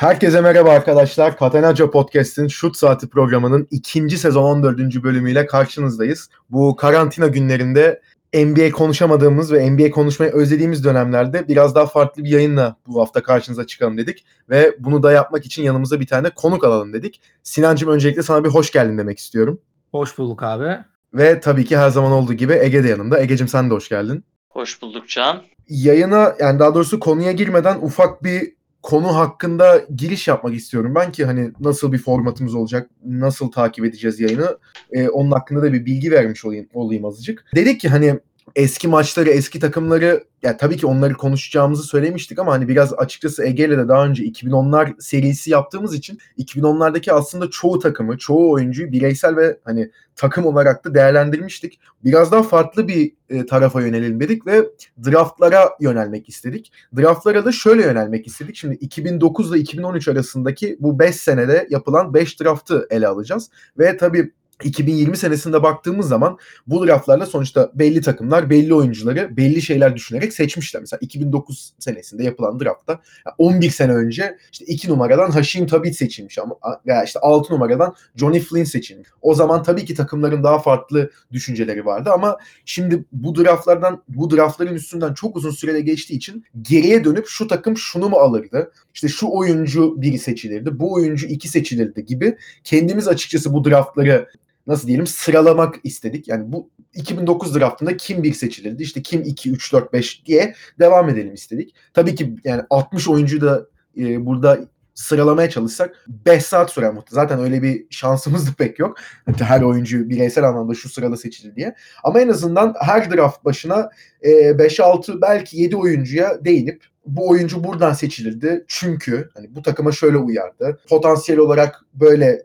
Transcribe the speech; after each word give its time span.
Herkese 0.00 0.40
merhaba 0.40 0.70
arkadaşlar. 0.70 1.36
Katenaca 1.36 1.90
Podcast'in 1.90 2.48
Şut 2.48 2.76
Saati 2.76 3.08
programının 3.08 3.68
ikinci 3.70 4.18
sezon 4.18 4.42
14. 4.42 4.78
bölümüyle 5.02 5.46
karşınızdayız. 5.46 6.28
Bu 6.50 6.76
karantina 6.76 7.26
günlerinde 7.26 8.00
NBA 8.34 8.70
konuşamadığımız 8.70 9.52
ve 9.52 9.70
NBA 9.70 9.90
konuşmayı 9.90 10.32
özlediğimiz 10.32 10.84
dönemlerde 10.84 11.48
biraz 11.48 11.74
daha 11.74 11.86
farklı 11.86 12.24
bir 12.24 12.28
yayınla 12.28 12.76
bu 12.86 13.00
hafta 13.00 13.22
karşınıza 13.22 13.66
çıkalım 13.66 13.98
dedik. 13.98 14.24
Ve 14.50 14.76
bunu 14.78 15.02
da 15.02 15.12
yapmak 15.12 15.46
için 15.46 15.62
yanımıza 15.62 16.00
bir 16.00 16.06
tane 16.06 16.30
konuk 16.30 16.64
alalım 16.64 16.92
dedik. 16.92 17.20
Sinancım 17.42 17.90
öncelikle 17.90 18.22
sana 18.22 18.44
bir 18.44 18.48
hoş 18.48 18.72
geldin 18.72 18.98
demek 18.98 19.18
istiyorum. 19.18 19.60
Hoş 19.90 20.18
bulduk 20.18 20.42
abi. 20.42 20.78
Ve 21.14 21.40
tabii 21.40 21.64
ki 21.64 21.78
her 21.78 21.90
zaman 21.90 22.12
olduğu 22.12 22.34
gibi 22.34 22.52
Ege 22.52 22.84
de 22.84 22.88
yanımda. 22.88 23.20
Ege'cim 23.20 23.48
sen 23.48 23.70
de 23.70 23.74
hoş 23.74 23.88
geldin. 23.88 24.24
Hoş 24.48 24.82
bulduk 24.82 25.08
Can. 25.08 25.42
Yayına 25.68 26.34
yani 26.38 26.58
daha 26.58 26.74
doğrusu 26.74 27.00
konuya 27.00 27.32
girmeden 27.32 27.78
ufak 27.80 28.24
bir 28.24 28.59
konu 28.82 29.16
hakkında 29.16 29.84
giriş 29.96 30.28
yapmak 30.28 30.54
istiyorum 30.54 30.94
ben 30.94 31.12
ki 31.12 31.24
hani 31.24 31.52
nasıl 31.60 31.92
bir 31.92 31.98
formatımız 31.98 32.54
olacak, 32.54 32.90
nasıl 33.04 33.50
takip 33.50 33.84
edeceğiz 33.84 34.20
yayını, 34.20 34.58
e, 34.92 35.08
onun 35.08 35.30
hakkında 35.30 35.62
da 35.62 35.72
bir 35.72 35.86
bilgi 35.86 36.10
vermiş 36.10 36.44
olayım, 36.44 36.68
olayım 36.74 37.04
azıcık. 37.04 37.44
Dedik 37.54 37.80
ki 37.80 37.88
hani 37.88 38.20
eski 38.56 38.88
maçları, 38.88 39.30
eski 39.30 39.60
takımları 39.60 40.24
ya 40.42 40.56
tabii 40.56 40.76
ki 40.76 40.86
onları 40.86 41.14
konuşacağımızı 41.14 41.82
söylemiştik 41.82 42.38
ama 42.38 42.52
hani 42.52 42.68
biraz 42.68 42.92
açıkçası 42.92 43.44
Ege'yle 43.44 43.78
de 43.78 43.88
daha 43.88 44.06
önce 44.06 44.24
2010'lar 44.24 45.00
serisi 45.00 45.50
yaptığımız 45.50 45.94
için 45.94 46.18
2010'lardaki 46.38 47.12
aslında 47.12 47.50
çoğu 47.50 47.78
takımı, 47.78 48.18
çoğu 48.18 48.52
oyuncuyu 48.52 48.92
bireysel 48.92 49.36
ve 49.36 49.58
hani 49.64 49.90
takım 50.16 50.46
olarak 50.46 50.84
da 50.84 50.94
değerlendirmiştik. 50.94 51.80
Biraz 52.04 52.32
daha 52.32 52.42
farklı 52.42 52.88
bir 52.88 53.12
e, 53.28 53.46
tarafa 53.46 53.82
yönelelim 53.82 54.20
dedik 54.20 54.46
ve 54.46 54.64
draftlara 55.04 55.70
yönelmek 55.80 56.28
istedik. 56.28 56.72
Draftlara 56.96 57.44
da 57.44 57.52
şöyle 57.52 57.82
yönelmek 57.82 58.26
istedik. 58.26 58.56
Şimdi 58.56 58.74
2009 58.74 59.50
ile 59.50 59.58
2013 59.58 60.08
arasındaki 60.08 60.76
bu 60.80 60.98
5 60.98 61.16
senede 61.16 61.66
yapılan 61.70 62.14
5 62.14 62.40
draftı 62.40 62.86
ele 62.90 63.08
alacağız. 63.08 63.50
Ve 63.78 63.96
tabii 63.96 64.32
2020 64.64 65.16
senesinde 65.16 65.62
baktığımız 65.62 66.08
zaman 66.08 66.38
bu 66.66 66.86
draftlarla 66.86 67.26
sonuçta 67.26 67.70
belli 67.74 68.00
takımlar 68.00 68.50
belli 68.50 68.74
oyuncuları 68.74 69.36
belli 69.36 69.62
şeyler 69.62 69.96
düşünerek 69.96 70.32
seçmişler. 70.32 70.80
Mesela 70.80 70.98
2009 71.02 71.72
senesinde 71.78 72.24
yapılan 72.24 72.60
draftta 72.60 73.00
11 73.38 73.70
sene 73.70 73.92
önce 73.92 74.38
işte 74.52 74.64
2 74.64 74.90
numaradan 74.90 75.30
Hashim 75.30 75.66
Tabit 75.66 75.96
seçilmiş 75.96 76.38
ama 76.38 76.56
işte 77.04 77.20
6 77.20 77.54
numaradan 77.54 77.94
Johnny 78.16 78.40
Flynn 78.40 78.64
seçilmiş. 78.64 79.08
O 79.22 79.34
zaman 79.34 79.62
tabii 79.62 79.84
ki 79.84 79.94
takımların 79.94 80.44
daha 80.44 80.58
farklı 80.58 81.10
düşünceleri 81.32 81.86
vardı 81.86 82.10
ama 82.14 82.38
şimdi 82.64 83.04
bu 83.12 83.36
draftlardan 83.36 84.02
bu 84.08 84.30
draftların 84.30 84.74
üstünden 84.74 85.14
çok 85.14 85.36
uzun 85.36 85.50
sürede 85.50 85.80
geçtiği 85.80 86.14
için 86.14 86.44
geriye 86.62 87.04
dönüp 87.04 87.26
şu 87.26 87.46
takım 87.46 87.76
şunu 87.76 88.08
mu 88.08 88.16
alırdı? 88.16 88.72
İşte 88.94 89.08
şu 89.08 89.28
oyuncu 89.30 90.02
biri 90.02 90.18
seçilirdi, 90.18 90.78
bu 90.78 90.92
oyuncu 90.92 91.26
iki 91.26 91.48
seçilirdi 91.48 92.06
gibi 92.06 92.36
kendimiz 92.64 93.08
açıkçası 93.08 93.52
bu 93.52 93.64
draftları 93.64 94.28
nasıl 94.66 94.88
diyelim 94.88 95.06
sıralamak 95.06 95.74
istedik. 95.84 96.28
Yani 96.28 96.52
bu 96.52 96.70
2009 96.94 97.54
draftında 97.54 97.96
kim 97.96 98.22
bir 98.22 98.32
seçilirdi 98.32 98.82
işte 98.82 99.02
kim 99.02 99.22
2, 99.22 99.50
3, 99.50 99.72
4, 99.72 99.92
5 99.92 100.26
diye 100.26 100.54
devam 100.78 101.08
edelim 101.08 101.34
istedik. 101.34 101.74
Tabii 101.94 102.14
ki 102.14 102.36
yani 102.44 102.62
60 102.70 103.08
oyuncu 103.08 103.40
da 103.40 103.66
e, 103.98 104.26
burada 104.26 104.60
sıralamaya 104.94 105.50
çalışsak 105.50 106.04
5 106.26 106.44
saat 106.44 106.70
sürer 106.70 106.92
muhtemelen. 106.92 107.22
Zaten 107.22 107.44
öyle 107.44 107.62
bir 107.62 107.86
şansımız 107.90 108.48
da 108.48 108.50
pek 108.58 108.78
yok. 108.78 108.96
Her 109.38 109.62
oyuncu 109.62 110.08
bireysel 110.08 110.48
anlamda 110.48 110.74
şu 110.74 110.88
sırada 110.88 111.16
seçilir 111.16 111.56
diye. 111.56 111.74
Ama 112.04 112.20
en 112.20 112.28
azından 112.28 112.74
her 112.80 113.10
draft 113.10 113.44
başına 113.44 113.90
e, 114.22 114.30
5-6 114.30 115.22
belki 115.22 115.60
7 115.60 115.76
oyuncuya 115.76 116.44
değinip 116.44 116.84
bu 117.06 117.28
oyuncu 117.28 117.64
buradan 117.64 117.92
seçilirdi. 117.92 118.64
Çünkü 118.68 119.30
hani 119.34 119.54
bu 119.54 119.62
takıma 119.62 119.92
şöyle 119.92 120.16
uyardı. 120.16 120.80
Potansiyel 120.88 121.38
olarak 121.38 121.84
böyle 121.94 122.26
e, 122.26 122.42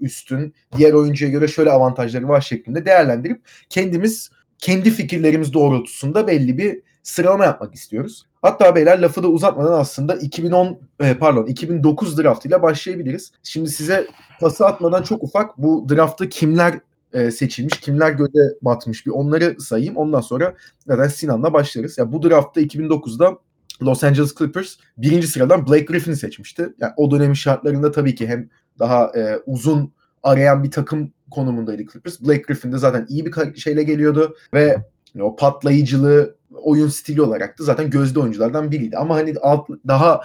üstün, 0.00 0.54
diğer 0.76 0.92
oyuncuya 0.92 1.30
göre 1.30 1.48
şöyle 1.48 1.70
avantajları 1.70 2.28
var 2.28 2.40
şeklinde 2.40 2.84
değerlendirip 2.84 3.40
kendimiz 3.68 4.30
kendi 4.58 4.90
fikirlerimiz 4.90 5.52
doğrultusunda 5.52 6.26
belli 6.26 6.58
bir 6.58 6.82
sıralama 7.02 7.44
yapmak 7.44 7.74
istiyoruz. 7.74 8.26
Hatta 8.42 8.74
beyler 8.74 8.98
lafı 8.98 9.22
da 9.22 9.28
uzatmadan 9.28 9.80
aslında 9.80 10.16
2010 10.16 10.78
e, 11.00 11.14
pardon 11.14 11.46
2009 11.46 12.18
draftıyla 12.18 12.62
başlayabiliriz. 12.62 13.32
Şimdi 13.42 13.70
size 13.70 14.06
pası 14.40 14.66
atmadan 14.66 15.02
çok 15.02 15.22
ufak 15.22 15.58
bu 15.58 15.86
draftta 15.88 16.28
kimler 16.28 16.80
e, 17.12 17.30
seçilmiş, 17.30 17.80
kimler 17.80 18.10
göze 18.10 18.40
batmış 18.62 19.06
bir 19.06 19.10
onları 19.10 19.60
sayayım. 19.60 19.96
Ondan 19.96 20.20
sonra 20.20 20.54
zaten 20.86 21.08
Sinan'la 21.08 21.52
başlarız. 21.52 21.98
Ya 21.98 22.12
bu 22.12 22.22
draftta 22.22 22.60
2009'da 22.60 23.38
Los 23.82 24.04
Angeles 24.04 24.34
Clippers 24.34 24.76
birinci 24.96 25.26
sıradan 25.26 25.66
Blake 25.66 25.84
Griffin'i 25.84 26.16
seçmişti. 26.16 26.68
Yani 26.80 26.92
o 26.96 27.10
dönemin 27.10 27.34
şartlarında 27.34 27.92
tabii 27.92 28.14
ki 28.14 28.28
hem 28.28 28.48
daha 28.78 29.06
e, 29.06 29.38
uzun 29.46 29.92
arayan 30.22 30.64
bir 30.64 30.70
takım 30.70 31.12
konumundaydı 31.30 31.82
Clippers. 31.92 32.20
Blake 32.20 32.42
Griffin 32.42 32.72
de 32.72 32.78
zaten 32.78 33.06
iyi 33.08 33.26
bir 33.26 33.54
şeyle 33.56 33.82
geliyordu 33.82 34.36
ve 34.54 34.76
o 35.20 35.36
patlayıcılığı 35.36 36.36
oyun 36.62 36.88
stili 36.88 37.22
olarak 37.22 37.58
da 37.58 37.64
zaten 37.64 37.90
gözde 37.90 38.20
oyunculardan 38.20 38.70
biriydi. 38.70 38.96
Ama 38.96 39.14
hani 39.14 39.34
alt, 39.42 39.68
daha 39.88 40.20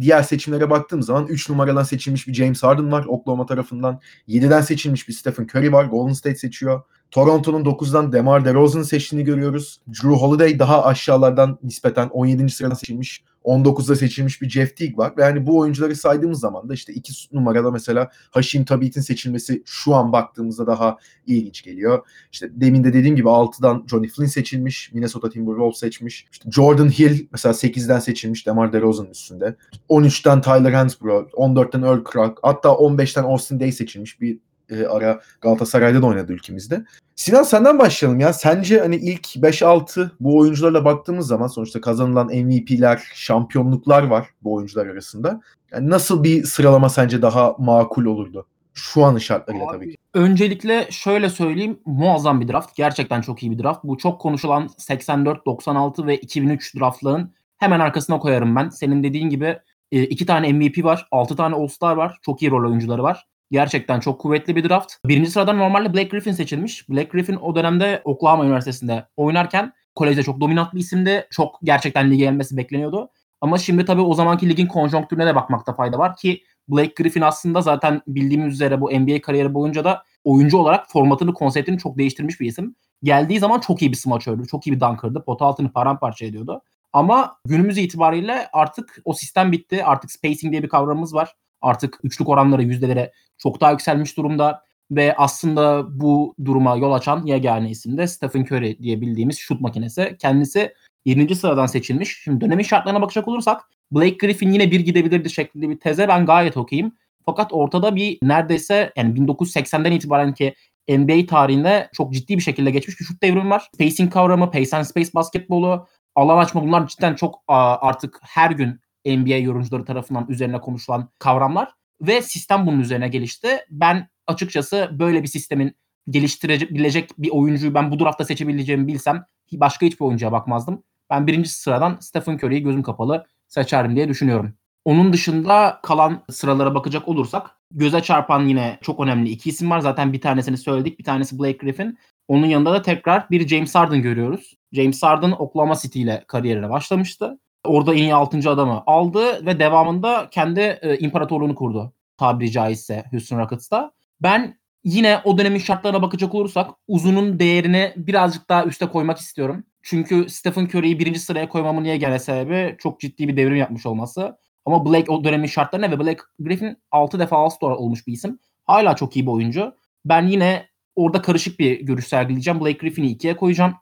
diğer 0.00 0.22
seçimlere 0.22 0.70
baktığım 0.70 1.02
zaman 1.02 1.26
3 1.26 1.50
numaradan 1.50 1.82
seçilmiş 1.82 2.28
bir 2.28 2.34
James 2.34 2.62
Harden 2.62 2.92
var 2.92 3.04
Oklahoma 3.08 3.46
tarafından. 3.46 4.00
7'den 4.28 4.60
seçilmiş 4.60 5.08
bir 5.08 5.12
Stephen 5.12 5.44
Curry 5.44 5.72
var. 5.72 5.84
Golden 5.84 6.12
State 6.12 6.36
seçiyor. 6.36 6.82
Toronto'nun 7.10 7.64
9'dan 7.64 8.12
DeMar 8.12 8.44
DeRozan 8.44 8.82
seçtiğini 8.82 9.24
görüyoruz. 9.24 9.80
Drew 9.88 10.08
Holiday 10.08 10.58
daha 10.58 10.84
aşağılardan 10.84 11.58
nispeten 11.62 12.08
17. 12.08 12.50
sıradan 12.50 12.74
seçilmiş. 12.74 13.24
19'da 13.44 13.96
seçilmiş 13.96 14.42
bir 14.42 14.50
Jeff 14.50 14.76
Teague 14.76 14.96
var. 14.96 15.12
Ve 15.16 15.22
yani 15.22 15.46
bu 15.46 15.58
oyuncuları 15.58 15.96
saydığımız 15.96 16.40
zaman 16.40 16.68
da 16.68 16.74
işte 16.74 16.92
2 16.92 17.12
numarada 17.32 17.70
mesela 17.70 18.10
Hashim 18.30 18.64
Tabit'in 18.64 19.00
seçilmesi 19.00 19.62
şu 19.66 19.94
an 19.94 20.12
baktığımızda 20.12 20.66
daha 20.66 20.96
ilginç 21.26 21.62
geliyor. 21.62 22.06
İşte 22.32 22.50
demin 22.52 22.84
de 22.84 22.92
dediğim 22.92 23.16
gibi 23.16 23.28
6'dan 23.28 23.84
Johnny 23.90 24.08
Flynn 24.08 24.26
seçilmiş. 24.26 24.92
Minnesota 24.92 25.30
Timberwolves 25.30 25.78
seçmiş. 25.78 26.26
İşte 26.32 26.50
Jordan 26.50 26.88
Hill 26.88 27.26
mesela 27.32 27.52
8'den 27.52 27.98
seçilmiş 27.98 28.46
DeMar 28.46 28.72
DeRozan'ın 28.72 29.10
üstünde. 29.10 29.56
13'ten 29.88 30.40
Tyler 30.40 30.72
Hansbrough, 30.72 31.30
14'ten 31.30 31.82
Earl 31.82 32.04
Clark, 32.12 32.38
hatta 32.42 32.68
15'ten 32.68 33.22
Austin 33.22 33.60
Day 33.60 33.72
seçilmiş 33.72 34.20
bir 34.20 34.38
e, 34.72 34.86
ara 34.86 35.20
Galatasaray'da 35.40 36.02
da 36.02 36.06
oynadı 36.06 36.32
ülkemizde. 36.32 36.84
Sinan 37.16 37.42
senden 37.42 37.78
başlayalım 37.78 38.20
ya. 38.20 38.32
Sence 38.32 38.80
hani 38.80 38.96
ilk 38.96 39.26
5-6 39.26 40.10
bu 40.20 40.38
oyuncularla 40.38 40.84
baktığımız 40.84 41.26
zaman 41.26 41.46
sonuçta 41.46 41.80
kazanılan 41.80 42.26
MVP'ler, 42.26 43.02
şampiyonluklar 43.14 44.02
var 44.02 44.28
bu 44.42 44.54
oyuncular 44.54 44.86
arasında. 44.86 45.40
Yani 45.72 45.90
nasıl 45.90 46.24
bir 46.24 46.44
sıralama 46.44 46.88
sence 46.88 47.22
daha 47.22 47.54
makul 47.58 48.04
olurdu? 48.04 48.46
Şu 48.74 49.04
an 49.04 49.18
şartlarıyla 49.18 49.66
tabii 49.66 49.90
ki. 49.90 49.96
Öncelikle 50.14 50.86
şöyle 50.90 51.28
söyleyeyim. 51.28 51.80
Muazzam 51.86 52.40
bir 52.40 52.48
draft. 52.48 52.76
Gerçekten 52.76 53.20
çok 53.20 53.42
iyi 53.42 53.52
bir 53.52 53.62
draft. 53.62 53.84
Bu 53.84 53.98
çok 53.98 54.20
konuşulan 54.20 54.68
84, 54.78 55.46
96 55.46 56.06
ve 56.06 56.16
2003 56.16 56.76
draftların 56.76 57.32
hemen 57.58 57.80
arkasına 57.80 58.18
koyarım 58.18 58.56
ben. 58.56 58.68
Senin 58.68 59.02
dediğin 59.02 59.30
gibi 59.30 59.58
e, 59.92 60.02
iki 60.02 60.26
tane 60.26 60.52
MVP 60.52 60.84
var. 60.84 61.08
Altı 61.10 61.36
tane 61.36 61.54
All-Star 61.54 61.96
var. 61.96 62.18
Çok 62.22 62.42
iyi 62.42 62.50
rol 62.50 62.70
oyuncuları 62.70 63.02
var. 63.02 63.26
Gerçekten 63.52 64.00
çok 64.00 64.20
kuvvetli 64.20 64.56
bir 64.56 64.68
draft. 64.68 64.94
Birinci 65.06 65.30
sıradan 65.30 65.58
normalde 65.58 65.94
Black 65.94 66.10
Griffin 66.10 66.32
seçilmiş. 66.32 66.88
Black 66.88 67.12
Griffin 67.12 67.36
o 67.36 67.54
dönemde 67.54 68.02
Oklahoma 68.04 68.44
Üniversitesi'nde 68.44 69.06
oynarken 69.16 69.72
kolejde 69.94 70.22
çok 70.22 70.40
dominant 70.40 70.74
bir 70.74 70.80
isimdi. 70.80 71.26
Çok 71.30 71.58
gerçekten 71.62 72.10
lige 72.10 72.24
gelmesi 72.24 72.56
bekleniyordu. 72.56 73.10
Ama 73.40 73.58
şimdi 73.58 73.84
tabii 73.84 74.00
o 74.00 74.14
zamanki 74.14 74.48
ligin 74.48 74.66
konjonktürüne 74.66 75.26
de 75.26 75.34
bakmakta 75.34 75.74
fayda 75.74 75.98
var 75.98 76.16
ki 76.16 76.42
Blake 76.68 77.02
Griffin 77.02 77.20
aslında 77.20 77.60
zaten 77.60 78.02
bildiğimiz 78.06 78.54
üzere 78.54 78.80
bu 78.80 78.90
NBA 78.90 79.20
kariyeri 79.20 79.54
boyunca 79.54 79.84
da 79.84 80.02
oyuncu 80.24 80.58
olarak 80.58 80.90
formatını, 80.90 81.34
konseptini 81.34 81.78
çok 81.78 81.98
değiştirmiş 81.98 82.40
bir 82.40 82.46
isim. 82.46 82.74
Geldiği 83.02 83.38
zaman 83.38 83.60
çok 83.60 83.82
iyi 83.82 83.90
bir 83.90 83.96
smaçördü, 83.96 84.46
çok 84.46 84.66
iyi 84.66 84.72
bir 84.72 84.80
dunker'dı. 84.80 85.24
Pot 85.24 85.42
altını 85.42 85.72
paramparça 85.72 86.26
ediyordu. 86.26 86.62
Ama 86.92 87.36
günümüz 87.46 87.78
itibariyle 87.78 88.48
artık 88.52 88.98
o 89.04 89.12
sistem 89.12 89.52
bitti. 89.52 89.84
Artık 89.84 90.10
spacing 90.10 90.52
diye 90.52 90.62
bir 90.62 90.68
kavramımız 90.68 91.14
var. 91.14 91.34
Artık 91.62 91.98
üçlük 92.02 92.28
oranları, 92.28 92.62
yüzdelere 92.62 93.12
çok 93.38 93.60
daha 93.60 93.70
yükselmiş 93.70 94.16
durumda 94.16 94.62
ve 94.90 95.14
aslında 95.16 95.84
bu 96.00 96.34
duruma 96.44 96.76
yol 96.76 96.92
açan 96.92 97.26
yegane 97.26 97.70
isim 97.70 97.98
de 97.98 98.06
Stephen 98.06 98.42
Curry 98.42 98.78
diye 98.78 99.00
bildiğimiz 99.00 99.38
şut 99.38 99.60
makinesi. 99.60 100.16
Kendisi 100.18 100.74
20. 101.04 101.34
sıradan 101.34 101.66
seçilmiş. 101.66 102.20
Şimdi 102.24 102.40
dönemin 102.40 102.62
şartlarına 102.62 103.00
bakacak 103.00 103.28
olursak 103.28 103.60
Blake 103.92 104.16
Griffin 104.26 104.52
yine 104.52 104.70
bir 104.70 104.80
gidebilirdi 104.80 105.30
şeklinde 105.30 105.68
bir 105.68 105.80
teze 105.80 106.08
ben 106.08 106.26
gayet 106.26 106.56
okuyayım. 106.56 106.92
Fakat 107.26 107.52
ortada 107.52 107.96
bir 107.96 108.18
neredeyse 108.22 108.92
yani 108.96 109.14
1980'den 109.14 109.92
itibaren 109.92 110.34
ki 110.34 110.54
NBA 110.88 111.26
tarihinde 111.26 111.88
çok 111.92 112.12
ciddi 112.12 112.36
bir 112.36 112.42
şekilde 112.42 112.70
geçmiş 112.70 113.00
bir 113.00 113.04
şut 113.04 113.22
devrimi 113.22 113.50
var. 113.50 113.68
Spacing 113.74 114.12
kavramı, 114.12 114.50
pace 114.50 114.76
and 114.76 114.84
space 114.84 115.10
basketbolu, 115.14 115.86
alan 116.14 116.38
açma 116.38 116.62
bunlar 116.62 116.86
cidden 116.86 117.14
çok 117.14 117.42
artık 117.48 118.18
her 118.22 118.50
gün 118.50 118.80
NBA 119.06 119.36
yorumcuları 119.36 119.84
tarafından 119.84 120.26
üzerine 120.28 120.60
konuşulan 120.60 121.08
kavramlar 121.18 121.72
ve 122.00 122.22
sistem 122.22 122.66
bunun 122.66 122.80
üzerine 122.80 123.08
gelişti. 123.08 123.48
Ben 123.70 124.08
açıkçası 124.26 124.90
böyle 124.92 125.22
bir 125.22 125.28
sistemin 125.28 125.76
geliştirebilecek 126.08 127.10
bir 127.18 127.30
oyuncuyu 127.30 127.74
ben 127.74 127.90
bu 127.90 127.98
draftta 127.98 128.24
seçebileceğimi 128.24 128.86
bilsem 128.86 129.24
başka 129.52 129.86
hiçbir 129.86 130.04
oyuncuya 130.04 130.32
bakmazdım. 130.32 130.82
Ben 131.10 131.26
birinci 131.26 131.48
sıradan 131.48 131.98
Stephen 132.00 132.34
Curry'yi 132.34 132.62
gözüm 132.62 132.82
kapalı 132.82 133.26
seçerim 133.48 133.96
diye 133.96 134.08
düşünüyorum. 134.08 134.54
Onun 134.84 135.12
dışında 135.12 135.80
kalan 135.82 136.24
sıralara 136.30 136.74
bakacak 136.74 137.08
olursak 137.08 137.50
göze 137.70 138.00
çarpan 138.00 138.46
yine 138.46 138.78
çok 138.82 139.00
önemli 139.00 139.30
iki 139.30 139.50
isim 139.50 139.70
var. 139.70 139.80
Zaten 139.80 140.12
bir 140.12 140.20
tanesini 140.20 140.58
söyledik. 140.58 140.98
Bir 140.98 141.04
tanesi 141.04 141.38
Blake 141.38 141.58
Griffin. 141.58 141.98
Onun 142.28 142.46
yanında 142.46 142.72
da 142.72 142.82
tekrar 142.82 143.30
bir 143.30 143.48
James 143.48 143.74
Harden 143.74 144.02
görüyoruz. 144.02 144.54
James 144.72 145.02
Harden 145.02 145.30
Oklahoma 145.30 145.74
City 145.76 146.02
ile 146.02 146.24
kariyerine 146.28 146.70
başlamıştı. 146.70 147.38
Orada 147.64 147.94
en 147.94 147.98
iyi 147.98 148.14
6. 148.14 148.50
adamı 148.50 148.82
aldı 148.86 149.46
ve 149.46 149.58
devamında 149.58 150.28
kendi 150.30 150.60
e, 150.60 150.98
imparatorluğunu 150.98 151.54
kurdu. 151.54 151.92
Tabiri 152.16 152.50
caizse 152.50 153.04
Houston 153.10 153.38
Rockets'ta. 153.38 153.92
Ben 154.22 154.58
yine 154.84 155.20
o 155.24 155.38
dönemin 155.38 155.58
şartlarına 155.58 156.02
bakacak 156.02 156.34
olursak 156.34 156.70
uzunun 156.88 157.38
değerini 157.38 157.92
birazcık 157.96 158.48
daha 158.48 158.64
üste 158.64 158.86
koymak 158.86 159.18
istiyorum. 159.18 159.64
Çünkü 159.82 160.28
Stephen 160.28 160.64
Curry'i 160.64 160.98
birinci 160.98 161.20
sıraya 161.20 161.48
koymamın 161.48 161.84
niye 161.84 161.96
gene 161.96 162.18
sebebi 162.18 162.76
çok 162.78 163.00
ciddi 163.00 163.28
bir 163.28 163.36
devrim 163.36 163.56
yapmış 163.56 163.86
olması. 163.86 164.36
Ama 164.64 164.86
Blake 164.86 165.12
o 165.12 165.24
dönemin 165.24 165.46
şartlarına 165.46 165.90
ve 165.90 165.98
Blake 165.98 166.22
Griffin 166.38 166.76
6 166.90 167.18
defa 167.18 167.36
All-Star 167.36 167.70
olmuş 167.70 168.06
bir 168.06 168.12
isim. 168.12 168.38
Hala 168.64 168.96
çok 168.96 169.16
iyi 169.16 169.26
bir 169.26 169.30
oyuncu. 169.30 169.74
Ben 170.04 170.26
yine 170.26 170.66
orada 170.96 171.22
karışık 171.22 171.58
bir 171.58 171.80
görüş 171.80 172.06
sergileyeceğim. 172.06 172.60
Blake 172.60 172.78
Griffin'i 172.78 173.06
ikiye 173.06 173.36
koyacağım. 173.36 173.74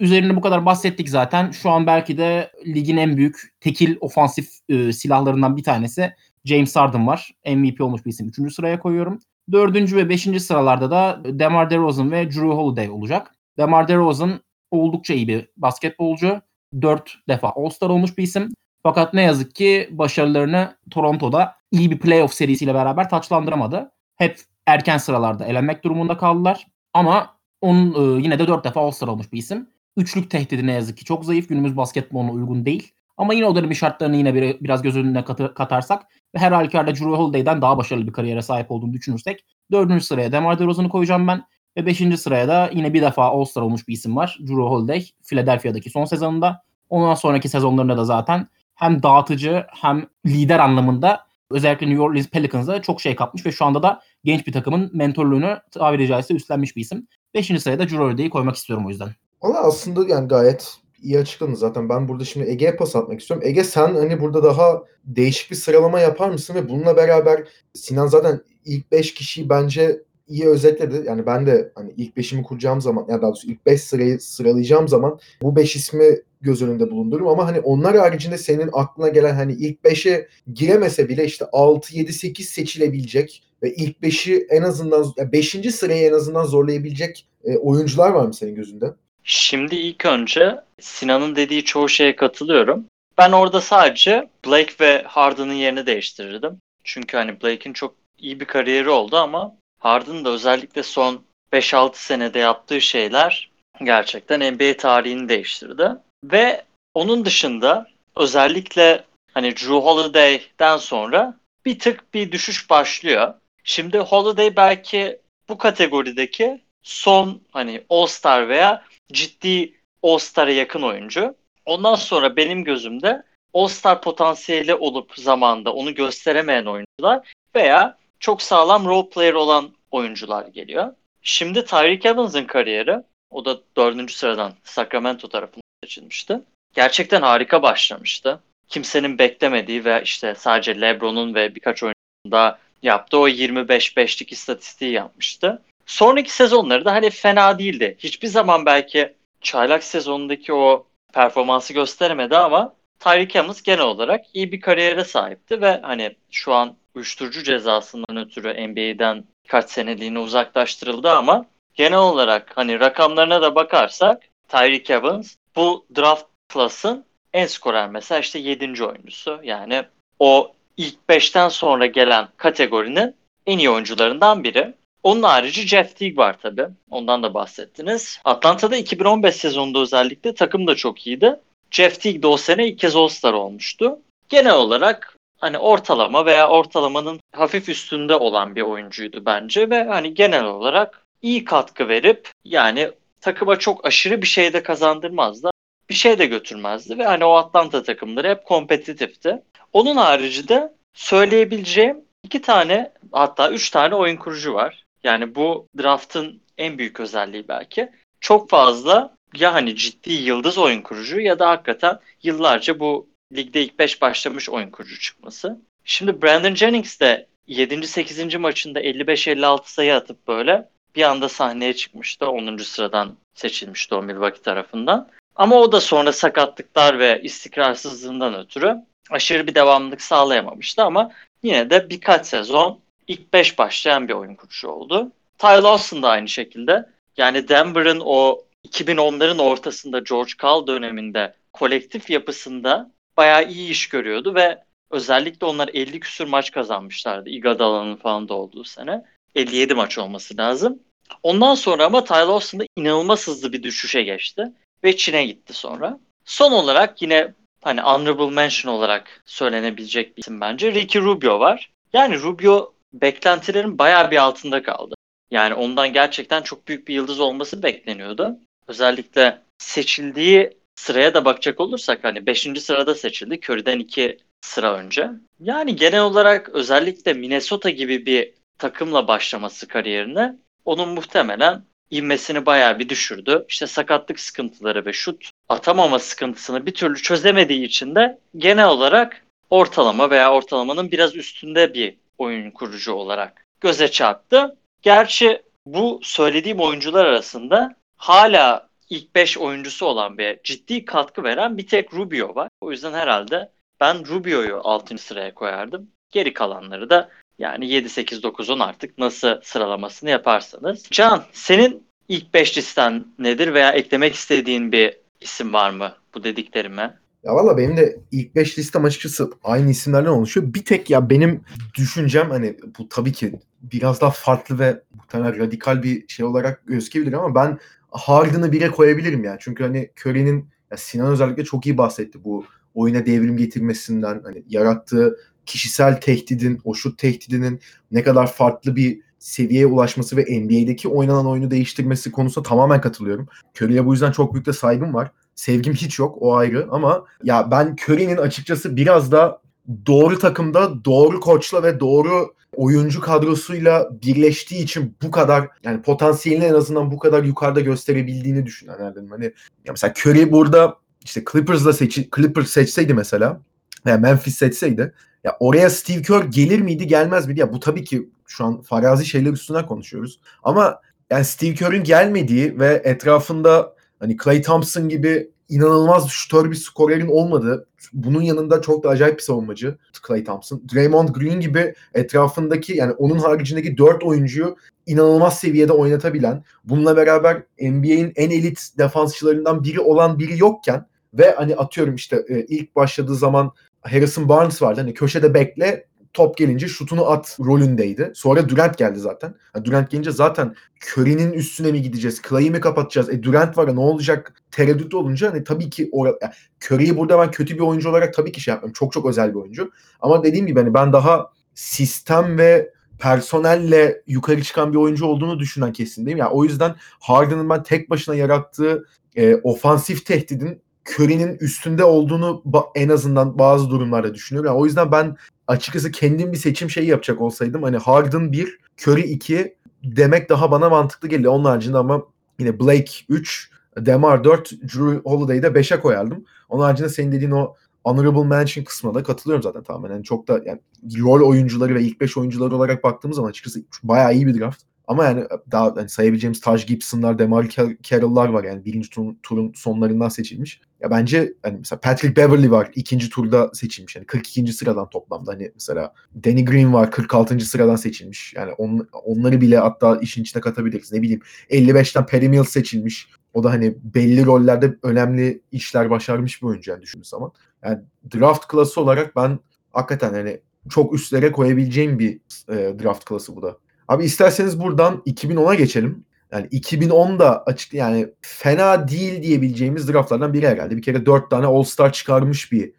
Üzerinde 0.00 0.36
bu 0.36 0.40
kadar 0.40 0.66
bahsettik 0.66 1.08
zaten. 1.08 1.50
Şu 1.50 1.70
an 1.70 1.86
belki 1.86 2.18
de 2.18 2.52
ligin 2.66 2.96
en 2.96 3.16
büyük 3.16 3.36
tekil 3.60 3.96
ofansif 4.00 4.48
e, 4.68 4.92
silahlarından 4.92 5.56
bir 5.56 5.62
tanesi 5.62 6.14
James 6.44 6.76
Harden 6.76 7.06
var. 7.06 7.30
MVP 7.46 7.80
olmuş 7.80 8.04
bir 8.04 8.10
isim. 8.10 8.28
Üçüncü 8.28 8.50
sıraya 8.50 8.78
koyuyorum. 8.78 9.18
Dördüncü 9.52 9.96
ve 9.96 10.08
beşinci 10.08 10.40
sıralarda 10.40 10.90
da 10.90 11.20
DeMar 11.38 11.70
DeRozan 11.70 12.12
ve 12.12 12.30
Drew 12.30 12.48
Holiday 12.48 12.90
olacak. 12.90 13.34
DeMar 13.58 13.88
DeRozan 13.88 14.40
oldukça 14.70 15.14
iyi 15.14 15.28
bir 15.28 15.48
basketbolcu. 15.56 16.40
Dört 16.82 17.14
defa 17.28 17.52
All-Star 17.56 17.90
olmuş 17.90 18.18
bir 18.18 18.22
isim. 18.22 18.48
Fakat 18.82 19.14
ne 19.14 19.22
yazık 19.22 19.54
ki 19.54 19.88
başarılarını 19.90 20.76
Toronto'da 20.90 21.54
iyi 21.72 21.90
bir 21.90 21.98
playoff 21.98 22.34
serisiyle 22.34 22.74
beraber 22.74 23.08
taçlandıramadı. 23.10 23.92
Hep 24.16 24.40
erken 24.66 24.98
sıralarda 24.98 25.44
elenmek 25.44 25.84
durumunda 25.84 26.18
kaldılar. 26.18 26.66
Ama 26.94 27.39
onun 27.60 28.18
e, 28.18 28.22
yine 28.22 28.38
de 28.38 28.46
dört 28.46 28.64
defa 28.64 28.80
All-Star 28.80 29.08
olmuş 29.08 29.32
bir 29.32 29.38
isim. 29.38 29.68
Üçlük 29.96 30.30
tehdidi 30.30 30.66
ne 30.66 30.72
yazık 30.72 30.98
ki 30.98 31.04
çok 31.04 31.24
zayıf. 31.24 31.48
Günümüz 31.48 31.76
basketboluna 31.76 32.30
uygun 32.32 32.66
değil. 32.66 32.92
Ama 33.16 33.34
yine 33.34 33.46
o 33.46 33.56
dönemin 33.56 33.74
şartlarını 33.74 34.16
yine 34.16 34.34
bir, 34.34 34.60
biraz 34.60 34.82
göz 34.82 34.96
önüne 34.96 35.24
kat- 35.24 35.54
katarsak 35.54 36.02
ve 36.34 36.38
her 36.38 36.52
halükarda 36.52 36.90
Drew 36.90 37.04
Holiday'den 37.04 37.62
daha 37.62 37.78
başarılı 37.78 38.06
bir 38.06 38.12
kariyere 38.12 38.42
sahip 38.42 38.70
olduğunu 38.70 38.92
düşünürsek 38.92 39.44
dördüncü 39.72 40.04
sıraya 40.04 40.32
DeMar 40.32 40.58
DeRozan'ı 40.58 40.88
koyacağım 40.88 41.28
ben. 41.28 41.42
Ve 41.76 41.86
beşinci 41.86 42.18
sıraya 42.18 42.48
da 42.48 42.70
yine 42.74 42.94
bir 42.94 43.02
defa 43.02 43.24
All-Star 43.24 43.62
olmuş 43.62 43.88
bir 43.88 43.92
isim 43.92 44.16
var. 44.16 44.38
Drew 44.40 44.62
Holiday. 44.62 45.06
Philadelphia'daki 45.22 45.90
son 45.90 46.04
sezonunda. 46.04 46.62
Ondan 46.88 47.14
sonraki 47.14 47.48
sezonlarında 47.48 47.96
da 47.96 48.04
zaten 48.04 48.46
hem 48.74 49.02
dağıtıcı 49.02 49.66
hem 49.68 50.06
lider 50.26 50.58
anlamında 50.58 51.26
özellikle 51.50 51.86
New 51.88 52.02
Orleans 52.02 52.28
Pelicans'a 52.28 52.82
çok 52.82 53.00
şey 53.00 53.16
kapmış 53.16 53.46
ve 53.46 53.52
şu 53.52 53.64
anda 53.64 53.82
da 53.82 54.00
genç 54.24 54.46
bir 54.46 54.52
takımın 54.52 54.90
mentorluğunu 54.94 55.58
tabiri 55.70 56.06
caizse 56.06 56.34
üstlenmiş 56.34 56.76
bir 56.76 56.80
isim. 56.80 57.06
Beşinci 57.34 57.60
sıraya 57.60 57.78
da 57.78 57.88
Drew 57.88 58.30
koymak 58.30 58.56
istiyorum 58.56 58.86
o 58.86 58.88
yüzden. 58.88 59.08
Valla 59.42 59.58
aslında 59.58 60.08
yani 60.08 60.28
gayet 60.28 60.76
iyi 61.02 61.18
açıkladın 61.18 61.54
zaten. 61.54 61.88
Ben 61.88 62.08
burada 62.08 62.24
şimdi 62.24 62.50
Ege'ye 62.50 62.76
pas 62.76 62.96
atmak 62.96 63.20
istiyorum. 63.20 63.46
Ege 63.46 63.64
sen 63.64 63.94
hani 63.94 64.20
burada 64.20 64.44
daha 64.44 64.82
değişik 65.04 65.50
bir 65.50 65.56
sıralama 65.56 66.00
yapar 66.00 66.30
mısın 66.30 66.54
ve 66.54 66.68
bununla 66.68 66.96
beraber 66.96 67.48
Sinan 67.74 68.06
zaten 68.06 68.40
ilk 68.64 68.92
5 68.92 69.14
kişiyi 69.14 69.48
bence 69.48 70.02
iyi 70.30 70.48
özetledi. 70.48 71.02
Yani 71.06 71.26
ben 71.26 71.46
de 71.46 71.72
hani 71.74 71.92
ilk 71.96 72.16
5'imi 72.16 72.42
kuracağım 72.42 72.80
zaman 72.80 73.06
ya 73.08 73.22
daha 73.22 73.30
doğrusu 73.30 73.50
ilk 73.50 73.66
5 73.66 73.80
sırayı 73.80 74.20
sıralayacağım 74.20 74.88
zaman 74.88 75.18
bu 75.42 75.56
5 75.56 75.76
ismi 75.76 76.04
göz 76.40 76.62
önünde 76.62 76.90
bulundururum 76.90 77.28
ama 77.28 77.46
hani 77.46 77.60
onlar 77.60 77.96
haricinde 77.96 78.38
senin 78.38 78.70
aklına 78.72 79.08
gelen 79.08 79.34
hani 79.34 79.52
ilk 79.52 79.80
5'e 79.84 80.28
giremese 80.54 81.08
bile 81.08 81.24
işte 81.24 81.44
6 81.52 81.96
7 81.96 82.12
8 82.12 82.48
seçilebilecek 82.48 83.42
ve 83.62 83.74
ilk 83.74 83.96
5'i 83.96 84.46
en 84.50 84.62
azından 84.62 85.14
5. 85.32 85.56
sırayı 85.74 86.08
en 86.08 86.12
azından 86.12 86.44
zorlayabilecek 86.44 87.26
e, 87.44 87.56
oyuncular 87.56 88.10
var 88.10 88.26
mı 88.26 88.34
senin 88.34 88.54
gözünde? 88.54 88.86
Şimdi 89.24 89.76
ilk 89.76 90.06
önce 90.06 90.56
Sinan'ın 90.80 91.36
dediği 91.36 91.64
çoğu 91.64 91.88
şeye 91.88 92.16
katılıyorum. 92.16 92.84
Ben 93.18 93.32
orada 93.32 93.60
sadece 93.60 94.28
Blake 94.46 94.74
ve 94.80 95.02
Harden'ın 95.02 95.52
yerini 95.52 95.86
değiştirirdim. 95.86 96.60
Çünkü 96.84 97.16
hani 97.16 97.42
Blake'in 97.42 97.72
çok 97.72 97.94
iyi 98.18 98.40
bir 98.40 98.44
kariyeri 98.44 98.88
oldu 98.88 99.16
ama 99.16 99.56
Harden 99.80 100.24
da 100.24 100.30
özellikle 100.30 100.82
son 100.82 101.24
5-6 101.52 101.90
senede 101.94 102.38
yaptığı 102.38 102.80
şeyler 102.80 103.50
gerçekten 103.82 104.54
NBA 104.54 104.76
tarihini 104.76 105.28
değiştirdi. 105.28 105.90
Ve 106.24 106.64
onun 106.94 107.24
dışında 107.24 107.86
özellikle 108.16 109.04
hani 109.34 109.56
Drew 109.56 109.74
Holiday'den 109.74 110.76
sonra 110.76 111.34
bir 111.64 111.78
tık 111.78 112.14
bir 112.14 112.32
düşüş 112.32 112.70
başlıyor. 112.70 113.34
Şimdi 113.64 113.98
Holiday 113.98 114.56
belki 114.56 115.18
bu 115.48 115.58
kategorideki 115.58 116.60
son 116.82 117.40
hani 117.50 117.84
All-Star 117.90 118.48
veya 118.48 118.84
ciddi 119.12 119.74
All-Star'a 120.02 120.52
yakın 120.52 120.82
oyuncu. 120.82 121.34
Ondan 121.64 121.94
sonra 121.94 122.36
benim 122.36 122.64
gözümde 122.64 123.22
All-Star 123.54 124.02
potansiyeli 124.02 124.74
olup 124.74 125.12
zamanda 125.16 125.72
onu 125.72 125.94
gösteremeyen 125.94 126.64
oyuncular 126.64 127.32
veya 127.54 127.99
çok 128.20 128.42
sağlam 128.42 128.84
role 128.84 129.08
player 129.08 129.34
olan 129.34 129.70
oyuncular 129.90 130.46
geliyor. 130.46 130.92
Şimdi 131.22 131.64
Tyreek 131.64 132.06
Evans'ın 132.06 132.44
kariyeri 132.44 132.96
o 133.30 133.44
da 133.44 133.60
dördüncü 133.76 134.14
sıradan 134.14 134.54
Sacramento 134.64 135.28
tarafından 135.28 135.62
seçilmişti. 135.84 136.40
Gerçekten 136.74 137.22
harika 137.22 137.62
başlamıştı. 137.62 138.40
Kimsenin 138.68 139.18
beklemediği 139.18 139.84
ve 139.84 140.02
işte 140.04 140.34
sadece 140.34 140.80
LeBron'un 140.80 141.34
ve 141.34 141.54
birkaç 141.54 141.82
oyuncunun 141.82 142.32
da 142.32 142.58
yaptığı 142.82 143.18
o 143.18 143.28
25-5'lik 143.28 144.32
istatistiği 144.32 144.92
yapmıştı. 144.92 145.62
Sonraki 145.86 146.32
sezonları 146.32 146.84
da 146.84 146.92
hani 146.92 147.10
fena 147.10 147.58
değildi. 147.58 147.96
Hiçbir 147.98 148.28
zaman 148.28 148.66
belki 148.66 149.14
çaylak 149.40 149.84
sezonundaki 149.84 150.52
o 150.52 150.86
performansı 151.12 151.72
gösteremedi 151.72 152.36
ama 152.36 152.74
Tyreek 152.98 153.36
Evans 153.36 153.62
genel 153.62 153.80
olarak 153.80 154.24
iyi 154.34 154.52
bir 154.52 154.60
kariyere 154.60 155.04
sahipti 155.04 155.60
ve 155.60 155.80
hani 155.82 156.16
şu 156.30 156.54
an 156.54 156.76
uyuşturucu 156.94 157.42
cezasından 157.42 158.16
ötürü 158.16 158.68
NBA'den 158.68 159.24
birkaç 159.44 159.70
seneliğine 159.70 160.18
uzaklaştırıldı 160.18 161.10
ama 161.10 161.46
genel 161.74 161.98
olarak 161.98 162.52
hani 162.54 162.80
rakamlarına 162.80 163.42
da 163.42 163.54
bakarsak 163.54 164.22
Tyreek 164.48 164.90
Evans 164.90 165.36
bu 165.56 165.86
draft 165.96 166.24
class'ın 166.52 167.04
en 167.32 167.46
skorer 167.46 167.88
mesela 167.88 168.18
işte 168.18 168.38
7. 168.38 168.84
oyuncusu. 168.84 169.40
Yani 169.42 169.84
o 170.18 170.52
ilk 170.76 170.96
5'ten 171.08 171.48
sonra 171.48 171.86
gelen 171.86 172.28
kategorinin 172.36 173.14
en 173.46 173.58
iyi 173.58 173.70
oyuncularından 173.70 174.44
biri. 174.44 174.74
Onun 175.02 175.22
harici 175.22 175.68
Jeff 175.68 175.96
Teague 175.96 176.16
var 176.16 176.38
tabi. 176.38 176.66
Ondan 176.90 177.22
da 177.22 177.34
bahsettiniz. 177.34 178.20
Atlanta'da 178.24 178.76
2015 178.76 179.36
sezonunda 179.36 179.78
özellikle 179.78 180.34
takım 180.34 180.66
da 180.66 180.74
çok 180.74 181.06
iyiydi. 181.06 181.36
Jeff 181.70 182.00
Teague 182.00 182.22
de 182.22 182.26
o 182.26 182.36
sene 182.36 182.68
ilk 182.68 182.78
kez 182.78 182.96
All-Star 182.96 183.32
olmuştu. 183.32 183.98
Genel 184.28 184.54
olarak 184.54 185.16
hani 185.40 185.58
ortalama 185.58 186.26
veya 186.26 186.48
ortalamanın 186.48 187.20
hafif 187.32 187.68
üstünde 187.68 188.14
olan 188.16 188.56
bir 188.56 188.62
oyuncuydu 188.62 189.26
bence 189.26 189.70
ve 189.70 189.84
hani 189.84 190.14
genel 190.14 190.44
olarak 190.44 191.06
iyi 191.22 191.44
katkı 191.44 191.88
verip 191.88 192.28
yani 192.44 192.90
takıma 193.20 193.58
çok 193.58 193.86
aşırı 193.86 194.22
bir 194.22 194.26
şey 194.26 194.52
de 194.52 194.62
kazandırmazdı. 194.62 195.50
Bir 195.90 195.94
şey 195.94 196.18
de 196.18 196.26
götürmezdi 196.26 196.98
ve 196.98 197.04
hani 197.04 197.24
o 197.24 197.32
Atlanta 197.32 197.82
takımları 197.82 198.28
hep 198.28 198.44
kompetitifti. 198.44 199.42
Onun 199.72 199.96
harici 199.96 200.48
de 200.48 200.72
söyleyebileceğim 200.94 202.04
iki 202.22 202.42
tane 202.42 202.92
hatta 203.12 203.50
üç 203.50 203.70
tane 203.70 203.94
oyun 203.94 204.16
kurucu 204.16 204.54
var. 204.54 204.84
Yani 205.04 205.34
bu 205.34 205.66
draftın 205.78 206.40
en 206.58 206.78
büyük 206.78 207.00
özelliği 207.00 207.48
belki. 207.48 207.88
Çok 208.20 208.50
fazla 208.50 209.14
ya 209.36 209.54
hani 209.54 209.76
ciddi 209.76 210.12
yıldız 210.12 210.58
oyun 210.58 210.82
kurucu 210.82 211.20
ya 211.20 211.38
da 211.38 211.48
hakikaten 211.48 211.98
yıllarca 212.22 212.80
bu 212.80 213.09
ligde 213.36 213.62
ilk 213.62 213.78
5 213.78 214.02
başlamış 214.02 214.48
oyun 214.48 214.70
kurucu 214.70 215.00
çıkması. 215.00 215.60
Şimdi 215.84 216.22
Brandon 216.22 216.54
Jennings 216.54 217.00
de 217.00 217.26
7. 217.46 217.86
8. 217.86 218.34
maçında 218.34 218.80
55-56 218.80 219.60
sayı 219.64 219.94
atıp 219.94 220.28
böyle 220.28 220.68
bir 220.96 221.02
anda 221.02 221.28
sahneye 221.28 221.74
çıkmıştı. 221.74 222.30
10. 222.30 222.56
sıradan 222.56 223.16
seçilmişti 223.34 223.94
o 223.94 224.02
Milwaukee 224.02 224.42
tarafından. 224.42 225.08
Ama 225.36 225.56
o 225.56 225.72
da 225.72 225.80
sonra 225.80 226.12
sakatlıklar 226.12 226.98
ve 226.98 227.20
istikrarsızlığından 227.22 228.34
ötürü 228.34 228.76
aşırı 229.10 229.46
bir 229.46 229.54
devamlılık 229.54 230.02
sağlayamamıştı 230.02 230.82
ama 230.82 231.10
yine 231.42 231.70
de 231.70 231.90
birkaç 231.90 232.26
sezon 232.26 232.80
ilk 233.06 233.32
5 233.32 233.58
başlayan 233.58 234.08
bir 234.08 234.12
oyun 234.12 234.34
kurucu 234.34 234.68
oldu. 234.68 235.12
Ty 235.38 235.46
Lawson 235.46 236.02
da 236.02 236.08
aynı 236.08 236.28
şekilde. 236.28 236.88
Yani 237.16 237.48
Denver'ın 237.48 238.02
o 238.04 238.42
2010'ların 238.68 239.42
ortasında 239.42 239.98
George 239.98 240.32
Karl 240.38 240.66
döneminde 240.66 241.34
kolektif 241.52 242.10
yapısında 242.10 242.90
bayağı 243.20 243.48
iyi 243.48 243.70
iş 243.70 243.88
görüyordu 243.88 244.34
ve 244.34 244.58
özellikle 244.90 245.46
onlar 245.46 245.70
50 245.74 246.00
küsür 246.00 246.26
maç 246.26 246.50
kazanmışlardı. 246.50 247.30
Iguodala'nın 247.30 247.96
falan 247.96 248.28
da 248.28 248.34
olduğu 248.34 248.64
sene. 248.64 249.04
57 249.34 249.74
maç 249.74 249.98
olması 249.98 250.36
lazım. 250.36 250.78
Ondan 251.22 251.54
sonra 251.54 251.84
ama 251.84 252.04
Ty 252.04 252.14
Lawson 252.14 252.60
da 252.60 252.64
inanılmaz 252.76 253.26
hızlı 253.26 253.52
bir 253.52 253.62
düşüşe 253.62 254.02
geçti 254.02 254.52
ve 254.84 254.96
Çin'e 254.96 255.26
gitti 255.26 255.52
sonra. 255.52 256.00
Son 256.24 256.52
olarak 256.52 257.02
yine 257.02 257.34
hani 257.62 257.80
honorable 257.80 258.30
mention 258.30 258.72
olarak 258.72 259.22
söylenebilecek 259.26 260.16
bir 260.16 260.22
isim 260.22 260.40
bence. 260.40 260.72
Ricky 260.72 261.04
Rubio 261.04 261.40
var. 261.40 261.70
Yani 261.92 262.20
Rubio 262.20 262.74
beklentilerin 262.92 263.78
bayağı 263.78 264.10
bir 264.10 264.16
altında 264.16 264.62
kaldı. 264.62 264.94
Yani 265.30 265.54
ondan 265.54 265.92
gerçekten 265.92 266.42
çok 266.42 266.68
büyük 266.68 266.88
bir 266.88 266.94
yıldız 266.94 267.20
olması 267.20 267.62
bekleniyordu. 267.62 268.38
Özellikle 268.66 269.42
seçildiği 269.58 270.59
sıraya 270.80 271.14
da 271.14 271.24
bakacak 271.24 271.60
olursak 271.60 272.04
hani 272.04 272.26
5. 272.26 272.48
sırada 272.60 272.94
seçildi. 272.94 273.40
Curry'den 273.44 273.78
2 273.78 274.18
sıra 274.40 274.74
önce. 274.74 275.10
Yani 275.40 275.76
genel 275.76 276.02
olarak 276.02 276.48
özellikle 276.48 277.12
Minnesota 277.12 277.70
gibi 277.70 278.06
bir 278.06 278.34
takımla 278.58 279.08
başlaması 279.08 279.68
kariyerine 279.68 280.36
onun 280.64 280.88
muhtemelen 280.88 281.64
inmesini 281.90 282.46
bayağı 282.46 282.78
bir 282.78 282.88
düşürdü. 282.88 283.44
İşte 283.48 283.66
sakatlık 283.66 284.20
sıkıntıları 284.20 284.86
ve 284.86 284.92
şut 284.92 285.30
atamama 285.48 285.98
sıkıntısını 285.98 286.66
bir 286.66 286.74
türlü 286.74 287.02
çözemediği 287.02 287.64
için 287.64 287.94
de 287.94 288.18
genel 288.36 288.68
olarak 288.68 289.22
ortalama 289.50 290.10
veya 290.10 290.32
ortalamanın 290.32 290.90
biraz 290.90 291.16
üstünde 291.16 291.74
bir 291.74 291.96
oyun 292.18 292.50
kurucu 292.50 292.92
olarak 292.92 293.44
göze 293.60 293.90
çarptı. 293.90 294.56
Gerçi 294.82 295.42
bu 295.66 296.00
söylediğim 296.02 296.60
oyuncular 296.60 297.04
arasında 297.04 297.74
hala 297.96 298.69
ilk 298.90 299.14
5 299.14 299.38
oyuncusu 299.38 299.86
olan 299.86 300.18
ve 300.18 300.40
ciddi 300.44 300.84
katkı 300.84 301.22
veren 301.22 301.56
bir 301.56 301.66
tek 301.66 301.94
Rubio 301.94 302.34
var. 302.34 302.48
O 302.60 302.70
yüzden 302.70 302.92
herhalde 302.92 303.50
ben 303.80 304.06
Rubio'yu 304.06 304.60
6. 304.64 304.98
sıraya 304.98 305.34
koyardım. 305.34 305.88
Geri 306.10 306.34
kalanları 306.34 306.90
da 306.90 307.10
yani 307.38 307.68
7, 307.68 307.88
8, 307.88 308.22
9, 308.22 308.50
10 308.50 308.58
artık 308.58 308.98
nasıl 308.98 309.40
sıralamasını 309.42 310.10
yaparsanız. 310.10 310.82
Can 310.90 311.24
senin 311.32 311.82
ilk 312.08 312.34
5 312.34 312.58
listen 312.58 313.04
nedir 313.18 313.54
veya 313.54 313.72
eklemek 313.72 314.14
istediğin 314.14 314.72
bir 314.72 314.96
isim 315.20 315.52
var 315.52 315.70
mı 315.70 315.92
bu 316.14 316.24
dediklerime? 316.24 317.00
Ya 317.24 317.34
valla 317.34 317.56
benim 317.56 317.76
de 317.76 318.00
ilk 318.12 318.34
5 318.34 318.58
listem 318.58 318.84
açıkçası 318.84 319.30
aynı 319.44 319.70
isimlerden 319.70 320.10
oluşuyor. 320.10 320.54
Bir 320.54 320.64
tek 320.64 320.90
ya 320.90 321.10
benim 321.10 321.44
düşüncem 321.74 322.30
hani 322.30 322.56
bu 322.78 322.88
tabii 322.88 323.12
ki 323.12 323.32
biraz 323.62 324.00
daha 324.00 324.10
farklı 324.10 324.58
ve 324.58 324.82
muhtemelen 324.94 325.38
radikal 325.38 325.82
bir 325.82 326.08
şey 326.08 326.26
olarak 326.26 326.66
gözükebilir 326.66 327.12
ama 327.12 327.34
ben 327.34 327.58
Harden'ı 327.90 328.52
bire 328.52 328.70
koyabilirim 328.70 329.24
yani. 329.24 329.38
Çünkü 329.40 329.62
hani 329.62 329.90
Curry'nin 330.00 330.48
Sinan 330.76 331.12
özellikle 331.12 331.44
çok 331.44 331.66
iyi 331.66 331.78
bahsetti 331.78 332.24
bu 332.24 332.44
oyuna 332.74 333.06
devrim 333.06 333.36
getirmesinden 333.36 334.20
hani 334.24 334.44
yarattığı 334.48 335.16
kişisel 335.46 336.00
tehdidin, 336.00 336.60
o 336.64 336.74
şut 336.74 336.98
tehdidinin 336.98 337.60
ne 337.90 338.02
kadar 338.02 338.32
farklı 338.32 338.76
bir 338.76 339.00
seviyeye 339.18 339.66
ulaşması 339.66 340.16
ve 340.16 340.22
NBA'deki 340.22 340.88
oynanan 340.88 341.26
oyunu 341.26 341.50
değiştirmesi 341.50 342.12
konusunda 342.12 342.48
tamamen 342.48 342.80
katılıyorum. 342.80 343.28
Curry'e 343.56 343.86
bu 343.86 343.92
yüzden 343.92 344.12
çok 344.12 344.34
büyük 344.34 344.46
de 344.46 344.52
saygım 344.52 344.94
var. 344.94 345.10
Sevgim 345.34 345.74
hiç 345.74 345.98
yok 345.98 346.16
o 346.20 346.36
ayrı 346.36 346.68
ama 346.70 347.04
ya 347.22 347.50
ben 347.50 347.76
Curry'nin 347.84 348.16
açıkçası 348.16 348.76
biraz 348.76 349.12
da 349.12 349.40
doğru 349.86 350.18
takımda, 350.18 350.84
doğru 350.84 351.20
koçla 351.20 351.62
ve 351.62 351.80
doğru 351.80 352.34
oyuncu 352.56 353.00
kadrosuyla 353.00 353.88
birleştiği 354.02 354.62
için 354.62 354.96
bu 355.02 355.10
kadar 355.10 355.48
yani 355.64 355.82
potansiyelini 355.82 356.44
en 356.44 356.54
azından 356.54 356.90
bu 356.90 356.98
kadar 356.98 357.24
yukarıda 357.24 357.60
gösterebildiğini 357.60 358.46
düşünenlerden. 358.46 359.06
Hani 359.06 359.24
ya 359.64 359.72
mesela 359.72 359.94
Curry 359.98 360.32
burada 360.32 360.76
işte 361.04 361.24
Clippers'la 361.32 361.72
seçi 361.72 362.08
Clippers 362.16 362.50
seçseydi 362.50 362.94
mesela 362.94 363.40
veya 363.86 363.98
Memphis 363.98 364.36
seçseydi 364.36 364.92
ya 365.24 365.36
oraya 365.40 365.70
Steve 365.70 366.02
Kerr 366.02 366.24
gelir 366.24 366.60
miydi 366.60 366.86
gelmez 366.86 367.26
miydi? 367.26 367.40
Ya 367.40 367.52
bu 367.52 367.60
tabii 367.60 367.84
ki 367.84 368.08
şu 368.26 368.44
an 368.44 368.60
farazi 368.60 369.06
şeyler 369.06 369.32
üstüne 369.32 369.66
konuşuyoruz. 369.66 370.20
Ama 370.42 370.80
yani 371.10 371.24
Steve 371.24 371.54
Kerr'ün 371.54 371.84
gelmediği 371.84 372.58
ve 372.58 372.82
etrafında 372.84 373.74
hani 373.98 374.16
Clay 374.24 374.42
Thompson 374.42 374.88
gibi 374.88 375.30
inanılmaz 375.50 376.08
şutör 376.08 376.50
bir 376.50 376.56
skorerin 376.56 377.08
olmadığı, 377.08 377.66
bunun 377.92 378.22
yanında 378.22 378.60
çok 378.60 378.84
da 378.84 378.88
acayip 378.88 379.18
bir 379.18 379.22
savunmacı 379.22 379.78
Clay 380.06 380.24
Thompson. 380.24 380.62
Draymond 380.74 381.08
Green 381.08 381.40
gibi 381.40 381.74
etrafındaki 381.94 382.76
yani 382.76 382.92
onun 382.92 383.18
haricindeki 383.18 383.78
dört 383.78 384.04
oyuncuyu 384.04 384.56
inanılmaz 384.86 385.38
seviyede 385.38 385.72
oynatabilen, 385.72 386.44
bununla 386.64 386.96
beraber 386.96 387.42
NBA'in 387.60 388.12
en 388.16 388.30
elit 388.30 388.78
defansçılarından 388.78 389.64
biri 389.64 389.80
olan 389.80 390.18
biri 390.18 390.38
yokken 390.38 390.86
ve 391.14 391.34
hani 391.36 391.56
atıyorum 391.56 391.94
işte 391.94 392.24
e, 392.28 392.44
ilk 392.44 392.76
başladığı 392.76 393.14
zaman 393.14 393.52
Harrison 393.82 394.28
Barnes 394.28 394.62
vardı. 394.62 394.80
Hani 394.80 394.94
köşede 394.94 395.34
bekle 395.34 395.86
top 396.12 396.36
gelince 396.36 396.68
şutunu 396.68 397.10
at 397.10 397.36
rolündeydi. 397.40 398.12
Sonra 398.14 398.48
Durant 398.48 398.78
geldi 398.78 398.98
zaten. 398.98 399.34
Yani 399.54 399.64
Durant 399.64 399.90
gelince 399.90 400.10
zaten 400.10 400.54
Curry'nin 400.86 401.32
üstüne 401.32 401.72
mi 401.72 401.82
gideceğiz? 401.82 402.22
Clay'i 402.28 402.50
mi 402.50 402.60
kapatacağız? 402.60 403.08
E 403.08 403.22
Durant 403.22 403.58
var 403.58 403.68
ya 403.68 403.74
ne 403.74 403.80
olacak? 403.80 404.34
Tereddüt 404.50 404.94
olunca 404.94 405.30
hani 405.30 405.44
tabii 405.44 405.70
ki 405.70 405.90
or- 405.90 406.18
yani 406.22 406.32
Curry'i 406.66 406.96
burada 406.96 407.18
ben 407.18 407.30
kötü 407.30 407.54
bir 407.54 407.60
oyuncu 407.60 407.90
olarak 407.90 408.14
tabii 408.14 408.32
ki 408.32 408.40
şey 408.40 408.52
yapmıyorum. 408.52 408.72
Çok 408.72 408.92
çok 408.92 409.06
özel 409.06 409.30
bir 409.30 409.34
oyuncu. 409.34 409.70
Ama 410.00 410.24
dediğim 410.24 410.46
gibi 410.46 410.60
hani 410.60 410.74
ben 410.74 410.92
daha 410.92 411.30
sistem 411.54 412.38
ve 412.38 412.70
personelle 412.98 414.02
yukarı 414.06 414.42
çıkan 414.42 414.72
bir 414.72 414.78
oyuncu 414.78 415.06
olduğunu 415.06 415.38
düşünen 415.38 415.72
kesindeyim. 415.72 416.18
Yani 416.18 416.30
o 416.30 416.44
yüzden 416.44 416.74
Harden'ın 417.00 417.50
ben 417.50 417.62
tek 417.62 417.90
başına 417.90 418.14
yarattığı 418.14 418.84
e, 419.16 419.36
ofansif 419.36 420.06
tehdidin 420.06 420.62
Curry'nin 420.84 421.38
üstünde 421.38 421.84
olduğunu 421.84 422.42
en 422.74 422.88
azından 422.88 423.38
bazı 423.38 423.70
durumlarda 423.70 424.14
düşünüyorum. 424.14 424.48
Yani 424.48 424.60
o 424.60 424.66
yüzden 424.66 424.92
ben 424.92 425.16
açıkçası 425.46 425.90
kendim 425.90 426.32
bir 426.32 426.36
seçim 426.36 426.70
şeyi 426.70 426.86
yapacak 426.86 427.20
olsaydım 427.20 427.62
hani 427.62 427.76
Harden 427.76 428.32
1, 428.32 428.58
Curry 428.82 429.02
2 429.02 429.56
demek 429.84 430.28
daha 430.28 430.50
bana 430.50 430.68
mantıklı 430.68 431.08
geliyor. 431.08 431.32
Onun 431.32 431.44
haricinde 431.44 431.78
ama 431.78 432.02
yine 432.38 432.60
Blake 432.60 432.92
3, 433.08 433.50
Demar 433.78 434.24
4, 434.24 434.52
Drew 434.52 435.10
Holiday'i 435.10 435.42
de 435.42 435.46
5'e 435.46 435.80
koyardım. 435.80 436.24
Onun 436.48 436.62
haricinde 436.62 436.88
senin 436.88 437.12
dediğin 437.12 437.30
o 437.30 437.54
honorable 437.84 438.24
mention 438.24 438.64
kısmına 438.64 438.94
da 438.94 439.02
katılıyorum 439.02 439.42
zaten 439.42 439.62
tamamen. 439.62 439.90
Yani 439.90 440.04
çok 440.04 440.28
da 440.28 440.40
yani 440.44 440.60
rol 440.98 441.28
oyuncuları 441.28 441.74
ve 441.74 441.82
ilk 441.82 442.00
5 442.00 442.16
oyuncuları 442.16 442.56
olarak 442.56 442.84
baktığımız 442.84 443.16
zaman 443.16 443.30
açıkçası 443.30 443.60
bayağı 443.82 444.14
iyi 444.14 444.26
bir 444.26 444.40
draft. 444.40 444.69
Ama 444.90 445.04
yani 445.04 445.24
daha 445.50 445.76
hani 445.76 445.88
sayabileceğimiz 445.88 446.40
Taj 446.40 446.66
Gibson'lar, 446.66 447.18
Demar 447.18 447.48
Carroll'lar 447.82 448.28
var 448.28 448.44
yani 448.44 448.64
birinci 448.64 448.90
turun, 448.90 449.18
turun 449.22 449.52
sonlarından 449.56 450.08
seçilmiş. 450.08 450.60
Ya 450.80 450.90
bence 450.90 451.32
hani 451.42 451.58
mesela 451.58 451.80
Patrick 451.80 452.16
Beverly 452.16 452.50
var 452.50 452.70
ikinci 452.74 453.10
turda 453.10 453.50
seçilmiş. 453.54 453.96
Yani 453.96 454.06
42. 454.06 454.52
sıradan 454.52 454.90
toplamda 454.90 455.32
hani 455.32 455.50
mesela 455.54 455.94
Danny 456.24 456.44
Green 456.44 456.72
var 456.72 456.90
46. 456.90 457.40
sıradan 457.40 457.76
seçilmiş. 457.76 458.34
Yani 458.34 458.52
on, 458.52 458.88
onları 458.92 459.40
bile 459.40 459.58
hatta 459.58 459.96
işin 459.96 460.22
içine 460.22 460.40
katabiliriz. 460.40 460.92
Ne 460.92 461.02
bileyim 461.02 461.20
55'ten 461.50 462.06
Perry 462.06 462.28
Mills 462.28 462.48
seçilmiş. 462.48 463.08
O 463.34 463.44
da 463.44 463.50
hani 463.50 463.74
belli 463.82 464.26
rollerde 464.26 464.76
önemli 464.82 465.42
işler 465.52 465.90
başarmış 465.90 466.42
bir 466.42 466.46
oyuncu 466.46 466.70
yani 466.70 466.82
düşündüğün 466.82 467.04
zaman. 467.04 467.32
Yani 467.64 467.78
draft 468.14 468.48
klası 468.48 468.80
olarak 468.80 469.16
ben 469.16 469.38
hakikaten 469.72 470.12
hani 470.12 470.40
çok 470.70 470.94
üstlere 470.94 471.32
koyabileceğim 471.32 471.98
bir 471.98 472.20
e, 472.48 472.54
draft 472.82 473.04
klası 473.04 473.36
bu 473.36 473.42
da. 473.42 473.56
Abi 473.90 474.04
isterseniz 474.04 474.60
buradan 474.60 475.02
2010'a 475.06 475.54
geçelim. 475.54 476.04
Yani 476.32 476.46
2010'da 476.46 477.42
açık 477.44 477.74
yani 477.74 478.08
fena 478.20 478.88
değil 478.88 479.22
diyebileceğimiz 479.22 479.92
draftlardan 479.92 480.32
biri 480.32 480.48
herhalde. 480.48 480.76
Bir 480.76 480.82
kere 480.82 481.06
4 481.06 481.30
tane 481.30 481.46
All-Star 481.46 481.92
çıkarmış 481.92 482.52
bir 482.52 482.72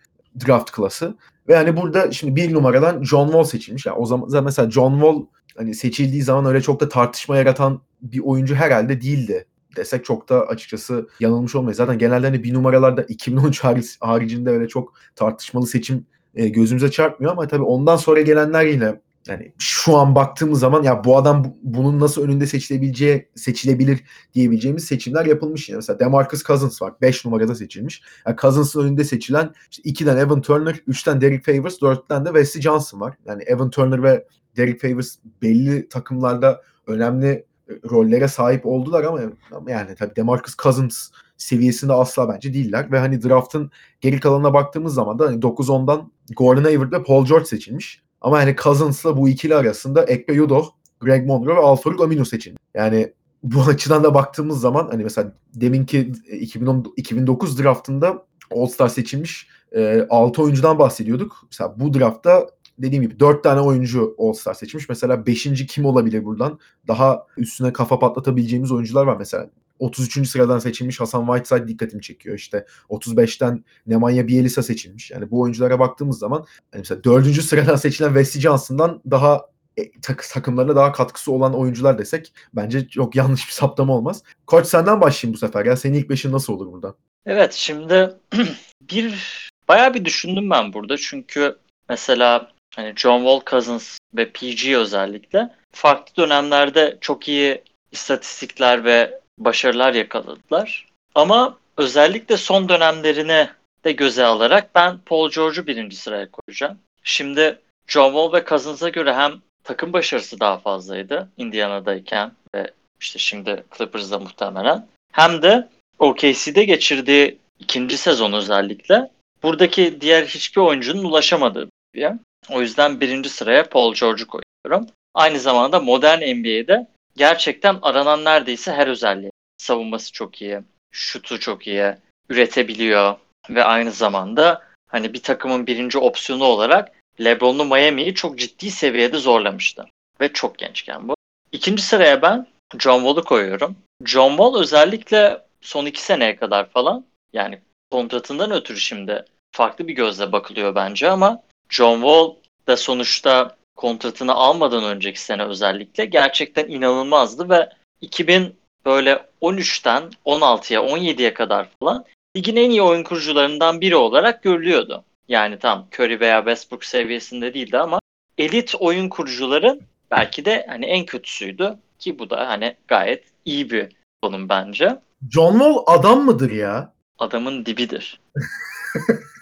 draft 0.47 0.71
klası. 0.71 1.17
Ve 1.47 1.55
hani 1.55 1.77
burada 1.77 2.11
şimdi 2.11 2.35
bir 2.35 2.53
numaradan 2.53 3.03
John 3.03 3.25
Wall 3.25 3.43
seçilmiş. 3.43 3.85
Yani 3.85 3.97
o 3.97 4.05
zaman 4.05 4.43
mesela 4.43 4.71
John 4.71 4.91
Wall 4.93 5.25
hani 5.57 5.75
seçildiği 5.75 6.23
zaman 6.23 6.45
öyle 6.45 6.61
çok 6.61 6.79
da 6.79 6.89
tartışma 6.89 7.37
yaratan 7.37 7.81
bir 8.01 8.19
oyuncu 8.19 8.55
herhalde 8.55 9.01
değildi 9.01 9.45
desek 9.75 10.05
çok 10.05 10.29
da 10.29 10.47
açıkçası 10.47 11.07
yanılmış 11.19 11.55
olmayız. 11.55 11.77
Zaten 11.77 11.97
genelde 11.97 12.27
hani 12.27 12.43
bir 12.43 12.53
numaralarda 12.53 13.03
2013 13.03 13.63
haricinde 13.99 14.49
öyle 14.49 14.67
çok 14.67 14.93
tartışmalı 15.15 15.67
seçim 15.67 16.05
e, 16.35 16.47
gözümüze 16.47 16.91
çarpmıyor 16.91 17.31
ama 17.31 17.47
tabii 17.47 17.63
ondan 17.63 17.97
sonra 17.97 18.21
gelenler 18.21 18.65
yine 18.65 18.95
yani 19.27 19.53
şu 19.57 19.97
an 19.97 20.15
baktığımız 20.15 20.59
zaman 20.59 20.83
ya 20.83 21.03
bu 21.03 21.17
adam 21.17 21.55
bunun 21.63 21.99
nasıl 21.99 22.23
önünde 22.23 22.47
seçilebileceği 22.47 23.29
seçilebilir 23.35 24.03
diyebileceğimiz 24.33 24.83
seçimler 24.83 25.25
yapılmış 25.25 25.69
yine. 25.69 25.75
Mesela 25.75 25.99
DeMarcus 25.99 26.43
Cousins 26.43 26.81
var. 26.81 26.93
5 27.01 27.25
numarada 27.25 27.55
seçilmiş. 27.55 28.01
Yani 28.27 28.35
Cousins'ın 28.41 28.83
önünde 28.83 29.03
seçilen 29.03 29.53
işte 29.71 29.89
2'den 29.89 30.17
Evan 30.17 30.41
Turner, 30.41 30.75
3'ten 30.75 31.21
Derek 31.21 31.45
Favors, 31.45 31.77
4'ten 31.77 32.25
de 32.25 32.29
Wesley 32.29 32.61
Johnson 32.61 32.99
var. 32.99 33.15
Yani 33.25 33.43
Evan 33.43 33.69
Turner 33.69 34.03
ve 34.03 34.25
Derek 34.57 34.81
Favors 34.81 35.15
belli 35.41 35.89
takımlarda 35.89 36.61
önemli 36.87 37.27
e, 37.27 37.45
rollere 37.91 38.27
sahip 38.27 38.65
oldular 38.65 39.03
ama 39.03 39.21
yani 39.67 39.95
tabii 39.95 40.15
DeMarcus 40.15 40.57
Cousins 40.57 41.09
seviyesinde 41.37 41.93
asla 41.93 42.29
bence 42.29 42.53
değiller 42.53 42.91
ve 42.91 42.99
hani 42.99 43.23
draft'ın 43.23 43.71
geri 44.01 44.19
kalanına 44.19 44.53
baktığımız 44.53 44.93
zaman 44.93 45.19
da 45.19 45.25
hani 45.25 45.39
9-10'dan 45.39 46.11
Gordon 46.37 46.63
Hayward 46.63 46.91
ve 46.91 47.03
Paul 47.03 47.25
George 47.25 47.45
seçilmiş. 47.45 48.01
Ama 48.21 48.37
hani 48.37 48.55
Cousins'la 48.63 49.17
bu 49.17 49.29
ikili 49.29 49.55
arasında 49.55 50.03
Ekpe 50.03 50.33
Yudoh, 50.33 50.69
Greg 50.99 51.27
Monroe 51.27 51.55
ve 51.55 51.59
Alfarik 51.59 52.01
Aminu 52.01 52.25
seçildi. 52.25 52.59
Yani 52.73 53.13
bu 53.43 53.61
açıdan 53.61 54.03
da 54.03 54.13
baktığımız 54.13 54.61
zaman 54.61 54.87
hani 54.91 55.03
mesela 55.03 55.33
deminki 55.53 56.11
2010, 56.31 56.93
2009 56.97 57.63
draftında 57.63 58.25
All-Star 58.51 58.87
seçilmiş 58.87 59.47
e, 59.71 60.05
6 60.09 60.41
oyuncudan 60.41 60.79
bahsediyorduk. 60.79 61.37
Mesela 61.51 61.79
bu 61.79 61.93
draftta 61.93 62.47
dediğim 62.81 63.03
gibi 63.03 63.19
4 63.19 63.43
tane 63.43 63.61
oyuncu 63.61 64.15
All-Star 64.17 64.53
seçmiş. 64.53 64.89
Mesela 64.89 65.25
5. 65.25 65.65
kim 65.67 65.85
olabilir 65.85 66.25
buradan? 66.25 66.59
Daha 66.87 67.25
üstüne 67.37 67.73
kafa 67.73 67.99
patlatabileceğimiz 67.99 68.71
oyuncular 68.71 69.05
var 69.05 69.17
mesela. 69.17 69.49
33. 69.79 70.29
sıradan 70.29 70.59
seçilmiş 70.59 70.99
Hasan 70.99 71.25
Whiteside 71.25 71.67
dikkatimi 71.67 72.01
çekiyor. 72.01 72.35
İşte 72.35 72.65
35'ten 72.89 73.63
Nemanja 73.87 74.27
Bielisa 74.27 74.63
seçilmiş. 74.63 75.11
Yani 75.11 75.31
bu 75.31 75.41
oyunculara 75.41 75.79
baktığımız 75.79 76.19
zaman 76.19 76.45
hani 76.71 76.79
mesela 76.79 77.03
4. 77.03 77.41
sıradan 77.41 77.75
seçilen 77.75 78.07
Wesley 78.07 78.41
Johnson'dan 78.41 79.01
daha 79.11 79.45
e, 79.77 79.91
tak, 80.01 80.25
takımlarına 80.33 80.75
daha 80.75 80.91
katkısı 80.91 81.31
olan 81.31 81.53
oyuncular 81.53 81.97
desek 81.97 82.33
bence 82.53 82.87
çok 82.87 83.15
yanlış 83.15 83.47
bir 83.47 83.53
saptama 83.53 83.93
olmaz. 83.93 84.23
Koç 84.47 84.67
senden 84.67 85.01
başlayayım 85.01 85.33
bu 85.33 85.37
sefer. 85.37 85.65
Ya 85.65 85.77
senin 85.77 85.97
ilk 85.97 86.09
beşin 86.09 86.31
nasıl 86.31 86.53
olur 86.53 86.71
burada? 86.71 86.95
Evet 87.25 87.53
şimdi 87.53 88.15
bir 88.81 89.49
bayağı 89.67 89.93
bir 89.93 90.05
düşündüm 90.05 90.49
ben 90.49 90.73
burada 90.73 90.97
çünkü 90.97 91.57
mesela 91.89 92.51
hani 92.75 92.93
John 92.95 93.19
Wall 93.19 93.41
Cousins 93.49 93.97
ve 94.13 94.29
PG 94.29 94.73
özellikle 94.75 95.49
farklı 95.71 96.23
dönemlerde 96.23 96.97
çok 97.01 97.27
iyi 97.27 97.61
istatistikler 97.91 98.85
ve 98.85 99.19
başarılar 99.37 99.93
yakaladılar. 99.93 100.87
Ama 101.15 101.57
özellikle 101.77 102.37
son 102.37 102.69
dönemlerini 102.69 103.49
de 103.83 103.91
göze 103.91 104.25
alarak 104.25 104.75
ben 104.75 104.97
Paul 104.97 105.31
George'u 105.31 105.67
birinci 105.67 105.95
sıraya 105.95 106.31
koyacağım. 106.31 106.77
Şimdi 107.03 107.59
John 107.87 108.11
Wall 108.11 108.33
ve 108.33 108.45
Cousins'a 108.49 108.89
göre 108.89 109.13
hem 109.13 109.33
takım 109.63 109.93
başarısı 109.93 110.39
daha 110.39 110.57
fazlaydı 110.57 111.29
Indiana'dayken 111.37 112.31
ve 112.55 112.71
işte 113.01 113.19
şimdi 113.19 113.63
Clippers'da 113.77 114.19
muhtemelen. 114.19 114.87
Hem 115.11 115.41
de 115.41 115.69
OKC'de 115.99 116.63
geçirdiği 116.63 117.37
ikinci 117.59 117.97
sezon 117.97 118.33
özellikle 118.33 119.09
buradaki 119.43 120.01
diğer 120.01 120.25
hiçbir 120.25 120.61
oyuncunun 120.61 121.03
ulaşamadığı 121.03 121.69
bir 121.93 122.01
yer. 122.01 122.15
O 122.49 122.61
yüzden 122.61 123.01
birinci 123.01 123.29
sıraya 123.29 123.69
Paul 123.69 123.93
George'u 123.93 124.27
koyuyorum. 124.27 124.89
Aynı 125.13 125.39
zamanda 125.39 125.79
modern 125.79 126.19
NBA'de 126.19 126.87
gerçekten 127.17 127.79
aranan 127.81 128.25
neredeyse 128.25 128.71
her 128.71 128.87
özelliği. 128.87 129.31
Savunması 129.57 130.11
çok 130.11 130.41
iyi, 130.41 130.59
şutu 130.91 131.39
çok 131.39 131.67
iyi, 131.67 131.95
üretebiliyor 132.29 133.15
ve 133.49 133.63
aynı 133.63 133.91
zamanda 133.91 134.61
hani 134.87 135.13
bir 135.13 135.23
takımın 135.23 135.67
birinci 135.67 135.97
opsiyonu 135.97 136.43
olarak 136.43 136.91
LeBron'lu 137.23 137.65
Miami'yi 137.65 138.15
çok 138.15 138.39
ciddi 138.39 138.71
seviyede 138.71 139.17
zorlamıştı. 139.17 139.85
Ve 140.21 140.33
çok 140.33 140.57
gençken 140.57 141.07
bu. 141.07 141.15
İkinci 141.51 141.83
sıraya 141.83 142.21
ben 142.21 142.47
John 142.79 142.99
Wall'u 142.99 143.23
koyuyorum. 143.23 143.77
John 144.05 144.29
Wall 144.29 144.59
özellikle 144.59 145.41
son 145.61 145.85
iki 145.85 146.01
seneye 146.01 146.35
kadar 146.35 146.69
falan 146.69 147.05
yani 147.33 147.59
kontratından 147.91 148.51
ötürü 148.51 148.79
şimdi 148.79 149.25
farklı 149.51 149.87
bir 149.87 149.93
gözle 149.93 150.31
bakılıyor 150.31 150.75
bence 150.75 151.09
ama 151.09 151.43
John 151.71 151.95
Wall 151.95 152.35
da 152.67 152.77
sonuçta 152.77 153.55
kontratını 153.75 154.33
almadan 154.33 154.83
önceki 154.83 155.21
sene 155.21 155.43
özellikle 155.43 156.05
gerçekten 156.05 156.67
inanılmazdı 156.67 157.49
ve 157.49 157.69
2000 158.01 158.55
böyle 158.85 159.25
13'ten 159.41 160.03
16'ya 160.25 160.81
17'ye 160.81 161.33
kadar 161.33 161.69
falan 161.79 162.05
ligin 162.37 162.55
en 162.55 162.69
iyi 162.69 162.81
oyun 162.81 163.03
kurucularından 163.03 163.81
biri 163.81 163.95
olarak 163.95 164.43
görülüyordu. 164.43 165.03
Yani 165.27 165.59
tam 165.59 165.87
Curry 165.93 166.19
veya 166.19 166.39
Westbrook 166.39 166.85
seviyesinde 166.85 167.53
değildi 167.53 167.77
ama 167.77 167.99
elit 168.37 168.75
oyun 168.79 169.09
kurucuların 169.09 169.81
belki 170.11 170.45
de 170.45 170.65
hani 170.69 170.85
en 170.85 171.05
kötüsüydü 171.05 171.75
ki 171.99 172.19
bu 172.19 172.29
da 172.29 172.49
hani 172.49 172.75
gayet 172.87 173.23
iyi 173.45 173.71
bir 173.71 173.89
konum 174.21 174.49
bence. 174.49 174.99
John 175.29 175.51
Wall 175.51 175.83
adam 175.85 176.25
mıdır 176.25 176.51
ya? 176.51 176.93
Adamın 177.19 177.65
dibidir. 177.65 178.19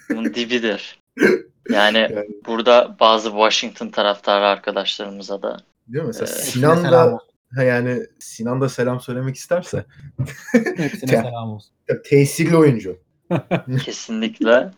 Adamın 0.09 0.33
dibidir. 0.33 1.00
Yani, 1.70 1.98
yani 2.16 2.28
burada 2.46 2.96
bazı 3.00 3.30
Washington 3.30 3.90
taraftarı 3.90 4.46
arkadaşlarımıza 4.46 5.42
da 5.42 5.58
Değil 5.90 6.04
mi? 6.04 6.08
Mesela 6.08 6.26
e, 6.26 6.42
Sinan 6.42 6.84
da 6.84 7.20
ha 7.56 7.64
yani 7.64 8.06
Sinan 8.20 8.62
da 8.62 8.70
selam 8.70 9.02
söylemek 9.02 9.36
isterse. 9.36 9.86
Hepsine 10.52 11.12
selam 11.12 11.50
olsun. 11.50 11.72
Tesirli 12.06 12.58
oyuncu. 12.58 13.00
Kesinlikle. 13.86 14.72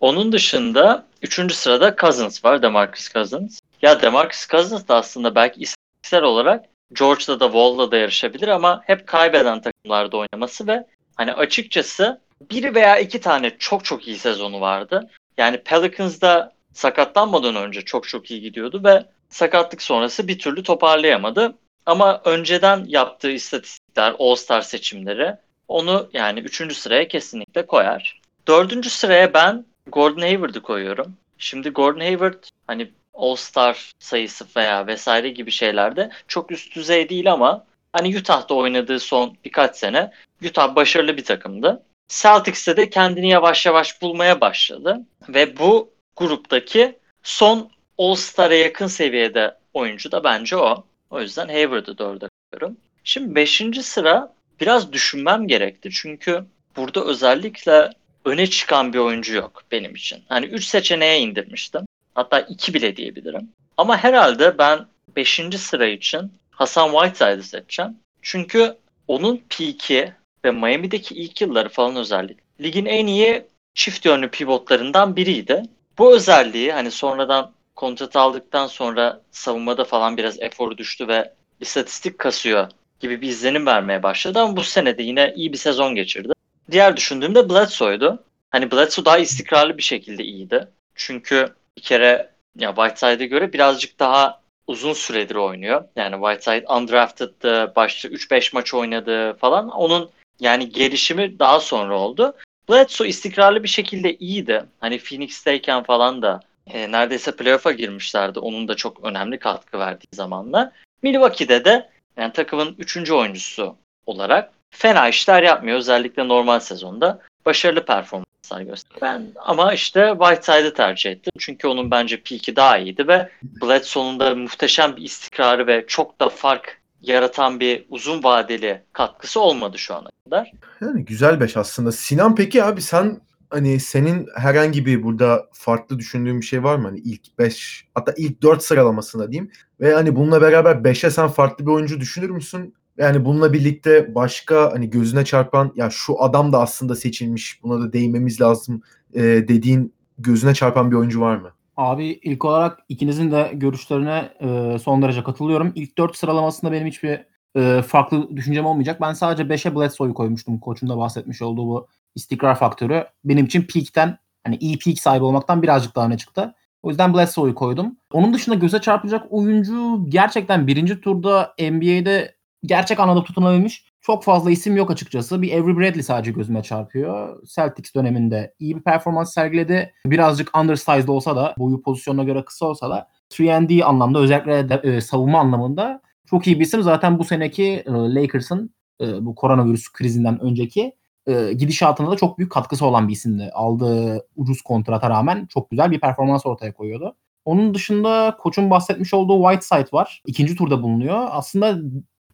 Onun 0.00 0.32
dışında 0.32 1.06
3. 1.22 1.54
sırada 1.54 1.96
Cousins 1.96 2.44
var. 2.44 2.62
DeMarcus 2.62 3.12
Cousins. 3.12 3.58
Ya 3.82 4.02
DeMarcus 4.02 4.48
Cousins 4.48 4.88
da 4.88 4.96
aslında 4.96 5.34
belki 5.34 5.60
istatistiksel 5.60 6.22
olarak 6.22 6.64
George'da 6.92 7.40
da 7.40 7.44
Wall'da 7.46 7.90
da 7.90 7.96
yarışabilir 7.96 8.48
ama 8.48 8.82
hep 8.86 9.06
kaybeden 9.06 9.60
takımlarda 9.62 10.16
oynaması 10.16 10.66
ve 10.66 10.86
hani 11.16 11.32
açıkçası 11.32 12.20
bir 12.50 12.74
veya 12.74 12.98
iki 12.98 13.20
tane 13.20 13.58
çok 13.58 13.84
çok 13.84 14.08
iyi 14.08 14.18
sezonu 14.18 14.60
vardı. 14.60 15.10
Yani 15.38 15.62
Pelicans'da 15.62 16.52
sakatlanmadan 16.72 17.56
önce 17.56 17.82
çok 17.82 18.08
çok 18.08 18.30
iyi 18.30 18.40
gidiyordu 18.40 18.80
ve 18.84 19.04
sakatlık 19.30 19.82
sonrası 19.82 20.28
bir 20.28 20.38
türlü 20.38 20.62
toparlayamadı. 20.62 21.54
Ama 21.86 22.20
önceden 22.24 22.84
yaptığı 22.88 23.30
istatistikler, 23.30 24.14
All-Star 24.18 24.60
seçimleri 24.60 25.36
onu 25.68 26.10
yani 26.12 26.40
3. 26.40 26.76
sıraya 26.76 27.08
kesinlikle 27.08 27.66
koyar. 27.66 28.20
4. 28.46 28.86
sıraya 28.86 29.34
ben 29.34 29.64
Gordon 29.86 30.20
Hayward'ı 30.20 30.62
koyuyorum. 30.62 31.16
Şimdi 31.38 31.70
Gordon 31.70 32.00
Hayward 32.00 32.44
hani 32.66 32.90
All-Star 33.14 33.92
sayısı 33.98 34.46
veya 34.56 34.86
vesaire 34.86 35.28
gibi 35.28 35.50
şeylerde 35.50 36.10
çok 36.28 36.52
üst 36.52 36.76
düzey 36.76 37.08
değil 37.08 37.32
ama 37.32 37.64
hani 37.92 38.18
Utah'da 38.18 38.54
oynadığı 38.54 39.00
son 39.00 39.36
birkaç 39.44 39.76
sene 39.76 40.10
Utah 40.44 40.74
başarılı 40.74 41.16
bir 41.16 41.24
takımdı. 41.24 41.82
Celtics'te 42.12 42.76
de 42.76 42.90
kendini 42.90 43.28
yavaş 43.28 43.66
yavaş 43.66 44.02
bulmaya 44.02 44.40
başladı 44.40 45.00
ve 45.28 45.58
bu 45.58 45.90
gruptaki 46.16 46.98
son 47.22 47.70
All-Star'a 47.98 48.54
yakın 48.54 48.86
seviyede 48.86 49.56
oyuncu 49.74 50.12
da 50.12 50.24
bence 50.24 50.56
o. 50.56 50.84
O 51.10 51.20
yüzden 51.20 51.48
Hayward'ı 51.48 51.98
dörde 51.98 52.28
koyuyorum. 52.52 52.76
Şimdi 53.04 53.34
5. 53.34 53.62
sıra 53.82 54.34
biraz 54.60 54.92
düşünmem 54.92 55.48
gerekti. 55.48 55.90
Çünkü 55.92 56.44
burada 56.76 57.04
özellikle 57.04 57.90
öne 58.24 58.46
çıkan 58.46 58.92
bir 58.92 58.98
oyuncu 58.98 59.34
yok 59.34 59.62
benim 59.70 59.94
için. 59.94 60.22
Hani 60.28 60.46
3 60.46 60.64
seçeneğe 60.64 61.20
indirmiştim. 61.20 61.82
Hatta 62.14 62.40
2 62.40 62.74
bile 62.74 62.96
diyebilirim. 62.96 63.48
Ama 63.76 63.96
herhalde 63.96 64.58
ben 64.58 64.86
5. 65.16 65.40
sıra 65.56 65.86
için 65.86 66.32
Hasan 66.50 66.90
Whiteside'ı 66.90 67.42
seçeceğim. 67.42 67.96
Çünkü 68.22 68.76
onun 69.08 69.42
peak'i 69.58 70.12
ve 70.44 70.50
Miami'deki 70.50 71.14
ilk 71.14 71.40
yılları 71.40 71.68
falan 71.68 71.96
özellikle 71.96 72.42
ligin 72.60 72.86
en 72.86 73.06
iyi 73.06 73.44
çift 73.74 74.04
yönlü 74.06 74.30
pivotlarından 74.30 75.16
biriydi. 75.16 75.62
Bu 75.98 76.14
özelliği 76.14 76.72
hani 76.72 76.90
sonradan 76.90 77.52
kontrat 77.76 78.16
aldıktan 78.16 78.66
sonra 78.66 79.20
savunmada 79.30 79.84
falan 79.84 80.16
biraz 80.16 80.42
eforu 80.42 80.78
düştü 80.78 81.08
ve 81.08 81.32
istatistik 81.60 82.18
kasıyor 82.18 82.68
gibi 83.00 83.20
bir 83.20 83.28
izlenim 83.28 83.66
vermeye 83.66 84.02
başladı 84.02 84.38
ama 84.40 84.56
bu 84.56 84.62
sene 84.62 84.98
de 84.98 85.02
yine 85.02 85.32
iyi 85.36 85.52
bir 85.52 85.58
sezon 85.58 85.94
geçirdi. 85.94 86.32
Diğer 86.70 86.96
düşündüğümde 86.96 87.50
Bledsoe'ydu. 87.50 88.24
Hani 88.50 88.70
Bledsoe 88.70 89.04
daha 89.04 89.18
istikrarlı 89.18 89.78
bir 89.78 89.82
şekilde 89.82 90.24
iyiydi. 90.24 90.68
Çünkü 90.94 91.54
bir 91.76 91.82
kere 91.82 92.30
ya 92.58 92.74
Whiteside'e 92.74 93.26
göre 93.26 93.52
birazcık 93.52 93.98
daha 93.98 94.42
uzun 94.66 94.92
süredir 94.92 95.34
oynuyor. 95.34 95.84
Yani 95.96 96.14
Whiteside 96.14 96.72
undrafted'dı, 96.72 97.72
başta 97.76 98.08
3-5 98.08 98.54
maç 98.54 98.74
oynadı 98.74 99.34
falan. 99.34 99.68
Onun 99.68 100.10
yani 100.42 100.68
gelişimi 100.68 101.38
daha 101.38 101.60
sonra 101.60 101.98
oldu. 101.98 102.34
Bledsoe 102.70 103.08
istikrarlı 103.08 103.62
bir 103.62 103.68
şekilde 103.68 104.16
iyiydi. 104.16 104.64
Hani 104.80 104.98
Phoenix'teyken 104.98 105.82
falan 105.82 106.22
da 106.22 106.40
e, 106.66 106.92
neredeyse 106.92 107.36
playoff'a 107.36 107.72
girmişlerdi. 107.72 108.38
Onun 108.38 108.68
da 108.68 108.74
çok 108.74 109.04
önemli 109.04 109.38
katkı 109.38 109.78
verdiği 109.78 110.14
zamanlar. 110.14 110.70
Milwaukee'de 111.02 111.64
de 111.64 111.90
yani 112.16 112.32
takımın 112.32 112.74
3. 112.78 113.10
oyuncusu 113.10 113.76
olarak 114.06 114.52
fena 114.70 115.08
işler 115.08 115.42
yapmıyor. 115.42 115.78
Özellikle 115.78 116.28
normal 116.28 116.60
sezonda 116.60 117.20
başarılı 117.46 117.84
performanslar 117.84 118.60
gösteriyor. 118.60 119.00
Ben 119.02 119.26
ama 119.36 119.74
işte 119.74 120.14
Whiteside'ı 120.18 120.74
tercih 120.74 121.10
ettim. 121.10 121.32
Çünkü 121.38 121.68
onun 121.68 121.90
bence 121.90 122.20
peak'i 122.20 122.56
daha 122.56 122.78
iyiydi 122.78 123.08
ve 123.08 123.28
Bledsoe'nun 123.42 124.20
da 124.20 124.34
muhteşem 124.34 124.96
bir 124.96 125.02
istikrarı 125.02 125.66
ve 125.66 125.84
çok 125.86 126.20
da 126.20 126.28
fark 126.28 126.81
yaratan 127.02 127.60
bir 127.60 127.86
uzun 127.88 128.22
vadeli 128.24 128.82
katkısı 128.92 129.40
olmadı 129.40 129.78
şu 129.78 129.94
ana 129.94 130.10
kadar. 130.24 130.52
Yani 130.80 131.04
güzel 131.04 131.40
beş 131.40 131.56
aslında. 131.56 131.92
Sinan 131.92 132.34
peki 132.34 132.64
abi 132.64 132.82
sen 132.82 133.20
hani 133.50 133.80
senin 133.80 134.28
herhangi 134.36 134.86
bir 134.86 135.02
burada 135.02 135.48
farklı 135.52 135.98
düşündüğün 135.98 136.40
bir 136.40 136.46
şey 136.46 136.64
var 136.64 136.76
mı? 136.76 136.88
Hani 136.88 136.98
ilk 136.98 137.38
5 137.38 137.84
hatta 137.94 138.14
ilk 138.16 138.42
4 138.42 138.62
sıralamasında 138.62 139.32
diyeyim. 139.32 139.50
Ve 139.80 139.94
hani 139.94 140.16
bununla 140.16 140.40
beraber 140.42 140.76
5'e 140.76 141.10
sen 141.10 141.28
farklı 141.28 141.66
bir 141.66 141.70
oyuncu 141.70 142.00
düşünür 142.00 142.30
müsün? 142.30 142.74
Yani 142.98 143.24
bununla 143.24 143.52
birlikte 143.52 144.14
başka 144.14 144.72
hani 144.72 144.90
gözüne 144.90 145.24
çarpan 145.24 145.72
ya 145.76 145.90
şu 145.90 146.22
adam 146.22 146.52
da 146.52 146.60
aslında 146.60 146.94
seçilmiş 146.94 147.62
buna 147.62 147.80
da 147.80 147.92
değinmemiz 147.92 148.40
lazım 148.40 148.82
e, 149.14 149.22
dediğin 149.22 149.94
gözüne 150.18 150.54
çarpan 150.54 150.90
bir 150.90 150.96
oyuncu 150.96 151.20
var 151.20 151.36
mı? 151.36 151.52
Abi 151.82 152.06
ilk 152.06 152.44
olarak 152.44 152.78
ikinizin 152.88 153.30
de 153.30 153.50
görüşlerine 153.54 154.32
e, 154.40 154.78
son 154.78 155.02
derece 155.02 155.22
katılıyorum. 155.22 155.72
İlk 155.74 155.98
4 155.98 156.16
sıralamasında 156.16 156.72
benim 156.72 156.86
hiçbir 156.86 157.24
e, 157.56 157.82
farklı 157.82 158.36
düşüncem 158.36 158.66
olmayacak. 158.66 159.00
Ben 159.00 159.12
sadece 159.12 159.54
5'e 159.54 159.76
Bledsoe'yu 159.76 160.14
koymuştum. 160.14 160.58
Koçun 160.58 160.88
da 160.88 160.98
bahsetmiş 160.98 161.42
olduğu 161.42 161.66
bu 161.66 161.86
istikrar 162.14 162.58
faktörü. 162.58 163.04
Benim 163.24 163.46
için 163.46 163.62
peak'ten 163.62 164.18
hani 164.44 164.56
iyi 164.56 164.78
peak 164.78 164.98
sahibi 164.98 165.24
olmaktan 165.24 165.62
birazcık 165.62 165.96
daha 165.96 166.06
öne 166.06 166.16
çıktı. 166.16 166.54
O 166.82 166.88
yüzden 166.88 167.14
Bledsoe'yu 167.14 167.54
koydum. 167.54 167.96
Onun 168.12 168.34
dışında 168.34 168.54
göze 168.54 168.80
çarpacak 168.80 169.26
oyuncu 169.30 170.04
gerçekten 170.08 170.66
birinci 170.66 171.00
turda 171.00 171.54
NBA'de 171.60 172.34
gerçek 172.64 173.00
anlamda 173.00 173.24
tutunabilmiş 173.24 173.91
çok 174.02 174.24
fazla 174.24 174.50
isim 174.50 174.76
yok 174.76 174.90
açıkçası. 174.90 175.42
Bir 175.42 175.52
Avery 175.52 175.76
Bradley 175.76 176.02
sadece 176.02 176.30
gözüme 176.30 176.62
çarpıyor. 176.62 177.42
Celtics 177.46 177.94
döneminde 177.94 178.54
iyi 178.58 178.76
bir 178.76 178.82
performans 178.82 179.34
sergiledi. 179.34 179.92
Birazcık 180.06 180.58
undersized 180.58 181.08
olsa 181.08 181.36
da 181.36 181.54
boyu 181.58 181.82
pozisyonuna 181.82 182.24
göre 182.24 182.44
kısa 182.44 182.66
olsa 182.66 182.90
da 182.90 183.08
3 183.40 183.82
anlamda 183.84 184.18
özellikle 184.18 184.68
de, 184.68 184.74
e, 184.74 185.00
savunma 185.00 185.40
anlamında 185.40 186.02
çok 186.26 186.46
iyi 186.46 186.60
bir 186.60 186.64
isim. 186.64 186.82
Zaten 186.82 187.18
bu 187.18 187.24
seneki 187.24 187.64
e, 187.64 187.90
Lakers'ın 187.90 188.74
e, 189.00 189.26
bu 189.26 189.34
koronavirüs 189.34 189.92
krizinden 189.92 190.40
önceki 190.40 190.92
e, 191.26 191.52
gidişatına 191.52 192.10
da 192.10 192.16
çok 192.16 192.38
büyük 192.38 192.52
katkısı 192.52 192.86
olan 192.86 193.08
bir 193.08 193.12
isimdi. 193.12 193.50
Aldığı 193.54 194.26
ucuz 194.36 194.62
kontrata 194.62 195.10
rağmen 195.10 195.46
çok 195.46 195.70
güzel 195.70 195.90
bir 195.90 196.00
performans 196.00 196.46
ortaya 196.46 196.72
koyuyordu. 196.72 197.16
Onun 197.44 197.74
dışında 197.74 198.36
koçun 198.40 198.70
bahsetmiş 198.70 199.14
olduğu 199.14 199.42
Whiteside 199.42 199.88
var. 199.92 200.22
İkinci 200.26 200.56
turda 200.56 200.82
bulunuyor. 200.82 201.28
Aslında 201.30 201.78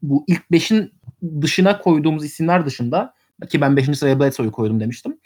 bu 0.02 0.24
ilk 0.26 0.50
beşin 0.52 0.92
dışına 1.40 1.78
koyduğumuz 1.80 2.24
isimler 2.24 2.66
dışında 2.66 3.14
ki 3.50 3.60
ben 3.60 3.76
5. 3.76 3.98
sıraya 3.98 4.20
Bledsoe'yu 4.20 4.52
koydum 4.52 4.80
demiştim. 4.80 5.18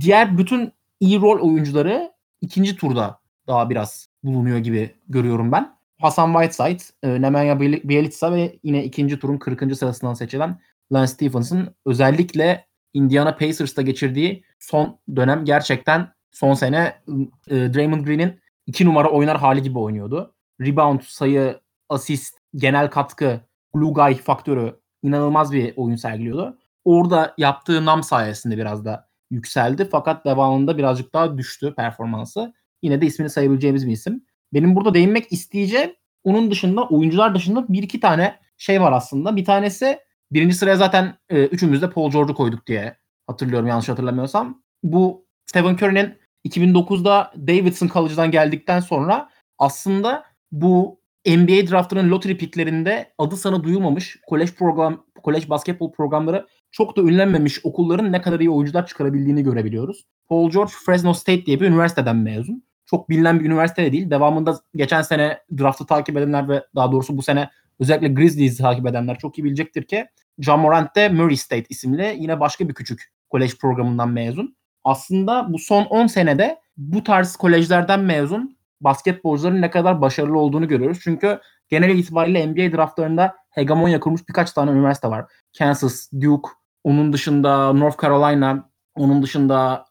Diğer 0.00 0.38
bütün 0.38 0.72
iyi 1.00 1.20
rol 1.20 1.40
oyuncuları 1.40 2.12
ikinci 2.40 2.76
turda 2.76 3.20
daha 3.46 3.70
biraz 3.70 4.08
bulunuyor 4.22 4.58
gibi 4.58 4.94
görüyorum 5.08 5.52
ben. 5.52 5.74
Hasan 6.00 6.32
Whiteside, 6.32 6.82
e, 7.02 7.22
Nemanja 7.22 7.60
Bjelica 7.60 8.32
ve 8.32 8.58
yine 8.62 8.84
ikinci 8.84 9.18
turun 9.18 9.38
40. 9.38 9.76
sırasından 9.76 10.14
seçilen 10.14 10.60
Lance 10.92 11.12
Stephenson 11.12 11.68
özellikle 11.86 12.66
Indiana 12.94 13.36
Pacers'ta 13.36 13.82
geçirdiği 13.82 14.44
son 14.58 14.98
dönem 15.16 15.44
gerçekten 15.44 16.12
son 16.30 16.54
sene 16.54 17.02
e, 17.50 17.54
Draymond 17.74 18.04
Green'in 18.04 18.40
iki 18.66 18.86
numara 18.86 19.10
oynar 19.10 19.38
hali 19.38 19.62
gibi 19.62 19.78
oynuyordu. 19.78 20.34
Rebound, 20.60 21.00
sayı, 21.00 21.60
asist, 21.88 22.38
genel 22.54 22.90
katkı, 22.90 23.40
glue 23.74 23.92
guy 23.92 24.14
faktörü 24.14 24.79
inanılmaz 25.02 25.52
bir 25.52 25.72
oyun 25.76 25.96
sergiliyordu. 25.96 26.58
Orada 26.84 27.34
yaptığı 27.38 27.84
nam 27.84 28.02
sayesinde 28.02 28.56
biraz 28.56 28.84
da 28.84 29.08
yükseldi 29.30 29.88
fakat 29.90 30.24
devamında 30.24 30.78
birazcık 30.78 31.14
daha 31.14 31.38
düştü 31.38 31.74
performansı. 31.76 32.54
Yine 32.82 33.00
de 33.00 33.06
ismini 33.06 33.30
sayabileceğimiz 33.30 33.86
bir 33.86 33.92
isim. 33.92 34.24
Benim 34.54 34.76
burada 34.76 34.94
değinmek 34.94 35.32
isteyeceğim 35.32 35.94
onun 36.24 36.50
dışında 36.50 36.84
oyuncular 36.84 37.34
dışında 37.34 37.68
bir 37.68 37.82
iki 37.82 38.00
tane 38.00 38.38
şey 38.56 38.80
var 38.80 38.92
aslında. 38.92 39.36
Bir 39.36 39.44
tanesi 39.44 39.98
birinci 40.32 40.54
sıraya 40.54 40.76
zaten 40.76 41.18
e, 41.28 41.44
üçümüz 41.44 41.82
de 41.82 41.90
Paul 41.90 42.10
George'u 42.10 42.34
koyduk 42.34 42.66
diye 42.66 42.96
hatırlıyorum 43.26 43.68
yanlış 43.68 43.88
hatırlamıyorsam. 43.88 44.62
Bu 44.82 45.26
Stephen 45.46 45.74
Curry'nin 45.74 46.18
2009'da 46.48 47.32
Davidson 47.36 47.88
College'dan 47.88 48.30
geldikten 48.30 48.80
sonra 48.80 49.30
aslında 49.58 50.24
bu 50.52 50.99
NBA 51.26 51.70
draftının 51.70 52.10
lottery 52.10 52.36
picklerinde 52.36 53.12
adı 53.18 53.36
sana 53.36 53.64
duyulmamış 53.64 54.16
kolej 54.26 54.54
program 54.54 55.04
kolej 55.22 55.50
basketbol 55.50 55.92
programları 55.92 56.46
çok 56.70 56.96
da 56.96 57.02
ünlenmemiş 57.02 57.60
okulların 57.64 58.12
ne 58.12 58.22
kadar 58.22 58.40
iyi 58.40 58.50
oyuncular 58.50 58.86
çıkarabildiğini 58.86 59.42
görebiliyoruz. 59.42 60.04
Paul 60.28 60.50
George 60.50 60.72
Fresno 60.86 61.14
State 61.14 61.46
diye 61.46 61.60
bir 61.60 61.66
üniversiteden 61.66 62.16
mezun. 62.16 62.64
Çok 62.86 63.08
bilinen 63.08 63.40
bir 63.40 63.44
üniversite 63.44 63.84
de 63.84 63.92
değil. 63.92 64.10
Devamında 64.10 64.60
geçen 64.74 65.02
sene 65.02 65.38
draftı 65.58 65.86
takip 65.86 66.16
edenler 66.16 66.48
ve 66.48 66.64
daha 66.74 66.92
doğrusu 66.92 67.16
bu 67.16 67.22
sene 67.22 67.50
özellikle 67.80 68.08
Grizzlies'i 68.08 68.62
takip 68.62 68.86
edenler 68.86 69.18
çok 69.18 69.38
iyi 69.38 69.44
bilecektir 69.44 69.82
ki 69.82 70.06
John 70.38 70.60
Morant 70.60 70.96
de 70.96 71.08
Murray 71.08 71.36
State 71.36 71.64
isimli 71.68 72.16
yine 72.18 72.40
başka 72.40 72.68
bir 72.68 72.74
küçük 72.74 73.12
kolej 73.30 73.58
programından 73.58 74.08
mezun. 74.08 74.56
Aslında 74.84 75.52
bu 75.52 75.58
son 75.58 75.84
10 75.84 76.06
senede 76.06 76.60
bu 76.76 77.04
tarz 77.04 77.36
kolejlerden 77.36 78.00
mezun 78.00 78.56
basketbolcuların 78.80 79.62
ne 79.62 79.70
kadar 79.70 80.00
başarılı 80.00 80.38
olduğunu 80.38 80.68
görüyoruz. 80.68 80.98
Çünkü 81.02 81.40
genel 81.68 81.98
itibariyle 81.98 82.46
NBA 82.46 82.76
draftlarında 82.76 83.36
hegemonya 83.50 84.00
kurmuş 84.00 84.28
birkaç 84.28 84.52
tane 84.52 84.70
üniversite 84.70 85.08
var. 85.08 85.24
Kansas, 85.58 86.08
Duke, 86.20 86.48
onun 86.84 87.12
dışında 87.12 87.72
North 87.72 88.02
Carolina, 88.02 88.70
onun 88.94 89.22
dışında 89.22 89.84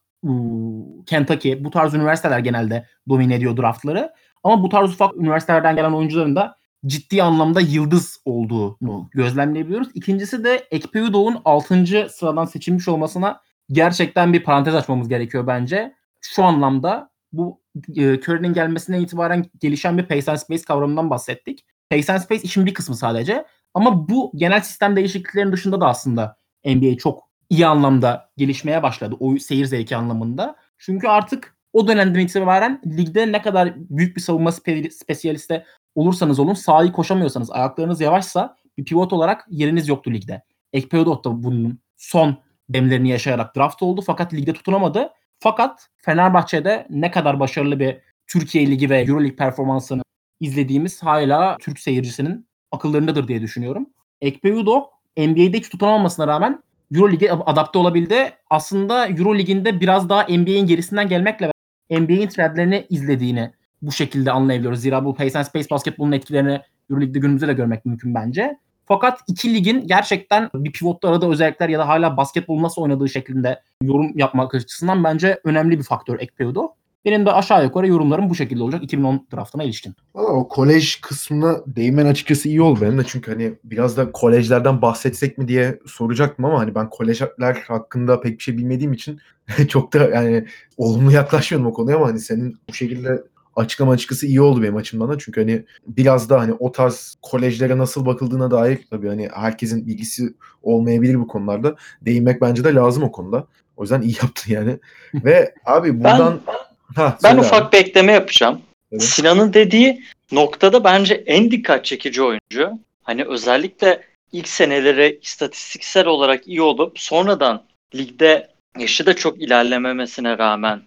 Kentucky 1.05 1.63
bu 1.63 1.69
tarz 1.69 1.93
üniversiteler 1.93 2.39
genelde 2.39 2.85
domine 3.09 3.35
ediyor 3.35 3.57
draftları. 3.57 4.13
Ama 4.43 4.63
bu 4.63 4.69
tarz 4.69 4.93
ufak 4.93 5.15
üniversitelerden 5.15 5.75
gelen 5.75 5.91
oyuncuların 5.91 6.35
da 6.35 6.55
ciddi 6.85 7.23
anlamda 7.23 7.61
yıldız 7.61 8.21
olduğunu 8.25 9.09
gözlemleyebiliyoruz. 9.11 9.87
İkincisi 9.93 10.43
de 10.43 10.67
Ekpe 10.71 11.01
Udoh'un 11.01 11.41
6. 11.45 11.85
sıradan 12.09 12.45
seçilmiş 12.45 12.87
olmasına 12.87 13.41
gerçekten 13.71 14.33
bir 14.33 14.43
parantez 14.43 14.75
açmamız 14.75 15.09
gerekiyor 15.09 15.47
bence. 15.47 15.95
Şu 16.21 16.43
anlamda 16.43 17.09
bu 17.31 17.61
Curry'nin 17.87 18.53
gelmesinden 18.53 19.01
itibaren 19.01 19.45
gelişen 19.59 19.97
bir 19.97 20.05
pace 20.05 20.31
and 20.31 20.37
space 20.37 20.63
kavramından 20.63 21.09
bahsettik. 21.09 21.65
Pace 21.89 22.13
and 22.13 22.19
space 22.19 22.41
işin 22.41 22.65
bir 22.65 22.73
kısmı 22.73 22.95
sadece. 22.95 23.45
Ama 23.73 24.09
bu 24.09 24.31
genel 24.35 24.61
sistem 24.61 24.95
değişikliklerinin 24.95 25.51
dışında 25.51 25.81
da 25.81 25.87
aslında 25.87 26.37
NBA 26.65 26.97
çok 26.97 27.23
iyi 27.49 27.67
anlamda 27.67 28.29
gelişmeye 28.37 28.83
başladı. 28.83 29.15
O 29.19 29.37
seyir 29.37 29.65
zevki 29.65 29.95
anlamında. 29.95 30.55
Çünkü 30.77 31.07
artık 31.07 31.55
o 31.73 31.87
dönemden 31.87 32.19
itibaren 32.19 32.81
ligde 32.85 33.31
ne 33.31 33.41
kadar 33.41 33.73
büyük 33.75 34.15
bir 34.15 34.21
savunma 34.21 34.49
spe- 34.49 34.91
spesiyaliste 34.91 35.65
olursanız 35.95 36.39
olun 36.39 36.53
sahayı 36.53 36.91
koşamıyorsanız 36.91 37.51
ayaklarınız 37.51 38.01
yavaşsa 38.01 38.55
bir 38.77 38.85
pivot 38.85 39.13
olarak 39.13 39.45
yeriniz 39.49 39.87
yoktu 39.87 40.13
ligde. 40.13 40.41
Ekpeodot 40.73 41.25
da 41.25 41.43
bunun 41.43 41.79
son 41.97 42.37
demlerini 42.69 43.09
yaşayarak 43.09 43.55
draft 43.55 43.83
oldu 43.83 44.01
fakat 44.01 44.33
ligde 44.33 44.53
tutunamadı. 44.53 45.09
Fakat 45.39 45.87
Fenerbahçe'de 45.97 46.87
ne 46.89 47.11
kadar 47.11 47.39
başarılı 47.39 47.79
bir 47.79 47.97
Türkiye 48.27 48.67
Ligi 48.67 48.89
ve 48.89 49.01
Euroleague 49.01 49.35
performansını 49.35 50.01
izlediğimiz 50.39 51.03
hala 51.03 51.57
Türk 51.57 51.79
seyircisinin 51.79 52.47
akıllarındadır 52.71 53.27
diye 53.27 53.41
düşünüyorum. 53.41 53.89
Ekpeudok 54.21 54.93
NBA'de 55.17 55.57
hiç 55.57 55.69
tutunamamasına 55.69 56.27
rağmen 56.27 56.63
Euroleague'e 56.95 57.31
adapte 57.31 57.79
olabildi. 57.79 58.31
Aslında 58.49 59.07
Euroleague'inde 59.07 59.79
biraz 59.79 60.09
daha 60.09 60.23
NBA'in 60.23 60.67
gerisinden 60.67 61.07
gelmekle 61.07 61.51
NBA'in 61.89 62.27
trendlerini 62.27 62.87
izlediğini 62.89 63.51
bu 63.81 63.91
şekilde 63.91 64.31
anlayabiliyoruz. 64.31 64.81
Zira 64.81 65.05
bu 65.05 65.15
Pace 65.15 65.39
and 65.39 65.45
Space 65.45 65.69
basketbolun 65.71 66.11
etkilerini 66.11 66.61
Euroleague'de 66.89 67.19
günümüzde 67.19 67.47
de 67.47 67.53
görmek 67.53 67.85
mümkün 67.85 68.15
bence. 68.15 68.57
Fakat 68.91 69.19
iki 69.27 69.53
ligin 69.53 69.87
gerçekten 69.87 70.49
bir 70.53 70.71
pivotta 70.71 71.09
arada 71.09 71.29
özellikler 71.29 71.69
ya 71.69 71.79
da 71.79 71.87
hala 71.87 72.17
basketbol 72.17 72.61
nasıl 72.61 72.81
oynadığı 72.81 73.09
şeklinde 73.09 73.61
yorum 73.83 74.11
yapmak 74.15 74.55
açısından 74.55 75.03
bence 75.03 75.39
önemli 75.43 75.77
bir 75.77 75.83
faktör 75.83 76.19
Ekpeo'da. 76.19 76.69
Benim 77.05 77.25
de 77.25 77.31
aşağı 77.31 77.63
yukarı 77.63 77.87
yorumlarım 77.87 78.29
bu 78.29 78.35
şekilde 78.35 78.63
olacak 78.63 78.83
2010 78.83 79.27
draftına 79.33 79.63
ilişkin. 79.63 79.95
Valla 80.15 80.27
o 80.27 80.47
kolej 80.47 81.01
kısmına 81.01 81.57
değinmen 81.67 82.05
açıkçası 82.05 82.49
iyi 82.49 82.61
oldu 82.61 82.81
benim 82.81 82.97
de 82.97 83.03
çünkü 83.07 83.31
hani 83.31 83.53
biraz 83.63 83.97
da 83.97 84.11
kolejlerden 84.11 84.81
bahsetsek 84.81 85.37
mi 85.37 85.47
diye 85.47 85.79
soracaktım 85.85 86.45
ama 86.45 86.59
hani 86.59 86.75
ben 86.75 86.89
kolejler 86.89 87.55
hakkında 87.67 88.21
pek 88.21 88.37
bir 88.37 88.43
şey 88.43 88.57
bilmediğim 88.57 88.93
için 88.93 89.19
çok 89.67 89.93
da 89.93 89.97
yani 89.97 90.45
olumlu 90.77 91.11
yaklaşmıyorum 91.11 91.71
o 91.71 91.73
konuya 91.73 91.97
ama 91.97 92.07
hani 92.07 92.19
senin 92.19 92.59
bu 92.69 92.73
şekilde 92.73 93.23
açıklama 93.59 93.91
açıkçası 93.91 94.27
iyi 94.27 94.41
oldu 94.41 94.63
benim 94.63 94.75
açımdan 94.75 95.09
da. 95.09 95.17
Çünkü 95.19 95.41
hani 95.41 95.63
biraz 95.87 96.29
da 96.29 96.39
hani 96.39 96.53
o 96.53 96.71
tarz 96.71 97.15
kolejlere 97.21 97.77
nasıl 97.77 98.05
bakıldığına 98.05 98.51
dair 98.51 98.79
tabii 98.89 99.07
hani 99.07 99.29
herkesin 99.33 99.87
bilgisi 99.87 100.33
olmayabilir 100.63 101.19
bu 101.19 101.27
konularda. 101.27 101.75
Değinmek 102.01 102.41
bence 102.41 102.63
de 102.63 102.73
lazım 102.73 103.03
o 103.03 103.11
konuda. 103.11 103.47
O 103.77 103.81
yüzden 103.83 104.01
iyi 104.01 104.15
yaptın 104.21 104.53
yani. 104.53 104.79
Ve 105.13 105.53
abi 105.65 105.99
buradan 105.99 106.39
ben, 106.47 106.53
ha, 106.95 107.17
ben 107.23 107.37
ufak 107.37 107.61
abi. 107.61 107.71
bir 107.71 107.77
ekleme 107.77 108.11
yapacağım. 108.11 108.61
Evet. 108.91 109.03
Sinan'ın 109.03 109.53
dediği 109.53 110.03
noktada 110.31 110.83
bence 110.83 111.13
en 111.13 111.51
dikkat 111.51 111.85
çekici 111.85 112.23
oyuncu. 112.23 112.79
Hani 113.03 113.25
özellikle 113.25 114.01
ilk 114.31 114.47
seneleri 114.47 115.19
istatistiksel 115.21 116.07
olarak 116.07 116.47
iyi 116.47 116.61
olup 116.61 116.99
sonradan 116.99 117.63
ligde 117.95 118.47
yaşı 118.79 119.05
da 119.05 119.15
çok 119.15 119.41
ilerlememesine 119.41 120.37
rağmen 120.37 120.81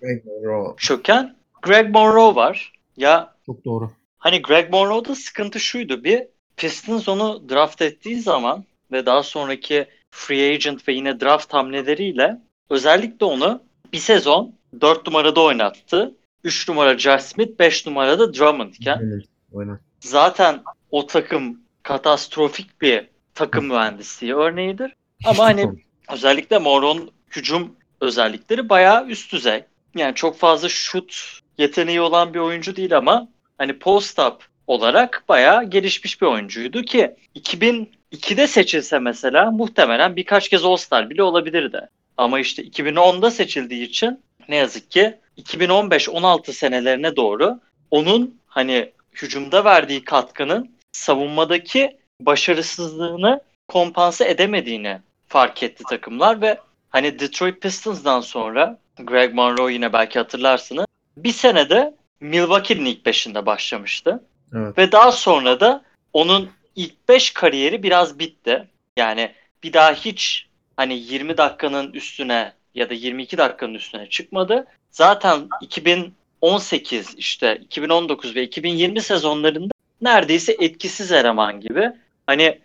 çöken 0.77 1.35
Greg 1.63 1.91
Monroe 1.91 2.35
var. 2.35 2.73
Ya 2.97 3.35
çok 3.47 3.65
doğru. 3.65 3.91
Hani 4.19 4.43
Greg 4.43 4.71
Monroe'da 4.71 5.15
sıkıntı 5.15 5.61
şuydu. 5.61 6.05
Bir 6.05 6.23
Pistons 6.57 7.09
onu 7.09 7.49
draft 7.49 7.83
ettiği 7.83 8.21
zaman 8.21 8.65
ve 8.93 9.07
daha 9.07 9.23
sonraki 9.23 9.87
free 10.11 10.55
agent 10.55 10.89
ve 10.89 10.93
yine 10.93 11.21
draft 11.21 11.55
hamleleriyle 11.55 12.39
özellikle 12.71 13.27
onu 13.27 13.63
bir 13.93 13.99
sezon 13.99 14.55
4 14.81 15.07
numarada 15.07 15.41
oynattı. 15.41 16.15
3 16.45 16.69
numara 16.69 16.99
Josh 16.99 17.23
Smith, 17.23 17.59
5 17.59 17.87
numarada 17.87 18.35
Drummond 18.35 18.75
iken 18.75 19.01
Evet, 19.03 19.25
aynen. 19.57 19.79
zaten 20.01 20.63
o 20.91 21.07
takım 21.07 21.61
katastrofik 21.83 22.81
bir 22.81 23.09
takım 23.35 23.67
mühendisliği 23.67 24.35
örneğidir. 24.35 24.95
Ama 25.25 25.45
hani 25.45 25.69
özellikle 26.13 26.59
Monroe'nun 26.59 27.11
hücum 27.31 27.77
özellikleri 28.01 28.69
bayağı 28.69 29.07
üst 29.07 29.33
düzey. 29.33 29.65
Yani 29.95 30.15
çok 30.15 30.39
fazla 30.39 30.69
şut 30.69 31.41
yeteneği 31.59 32.01
olan 32.01 32.35
bir 32.35 32.39
oyuncu 32.39 32.77
değil 32.77 32.97
ama 32.97 33.29
hani 33.59 33.79
post-up 33.79 34.37
olarak 34.67 35.25
bayağı 35.29 35.65
gelişmiş 35.65 36.23
bir 36.23 36.27
oyuncuydu 36.27 36.83
ki 36.83 37.17
2002'de 37.37 38.47
seçilse 38.47 38.99
mesela 38.99 39.51
muhtemelen 39.51 40.17
birkaç 40.17 40.49
kez 40.49 40.65
All-Star 40.65 41.11
bile 41.11 41.23
olabilirdi. 41.23 41.89
Ama 42.17 42.41
işte 42.41 42.63
2010'da 42.63 43.31
seçildiği 43.31 43.89
için 43.89 44.21
ne 44.49 44.57
yazık 44.57 44.91
ki 44.91 45.15
2015-16 45.39 46.53
senelerine 46.53 47.17
doğru 47.17 47.61
onun 47.91 48.41
hani 48.47 48.93
hücumda 49.15 49.65
verdiği 49.65 50.05
katkının 50.05 50.71
savunmadaki 50.93 51.97
başarısızlığını 52.21 53.41
kompanse 53.69 54.29
edemediğini 54.29 54.99
fark 55.29 55.63
etti 55.63 55.85
takımlar 55.89 56.41
ve 56.41 56.59
hani 56.91 57.19
Detroit 57.19 57.61
Pistons'dan 57.63 58.21
sonra 58.21 58.79
Greg 58.99 59.35
Monroe 59.35 59.73
yine 59.73 59.93
belki 59.93 60.19
hatırlarsınız 60.19 60.87
bir 61.17 61.33
senede 61.33 61.95
Milwaukee'nin 62.21 62.85
ilk 62.85 63.07
beşinde 63.07 63.47
başlamıştı. 63.47 64.23
Evet. 64.55 64.79
Ve 64.79 64.93
daha 64.93 65.13
sonra 65.13 65.61
da 65.61 65.85
onun 66.13 66.51
ilk 66.77 67.09
5 67.09 67.31
kariyeri 67.31 67.83
biraz 67.83 68.19
bitti. 68.19 68.69
Yani 68.97 69.33
bir 69.63 69.73
daha 69.73 69.93
hiç 69.93 70.47
hani 70.77 70.95
20 70.95 71.37
dakikanın 71.37 71.93
üstüne 71.93 72.53
ya 72.75 72.91
da 72.91 72.95
22 72.95 73.39
dakikanın 73.39 73.75
üstüne 73.75 74.09
çıkmadı. 74.09 74.67
Zaten 74.91 75.49
2018 75.61 77.15
işte 77.17 77.57
2019 77.57 78.37
ve 78.37 78.43
2020 78.43 79.01
sezonlarında 79.01 79.73
neredeyse 80.01 80.57
etkisiz 80.61 81.13
eleman 81.13 81.61
gibi. 81.61 81.91
Hani 82.27 82.59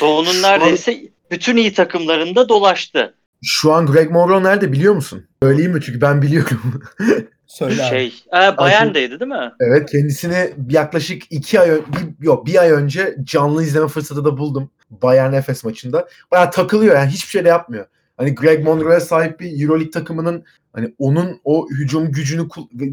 Doğu'nun 0.00 0.42
neredeyse 0.42 1.00
bütün 1.30 1.56
iyi 1.56 1.72
takımlarında 1.72 2.48
dolaştı. 2.48 3.14
Şu 3.42 3.72
an 3.72 3.86
Greg 3.86 4.10
Monroe 4.10 4.42
nerede 4.42 4.72
biliyor 4.72 4.94
musun? 4.94 5.26
Söyleyeyim 5.42 5.72
mi? 5.72 5.80
Çünkü 5.84 6.00
ben 6.00 6.22
biliyorum. 6.22 6.82
Söyle 7.46 7.82
abi. 7.82 7.90
Şey, 7.90 8.14
e, 8.28 8.56
Bayern'deydi 8.56 9.20
değil 9.20 9.30
mi? 9.30 9.52
evet 9.60 9.90
kendisini 9.90 10.54
yaklaşık 10.70 11.22
iki 11.30 11.60
ay 11.60 11.70
bir, 11.70 12.24
yok 12.24 12.46
bir 12.46 12.60
ay 12.60 12.70
önce 12.70 13.16
canlı 13.24 13.62
izleme 13.62 13.88
fırsatı 13.88 14.24
da 14.24 14.38
buldum. 14.38 14.70
Bayern 14.90 15.32
Efes 15.32 15.64
maçında. 15.64 16.08
Bayağı 16.30 16.50
takılıyor 16.50 16.96
yani 16.96 17.10
hiçbir 17.10 17.30
şey 17.30 17.44
de 17.44 17.48
yapmıyor. 17.48 17.86
Hani 18.16 18.34
Greg 18.34 18.64
Monroe'ya 18.64 19.00
sahip 19.00 19.40
bir 19.40 19.62
Euroleague 19.62 19.90
takımının 19.90 20.44
hani 20.72 20.94
onun 20.98 21.40
o 21.44 21.68
hücum 21.70 22.12
gücünü 22.12 22.48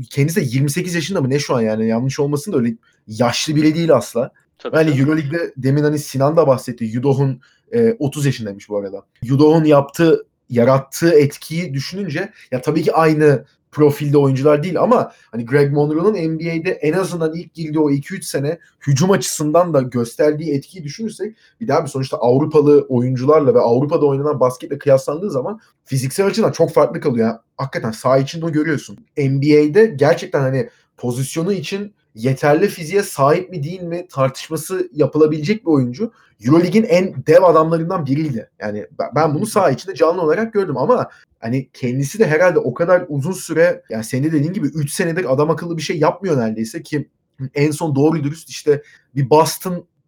kendisi 0.09 0.41
de 0.41 0.45
28 0.45 0.95
yaşında 0.95 1.21
mı 1.21 1.29
ne 1.29 1.39
şu 1.39 1.55
an 1.55 1.61
yani 1.61 1.87
yanlış 1.87 2.19
olmasın 2.19 2.53
da 2.53 2.57
öyle 2.57 2.75
yaşlı 3.07 3.55
biri 3.55 3.75
değil 3.75 3.93
asla. 3.93 4.31
Tabii. 4.57 4.77
Yani 4.77 4.89
tabii. 4.89 5.01
Euroleague'de 5.01 5.53
demin 5.57 5.83
hani 5.83 5.99
Sinan 5.99 6.37
da 6.37 6.47
bahsetti. 6.47 6.85
Yudoh'un 6.85 7.41
e, 7.71 7.95
30 7.99 8.25
yaşındaymış 8.25 8.69
bu 8.69 8.77
arada. 8.77 9.05
Yudoh'un 9.23 9.63
yaptığı, 9.63 10.25
yarattığı 10.49 11.11
etkiyi 11.11 11.73
düşününce 11.73 12.31
ya 12.51 12.61
tabii 12.61 12.83
ki 12.83 12.93
aynı 12.93 13.45
profilde 13.71 14.17
oyuncular 14.17 14.63
değil 14.63 14.79
ama 14.79 15.11
hani 15.31 15.45
Greg 15.45 15.71
Monroe'nun 15.71 16.13
NBA'de 16.13 16.71
en 16.71 16.93
azından 16.93 17.33
ilk 17.33 17.53
girdiği 17.53 17.79
o 17.79 17.91
2-3 17.91 18.23
sene 18.23 18.59
hücum 18.87 19.11
açısından 19.11 19.73
da 19.73 19.81
gösterdiği 19.81 20.53
etkiyi 20.53 20.83
düşünürsek 20.83 21.37
bir 21.61 21.67
daha 21.67 21.83
bir 21.83 21.89
sonuçta 21.89 22.17
Avrupalı 22.17 22.85
oyuncularla 22.89 23.55
ve 23.55 23.59
Avrupa'da 23.59 24.05
oynanan 24.05 24.39
basketle 24.39 24.77
kıyaslandığı 24.77 25.31
zaman 25.31 25.59
fiziksel 25.85 26.25
açıdan 26.25 26.51
çok 26.51 26.73
farklı 26.73 26.99
kalıyor. 26.99 27.27
Yani 27.27 27.37
hakikaten 27.57 27.91
saha 27.91 28.17
içinde 28.17 28.49
görüyorsun. 28.49 28.97
NBA'de 29.17 29.85
gerçekten 29.85 30.41
hani 30.41 30.69
pozisyonu 30.97 31.53
için 31.53 31.93
yeterli 32.15 32.67
fiziğe 32.67 33.03
sahip 33.03 33.49
mi 33.49 33.63
değil 33.63 33.81
mi 33.81 34.07
tartışması 34.07 34.89
yapılabilecek 34.93 35.65
bir 35.65 35.71
oyuncu. 35.71 36.11
Euroleague'in 36.45 36.83
en 36.83 37.25
dev 37.27 37.43
adamlarından 37.43 38.05
biriydi. 38.05 38.49
Yani 38.59 38.87
ben- 39.15 39.35
bunu 39.35 39.45
saha 39.45 39.71
içinde 39.71 39.95
canlı 39.95 40.21
olarak 40.21 40.53
gördüm 40.53 40.77
ama 40.77 41.09
hani 41.39 41.69
kendisi 41.73 42.19
de 42.19 42.27
herhalde 42.27 42.59
o 42.59 42.73
kadar 42.73 43.05
uzun 43.07 43.31
süre 43.31 43.83
yani 43.89 44.03
senin 44.03 44.23
de 44.23 44.31
dediğin 44.31 44.53
gibi 44.53 44.67
3 44.67 44.91
senedir 44.91 45.33
adam 45.33 45.49
akıllı 45.49 45.77
bir 45.77 45.81
şey 45.81 45.99
yapmıyor 45.99 46.37
neredeyse 46.37 46.83
ki 46.83 47.09
en 47.53 47.71
son 47.71 47.95
doğru 47.95 48.23
dürüst 48.23 48.49
işte 48.49 48.81
bir 49.15 49.29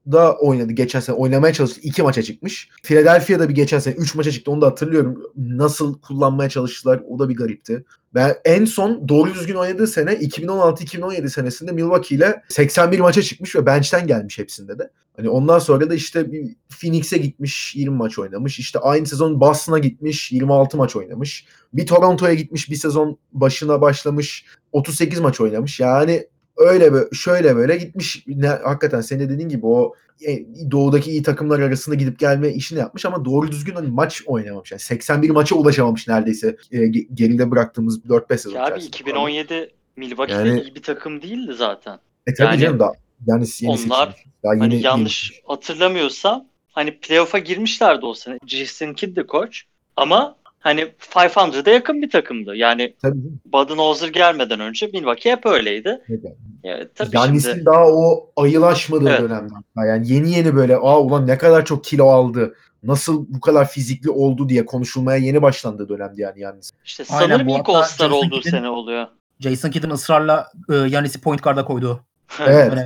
Boston'da 0.05 0.37
oynadı 0.37 0.73
geçen 0.73 0.99
sene 0.99 1.15
oynamaya 1.15 1.53
çalıştı. 1.53 1.79
iki 1.83 2.03
maça 2.03 2.23
çıkmış. 2.23 2.69
Philadelphia'da 2.83 3.49
bir 3.49 3.55
geçen 3.55 3.79
sene 3.79 3.93
3 3.93 4.15
maça 4.15 4.31
çıktı. 4.31 4.51
Onu 4.51 4.61
da 4.61 4.67
hatırlıyorum. 4.67 5.23
Nasıl 5.35 5.99
kullanmaya 5.99 6.49
çalıştılar 6.49 7.01
o 7.09 7.19
da 7.19 7.29
bir 7.29 7.35
garipti. 7.35 7.85
Ben 8.13 8.35
en 8.45 8.65
son 8.65 9.09
doğru 9.09 9.33
düzgün 9.33 9.55
oynadığı 9.55 9.87
sene 9.87 10.13
2016-2017 10.13 11.29
senesinde 11.29 11.71
Milwaukee 11.71 12.15
ile 12.15 12.43
81 12.49 12.99
maça 12.99 13.21
çıkmış 13.21 13.55
ve 13.55 13.65
bench'ten 13.65 14.07
gelmiş 14.07 14.39
hepsinde 14.39 14.79
de. 14.79 14.89
Hani 15.17 15.29
ondan 15.29 15.59
sonra 15.59 15.89
da 15.89 15.95
işte 15.95 16.31
bir 16.31 16.55
Phoenix'e 16.69 17.17
gitmiş 17.17 17.75
20 17.75 17.95
maç 17.95 18.19
oynamış. 18.19 18.59
İşte 18.59 18.79
aynı 18.79 19.05
sezon 19.05 19.41
Boston'a 19.41 19.79
gitmiş 19.79 20.31
26 20.31 20.77
maç 20.77 20.95
oynamış. 20.95 21.45
Bir 21.73 21.85
Toronto'ya 21.85 22.33
gitmiş 22.33 22.69
bir 22.69 22.75
sezon 22.75 23.17
başına 23.31 23.81
başlamış 23.81 24.45
38 24.71 25.19
maç 25.19 25.41
oynamış. 25.41 25.79
Yani 25.79 26.27
öyle 26.57 26.93
böyle 26.93 27.09
şöyle 27.13 27.55
böyle 27.55 27.77
gitmiş. 27.77 28.23
Ne, 28.27 28.47
hakikaten 28.47 29.01
senin 29.01 29.19
de 29.19 29.29
dediğin 29.29 29.49
gibi 29.49 29.65
o 29.65 29.93
e, 30.27 30.45
doğudaki 30.71 31.11
iyi 31.11 31.23
takımlar 31.23 31.59
arasında 31.59 31.95
gidip 31.95 32.19
gelme 32.19 32.49
işini 32.49 32.79
yapmış 32.79 33.05
ama 33.05 33.25
doğru 33.25 33.51
düzgün 33.51 33.75
hani 33.75 33.87
maç 33.87 34.21
oynamamış. 34.25 34.71
Yani 34.71 34.79
81 34.79 35.29
maça 35.29 35.55
ulaşamamış 35.55 36.07
neredeyse 36.07 36.57
e, 36.71 36.77
ge- 36.77 37.07
geride 37.13 37.51
bıraktığımız 37.51 38.05
4-5 38.05 38.37
sezon 38.37 38.55
Ya 38.55 38.61
abi 38.65 38.69
içerisinde. 38.69 38.97
2017 38.97 39.69
Milwaukee 39.95 40.33
Yani- 40.33 40.61
iyi 40.61 40.75
bir 40.75 40.81
takım 40.83 41.21
değildi 41.21 41.53
zaten. 41.57 41.99
E 42.27 42.33
tabii 42.33 42.47
yani 42.47 42.59
canım 42.61 42.79
da 42.79 42.93
yani 43.27 43.45
yeni 43.59 43.71
onlar. 43.85 44.15
Daha 44.43 44.51
Hani 44.59 44.73
yeni- 44.75 44.83
yanlış 44.85 45.31
yeni- 45.31 45.41
hatırlamıyorsam 45.47 46.45
hani 46.71 46.99
playoff'a 46.99 47.39
girmişlerdi 47.39 48.05
o 48.05 48.13
sene. 48.13 48.37
Jason 48.47 48.93
Kidd 48.93 49.15
de 49.15 49.27
koç. 49.27 49.63
Ama 49.95 50.35
hani 50.63 50.81
500'a 50.99 51.71
yakın 51.71 52.01
bir 52.01 52.09
takımdı. 52.09 52.55
Yani. 52.55 52.93
Budenholzer 53.45 54.07
gelmeden 54.07 54.59
önce 54.59 54.87
Milwaukee 54.87 55.31
hep 55.31 55.45
öyleydi. 55.45 56.01
Evet. 56.09 56.19
Yani 56.63 56.87
tabii 56.95 57.15
Yannis'in 57.17 57.51
şimdi 57.51 57.65
daha 57.65 57.87
o 57.87 58.29
ayılaşmadığı 58.37 59.09
Evet. 59.09 59.21
dönemde. 59.21 59.53
hatta. 59.53 59.85
Yani 59.87 60.11
yeni 60.13 60.31
yeni 60.31 60.55
böyle 60.55 60.75
aa 60.77 60.99
ulan 60.99 61.27
ne 61.27 61.37
kadar 61.37 61.65
çok 61.65 61.83
kilo 61.83 62.05
aldı. 62.07 62.55
Nasıl 62.83 63.25
bu 63.29 63.39
kadar 63.39 63.69
fizikli 63.69 64.09
oldu 64.09 64.49
diye 64.49 64.65
konuşulmaya 64.65 65.17
yeni 65.17 65.41
başlandığı 65.41 65.89
dönemdi 65.89 66.21
yani 66.21 66.39
Yannis. 66.39 66.71
işte 66.85 67.03
Aynen, 67.09 67.27
sanırım 67.27 67.47
bu 67.47 67.57
ilk 67.59 67.69
All-Star 67.69 68.05
Jason 68.09 68.17
olduğu 68.27 68.39
Kidd'in- 68.41 68.49
sene 68.51 68.69
oluyor. 68.69 69.07
Jason 69.39 69.69
Kidd'in 69.69 69.89
ısrarla 69.89 70.51
e, 70.69 70.75
Yanis'i 70.75 71.21
point 71.21 71.43
guard'a 71.43 71.65
koyduğu. 71.65 71.99
Evet. 72.47 72.73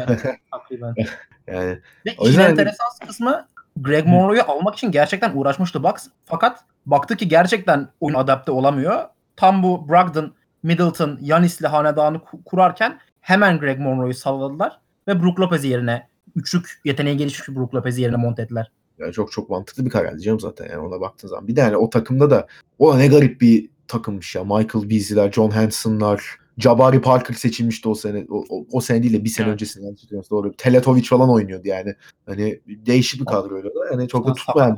Yani 1.48 1.78
Ve 2.06 2.16
O 2.18 2.28
yüzden- 2.28 2.50
enteresan 2.50 2.88
kısmı 3.08 3.48
Greg 3.84 4.06
Monroe'yu 4.08 4.42
almak 4.48 4.76
için 4.76 4.92
gerçekten 4.92 5.32
uğraşmıştı 5.36 5.84
Bucks. 5.84 6.08
Fakat 6.26 6.60
baktı 6.86 7.16
ki 7.18 7.28
gerçekten 7.28 7.88
oyun 8.00 8.16
adapte 8.16 8.52
olamıyor. 8.52 9.04
Tam 9.36 9.63
bu 9.63 9.90
Brogdon, 9.90 10.34
Middleton, 10.63 11.18
Yanis'le 11.22 11.62
hanedanı 11.63 12.18
ku- 12.18 12.44
kurarken 12.46 13.00
hemen 13.22 13.60
Greg 13.60 13.80
Monroe'yu 13.80 14.13
salladılar 14.13 14.80
ve 15.08 15.24
Brook 15.24 15.40
Lopez'i 15.40 15.68
yerine 15.68 16.08
üçlük 16.36 16.82
yeteneği 16.86 17.18
gelişmiş 17.18 17.58
Brook 17.58 17.76
Lopez'i 17.76 18.02
yerine 18.02 18.18
monte 18.18 18.42
ettiler. 18.42 18.72
Yani 19.00 19.13
çok 19.13 19.32
çok 19.32 19.50
mantıklı 19.50 19.86
bir 19.86 19.90
karardı 19.90 20.20
canım 20.20 20.40
zaten 20.40 20.70
yani 20.72 20.80
ona 20.80 21.02
baktığın 21.02 21.28
zaman. 21.28 21.48
Bir 21.48 21.56
de 21.56 21.60
yani 21.62 21.78
o 21.78 21.90
takımda 21.90 22.30
da 22.30 22.48
o 22.80 23.00
ne 23.00 23.08
garip 23.08 23.42
bir 23.42 23.70
takımmış 23.88 24.36
ya. 24.36 24.44
Michael 24.44 24.90
Beasley'ler, 24.90 25.32
John 25.32 25.50
Hanson'lar, 25.50 26.38
Jabari 26.58 27.02
Parker 27.02 27.34
seçilmişti 27.34 27.89
o 27.89 27.96
sene. 27.96 28.26
O, 28.30 28.43
o, 28.50 28.65
o 28.72 28.82
sene 28.82 29.04
değil 29.04 29.13
de 29.13 29.24
bir 29.24 29.30
sene 29.30 29.46
Evet. 29.46 29.54
öncesinde 29.54 29.86
yanlış 29.86 30.02
hatırlamıyorsam 30.04 30.38
doğru. 30.38 30.54
Teletovic 30.58 31.04
falan 31.04 31.30
oynuyordu 31.30 31.67
yani. 31.67 31.96
Hani 32.26 32.62
değişik 32.67 33.22
bir 33.22 33.26
kadroydu. 33.26 33.72
Yani 33.91 34.08
çok 34.08 34.28
da 34.28 34.34
tutmayan. 34.34 34.78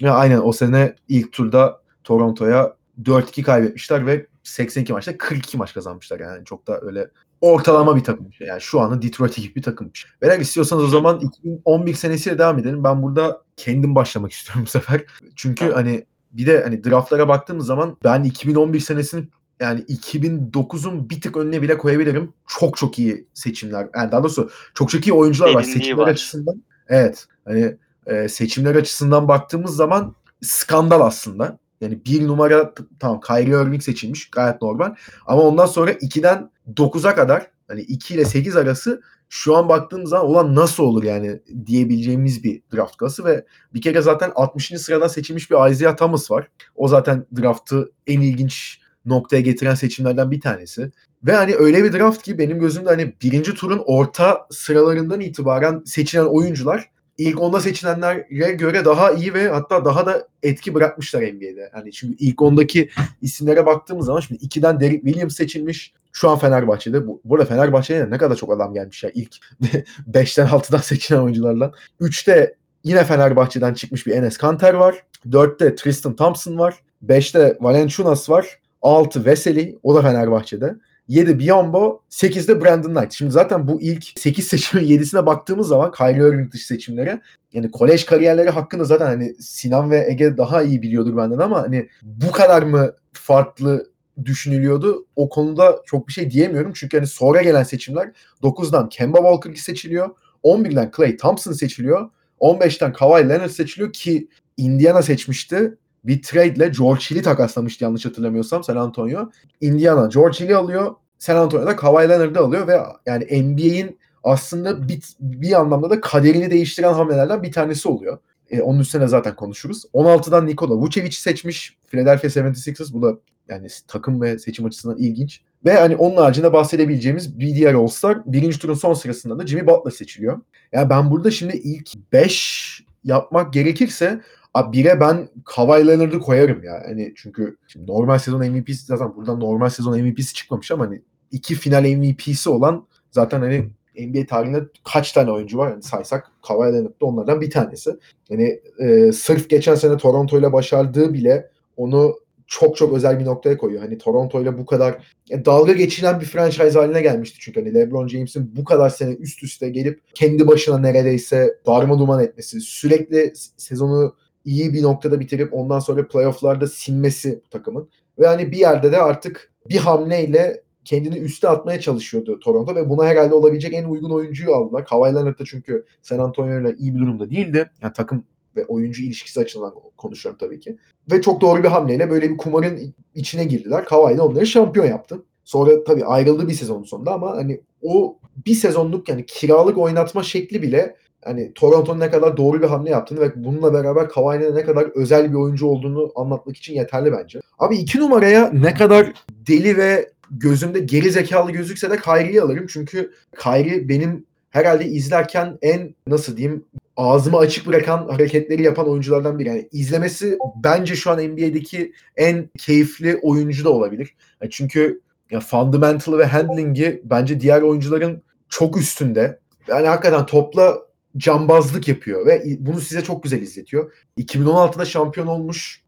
Ya 0.00 0.14
aynen 0.14 0.40
o 0.44 0.52
sene 0.52 0.94
ilk 1.08 1.32
turda 1.32 1.82
Toronto'ya 2.04 2.76
4-2 3.02 3.42
kaybetmişler 3.42 4.06
ve 4.06 4.26
82 4.42 4.92
maçta 4.92 5.18
42 5.18 5.56
maç 5.56 5.74
kazanmışlar 5.74 6.20
yani 6.20 6.44
çok 6.44 6.66
da 6.66 6.80
öyle 6.82 7.10
ortalama 7.40 7.96
bir 7.96 8.04
takımmış. 8.04 8.40
Yani 8.40 8.60
şu 8.60 8.80
anda 8.80 9.02
Detroit 9.02 9.36
gibi 9.36 9.54
bir 9.54 9.62
takımmış. 9.62 10.06
Eğer 10.22 10.40
istiyorsanız 10.40 10.84
o 10.84 10.88
zaman 10.88 11.20
2011 11.20 11.94
senesiyle 11.94 12.38
devam 12.38 12.58
edelim. 12.58 12.84
Ben 12.84 13.02
burada 13.02 13.42
kendim 13.56 13.94
başlamak 13.94 14.32
istiyorum 14.32 14.62
bu 14.66 14.70
sefer. 14.70 15.04
Çünkü 15.36 15.72
hani 15.72 16.06
bir 16.32 16.46
de 16.46 16.62
hani 16.62 16.84
draftlara 16.84 17.28
baktığımız 17.28 17.66
zaman 17.66 17.96
ben 18.04 18.24
2011 18.24 18.80
senesinin 18.80 19.30
yani 19.62 19.80
2009'un 19.80 21.10
bir 21.10 21.20
tık 21.20 21.36
önüne 21.36 21.62
bile 21.62 21.78
koyabilirim. 21.78 22.32
Çok 22.46 22.76
çok 22.76 22.98
iyi 22.98 23.26
seçimler. 23.34 23.88
Yani 23.96 24.12
daha 24.12 24.22
doğrusu 24.22 24.50
çok 24.74 24.90
çok 24.90 25.06
iyi 25.06 25.12
oyuncular 25.12 25.48
var. 25.48 25.62
Derinliği 25.62 25.74
Seçimler 25.74 26.02
var. 26.02 26.08
açısından. 26.08 26.62
Evet. 26.88 27.26
Hani 27.44 27.76
e, 28.06 28.28
seçimler 28.28 28.74
açısından 28.74 29.28
baktığımız 29.28 29.76
zaman 29.76 30.14
skandal 30.42 31.00
aslında. 31.00 31.58
Yani 31.80 32.04
bir 32.04 32.26
numara 32.26 32.74
tamam 33.00 33.20
Kyrie 33.20 33.62
Irving 33.62 33.82
seçilmiş 33.82 34.30
gayet 34.30 34.62
normal. 34.62 34.94
Ama 35.26 35.42
ondan 35.42 35.66
sonra 35.66 35.92
2'den 35.92 36.50
9'a 36.74 37.14
kadar 37.14 37.50
hani 37.68 37.80
2 37.80 38.14
ile 38.14 38.24
8 38.24 38.56
arası 38.56 39.02
şu 39.28 39.56
an 39.56 39.68
baktığımız 39.68 40.10
zaman 40.10 40.26
olan 40.26 40.54
nasıl 40.54 40.84
olur 40.84 41.02
yani 41.02 41.40
diyebileceğimiz 41.66 42.44
bir 42.44 42.62
draft 42.74 42.96
klası 42.96 43.24
ve 43.24 43.44
bir 43.74 43.80
kere 43.80 44.02
zaten 44.02 44.32
60. 44.34 44.68
sıradan 44.68 45.08
seçilmiş 45.08 45.50
bir 45.50 45.70
Isaiah 45.70 45.96
Thomas 45.96 46.30
var. 46.30 46.48
O 46.74 46.88
zaten 46.88 47.26
draftı 47.36 47.92
en 48.06 48.20
ilginç 48.20 48.81
noktaya 49.06 49.40
getiren 49.42 49.74
seçimlerden 49.74 50.30
bir 50.30 50.40
tanesi. 50.40 50.90
Ve 51.26 51.32
hani 51.32 51.54
öyle 51.54 51.84
bir 51.84 51.92
draft 51.92 52.22
ki 52.22 52.38
benim 52.38 52.58
gözümde 52.58 52.88
hani 52.88 53.14
birinci 53.22 53.54
turun 53.54 53.82
orta 53.86 54.46
sıralarından 54.50 55.20
itibaren 55.20 55.82
seçilen 55.86 56.24
oyuncular 56.24 56.92
ilk 57.18 57.40
onda 57.40 57.60
seçilenlere 57.60 58.52
göre 58.52 58.84
daha 58.84 59.12
iyi 59.12 59.34
ve 59.34 59.48
hatta 59.48 59.84
daha 59.84 60.06
da 60.06 60.28
etki 60.42 60.74
bırakmışlar 60.74 61.22
NBA'de. 61.22 61.70
Hani 61.72 61.92
çünkü 61.92 62.16
ilk 62.18 62.42
ondaki 62.42 62.90
isimlere 63.22 63.66
baktığımız 63.66 64.06
zaman 64.06 64.20
şimdi 64.20 64.44
2'den 64.44 64.80
Derek 64.80 65.02
Williams 65.04 65.36
seçilmiş. 65.36 65.92
Şu 66.12 66.30
an 66.30 66.38
Fenerbahçe'de. 66.38 67.06
Bu, 67.06 67.20
bu 67.24 67.44
Fenerbahçe'ye 67.44 68.10
ne 68.10 68.18
kadar 68.18 68.36
çok 68.36 68.52
adam 68.52 68.74
gelmiş 68.74 69.02
ya 69.04 69.10
ilk 69.14 69.36
5'ten 70.12 70.46
6'dan 70.46 70.78
seçilen 70.78 71.18
oyuncularla. 71.18 71.72
3'te 72.00 72.54
yine 72.84 73.04
Fenerbahçe'den 73.04 73.74
çıkmış 73.74 74.06
bir 74.06 74.12
Enes 74.12 74.36
Kanter 74.36 74.74
var. 74.74 75.04
4'te 75.26 75.74
Tristan 75.74 76.16
Thompson 76.16 76.58
var. 76.58 76.74
5'te 77.06 77.56
Valenciunas 77.60 78.30
var. 78.30 78.58
6 78.82 79.24
Veseli. 79.24 79.78
O 79.82 79.94
da 79.94 80.02
Fenerbahçe'de. 80.02 80.76
7 81.08 81.38
Biombo, 81.38 82.02
8'de 82.10 82.64
Brandon 82.64 82.94
Knight. 82.94 83.12
Şimdi 83.12 83.30
zaten 83.30 83.68
bu 83.68 83.80
ilk 83.80 84.04
8 84.16 84.46
seçimin 84.46 84.84
7'sine 84.84 85.26
baktığımız 85.26 85.68
zaman 85.68 85.92
Kyrie 85.92 86.28
Irving 86.28 86.52
dışı 86.52 86.66
seçimlere 86.66 87.20
yani 87.52 87.70
kolej 87.70 88.04
kariyerleri 88.04 88.50
hakkında 88.50 88.84
zaten 88.84 89.06
hani 89.06 89.34
Sinan 89.34 89.90
ve 89.90 90.06
Ege 90.10 90.36
daha 90.36 90.62
iyi 90.62 90.82
biliyordur 90.82 91.16
benden 91.16 91.38
ama 91.38 91.62
hani 91.62 91.88
bu 92.02 92.32
kadar 92.32 92.62
mı 92.62 92.92
farklı 93.12 93.86
düşünülüyordu? 94.24 95.06
O 95.16 95.28
konuda 95.28 95.82
çok 95.86 96.08
bir 96.08 96.12
şey 96.12 96.30
diyemiyorum. 96.30 96.72
Çünkü 96.74 96.96
hani 96.96 97.06
sonra 97.06 97.42
gelen 97.42 97.62
seçimler 97.62 98.10
9'dan 98.42 98.88
Kemba 98.88 99.18
Walker 99.18 99.54
seçiliyor. 99.54 100.10
11'den 100.44 100.90
Clay 100.96 101.16
Thompson 101.16 101.52
seçiliyor. 101.52 102.10
15'ten 102.40 102.92
Kawhi 102.92 103.28
Leonard 103.28 103.50
seçiliyor 103.50 103.92
ki 103.92 104.28
Indiana 104.56 105.02
seçmişti. 105.02 105.78
Bir 106.04 106.22
trade'le 106.22 106.72
George 106.78 107.00
Hill'i 107.10 107.22
takaslamıştı 107.22 107.84
yanlış 107.84 108.06
hatırlamıyorsam 108.06 108.64
San 108.64 108.76
Antonio. 108.76 109.30
Indiana 109.60 110.06
George 110.06 110.40
Hill'i 110.40 110.56
alıyor. 110.56 110.94
San 111.18 111.36
Antonio'da 111.36 111.76
Kawhi 111.76 112.08
Leonard'ı 112.08 112.40
alıyor 112.40 112.66
ve 112.66 112.80
yani 113.06 113.24
NBA'in 113.24 113.98
aslında 114.24 114.88
bir, 114.88 115.02
bir 115.20 115.60
anlamda 115.60 115.90
da 115.90 116.00
kaderini 116.00 116.50
değiştiren 116.50 116.92
hamlelerden 116.92 117.42
bir 117.42 117.52
tanesi 117.52 117.88
oluyor. 117.88 118.18
E, 118.50 118.62
onun 118.62 118.80
üstüne 118.80 119.08
zaten 119.08 119.36
konuşuruz. 119.36 119.84
16'dan 119.94 120.46
Nikola 120.46 120.76
Vucevic'i 120.76 121.20
seçmiş 121.20 121.76
Philadelphia 121.86 122.28
76ers. 122.28 122.92
Bu 122.92 123.02
da 123.02 123.18
yani 123.48 123.68
takım 123.88 124.22
ve 124.22 124.38
seçim 124.38 124.64
açısından 124.64 124.98
ilginç. 124.98 125.40
Ve 125.64 125.72
hani 125.72 125.96
onun 125.96 126.16
haricinde 126.16 126.52
bahsedebileceğimiz 126.52 127.38
bir 127.38 127.54
diğer 127.54 127.74
All-Star 127.74 128.32
birinci 128.32 128.58
turun 128.58 128.74
son 128.74 128.94
sırasında 128.94 129.38
da 129.38 129.46
Jimmy 129.46 129.66
Butler 129.66 129.90
seçiliyor. 129.90 130.40
Yani 130.72 130.90
ben 130.90 131.10
burada 131.10 131.30
şimdi 131.30 131.56
ilk 131.56 132.12
5 132.12 132.84
yapmak 133.04 133.52
gerekirse 133.52 134.20
bire 134.54 135.00
ben 135.00 135.28
Kawhi 135.44 135.86
Leonard'ı 135.86 136.18
koyarım 136.20 136.64
ya. 136.64 136.82
Yani 136.88 137.12
çünkü 137.16 137.56
normal 137.76 138.18
sezon 138.18 138.50
MVP'si 138.50 138.86
zaten 138.86 139.16
buradan 139.16 139.40
normal 139.40 139.68
sezon 139.68 140.00
MVP'si 140.00 140.34
çıkmamış 140.34 140.70
ama 140.70 140.86
hani 140.86 141.02
iki 141.30 141.54
final 141.54 141.84
MVP'si 141.84 142.50
olan 142.50 142.86
zaten 143.10 143.40
hani 143.40 143.70
NBA 143.98 144.26
tarihinde 144.26 144.62
kaç 144.84 145.12
tane 145.12 145.32
oyuncu 145.32 145.58
var? 145.58 145.70
Yani 145.70 145.82
saysak 145.82 146.30
Kawhi 146.48 146.72
Leonard 146.72 147.00
da 147.00 147.06
onlardan 147.06 147.40
bir 147.40 147.50
tanesi. 147.50 147.90
Yani 148.28 148.60
e, 148.78 149.12
sırf 149.12 149.50
geçen 149.50 149.74
sene 149.74 149.96
Toronto 149.96 150.38
ile 150.38 150.52
başardığı 150.52 151.14
bile 151.14 151.50
onu 151.76 152.14
çok 152.46 152.76
çok 152.76 152.92
özel 152.92 153.20
bir 153.20 153.24
noktaya 153.24 153.58
koyuyor. 153.58 153.82
Hani 153.82 153.98
Toronto 153.98 154.42
ile 154.42 154.58
bu 154.58 154.66
kadar 154.66 155.14
yani 155.28 155.44
dalga 155.44 155.72
geçilen 155.72 156.20
bir 156.20 156.26
franchise 156.26 156.78
haline 156.78 157.02
gelmişti 157.02 157.38
çünkü 157.40 157.60
hani 157.60 157.74
LeBron 157.74 158.08
James'in 158.08 158.56
bu 158.56 158.64
kadar 158.64 158.90
sene 158.90 159.14
üst 159.14 159.42
üste 159.42 159.68
gelip 159.68 160.00
kendi 160.14 160.46
başına 160.46 160.78
neredeyse 160.78 161.58
darma 161.66 161.98
duman 161.98 162.24
etmesi, 162.24 162.60
sürekli 162.60 163.32
sezonu 163.56 164.14
iyi 164.44 164.72
bir 164.72 164.82
noktada 164.82 165.20
bitirip 165.20 165.54
ondan 165.54 165.78
sonra 165.78 166.08
playofflarda 166.08 166.66
sinmesi 166.66 167.42
takımın. 167.50 167.88
Ve 168.18 168.26
hani 168.26 168.52
bir 168.52 168.56
yerde 168.56 168.92
de 168.92 168.98
artık 168.98 169.52
bir 169.68 169.76
hamleyle 169.76 170.62
kendini 170.84 171.18
üste 171.18 171.48
atmaya 171.48 171.80
çalışıyordu 171.80 172.40
Toronto 172.40 172.74
ve 172.74 172.88
buna 172.88 173.06
herhalde 173.06 173.34
olabilecek 173.34 173.74
en 173.74 173.84
uygun 173.84 174.10
oyuncuyu 174.10 174.54
aldılar. 174.54 174.86
Kawhi 174.86 175.14
Leonard 175.14 175.38
da 175.38 175.44
çünkü 175.44 175.84
San 176.02 176.18
Antonio 176.18 176.60
ile 176.60 176.76
iyi 176.78 176.94
bir 176.94 177.00
durumda 177.00 177.30
değildi. 177.30 177.70
Yani 177.82 177.92
takım 177.92 178.24
ve 178.56 178.64
oyuncu 178.64 179.02
ilişkisi 179.02 179.40
açısından 179.40 179.74
konuşuyorum 179.96 180.38
tabii 180.38 180.60
ki. 180.60 180.76
Ve 181.12 181.22
çok 181.22 181.40
doğru 181.40 181.62
bir 181.62 181.68
hamleyle 181.68 182.10
böyle 182.10 182.30
bir 182.30 182.36
kumarın 182.36 182.94
içine 183.14 183.44
girdiler. 183.44 183.84
Kawhi 183.84 184.16
de 184.16 184.22
onları 184.22 184.46
şampiyon 184.46 184.86
yaptı. 184.86 185.22
Sonra 185.44 185.84
tabii 185.84 186.04
ayrıldı 186.04 186.48
bir 186.48 186.54
sezonun 186.54 186.84
sonunda 186.84 187.12
ama 187.12 187.36
hani 187.36 187.60
o 187.82 188.18
bir 188.46 188.54
sezonluk 188.54 189.08
yani 189.08 189.26
kiralık 189.26 189.78
oynatma 189.78 190.22
şekli 190.22 190.62
bile 190.62 190.96
hani 191.24 191.52
Toronto'nun 191.54 192.00
ne 192.00 192.10
kadar 192.10 192.36
doğru 192.36 192.62
bir 192.62 192.66
hamle 192.66 192.90
yaptığını 192.90 193.20
ve 193.20 193.44
bununla 193.44 193.74
beraber 193.74 194.08
Kawhi'nin 194.08 194.54
ne 194.54 194.64
kadar 194.64 194.84
özel 194.94 195.30
bir 195.30 195.36
oyuncu 195.36 195.66
olduğunu 195.66 196.12
anlatmak 196.14 196.56
için 196.56 196.74
yeterli 196.74 197.12
bence. 197.12 197.40
Abi 197.58 197.76
iki 197.76 198.00
numaraya 198.00 198.50
ne 198.52 198.74
kadar 198.74 199.12
deli 199.30 199.76
ve 199.76 200.10
gözümde 200.30 200.78
geri 200.78 201.10
zekalı 201.10 201.50
gözükse 201.50 201.90
de 201.90 201.96
Kyrie'yi 201.96 202.42
alırım. 202.42 202.66
Çünkü 202.68 203.12
Kyrie 203.42 203.88
benim 203.88 204.26
herhalde 204.50 204.84
izlerken 204.84 205.58
en 205.62 205.94
nasıl 206.06 206.36
diyeyim 206.36 206.64
ağzımı 206.96 207.38
açık 207.38 207.66
bırakan 207.66 208.08
hareketleri 208.08 208.62
yapan 208.62 208.88
oyunculardan 208.88 209.38
biri. 209.38 209.48
Yani 209.48 209.68
izlemesi 209.72 210.38
bence 210.64 210.96
şu 210.96 211.10
an 211.10 211.18
NBA'deki 211.18 211.92
en 212.16 212.50
keyifli 212.58 213.16
oyuncu 213.22 213.64
da 213.64 213.70
olabilir. 213.70 214.14
Yani 214.42 214.50
çünkü 214.50 215.00
ya 215.30 215.40
fundamental 215.40 216.18
ve 216.18 216.24
handling'i 216.24 217.00
bence 217.04 217.40
diğer 217.40 217.62
oyuncuların 217.62 218.22
çok 218.48 218.76
üstünde. 218.76 219.38
Yani 219.68 219.86
hakikaten 219.86 220.26
topla 220.26 220.78
cambazlık 221.16 221.88
yapıyor 221.88 222.26
ve 222.26 222.44
bunu 222.58 222.80
size 222.80 223.02
çok 223.04 223.22
güzel 223.22 223.42
izletiyor. 223.42 223.92
2016'da 224.18 224.84
şampiyon 224.84 225.26
olmuş 225.26 225.82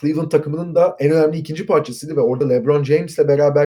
Cleveland 0.00 0.30
takımının 0.30 0.74
da 0.74 0.96
en 0.98 1.10
önemli 1.10 1.38
ikinci 1.38 1.66
parçasıydı 1.66 2.16
ve 2.16 2.20
orada 2.20 2.48
LeBron 2.48 2.84
James'le 2.84 3.18
beraber 3.18 3.66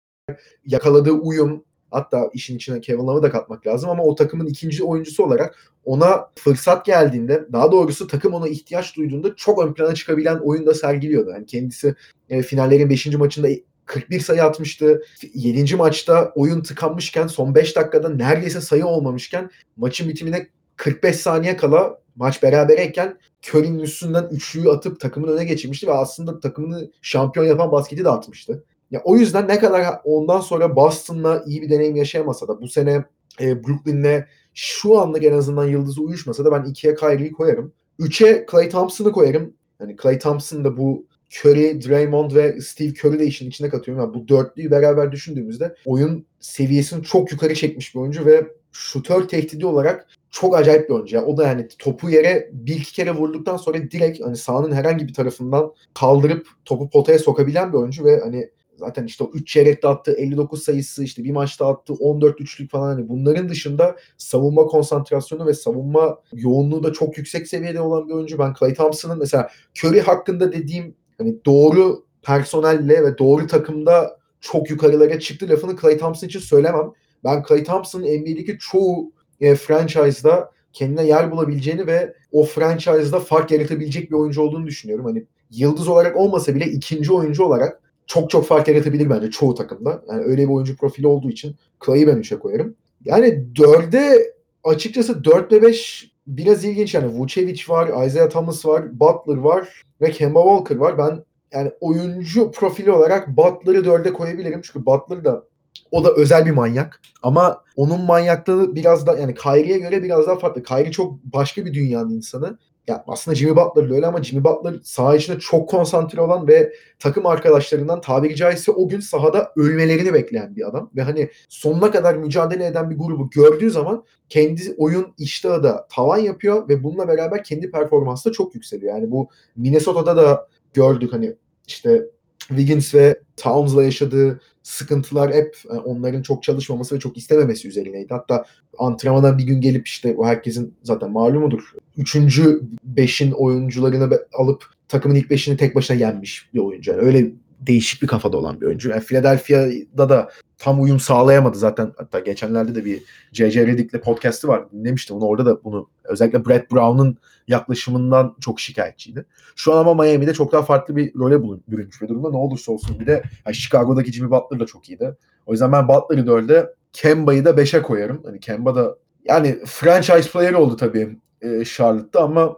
yakaladığı 0.66 1.12
uyum 1.12 1.64
hatta 1.90 2.30
işin 2.32 2.56
içine 2.56 2.80
Kevin 2.80 3.06
Love'ı 3.06 3.22
da 3.22 3.30
katmak 3.30 3.66
lazım 3.66 3.90
ama 3.90 4.02
o 4.02 4.14
takımın 4.14 4.46
ikinci 4.46 4.84
oyuncusu 4.84 5.24
olarak 5.24 5.72
ona 5.84 6.30
fırsat 6.34 6.86
geldiğinde 6.86 7.46
daha 7.52 7.72
doğrusu 7.72 8.06
takım 8.06 8.34
ona 8.34 8.48
ihtiyaç 8.48 8.96
duyduğunda 8.96 9.36
çok 9.36 9.64
ön 9.64 9.74
plana 9.74 9.94
çıkabilen 9.94 10.36
oyun 10.36 10.66
da 10.66 10.74
sergiliyordu. 10.74 11.30
Yani 11.30 11.46
kendisi 11.46 11.94
e, 12.28 12.42
finallerin 12.42 12.90
5. 12.90 13.06
maçında 13.06 13.48
41 13.84 14.20
sayı 14.20 14.44
atmıştı. 14.44 15.02
7. 15.34 15.76
maçta 15.76 16.32
oyun 16.34 16.62
tıkanmışken 16.62 17.26
son 17.26 17.54
5 17.54 17.76
dakikada 17.76 18.08
neredeyse 18.08 18.60
sayı 18.60 18.86
olmamışken 18.86 19.50
maçın 19.76 20.08
bitimine 20.08 20.48
45 20.80 21.16
saniye 21.16 21.56
kala 21.56 22.00
maç 22.16 22.42
berabereyken 22.42 23.18
Curry'nin 23.48 23.78
üstünden 23.78 24.28
üçlüyü 24.30 24.70
atıp 24.70 25.00
takımın 25.00 25.28
öne 25.28 25.44
geçirmişti 25.44 25.86
ve 25.86 25.92
aslında 25.92 26.40
takımını 26.40 26.90
şampiyon 27.02 27.46
yapan 27.46 27.72
basketi 27.72 28.04
de 28.04 28.08
atmıştı. 28.08 28.64
Ya 28.90 29.00
o 29.04 29.16
yüzden 29.16 29.48
ne 29.48 29.58
kadar 29.58 30.00
ondan 30.04 30.40
sonra 30.40 30.76
Boston'la 30.76 31.44
iyi 31.46 31.62
bir 31.62 31.70
deneyim 31.70 31.96
yaşayamasa 31.96 32.48
da 32.48 32.60
bu 32.60 32.68
sene 32.68 33.04
e, 33.40 33.64
Brooklyn'le 33.64 34.24
şu 34.54 34.98
anlık 34.98 35.24
en 35.24 35.32
azından 35.32 35.64
yıldızı 35.64 36.02
uyuşmasa 36.02 36.44
da 36.44 36.52
ben 36.52 36.70
ikiye 36.70 36.94
Kyrie'yi 36.94 37.32
koyarım. 37.32 37.72
Üçe 37.98 38.46
Clay 38.50 38.68
Thompson'ı 38.68 39.12
koyarım. 39.12 39.54
Hani 39.78 39.96
Clay 40.02 40.18
Thompson 40.18 40.64
da 40.64 40.76
bu 40.76 41.06
Curry, 41.30 41.88
Draymond 41.88 42.34
ve 42.34 42.60
Steve 42.60 42.92
Curry 43.04 43.18
de 43.18 43.26
işin 43.26 43.48
içine 43.48 43.68
katıyorum. 43.68 44.04
Yani 44.04 44.14
bu 44.14 44.28
dörtlüyü 44.28 44.70
beraber 44.70 45.12
düşündüğümüzde 45.12 45.74
oyun 45.84 46.26
seviyesini 46.40 47.04
çok 47.04 47.32
yukarı 47.32 47.54
çekmiş 47.54 47.94
bir 47.94 48.00
oyuncu 48.00 48.26
ve 48.26 48.46
şutör 48.72 49.28
tehdidi 49.28 49.66
olarak 49.66 50.06
çok 50.30 50.56
acayip 50.56 50.88
bir 50.88 50.94
oyuncu. 50.94 51.16
Yani 51.16 51.26
o 51.26 51.36
da 51.36 51.46
yani 51.46 51.68
topu 51.78 52.10
yere 52.10 52.50
bir 52.52 52.76
iki 52.76 52.92
kere 52.92 53.12
vurduktan 53.12 53.56
sonra 53.56 53.78
direkt 53.78 54.24
hani 54.24 54.36
sahanın 54.36 54.72
herhangi 54.72 55.08
bir 55.08 55.14
tarafından 55.14 55.72
kaldırıp 55.94 56.46
topu 56.64 56.90
potaya 56.90 57.18
sokabilen 57.18 57.72
bir 57.72 57.78
oyuncu 57.78 58.04
ve 58.04 58.20
hani 58.20 58.50
zaten 58.80 59.06
işte 59.06 59.24
o 59.24 59.30
3 59.34 59.48
çeyrekte 59.48 59.88
attığı 59.88 60.12
59 60.12 60.62
sayısı 60.62 61.04
işte 61.04 61.24
bir 61.24 61.30
maçta 61.30 61.68
attığı 61.68 61.94
14 61.94 62.40
üçlük 62.40 62.70
falan 62.70 62.86
hani 62.86 63.08
bunların 63.08 63.48
dışında 63.48 63.96
savunma 64.18 64.66
konsantrasyonu 64.66 65.46
ve 65.46 65.54
savunma 65.54 66.18
yoğunluğu 66.32 66.82
da 66.82 66.92
çok 66.92 67.18
yüksek 67.18 67.48
seviyede 67.48 67.80
olan 67.80 68.08
bir 68.08 68.14
oyuncu. 68.14 68.38
Ben 68.38 68.54
Clay 68.58 68.74
Thompson'ın 68.74 69.18
mesela 69.18 69.50
Curry 69.78 70.00
hakkında 70.00 70.52
dediğim 70.52 70.94
hani 71.18 71.44
doğru 71.44 72.04
personelle 72.22 73.04
ve 73.04 73.18
doğru 73.18 73.46
takımda 73.46 74.18
çok 74.40 74.70
yukarılara 74.70 75.20
çıktı 75.20 75.48
lafını 75.48 75.76
Clay 75.80 75.98
Thompson 75.98 76.26
için 76.26 76.40
söylemem. 76.40 76.92
Ben 77.24 77.44
Clay 77.48 77.64
Thompson'ın 77.64 78.04
NBA'deki 78.04 78.58
çoğu 78.60 79.12
e, 79.40 79.54
franchise'da 79.54 80.50
kendine 80.72 81.06
yer 81.06 81.30
bulabileceğini 81.30 81.86
ve 81.86 82.14
o 82.32 82.44
franchise'da 82.44 83.20
fark 83.20 83.50
yaratabilecek 83.50 84.10
bir 84.10 84.16
oyuncu 84.16 84.42
olduğunu 84.42 84.66
düşünüyorum. 84.66 85.04
Hani 85.04 85.24
yıldız 85.50 85.88
olarak 85.88 86.16
olmasa 86.16 86.54
bile 86.54 86.66
ikinci 86.66 87.12
oyuncu 87.12 87.44
olarak 87.44 87.80
çok 88.06 88.30
çok 88.30 88.46
fark 88.46 88.68
yaratabilir 88.68 89.10
bence 89.10 89.30
çoğu 89.30 89.54
takımda. 89.54 90.02
Yani 90.08 90.24
öyle 90.24 90.42
bir 90.42 90.52
oyuncu 90.52 90.76
profili 90.76 91.06
olduğu 91.06 91.30
için 91.30 91.56
Clay'i 91.86 92.06
ben 92.06 92.16
3'e 92.16 92.38
koyarım. 92.38 92.74
Yani 93.04 93.44
4'e 93.54 94.32
açıkçası 94.64 95.24
4 95.24 95.52
ve 95.52 95.62
5 95.62 96.10
biraz 96.26 96.64
ilginç 96.64 96.94
yani 96.94 97.06
Vucevic 97.06 97.62
var, 97.68 98.06
Isaiah 98.06 98.30
Thomas 98.30 98.66
var, 98.66 99.00
Butler 99.00 99.36
var 99.36 99.82
ve 100.00 100.10
Kemba 100.10 100.42
Walker 100.42 100.76
var. 100.76 100.98
Ben 100.98 101.24
yani 101.52 101.70
oyuncu 101.80 102.50
profili 102.50 102.92
olarak 102.92 103.36
Butler'ı 103.36 103.78
4'e 103.78 104.12
koyabilirim. 104.12 104.60
Çünkü 104.64 104.86
Butler 104.86 105.24
da 105.24 105.44
o 105.90 106.04
da 106.04 106.12
özel 106.14 106.46
bir 106.46 106.50
manyak. 106.50 107.00
Ama 107.22 107.64
onun 107.76 108.00
manyaklığı 108.00 108.74
biraz 108.74 109.06
da 109.06 109.18
yani 109.18 109.34
Kyrie'ye 109.34 109.78
göre 109.78 110.02
biraz 110.02 110.26
daha 110.26 110.38
farklı. 110.38 110.62
Kyrie 110.62 110.90
çok 110.90 111.24
başka 111.24 111.64
bir 111.64 111.74
dünyanın 111.74 112.10
insanı. 112.10 112.58
Ya 112.86 113.04
aslında 113.06 113.34
Jimmy 113.34 113.56
Butler 113.56 113.90
öyle 113.90 114.06
ama 114.06 114.22
Jimmy 114.22 114.44
Butler 114.44 114.74
saha 114.82 115.16
içinde 115.16 115.38
çok 115.38 115.68
konsantre 115.68 116.20
olan 116.20 116.48
ve 116.48 116.72
takım 116.98 117.26
arkadaşlarından 117.26 118.00
tabiri 118.00 118.36
caizse 118.36 118.72
o 118.72 118.88
gün 118.88 119.00
sahada 119.00 119.52
ölmelerini 119.56 120.14
bekleyen 120.14 120.56
bir 120.56 120.68
adam. 120.68 120.90
Ve 120.96 121.02
hani 121.02 121.30
sonuna 121.48 121.90
kadar 121.90 122.14
mücadele 122.14 122.66
eden 122.66 122.90
bir 122.90 122.98
grubu 122.98 123.30
gördüğü 123.30 123.70
zaman 123.70 124.04
kendi 124.28 124.74
oyun 124.76 125.14
iştahı 125.18 125.62
da 125.62 125.86
tavan 125.90 126.18
yapıyor 126.18 126.68
ve 126.68 126.82
bununla 126.82 127.08
beraber 127.08 127.44
kendi 127.44 127.70
performansı 127.70 128.28
da 128.28 128.32
çok 128.32 128.54
yükseliyor. 128.54 128.94
Yani 128.94 129.10
bu 129.10 129.28
Minnesota'da 129.56 130.16
da 130.16 130.48
gördük 130.74 131.12
hani 131.12 131.36
işte 131.66 132.06
Wiggins 132.48 132.94
ve 132.94 133.20
Towns'la 133.36 133.82
yaşadığı 133.84 134.40
sıkıntılar 134.62 135.34
hep 135.34 135.56
e, 135.70 135.72
onların 135.72 136.22
çok 136.22 136.42
çalışmaması 136.42 136.94
ve 136.94 137.00
çok 137.00 137.16
istememesi 137.16 137.68
üzerineydi. 137.68 138.14
Hatta 138.14 138.44
antrenmana 138.78 139.38
bir 139.38 139.44
gün 139.44 139.60
gelip 139.60 139.88
işte 139.88 140.14
o 140.18 140.26
herkesin 140.26 140.74
zaten 140.82 141.10
malumudur. 141.10 141.72
Üçüncü 141.96 142.62
beşin 142.84 143.32
oyuncularını 143.32 144.18
alıp 144.32 144.64
takımın 144.88 145.14
ilk 145.14 145.30
beşini 145.30 145.56
tek 145.56 145.74
başına 145.74 145.96
yenmiş 145.96 146.48
bir 146.54 146.58
oyuncu. 146.58 146.90
Yani 146.90 147.00
öyle 147.00 147.32
değişik 147.60 148.02
bir 148.02 148.06
kafada 148.06 148.36
olan 148.36 148.60
bir 148.60 148.66
oyuncu. 148.66 148.90
Yani 148.90 149.00
Philadelphia'da 149.00 150.08
da 150.08 150.30
tam 150.58 150.82
uyum 150.82 151.00
sağlayamadı 151.00 151.58
zaten. 151.58 151.92
Hatta 151.96 152.18
geçenlerde 152.18 152.74
de 152.74 152.84
bir 152.84 153.02
J.J. 153.32 153.66
Redick'le 153.66 154.02
podcast'ı 154.02 154.48
var. 154.48 154.72
Dinlemiştim 154.72 155.16
onu. 155.16 155.24
Orada 155.24 155.46
da 155.46 155.64
bunu 155.64 155.88
özellikle 156.04 156.46
Brett 156.46 156.72
Brown'un 156.72 157.18
yaklaşımından 157.48 158.36
çok 158.40 158.60
şikayetçiydi. 158.60 159.24
Şu 159.56 159.74
an 159.74 159.78
ama 159.78 160.02
Miami'de 160.02 160.34
çok 160.34 160.52
daha 160.52 160.62
farklı 160.62 160.96
bir 160.96 161.14
role 161.14 161.42
bürünmüş 161.68 162.02
bir 162.02 162.08
durumda. 162.08 162.30
Ne 162.30 162.36
olursa 162.36 162.72
olsun 162.72 163.00
bir 163.00 163.06
de 163.06 163.22
yani 163.46 163.54
Chicago'daki 163.54 164.12
Jimmy 164.12 164.30
Butler 164.30 164.60
da 164.60 164.66
çok 164.66 164.88
iyiydi. 164.88 165.16
O 165.46 165.52
yüzden 165.52 165.72
ben 165.72 165.88
Butler'ı 165.88 166.20
4'e 166.20 166.66
Kemba'yı 166.92 167.44
da 167.44 167.50
5'e 167.50 167.82
koyarım. 167.82 168.22
Hani 168.24 168.40
Kemba 168.40 168.74
da 168.74 168.96
yani 169.24 169.58
franchise 169.66 170.30
player 170.30 170.52
oldu 170.52 170.76
tabii 170.76 171.18
e, 171.42 171.64
Charlotte'da 171.64 172.22
ama 172.22 172.56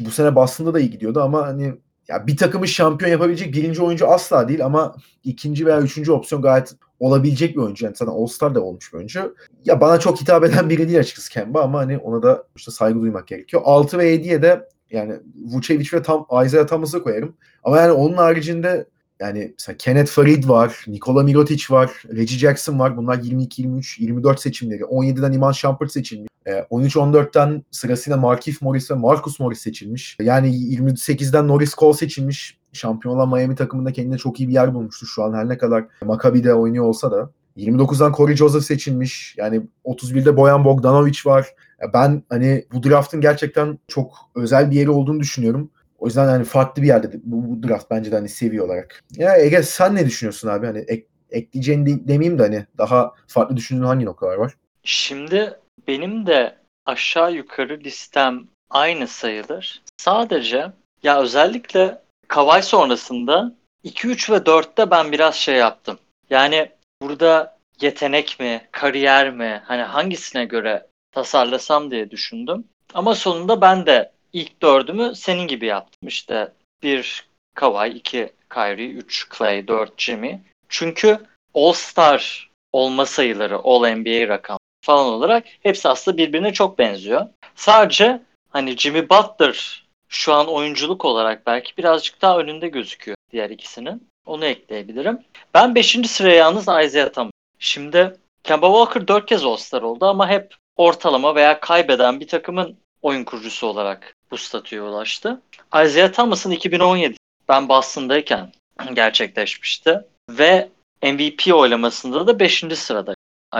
bu 0.00 0.10
sene 0.10 0.34
Boston'da 0.34 0.74
da 0.74 0.80
iyi 0.80 0.90
gidiyordu 0.90 1.20
ama 1.22 1.46
hani 1.46 1.74
ya 2.10 2.26
bir 2.26 2.36
takımı 2.36 2.68
şampiyon 2.68 3.10
yapabilecek 3.12 3.54
birinci 3.54 3.82
oyuncu 3.82 4.08
asla 4.08 4.48
değil 4.48 4.64
ama 4.64 4.94
ikinci 5.24 5.66
veya 5.66 5.80
üçüncü 5.80 6.12
opsiyon 6.12 6.42
gayet 6.42 6.74
olabilecek 7.00 7.56
bir 7.56 7.62
oyuncu. 7.62 7.84
Yani 7.84 7.96
zaten 7.96 8.12
All-Star 8.12 8.54
da 8.54 8.60
olmuş 8.60 8.92
bir 8.92 8.98
oyuncu. 8.98 9.36
Ya 9.64 9.80
bana 9.80 10.00
çok 10.00 10.20
hitap 10.20 10.44
eden 10.44 10.70
biri 10.70 10.88
değil 10.88 11.00
açıkçası 11.00 11.30
Kemba 11.30 11.62
ama 11.62 11.78
hani 11.78 11.98
ona 11.98 12.22
da 12.22 12.44
işte 12.56 12.70
saygı 12.70 13.00
duymak 13.00 13.26
gerekiyor. 13.26 13.62
6 13.64 13.98
ve 13.98 14.16
7'ye 14.16 14.42
de 14.42 14.68
yani 14.90 15.14
Vucevic 15.52 15.88
ve 15.92 16.02
tam 16.02 16.26
Isaiah 16.46 16.66
Thomas'ı 16.66 17.02
koyarım. 17.02 17.36
Ama 17.64 17.78
yani 17.78 17.92
onun 17.92 18.16
haricinde 18.16 18.86
yani 19.20 19.54
mesela 19.58 19.76
Kenneth 19.76 20.10
Farid 20.10 20.48
var, 20.48 20.84
Nikola 20.88 21.22
Mirotic 21.22 21.64
var, 21.70 21.90
Reggie 22.16 22.38
Jackson 22.38 22.78
var. 22.78 22.96
Bunlar 22.96 23.18
22, 23.18 23.62
23, 23.62 23.98
24 23.98 24.40
seçimleri. 24.40 24.82
17'den 24.82 25.32
Iman 25.32 25.52
Shumpert 25.52 25.92
seçilmiş. 25.92 26.30
13-14'ten 26.46 27.64
sırasıyla 27.70 28.16
Markif 28.16 28.62
Morris 28.62 28.90
ve 28.90 28.94
Marcus 28.94 29.40
Morris 29.40 29.60
seçilmiş. 29.60 30.16
Yani 30.20 30.48
28'den 30.48 31.48
Norris 31.48 31.74
Cole 31.74 31.96
seçilmiş. 31.96 32.58
Şampiyon 32.72 33.14
olan 33.16 33.28
Miami 33.28 33.54
takımında 33.54 33.92
kendine 33.92 34.18
çok 34.18 34.40
iyi 34.40 34.48
bir 34.48 34.52
yer 34.52 34.74
bulmuştu 34.74 35.06
şu 35.06 35.22
an 35.22 35.34
her 35.34 35.48
ne 35.48 35.58
kadar 35.58 35.84
Maccabi'de 36.04 36.54
oynuyor 36.54 36.84
olsa 36.84 37.10
da. 37.10 37.30
29'dan 37.56 38.12
Corey 38.12 38.36
Joseph 38.36 38.62
seçilmiş. 38.62 39.34
Yani 39.38 39.62
31'de 39.84 40.36
Boyan 40.36 40.64
Bogdanovic 40.64 41.18
var. 41.24 41.46
Ben 41.94 42.22
hani 42.28 42.64
bu 42.72 42.82
draftın 42.82 43.20
gerçekten 43.20 43.78
çok 43.88 44.14
özel 44.34 44.70
bir 44.70 44.76
yeri 44.76 44.90
olduğunu 44.90 45.20
düşünüyorum. 45.20 45.70
O 46.00 46.06
yüzden 46.06 46.26
hani 46.26 46.44
farklı 46.44 46.82
bir 46.82 46.86
yerde 46.86 47.10
bu, 47.22 47.50
bu 47.50 47.68
draft 47.68 47.90
bence 47.90 48.12
de 48.12 48.14
hani 48.16 48.28
seviye 48.28 48.62
olarak. 48.62 49.04
Ya 49.16 49.36
Ege 49.36 49.62
sen 49.62 49.94
ne 49.94 50.06
düşünüyorsun 50.06 50.48
abi? 50.48 50.66
Hani 50.66 50.78
ek, 50.78 51.06
ekleyeceğini 51.30 51.86
de, 51.86 52.08
demeyeyim 52.08 52.38
de 52.38 52.42
hani 52.42 52.66
daha 52.78 53.14
farklı 53.26 53.56
düşündüğün 53.56 53.84
hangi 53.84 54.04
noktalar 54.04 54.36
var? 54.36 54.54
Şimdi 54.84 55.58
benim 55.88 56.26
de 56.26 56.56
aşağı 56.86 57.32
yukarı 57.32 57.80
listem 57.80 58.46
aynı 58.70 59.06
sayılır. 59.06 59.82
Sadece 59.96 60.72
ya 61.02 61.20
özellikle 61.20 62.02
Kavay 62.28 62.62
sonrasında 62.62 63.54
2, 63.82 64.08
3 64.08 64.30
ve 64.30 64.36
4'te 64.36 64.90
ben 64.90 65.12
biraz 65.12 65.34
şey 65.34 65.56
yaptım. 65.56 65.98
Yani 66.30 66.70
burada 67.02 67.58
yetenek 67.80 68.40
mi, 68.40 68.68
kariyer 68.72 69.30
mi, 69.30 69.62
hani 69.64 69.82
hangisine 69.82 70.44
göre 70.44 70.86
tasarlasam 71.12 71.90
diye 71.90 72.10
düşündüm. 72.10 72.64
Ama 72.94 73.14
sonunda 73.14 73.60
ben 73.60 73.86
de 73.86 74.12
ilk 74.32 74.62
dördümü 74.62 75.14
senin 75.14 75.48
gibi 75.48 75.66
yaptım. 75.66 76.08
İşte 76.08 76.52
bir 76.82 77.24
Kawhi, 77.54 77.88
iki 77.88 78.32
Kyrie, 78.54 78.90
üç 78.90 79.28
Clay, 79.38 79.68
dört 79.68 80.00
Jimmy. 80.00 80.40
Çünkü 80.68 81.18
All-Star 81.54 82.50
olma 82.72 83.06
sayıları, 83.06 83.58
All-NBA 83.58 84.28
rakam 84.28 84.58
falan 84.82 85.06
olarak 85.06 85.44
hepsi 85.62 85.88
aslında 85.88 86.16
birbirine 86.16 86.52
çok 86.52 86.78
benziyor. 86.78 87.26
Sadece 87.54 88.22
hani 88.50 88.76
Jimmy 88.76 89.08
Butler 89.08 89.86
şu 90.08 90.32
an 90.32 90.48
oyunculuk 90.48 91.04
olarak 91.04 91.46
belki 91.46 91.76
birazcık 91.76 92.22
daha 92.22 92.38
önünde 92.38 92.68
gözüküyor 92.68 93.16
diğer 93.32 93.50
ikisinin. 93.50 94.08
Onu 94.26 94.44
ekleyebilirim. 94.44 95.18
Ben 95.54 95.74
5. 95.74 95.98
sıraya 96.06 96.36
yalnız 96.36 96.62
Isaiah 96.62 97.12
Thomas. 97.12 97.32
Şimdi 97.58 98.16
Kemba 98.44 98.66
Walker 98.66 99.08
4 99.08 99.26
kez 99.26 99.44
All-Star 99.44 99.82
oldu 99.82 100.06
ama 100.06 100.28
hep 100.28 100.54
ortalama 100.76 101.34
veya 101.34 101.60
kaybeden 101.60 102.20
bir 102.20 102.28
takımın 102.28 102.76
oyun 103.02 103.24
kurucusu 103.24 103.66
olarak 103.66 104.16
bu 104.30 104.36
statüye 104.36 104.82
ulaştı. 104.82 105.40
Isaiah 105.84 106.12
Thomas'ın 106.12 106.50
2017 106.50 107.16
ben 107.48 107.68
Boston'dayken 107.68 108.52
gerçekleşmişti 108.94 110.00
ve 110.30 110.68
MVP 111.02 111.54
oylamasında 111.54 112.26
da 112.26 112.38
5. 112.38 112.64
sırada 112.74 113.14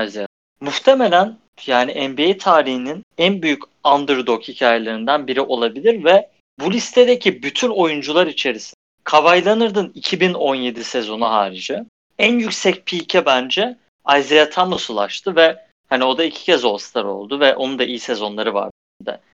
Isaiah. 0.05 0.27
Muhtemelen 0.61 1.39
yani 1.67 2.09
NBA 2.09 2.39
tarihinin 2.39 3.03
en 3.19 3.43
büyük 3.43 3.63
underdog 3.85 4.43
hikayelerinden 4.43 5.27
biri 5.27 5.41
olabilir 5.41 6.05
ve 6.05 6.29
bu 6.61 6.73
listedeki 6.73 7.43
bütün 7.43 7.69
oyuncular 7.69 8.27
içerisinde 8.27 8.75
Kawhi 9.05 9.45
Leonard'ın 9.45 9.93
2017 9.95 10.85
sezonu 10.85 11.31
harici 11.31 11.85
en 12.19 12.39
yüksek 12.39 12.87
peak'e 12.87 13.27
bence 13.27 13.77
Isaiah 14.19 14.51
Thomas 14.51 14.91
ulaştı 14.91 15.37
ve 15.37 15.67
hani 15.89 16.05
o 16.05 16.19
da 16.19 16.25
iki 16.25 16.45
kez 16.45 16.65
All-Star 16.65 17.05
oldu 17.05 17.41
ve 17.41 17.57
onun 17.57 17.79
da 17.79 17.85
iyi 17.85 17.99
sezonları 17.99 18.55
vardı. 18.55 18.73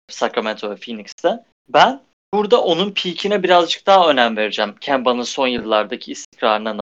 Sacramento 0.09 0.71
ve 0.71 0.77
Phoenix'te. 0.77 1.45
Ben 1.69 2.01
burada 2.35 2.63
onun 2.63 2.91
peak'ine 2.91 3.43
birazcık 3.43 3.87
daha 3.87 4.11
önem 4.11 4.37
vereceğim. 4.37 4.75
Kemba'nın 4.81 5.23
son 5.23 5.47
yıllardaki 5.47 6.13
istikrarına. 6.13 6.81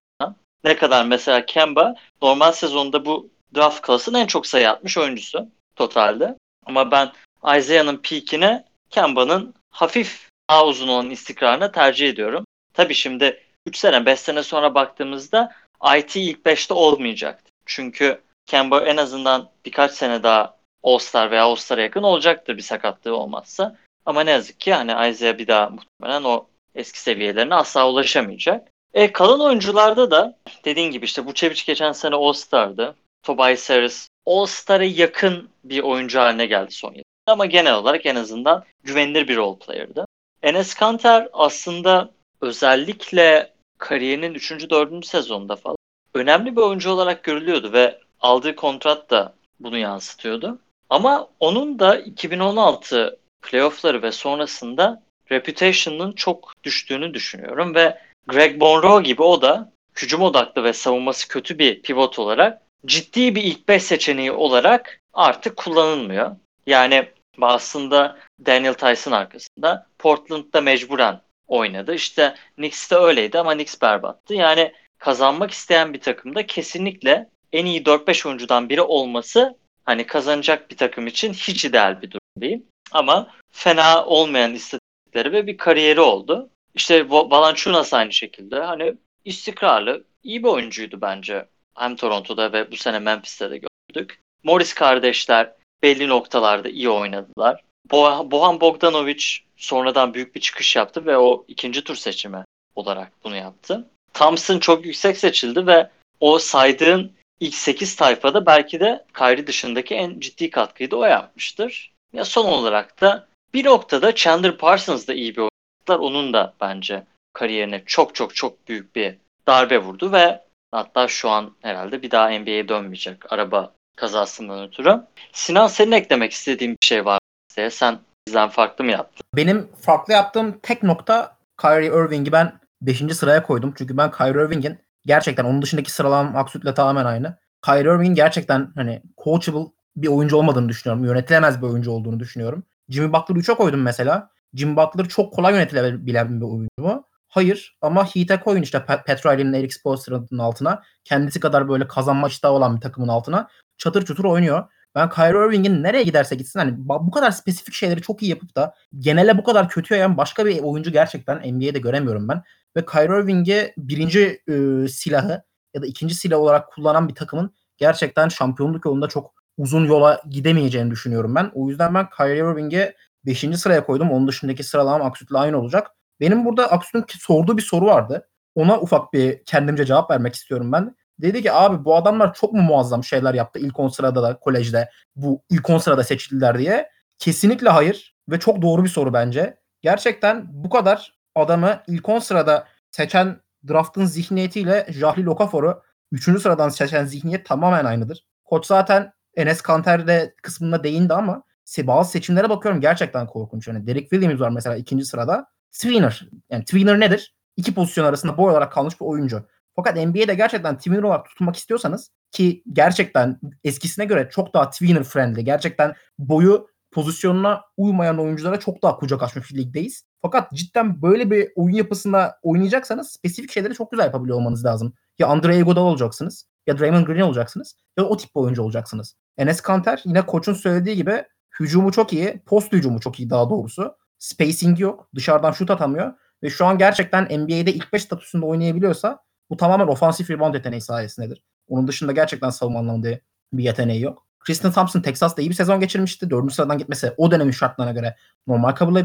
Ne 0.64 0.76
kadar 0.76 1.04
mesela 1.04 1.46
Kemba 1.46 1.94
normal 2.22 2.52
sezonda 2.52 3.04
bu 3.04 3.30
draft 3.56 3.80
klasının 3.80 4.18
en 4.18 4.26
çok 4.26 4.46
sayı 4.46 4.70
atmış 4.70 4.98
oyuncusu 4.98 5.48
totalde. 5.76 6.36
Ama 6.66 6.90
ben 6.90 7.12
Isaiah'nın 7.58 7.96
peak'ine 7.96 8.64
Kemba'nın 8.90 9.54
hafif 9.70 10.28
daha 10.50 10.66
uzun 10.66 10.88
olan 10.88 11.10
istikrarına 11.10 11.72
tercih 11.72 12.08
ediyorum. 12.08 12.44
Tabii 12.74 12.94
şimdi 12.94 13.42
3 13.66 13.76
sene 13.76 14.06
5 14.06 14.20
sene 14.20 14.42
sonra 14.42 14.74
baktığımızda 14.74 15.52
IT 15.96 16.16
ilk 16.16 16.46
5'te 16.46 16.74
olmayacaktı. 16.74 17.50
Çünkü 17.66 18.20
Kemba 18.46 18.80
en 18.80 18.96
azından 18.96 19.50
birkaç 19.64 19.92
sene 19.92 20.22
daha 20.22 20.56
All-Star 20.84 21.30
veya 21.30 21.44
All-Star'a 21.44 21.82
yakın 21.82 22.02
olacaktır 22.02 22.56
bir 22.56 22.62
sakatlığı 22.62 23.16
olmazsa. 23.16 23.76
Ama 24.06 24.20
ne 24.20 24.30
yazık 24.30 24.60
ki 24.60 24.74
hani 24.74 25.10
Isaiah 25.10 25.38
bir 25.38 25.46
daha 25.46 25.70
muhtemelen 25.70 26.24
o 26.24 26.46
eski 26.74 27.00
seviyelerine 27.00 27.54
asla 27.54 27.90
ulaşamayacak. 27.90 28.68
E, 28.94 29.12
kalan 29.12 29.40
oyuncularda 29.40 30.10
da 30.10 30.38
dediğin 30.64 30.90
gibi 30.90 31.04
işte 31.04 31.24
Vucevic 31.24 31.62
geçen 31.66 31.92
sene 31.92 32.14
All-Star'dı. 32.14 32.94
Tobias 33.22 33.70
Harris 33.70 34.08
All-Star'a 34.26 34.84
yakın 34.84 35.48
bir 35.64 35.82
oyuncu 35.82 36.20
haline 36.20 36.46
geldi 36.46 36.72
son 36.72 36.90
yılda. 36.90 37.04
Ama 37.26 37.46
genel 37.46 37.74
olarak 37.74 38.06
en 38.06 38.16
azından 38.16 38.64
güvenilir 38.82 39.28
bir 39.28 39.36
role 39.36 39.58
player'dı. 39.58 40.06
Enes 40.42 40.74
Kanter 40.74 41.28
aslında 41.32 42.10
özellikle 42.40 43.52
kariyerinin 43.78 44.34
3. 44.34 44.70
4. 44.70 45.06
sezonunda 45.06 45.56
falan 45.56 45.76
önemli 46.14 46.56
bir 46.56 46.60
oyuncu 46.60 46.90
olarak 46.90 47.24
görülüyordu 47.24 47.72
ve 47.72 48.00
aldığı 48.20 48.56
kontrat 48.56 49.10
da 49.10 49.34
bunu 49.60 49.78
yansıtıyordu. 49.78 50.58
Ama 50.90 51.28
onun 51.40 51.78
da 51.78 51.96
2016 51.98 53.18
playoffları 53.42 54.02
ve 54.02 54.12
sonrasında 54.12 55.02
reputation'ın 55.30 56.12
çok 56.12 56.52
düştüğünü 56.64 57.14
düşünüyorum 57.14 57.74
ve 57.74 57.98
Greg 58.26 58.60
Monroe 58.60 59.02
gibi 59.02 59.22
o 59.22 59.42
da 59.42 59.72
hücum 59.96 60.22
odaklı 60.22 60.64
ve 60.64 60.72
savunması 60.72 61.28
kötü 61.28 61.58
bir 61.58 61.82
pivot 61.82 62.18
olarak 62.18 62.62
ciddi 62.86 63.34
bir 63.34 63.42
ilk 63.42 63.68
5 63.68 63.82
seçeneği 63.82 64.32
olarak 64.32 65.00
artık 65.12 65.56
kullanılmıyor. 65.56 66.36
Yani 66.66 67.08
aslında 67.40 68.18
Daniel 68.46 68.74
Tyson 68.74 69.12
arkasında 69.12 69.86
Portland'da 69.98 70.60
mecburen 70.60 71.20
oynadı. 71.46 71.94
İşte 71.94 72.34
Knicks'te 72.56 72.96
öyleydi 72.96 73.38
ama 73.38 73.54
Knicks 73.54 73.80
berbattı. 73.82 74.34
Yani 74.34 74.72
kazanmak 74.98 75.50
isteyen 75.50 75.92
bir 75.92 76.00
takımda 76.00 76.46
kesinlikle 76.46 77.28
en 77.52 77.66
iyi 77.66 77.82
4-5 77.82 78.28
oyuncudan 78.28 78.68
biri 78.68 78.82
olması 78.82 79.56
hani 79.84 80.06
kazanacak 80.06 80.70
bir 80.70 80.76
takım 80.76 81.06
için 81.06 81.32
hiç 81.32 81.64
ideal 81.64 82.02
bir 82.02 82.10
durum 82.10 82.40
değil. 82.40 82.62
Ama 82.92 83.30
fena 83.52 84.04
olmayan 84.04 84.54
istatistikleri 84.54 85.32
ve 85.32 85.46
bir 85.46 85.56
kariyeri 85.56 86.00
oldu. 86.00 86.48
İşte 86.74 87.10
Valanciunas 87.10 87.94
aynı 87.94 88.12
şekilde 88.12 88.60
hani 88.60 88.94
istikrarlı, 89.24 90.04
iyi 90.22 90.42
bir 90.42 90.48
oyuncuydu 90.48 91.00
bence. 91.00 91.46
Hem 91.74 91.96
Toronto'da 91.96 92.52
ve 92.52 92.72
bu 92.72 92.76
sene 92.76 92.98
Memphis'te 92.98 93.50
de 93.50 93.60
gördük. 93.94 94.20
Morris 94.42 94.74
kardeşler 94.74 95.52
belli 95.82 96.08
noktalarda 96.08 96.68
iyi 96.68 96.88
oynadılar. 96.88 97.64
Bo 97.90 98.30
Bohan 98.30 98.60
Bogdanovic 98.60 99.24
sonradan 99.56 100.14
büyük 100.14 100.34
bir 100.34 100.40
çıkış 100.40 100.76
yaptı 100.76 101.06
ve 101.06 101.18
o 101.18 101.44
ikinci 101.48 101.84
tur 101.84 101.96
seçimi 101.96 102.44
olarak 102.74 103.12
bunu 103.24 103.36
yaptı. 103.36 103.88
Thompson 104.14 104.58
çok 104.58 104.86
yüksek 104.86 105.16
seçildi 105.16 105.66
ve 105.66 105.90
o 106.20 106.38
saydığın 106.38 107.12
ilk 107.40 107.54
8 107.54 107.96
tayfada 107.96 108.46
belki 108.46 108.80
de 108.80 109.04
Kyrie 109.18 109.46
dışındaki 109.46 109.94
en 109.94 110.20
ciddi 110.20 110.50
katkıyı 110.50 110.90
da 110.90 110.96
o 110.96 111.04
yapmıştır. 111.04 111.92
Ya 112.12 112.24
son 112.24 112.44
olarak 112.44 113.00
da 113.00 113.26
bir 113.54 113.64
noktada 113.64 114.14
Chandler 114.14 114.58
Parsons 114.58 115.06
da 115.08 115.14
iyi 115.14 115.36
bir 115.36 115.40
oyuncular. 115.40 116.08
Onun 116.08 116.32
da 116.32 116.54
bence 116.60 117.02
kariyerine 117.32 117.82
çok 117.86 118.14
çok 118.14 118.34
çok 118.34 118.68
büyük 118.68 118.96
bir 118.96 119.16
darbe 119.46 119.78
vurdu 119.78 120.12
ve 120.12 120.40
hatta 120.72 121.08
şu 121.08 121.30
an 121.30 121.52
herhalde 121.62 122.02
bir 122.02 122.10
daha 122.10 122.30
NBA'ye 122.38 122.68
dönmeyecek 122.68 123.32
araba 123.32 123.72
kazasından 123.96 124.68
ötürü. 124.68 125.00
Sinan 125.32 125.66
senin 125.66 125.92
eklemek 125.92 126.32
istediğin 126.32 126.72
bir 126.72 126.86
şey 126.86 127.04
var 127.04 127.18
mı? 127.58 127.70
Sen 127.70 127.98
bizden 128.28 128.48
farklı 128.48 128.84
mı 128.84 128.90
yaptın? 128.90 129.24
Benim 129.36 129.68
farklı 129.80 130.12
yaptığım 130.12 130.58
tek 130.58 130.82
nokta 130.82 131.36
Kyrie 131.60 131.86
Irving'i 131.86 132.32
ben 132.32 132.52
5. 132.82 132.98
sıraya 132.98 133.42
koydum. 133.42 133.74
Çünkü 133.78 133.96
ben 133.96 134.10
Kyrie 134.10 134.44
Irving'in 134.44 134.78
gerçekten 135.06 135.44
onun 135.44 135.62
dışındaki 135.62 135.92
sıralamam 135.92 136.36
Aksut'la 136.36 136.74
tamamen 136.74 137.04
aynı. 137.04 137.38
Kyrie 137.64 137.94
Irving'in 137.94 138.14
gerçekten 138.14 138.72
hani 138.74 139.02
coachable 139.24 139.72
bir 139.96 140.08
oyuncu 140.08 140.36
olmadığını 140.36 140.68
düşünüyorum. 140.68 141.04
Yönetilemez 141.04 141.62
bir 141.62 141.66
oyuncu 141.66 141.90
olduğunu 141.90 142.20
düşünüyorum. 142.20 142.64
Jimmy 142.88 143.12
Butler'ı 143.12 143.38
3'e 143.38 143.54
koydum 143.54 143.82
mesela. 143.82 144.30
Jimmy 144.54 144.76
Butler 144.76 145.08
çok 145.08 145.32
kolay 145.32 145.54
yönetilebilen 145.54 146.40
bir 146.40 146.46
oyuncu 146.46 146.68
mu? 146.78 147.06
Hayır 147.28 147.78
ama 147.82 148.06
Heat'e 148.06 148.40
koyun 148.40 148.62
işte 148.62 148.84
Pat, 148.84 149.06
Pat 149.06 149.26
Eric 149.26 149.74
Spoelstra'nın 149.74 150.38
altına. 150.38 150.82
Kendisi 151.04 151.40
kadar 151.40 151.68
böyle 151.68 151.88
kazanma 151.88 152.28
iştahı 152.28 152.52
olan 152.52 152.76
bir 152.76 152.80
takımın 152.80 153.08
altına. 153.08 153.48
Çatır 153.78 154.04
çutur 154.04 154.24
oynuyor. 154.24 154.64
Ben 154.94 155.10
Kyrie 155.10 155.46
Irving'in 155.46 155.82
nereye 155.82 156.02
giderse 156.02 156.34
gitsin 156.34 156.58
hani 156.58 156.74
bu 156.78 157.10
kadar 157.10 157.30
spesifik 157.30 157.74
şeyleri 157.74 158.02
çok 158.02 158.22
iyi 158.22 158.30
yapıp 158.30 158.56
da 158.56 158.74
genele 158.98 159.38
bu 159.38 159.44
kadar 159.44 159.68
kötü 159.68 159.94
yayan 159.94 160.16
başka 160.16 160.46
bir 160.46 160.60
oyuncu 160.62 160.92
gerçekten 160.92 161.36
NBA'de 161.36 161.78
göremiyorum 161.78 162.28
ben. 162.28 162.42
Ve 162.76 162.86
Kyrie 162.86 163.22
Irving'i 163.22 163.72
birinci 163.78 164.42
e, 164.48 164.88
silahı 164.88 165.42
ya 165.74 165.82
da 165.82 165.86
ikinci 165.86 166.14
silah 166.14 166.38
olarak 166.38 166.72
kullanan 166.72 167.08
bir 167.08 167.14
takımın 167.14 167.54
gerçekten 167.76 168.28
şampiyonluk 168.28 168.84
yolunda 168.84 169.08
çok 169.08 169.34
uzun 169.58 169.84
yola 169.84 170.22
gidemeyeceğini 170.30 170.90
düşünüyorum 170.90 171.34
ben. 171.34 171.50
O 171.54 171.68
yüzden 171.68 171.94
ben 171.94 172.08
Kyrie 172.16 172.38
Irving'i 172.38 172.92
5. 173.26 173.40
sıraya 173.58 173.86
koydum. 173.86 174.10
Onun 174.10 174.28
dışındaki 174.28 174.64
sıralamam 174.64 175.06
Aksut'la 175.06 175.40
aynı 175.40 175.58
olacak. 175.58 175.90
Benim 176.20 176.44
burada 176.44 176.72
Aksut'un 176.72 177.04
sorduğu 177.08 177.56
bir 177.56 177.62
soru 177.62 177.86
vardı. 177.86 178.28
Ona 178.54 178.80
ufak 178.80 179.12
bir 179.12 179.44
kendimce 179.44 179.84
cevap 179.86 180.10
vermek 180.10 180.34
istiyorum 180.34 180.72
ben. 180.72 180.96
Dedi 181.18 181.42
ki 181.42 181.52
abi 181.52 181.84
bu 181.84 181.96
adamlar 181.96 182.34
çok 182.34 182.52
mu 182.52 182.62
muazzam 182.62 183.04
şeyler 183.04 183.34
yaptı 183.34 183.58
ilk 183.58 183.80
10 183.80 183.88
sırada 183.88 184.22
da 184.22 184.38
kolejde 184.38 184.90
bu 185.16 185.42
ilk 185.50 185.70
10 185.70 185.78
sırada 185.78 186.04
seçildiler 186.04 186.58
diye. 186.58 186.90
Kesinlikle 187.18 187.68
hayır 187.68 188.14
ve 188.28 188.40
çok 188.40 188.62
doğru 188.62 188.84
bir 188.84 188.88
soru 188.88 189.12
bence. 189.12 189.56
Gerçekten 189.82 190.46
bu 190.64 190.70
kadar 190.70 191.14
adamı 191.34 191.82
ilk 191.86 192.08
10 192.08 192.18
sırada 192.18 192.66
seçen 192.90 193.40
draftın 193.68 194.04
zihniyetiyle 194.04 194.86
Jahlil 194.90 195.26
Okafor'u 195.26 195.82
3. 196.12 196.24
sıradan 196.24 196.68
seçen 196.68 197.04
zihniyet 197.04 197.46
tamamen 197.46 197.84
aynıdır. 197.84 198.26
Koç 198.44 198.66
zaten 198.66 199.12
Enes 199.36 199.60
Kanter'de 199.60 200.34
kısmında 200.42 200.84
değindi 200.84 201.14
ama 201.14 201.42
bazı 201.78 202.10
seçimlere 202.10 202.50
bakıyorum 202.50 202.80
gerçekten 202.80 203.26
korkunç. 203.26 203.68
Yani 203.68 203.86
Derek 203.86 204.10
Williams 204.10 204.40
var 204.40 204.50
mesela 204.50 204.76
ikinci 204.76 205.04
sırada. 205.04 205.46
Tweener. 205.72 206.28
Yani 206.50 206.64
Tweener 206.64 207.00
nedir? 207.00 207.34
İki 207.56 207.74
pozisyon 207.74 208.04
arasında 208.04 208.36
boy 208.36 208.50
olarak 208.50 208.72
kalmış 208.72 209.00
bir 209.00 209.06
oyuncu. 209.06 209.46
Fakat 209.76 209.96
NBA'de 209.96 210.34
gerçekten 210.34 210.76
tweener 210.76 211.02
olarak 211.02 211.26
tutulmak 211.26 211.56
istiyorsanız 211.56 212.10
ki 212.30 212.62
gerçekten 212.72 213.40
eskisine 213.64 214.04
göre 214.04 214.28
çok 214.32 214.54
daha 214.54 214.70
tweener 214.70 215.04
friendly, 215.04 215.42
gerçekten 215.42 215.94
boyu 216.18 216.68
pozisyonuna 216.90 217.62
uymayan 217.76 218.18
oyunculara 218.18 218.60
çok 218.60 218.82
daha 218.82 218.96
kucak 218.96 219.22
açmış 219.22 219.50
bir 219.50 219.58
ligdeyiz. 219.58 220.04
Fakat 220.22 220.52
cidden 220.52 221.02
böyle 221.02 221.30
bir 221.30 221.52
oyun 221.56 221.76
yapısında 221.76 222.38
oynayacaksanız 222.42 223.10
spesifik 223.10 223.52
şeyleri 223.52 223.74
çok 223.74 223.90
güzel 223.90 224.04
yapabiliyor 224.04 224.38
olmanız 224.38 224.64
lazım. 224.64 224.94
Ya 225.18 225.26
Andre 225.26 225.58
Iguodala 225.58 225.84
olacaksınız 225.84 226.46
ya 226.66 226.78
Draymond 226.78 227.06
Green 227.06 227.20
olacaksınız 227.20 227.76
ya 227.98 228.04
o 228.04 228.16
tip 228.16 228.34
bir 228.36 228.40
oyuncu 228.40 228.62
olacaksınız. 228.62 229.14
Enes 229.38 229.60
Kanter 229.60 230.02
yine 230.04 230.26
koçun 230.26 230.54
söylediği 230.54 230.96
gibi 230.96 231.24
hücumu 231.60 231.92
çok 231.92 232.12
iyi, 232.12 232.42
post 232.46 232.72
hücumu 232.72 233.00
çok 233.00 233.20
iyi 233.20 233.30
daha 233.30 233.50
doğrusu. 233.50 233.96
Spacing 234.18 234.80
yok, 234.80 235.08
dışarıdan 235.14 235.52
şut 235.52 235.70
atamıyor 235.70 236.12
ve 236.42 236.50
şu 236.50 236.66
an 236.66 236.78
gerçekten 236.78 237.24
NBA'de 237.24 237.72
ilk 237.72 237.92
5 237.92 238.02
statüsünde 238.02 238.46
oynayabiliyorsa 238.46 239.23
bu 239.50 239.56
tamamen 239.56 239.86
ofansif 239.86 240.30
rebound 240.30 240.54
yeteneği 240.54 240.80
sayesindedir. 240.80 241.42
Onun 241.68 241.88
dışında 241.88 242.12
gerçekten 242.12 242.50
savunma 242.50 242.78
anlamında 242.78 243.08
bir 243.52 243.64
yeteneği 243.64 244.02
yok. 244.02 244.26
Kristen 244.40 244.72
Thompson 244.72 245.00
Texas'ta 245.00 245.42
iyi 245.42 245.50
bir 245.50 245.54
sezon 245.54 245.80
geçirmişti. 245.80 246.30
Dördüncü 246.30 246.54
sıradan 246.54 246.78
gitmesi 246.78 247.12
o 247.16 247.30
dönemin 247.30 247.52
şartlarına 247.52 247.92
göre 247.92 248.16
normal 248.46 248.72
kabul 248.72 248.96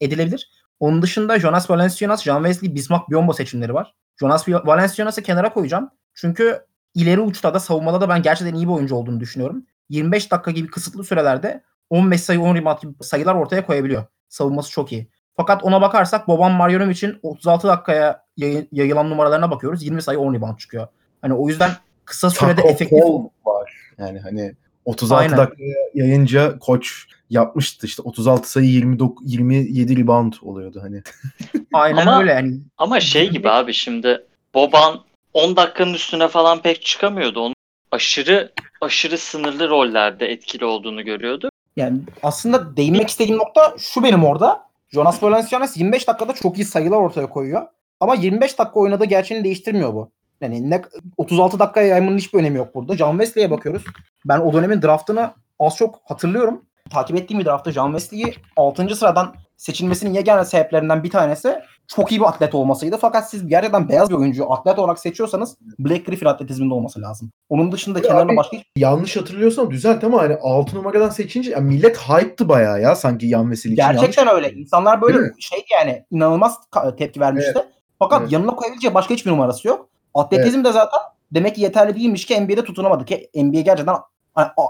edilebilir. 0.00 0.50
Onun 0.80 1.02
dışında 1.02 1.40
Jonas 1.40 1.70
Valanciunas, 1.70 2.22
John 2.22 2.44
Wesley, 2.44 2.74
Bismack 2.74 3.10
Biyombo 3.10 3.32
seçimleri 3.32 3.74
var. 3.74 3.94
Jonas 4.20 4.48
Valanciunas'ı 4.48 5.22
kenara 5.22 5.52
koyacağım. 5.52 5.90
Çünkü 6.14 6.66
ileri 6.94 7.20
uçta 7.20 7.54
da 7.54 7.60
savunmada 7.60 8.00
da 8.00 8.08
ben 8.08 8.22
gerçekten 8.22 8.54
iyi 8.54 8.68
bir 8.68 8.72
oyuncu 8.72 8.94
olduğunu 8.94 9.20
düşünüyorum. 9.20 9.66
25 9.88 10.30
dakika 10.30 10.50
gibi 10.50 10.68
kısıtlı 10.68 11.04
sürelerde 11.04 11.64
15 11.90 12.20
sayı 12.20 12.40
10 12.40 12.54
rebound 12.54 12.78
sayılar 13.00 13.34
ortaya 13.34 13.66
koyabiliyor. 13.66 14.04
Savunması 14.28 14.70
çok 14.70 14.92
iyi. 14.92 15.10
Fakat 15.36 15.64
ona 15.64 15.80
bakarsak 15.80 16.28
Boban 16.28 16.52
Marjanovic 16.52 17.18
36 17.22 17.68
dakikaya 17.68 18.23
yayılan 18.72 19.10
numaralarına 19.10 19.50
bakıyoruz. 19.50 19.82
20 19.82 20.02
sayı 20.02 20.18
10 20.18 20.34
rebound 20.34 20.58
çıkıyor. 20.58 20.88
Hani 21.22 21.34
o 21.34 21.48
yüzden 21.48 21.70
kısa 22.04 22.30
sürede 22.30 22.54
Taco 22.56 22.68
efektif 22.68 23.02
var. 23.46 23.72
Yani 23.98 24.20
hani 24.20 24.54
36 24.84 25.14
Aynen. 25.20 25.36
dakikaya 25.36 25.74
yayınca 25.94 26.58
koç 26.58 27.06
yapmıştı 27.30 27.86
işte 27.86 28.02
36 28.02 28.50
sayı 28.50 28.66
29 28.66 29.32
27 29.32 29.96
rebound 29.96 30.32
oluyordu 30.42 30.80
hani. 30.82 31.02
aynen 31.72 32.06
Ama- 32.06 32.20
öyle 32.20 32.32
yani. 32.32 32.58
Ama 32.78 33.00
şey 33.00 33.30
gibi 33.30 33.50
abi 33.50 33.72
şimdi 33.72 34.24
Boban 34.54 35.00
10 35.34 35.56
dakikanın 35.56 35.94
üstüne 35.94 36.28
falan 36.28 36.62
pek 36.62 36.82
çıkamıyordu. 36.82 37.40
Onun 37.40 37.54
aşırı 37.90 38.52
aşırı 38.80 39.18
sınırlı 39.18 39.68
rollerde 39.68 40.26
etkili 40.26 40.64
olduğunu 40.64 41.04
görüyordu. 41.04 41.48
Yani 41.76 41.98
aslında 42.22 42.76
değinmek 42.76 43.08
istediğim 43.08 43.38
nokta 43.38 43.74
şu 43.78 44.02
benim 44.02 44.24
orada. 44.24 44.64
Jonas 44.92 45.22
Valanciunas 45.22 45.76
25 45.76 46.08
dakikada 46.08 46.32
çok 46.32 46.58
iyi 46.58 46.64
sayılar 46.64 46.96
ortaya 46.96 47.28
koyuyor. 47.28 47.66
Ama 48.04 48.14
25 48.14 48.58
dakika 48.58 48.80
oynadığı 48.80 49.04
gerçeğini 49.04 49.44
değiştirmiyor 49.44 49.94
bu. 49.94 50.10
Yani 50.40 50.70
ne 50.70 50.82
36 51.16 51.58
dakikaya 51.58 51.86
yaymanın 51.86 52.18
hiçbir 52.18 52.38
önemi 52.38 52.58
yok 52.58 52.74
burada. 52.74 52.96
John 52.96 53.10
Wesley'e 53.18 53.50
bakıyoruz. 53.50 53.84
Ben 54.24 54.38
o 54.40 54.52
dönemin 54.52 54.82
draftını 54.82 55.30
az 55.58 55.76
çok 55.76 56.00
hatırlıyorum. 56.04 56.62
Takip 56.90 57.16
ettiğim 57.16 57.40
bir 57.40 57.44
draftta 57.44 57.72
John 57.72 57.90
Wesley'i 57.98 58.34
6. 58.56 58.96
sıradan 58.96 59.34
seçilmesinin 59.56 60.14
yegane 60.14 60.44
sebeplerinden 60.44 61.04
bir 61.04 61.10
tanesi 61.10 61.58
çok 61.88 62.12
iyi 62.12 62.20
bir 62.20 62.26
atlet 62.26 62.54
olmasıydı. 62.54 62.96
Fakat 63.00 63.30
siz 63.30 63.46
gerçekten 63.46 63.88
beyaz 63.88 64.10
bir 64.10 64.14
oyuncuyu 64.14 64.52
atlet 64.52 64.78
olarak 64.78 64.98
seçiyorsanız 64.98 65.56
Black 65.78 66.06
Griffin 66.06 66.26
atletizminde 66.26 66.74
olması 66.74 67.00
lazım. 67.02 67.30
Onun 67.48 67.72
dışında 67.72 67.98
Ya 67.98 68.02
kenarına 68.04 68.30
abi- 68.30 68.36
başka 68.36 68.56
Yanlış 68.76 69.16
hatırlıyorsam 69.16 69.70
düzelt 69.70 70.04
ama 70.04 70.22
hani 70.22 70.36
6 70.42 70.76
numaradan 70.76 71.08
seçince 71.08 71.50
yani 71.50 71.64
millet 71.68 71.98
hype'tı 71.98 72.48
bayağı 72.48 72.80
ya 72.80 72.96
sanki 72.96 73.26
Yan 73.26 73.50
Veseli 73.50 73.72
için. 73.72 73.82
Gerçekten 73.82 74.26
Yanlış- 74.26 74.44
öyle. 74.44 74.56
İnsanlar 74.60 75.02
böyle 75.02 75.18
şey 75.38 75.64
yani 75.80 76.04
inanılmaz 76.10 76.58
tepki 76.98 77.20
vermişti. 77.20 77.64
Fakat 77.98 78.20
Evet. 78.20 78.32
yanına 78.32 78.56
koyabileceği 78.56 78.94
başka 78.94 79.14
hiçbir 79.14 79.30
numarası 79.30 79.68
yok. 79.68 79.88
Atletizm 80.14 80.64
de 80.64 80.72
zaten 80.72 81.00
demek 81.32 81.54
ki 81.54 81.60
yeterli 81.60 81.94
değilmiş 81.94 82.26
ki 82.26 82.40
NBA'de 82.40 82.64
tutunamadı 82.64 83.04
ki 83.04 83.30
NBA 83.34 83.60
gerçekten 83.60 83.96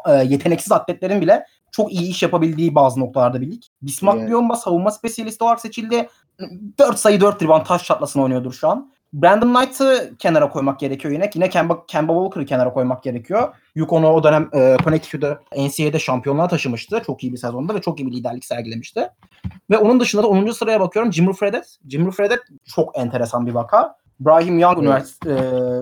e, 0.07 0.13
yeteneksiz 0.13 0.73
atletlerin 0.73 1.21
bile 1.21 1.47
çok 1.73 1.93
iyi 1.93 2.11
iş 2.11 2.23
yapabildiği 2.23 2.75
bazı 2.75 3.01
noktalarda 3.01 3.41
bir 3.41 3.51
lig. 3.51 3.63
Bismack 3.83 4.19
Yani. 4.19 4.29
Biyomba 4.29 4.57
savunma 4.57 4.91
spesiyalisti 4.91 5.45
olarak 5.45 5.61
seçildi. 5.61 6.09
4 6.79 6.99
sayı 6.99 7.21
4 7.21 7.43
rebound 7.43 7.67
taş 7.67 7.85
çatlasını 7.85 8.23
oynuyordur 8.23 8.53
şu 8.53 8.69
an. 8.69 8.93
Brandon 9.15 9.55
Knight'ı 9.55 10.17
kenara 10.19 10.49
koymak 10.49 10.81
gerekiyor 10.81 11.15
yine. 11.15 11.31
Yine 11.35 11.49
Kemba, 11.49 11.87
Kemba 11.87 12.13
Walker'ı 12.13 12.47
kenara 12.47 12.73
koymak 12.73 13.03
gerekiyor. 13.03 13.55
Yukon'u 13.75 14.09
o 14.09 14.25
dönem 14.25 14.51
e, 14.53 14.77
Connecticut'u 14.85 15.39
NCAA'de 15.57 15.99
şampiyonluğa 15.99 16.49
taşımıştı. 16.49 17.03
Çok 17.07 17.25
iyi 17.25 17.33
bir 17.33 17.39
sezonda 17.39 17.75
ve 17.75 17.81
çok 17.81 18.01
iyi 18.01 18.07
bir 18.07 18.13
liderlik 18.13 18.45
sergilemişti. 18.45 19.09
Ve 19.71 19.79
onun 19.79 20.01
dışında 20.01 20.23
da 20.23 20.27
10. 20.27 20.51
sıraya 20.51 20.81
bakıyorum. 20.81 21.13
Jimmy 21.13 21.33
Fredette. 21.33 21.69
Jimmy 21.89 22.11
Fredette 22.11 22.45
çok 22.75 22.99
enteresan 22.99 23.47
bir 23.47 23.53
vaka. 23.53 23.97
Brigham 24.21 24.59
Young 24.59 24.87
Evet. 24.87 25.17
E, 25.27 25.31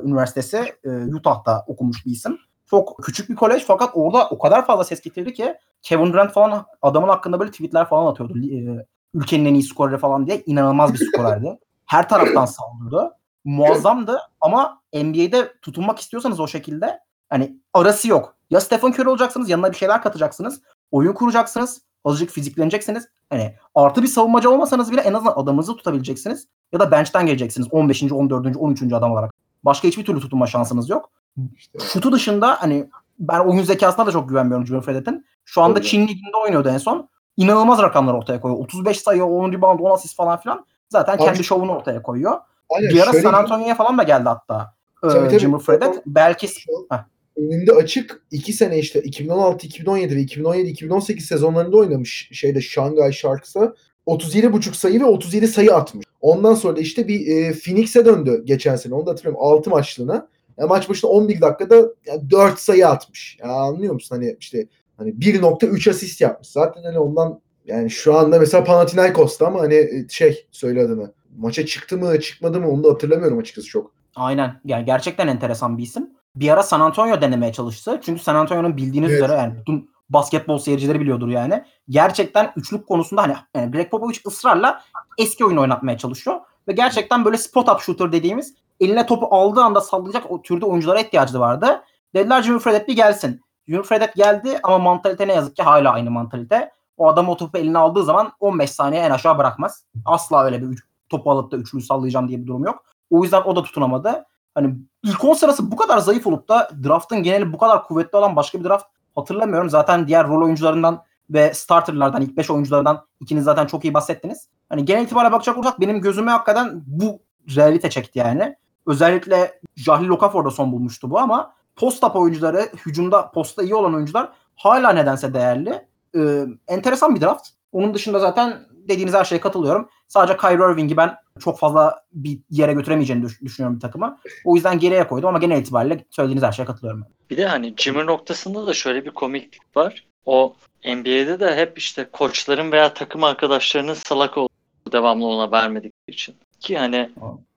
Üniversitesi 0.07 0.75
e, 0.85 0.91
Utah'ta 1.15 1.65
okumuş 1.67 2.07
bir 2.07 2.11
isim. 2.11 2.39
Çok 2.71 3.03
küçük 3.03 3.31
bir 3.31 3.35
kolej 3.35 3.65
fakat 3.67 3.91
orada 3.95 4.29
o 4.29 4.39
kadar 4.39 4.67
fazla 4.67 4.85
ses 4.85 5.01
getirdi 5.01 5.33
ki 5.33 5.55
Kevin 5.83 6.13
Durant 6.13 6.33
falan 6.33 6.67
adamın 6.83 7.09
hakkında 7.09 7.41
böyle 7.41 7.51
tweetler 7.51 7.89
falan 7.89 8.11
atıyordu. 8.11 8.39
E, 8.39 8.87
ülkenin 9.15 9.45
en 9.45 9.55
iyi 9.55 9.63
skoreri 9.63 9.99
falan 9.99 10.27
diye 10.27 10.43
inanılmaz 10.47 10.93
bir 10.93 10.99
skorerdi. 10.99 11.59
Her 11.87 12.09
taraftan 12.09 12.45
saldırdı. 12.45 13.11
Muazzamdı 13.45 14.19
ama 14.41 14.81
NBA'de 14.95 15.53
tutunmak 15.63 15.99
istiyorsanız 15.99 16.41
o 16.41 16.49
şekilde 16.49 17.01
hani 17.31 17.57
arası 17.75 18.09
yok. 18.09 18.37
Ya 18.51 18.61
Stephen 18.61 18.91
Curry 18.91 19.09
olacaksınız 19.09 19.51
yanına 19.51 19.73
bir 19.73 19.77
şeyler 19.77 20.03
katacaksınız. 20.03 20.63
Oyun 20.91 21.13
kuracaksınız. 21.13 21.83
Azıcık 22.05 22.31
fizikleneceksiniz. 22.31 23.09
Hani 23.31 23.55
artı 23.75 24.03
bir 24.03 24.09
savunmacı 24.09 24.51
olmasanız 24.51 24.93
bile 24.93 25.01
en 25.01 25.13
azından 25.15 25.33
adamınızı 25.37 25.77
tutabileceksiniz. 25.77 26.47
Ya 26.73 26.81
da 26.81 26.91
bench'ten 26.91 27.27
geleceksiniz 27.27 27.69
15. 27.71 28.03
14. 28.13 28.57
13. 28.57 28.93
adam 28.93 29.13
olarak. 29.13 29.35
Başka 29.65 29.89
hiçbir 29.89 30.05
türlü 30.05 30.21
tutunma 30.21 30.47
şansınız 30.47 30.89
yok. 30.89 31.11
İşte 31.57 31.79
Şutu 31.79 32.13
dışında 32.13 32.57
hani 32.63 32.89
ben 33.19 33.41
oyun 33.41 33.63
zekasına 33.63 34.07
da 34.07 34.11
çok 34.11 34.29
güvenmiyorum 34.29 34.67
Jimmy 34.67 34.81
Fredette'in. 34.81 35.27
Şu 35.45 35.63
anda 35.63 35.79
Öyle. 35.79 35.89
Çin 35.89 36.09
liginde 36.09 36.37
oynuyordu 36.45 36.69
en 36.69 36.79
son. 36.79 37.09
İnanılmaz 37.37 37.83
rakamlar 37.83 38.15
ortaya 38.15 38.41
koyuyor. 38.41 38.65
35 38.65 39.01
sayı, 39.01 39.25
10 39.25 39.53
rebound, 39.53 39.81
10 39.81 39.91
asist 39.91 40.17
falan 40.17 40.41
filan. 40.41 40.67
Zaten 40.89 41.13
Abi- 41.13 41.25
kendi 41.25 41.45
şovunu 41.45 41.73
ortaya 41.73 42.03
koyuyor. 42.03 42.41
Aynen, 42.77 42.91
Bir 42.91 43.01
ara 43.01 43.13
San 43.13 43.33
Antonio'ya 43.33 43.75
falan 43.75 43.99
da 43.99 44.03
geldi 44.03 44.29
hatta. 44.29 44.75
Ee, 45.05 45.09
Tabii, 45.09 45.29
tabii. 45.29 45.39
Jimmy 45.39 45.59
Fredette. 45.59 46.03
Belki 46.07 46.47
Heh. 46.91 47.05
önünde 47.37 47.73
açık 47.73 48.23
2 48.31 48.53
sene 48.53 48.79
işte 48.79 49.01
2016, 49.03 49.67
2017 49.67 50.17
ve 50.17 50.21
2017, 50.21 50.69
2018 50.69 51.27
sezonlarında 51.27 51.77
oynamış 51.77 52.29
şeyde 52.33 52.61
Shanghai 52.61 53.13
Sharks'a 53.13 53.75
37,5 54.07 54.75
sayı 54.75 55.01
ve 55.01 55.05
37 55.05 55.49
sayı 55.49 55.75
atmış. 55.75 56.07
Ondan 56.21 56.55
sonra 56.55 56.77
da 56.77 56.81
işte 56.81 57.09
bir 57.09 57.27
e, 57.27 57.53
Phoenix'e 57.53 58.05
döndü 58.05 58.43
geçen 58.45 58.77
sene. 58.77 58.95
Onu 58.95 59.07
da 59.07 59.11
hatırlıyorum 59.11 59.43
6 59.43 59.71
maçlığına. 59.71 60.29
Yani 60.59 60.69
maç 60.69 60.89
başına 60.89 61.11
11 61.11 61.41
dakikada 61.41 61.89
yani 62.07 62.31
4 62.31 62.59
sayı 62.59 62.89
atmış. 62.89 63.39
Ya 63.41 63.49
anlıyor 63.49 63.95
musun? 63.95 64.17
Hani 64.17 64.37
işte 64.41 64.67
hani 64.97 65.11
1.3 65.11 65.91
asist 65.91 66.21
yapmış. 66.21 66.49
Zaten 66.49 66.83
hani 66.83 66.99
ondan 66.99 67.41
yani 67.67 67.91
şu 67.91 68.15
anda 68.15 68.39
mesela 68.39 68.65
Panathinaikos'ta 68.65 69.47
ama 69.47 69.61
hani 69.61 69.75
e, 69.75 70.07
şey 70.09 70.47
söyle 70.51 70.83
adını. 70.83 71.13
Maça 71.39 71.67
çıktı 71.67 71.99
mı 71.99 72.21
çıkmadı 72.21 72.61
mı 72.61 72.71
onu 72.71 72.85
da 72.85 72.91
hatırlamıyorum 72.91 73.39
açıkçası 73.39 73.69
çok. 73.69 73.93
Aynen. 74.17 74.61
Yani 74.65 74.85
gerçekten 74.85 75.29
enteresan 75.29 75.79
bir 75.79 75.83
isim. 75.83 76.11
Bir 76.37 76.49
ara 76.49 76.63
San 76.63 76.81
Antonio 76.81 77.21
denemeye 77.21 77.53
çalıştı. 77.53 78.01
Çünkü 78.03 78.23
San 78.23 78.35
Antonio'nun 78.35 78.77
bildiğiniz 78.77 79.11
Evet. 79.11 79.23
üzere 79.23 79.39
yani 79.39 79.59
bütün 79.59 79.91
basketbol 80.11 80.59
seyircileri 80.59 81.01
biliyordur 81.01 81.29
yani. 81.29 81.65
Gerçekten 81.89 82.53
üçlük 82.57 82.89
konusunda 82.89 83.23
hani 83.23 83.37
yani 83.57 83.71
Greg 83.71 83.91
Popovich 83.91 84.27
ısrarla 84.27 84.83
eski 85.19 85.45
oyunu 85.45 85.61
oynatmaya 85.61 85.99
çalışıyor. 85.99 86.41
Ve 86.69 86.73
gerçekten 86.73 87.25
böyle 87.25 87.37
spot 87.37 87.69
up 87.69 87.81
shooter 87.81 88.13
dediğimiz 88.13 88.55
eline 88.81 89.07
topu 89.07 89.27
aldığı 89.31 89.61
anda 89.61 89.81
sallayacak 89.81 90.31
o 90.31 90.43
türde 90.43 90.67
oyunculara 90.67 91.01
ihtiyacı 91.01 91.41
vardı. 91.41 91.83
Dediler 92.15 92.43
Jimmy 92.43 92.59
Fredette 92.59 92.87
bir 92.87 92.97
gelsin. 92.97 93.41
Jimmy 93.69 93.83
Fredette 93.83 94.13
geldi 94.17 94.59
ama 94.63 94.79
mantalite 94.79 95.29
ne 95.29 95.33
yazık 95.33 95.57
ki 95.57 95.63
hala 95.63 95.93
aynı 95.93 96.11
mantalite. 96.11 96.71
O 96.97 97.09
adam 97.09 97.29
o 97.29 97.37
topu 97.37 97.59
eline 97.59 97.79
aldığı 97.79 98.05
zaman 98.05 98.33
15 98.41 98.71
saniye 98.71 99.03
en 99.03 99.11
aşağı 99.11 99.39
bırakmaz. 99.39 99.85
Asla 100.05 100.45
öyle 100.45 100.63
bir 100.63 100.67
topu 101.13 101.31
alıp 101.31 101.53
da 101.53 101.57
üçlüyü 101.57 101.85
sallayacağım 101.85 102.29
diye 102.29 102.41
bir 102.41 102.47
durum 102.47 102.65
yok. 102.65 102.85
O 103.11 103.23
yüzden 103.23 103.43
o 103.43 103.57
da 103.57 103.63
tutunamadı. 103.63 104.25
Hani 104.55 104.75
ilk 105.05 105.25
10 105.25 105.35
sırası 105.35 105.71
bu 105.71 105.77
kadar 105.77 105.99
zayıf 105.99 106.27
olup 106.27 106.49
da 106.49 106.71
draftın 106.85 107.23
geneli 107.23 107.53
bu 107.53 107.59
kadar 107.59 107.85
kuvvetli 107.85 108.19
olan 108.19 108.37
başka 108.37 108.59
bir 108.59 108.65
draft 108.65 108.85
hatırlamıyorum. 109.15 109.71
Zaten 109.71 110.09
diğer 110.09 110.29
rol 110.29 110.45
oyuncularından 110.45 111.03
ve 111.31 111.55
starterlardan 111.55 112.23
ilk 112.23 112.37
5 112.37 112.51
oyunculardan 112.51 113.05
ikiniz 113.21 113.45
zaten 113.45 113.67
çok 113.67 113.85
iyi 113.85 113.95
bahsettiniz. 113.95 114.49
Hani 114.69 114.85
genel 114.85 115.05
itibariyle 115.05 115.33
bakacak 115.33 115.59
olursak 115.59 115.81
benim 115.81 116.01
gözüme 116.01 116.31
hakikaten 116.31 116.83
bu 116.87 117.21
realite 117.57 117.91
çekti 117.91 118.19
yani. 118.19 118.57
Özellikle 118.87 119.61
Jahli 119.77 120.13
Okafor'da 120.13 120.51
son 120.51 120.73
bulmuştu 120.73 121.11
bu 121.11 121.19
ama 121.19 121.53
post-up 121.77 122.17
oyuncuları, 122.17 122.69
hücumda 122.87 123.31
posta 123.31 123.63
iyi 123.63 123.75
olan 123.75 123.95
oyuncular 123.95 124.33
hala 124.57 124.93
nedense 124.93 125.35
değerli. 125.35 125.87
Ee, 126.17 126.47
enteresan 126.69 127.15
bir 127.15 127.21
draft. 127.21 127.49
Onun 127.73 127.95
dışında 127.95 128.19
zaten 128.19 128.67
dediğiniz 128.89 129.15
her 129.15 129.25
şeye 129.25 129.41
katılıyorum. 129.41 129.89
Sadece 130.09 130.37
Kyrie 130.37 130.73
Irving'i 130.73 130.97
ben 130.97 131.17
çok 131.41 131.59
fazla 131.59 132.03
bir 132.13 132.39
yere 132.51 132.73
götüremeyeceğini 132.73 133.23
düş- 133.25 133.43
düşünüyorum 133.43 133.77
bir 133.77 133.81
takıma. 133.81 134.19
O 134.45 134.55
yüzden 134.57 134.79
geriye 134.79 135.09
koydum 135.09 135.29
ama 135.29 135.39
genel 135.39 135.61
itibariyle 135.61 136.05
söylediğiniz 136.11 136.43
her 136.43 136.53
şeye 136.53 136.65
katılıyorum. 136.65 137.07
Bir 137.31 137.37
de 137.37 137.47
hani 137.47 137.75
Jimmer 137.77 138.07
noktasında 138.07 138.67
da 138.67 138.75
şöyle 138.75 139.05
bir 139.05 139.11
komiklik 139.11 139.77
var. 139.77 140.05
O 140.27 140.55
NBA'de 140.85 141.41
de 141.41 141.57
hep 141.57 141.79
işte 141.79 142.09
koçların 142.13 142.73
veya 142.73 142.95
takım 142.95 143.25
arkadaşlarının 143.25 143.95
salak 143.95 144.39
olduğu 144.39 144.49
devamlı 144.93 145.27
ona 145.27 145.51
vermedikleri 145.53 145.93
için. 146.15 146.35
Ki 146.61 146.79
hani. 146.79 147.11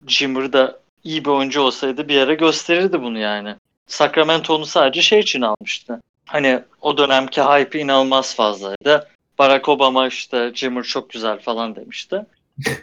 Jimmer 0.08 0.54
da 0.54 0.80
iyi 1.04 1.26
bir 1.26 1.30
oyuncu 1.30 1.62
olsaydı 1.62 2.08
bir 2.08 2.14
yere 2.14 2.36
gösterirdi 2.36 3.02
bunu 3.02 3.18
yani. 3.20 3.56
Sacramento 3.88 4.56
onu 4.56 4.66
sadece 4.66 5.02
şey 5.02 5.20
için 5.20 5.42
almıştı. 5.42 6.02
Hani 6.26 6.60
o 6.82 6.98
dönemki 6.98 7.42
hype 7.42 7.80
inanılmaz 7.80 8.36
fazlaydı. 8.36 9.08
Barack 9.40 9.70
Obama 9.70 10.08
işte 10.08 10.52
Jimmer 10.56 10.84
çok 10.84 11.10
güzel 11.10 11.40
falan 11.40 11.76
demişti. 11.76 12.26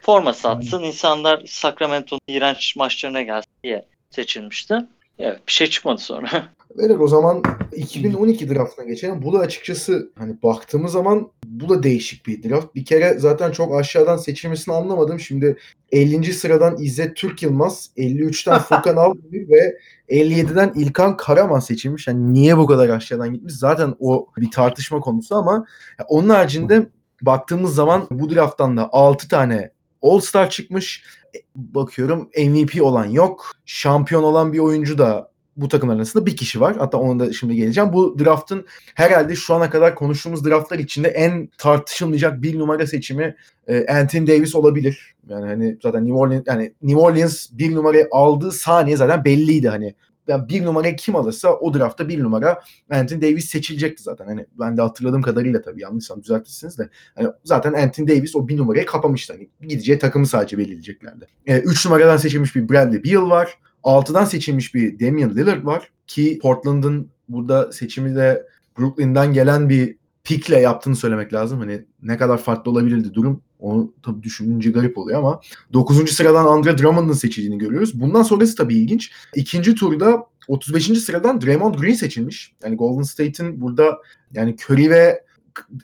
Forma 0.03 0.33
satsın 0.33 0.83
insanlar 0.83 1.43
Sacramento'nun 1.47 2.21
iğrenç 2.29 2.77
maçlarına 2.77 3.23
gelsin 3.23 3.53
diye 3.65 3.85
seçilmişti. 4.11 4.79
Evet 5.19 5.41
bir 5.47 5.53
şey 5.53 5.67
çıkmadı 5.67 6.01
sonra. 6.01 6.29
Beyler 6.79 6.99
o 6.99 7.09
zaman 7.09 7.43
2012 7.73 8.55
draftına 8.55 8.85
geçelim. 8.85 9.23
Bu 9.23 9.33
da 9.33 9.39
açıkçası 9.39 10.13
hani 10.19 10.43
baktığımız 10.43 10.93
zaman 10.93 11.31
bu 11.45 11.69
da 11.69 11.83
değişik 11.83 12.27
bir 12.27 12.43
draft. 12.43 12.75
Bir 12.75 12.85
kere 12.85 13.19
zaten 13.19 13.51
çok 13.51 13.75
aşağıdan 13.75 14.17
seçilmesini 14.17 14.75
anlamadım. 14.75 15.21
Şimdi 15.21 15.57
50. 15.93 16.33
sıradan 16.33 16.77
İzzet 16.79 17.17
Türk 17.17 17.43
Yılmaz, 17.43 17.91
53'ten 17.97 18.59
Furkan 18.69 18.97
Aldemir 18.97 19.49
ve 19.49 19.79
57'den 20.09 20.73
İlkan 20.77 21.17
Karaman 21.17 21.61
seçilmiş. 21.61 22.07
Yani 22.07 22.33
niye 22.33 22.59
bu 22.59 22.67
kadar 22.67 22.89
aşağıdan 22.89 23.35
gitmiş? 23.35 23.55
Zaten 23.55 23.95
o 24.01 24.27
bir 24.37 24.51
tartışma 24.51 25.01
konusu 25.01 25.35
ama 25.35 25.67
onun 26.09 26.29
haricinde 26.29 26.87
baktığımız 27.23 27.75
zaman 27.75 28.07
bu 28.11 28.35
drafttan 28.35 28.77
da 28.77 28.89
6 28.93 29.29
tane 29.29 29.71
All-Star 30.03 30.51
çıkmış. 30.51 31.05
E, 31.37 31.39
Bakıyorum 31.57 32.31
MVP 32.39 32.83
olan 32.83 33.07
yok. 33.07 33.53
Şampiyon 33.67 34.23
olan 34.23 34.53
bir 34.53 34.59
oyuncu 34.59 34.99
da 34.99 35.33
bu 35.57 35.69
takımlar 35.69 35.97
arasında 35.97 36.27
bir 36.27 36.37
kişi 36.37 36.61
var. 36.61 36.77
Hatta 36.79 36.99
ona 36.99 37.21
da 37.21 37.33
şimdi 37.33 37.57
geleceğim. 37.57 37.93
Bu 37.93 38.19
draftın 38.19 38.67
herhalde 38.95 39.37
şu 39.37 39.55
ana 39.55 39.71
kadar 39.71 39.95
konuştuğumuz 39.95 40.45
draftlar 40.45 40.79
içinde 40.79 41.09
en 41.09 41.49
tartışılmayacak 41.59 42.43
bir 42.43 42.59
numara 42.59 42.87
seçimi 42.87 43.37
e, 43.67 43.87
Anthony 43.87 44.27
Davis 44.27 44.55
olabilir. 44.55 45.15
Yani 45.29 45.47
hani 45.47 45.79
zaten 45.83 46.05
New 46.05 46.19
Orleans 46.19 46.43
yani 46.47 46.73
New 46.83 47.01
Orleans 47.01 47.49
bir 47.53 47.75
numarayı 47.75 48.09
aldığı 48.11 48.53
saniye 48.53 48.97
zaten 48.97 49.25
belliydi 49.25 49.69
hani. 49.69 49.95
Yani 50.29 50.49
bir 50.49 50.64
numarayı 50.64 50.97
kim 50.97 51.16
alırsa 51.16 51.55
o 51.55 51.75
draftta 51.75 52.09
bir 52.09 52.23
numara 52.23 52.62
Anthony 52.91 53.23
Davis 53.23 53.45
seçilecekti 53.45 54.03
zaten. 54.03 54.27
Hani 54.27 54.47
ben 54.59 54.77
de 54.77 54.83
hatırladığım 54.83 55.23
kadarıyla 55.23 55.62
tabii 55.62 55.83
yanlışsam 55.83 56.23
düzeltirsiniz 56.23 56.79
de. 56.79 56.89
Hani 57.14 57.29
zaten 57.45 57.73
Anthony 57.73 58.09
Davis 58.09 58.37
o 58.37 58.49
bir 58.49 58.57
numarayı 58.57 58.87
kapamıştı. 58.87 59.33
Hani 59.33 59.68
gideceği 59.68 59.99
takımı 59.99 60.27
sadece 60.27 60.59
belirleyeceklerdi. 60.59 61.27
3 61.47 61.87
numaradan 61.87 62.16
seçilmiş 62.16 62.57
bir 62.57 62.68
Bradley 62.68 63.05
Beal 63.05 63.31
var. 63.31 63.59
6'dan 63.85 64.25
seçilmiş 64.25 64.75
bir 64.75 65.01
Damian 65.01 65.37
Lillard 65.37 65.64
var 65.64 65.91
ki 66.07 66.39
Portland'ın 66.43 67.11
burada 67.29 67.73
seçimi 67.73 68.14
de 68.14 68.47
Brooklyn'den 68.79 69.33
gelen 69.33 69.68
bir 69.68 69.97
pikle 70.25 70.61
yaptığını 70.61 70.97
söylemek 70.97 71.33
lazım. 71.33 71.59
Hani 71.59 71.85
ne 72.03 72.16
kadar 72.16 72.39
farklı 72.39 72.70
olabilirdi 72.70 73.14
durum 73.14 73.43
onu 73.63 73.93
tabii 74.03 74.23
düşününce 74.23 74.71
garip 74.71 74.99
oluyor 74.99 75.19
ama 75.19 75.41
9. 75.73 76.11
sıradan 76.11 76.45
Andre 76.45 76.79
Drummond'ın 76.79 77.13
seçildiğini 77.13 77.59
görüyoruz. 77.59 78.01
Bundan 78.01 78.23
sonrası 78.23 78.57
tabii 78.57 78.75
ilginç. 78.75 79.13
İkinci 79.35 79.75
turda 79.75 80.27
35. 80.49 80.85
sıradan 80.85 81.41
Draymond 81.41 81.75
Green 81.75 81.95
seçilmiş. 81.95 82.53
Yani 82.65 82.77
Golden 82.77 83.03
State'in 83.03 83.61
burada 83.61 83.99
yani 84.33 84.57
Curry 84.65 84.91
ve 84.91 85.25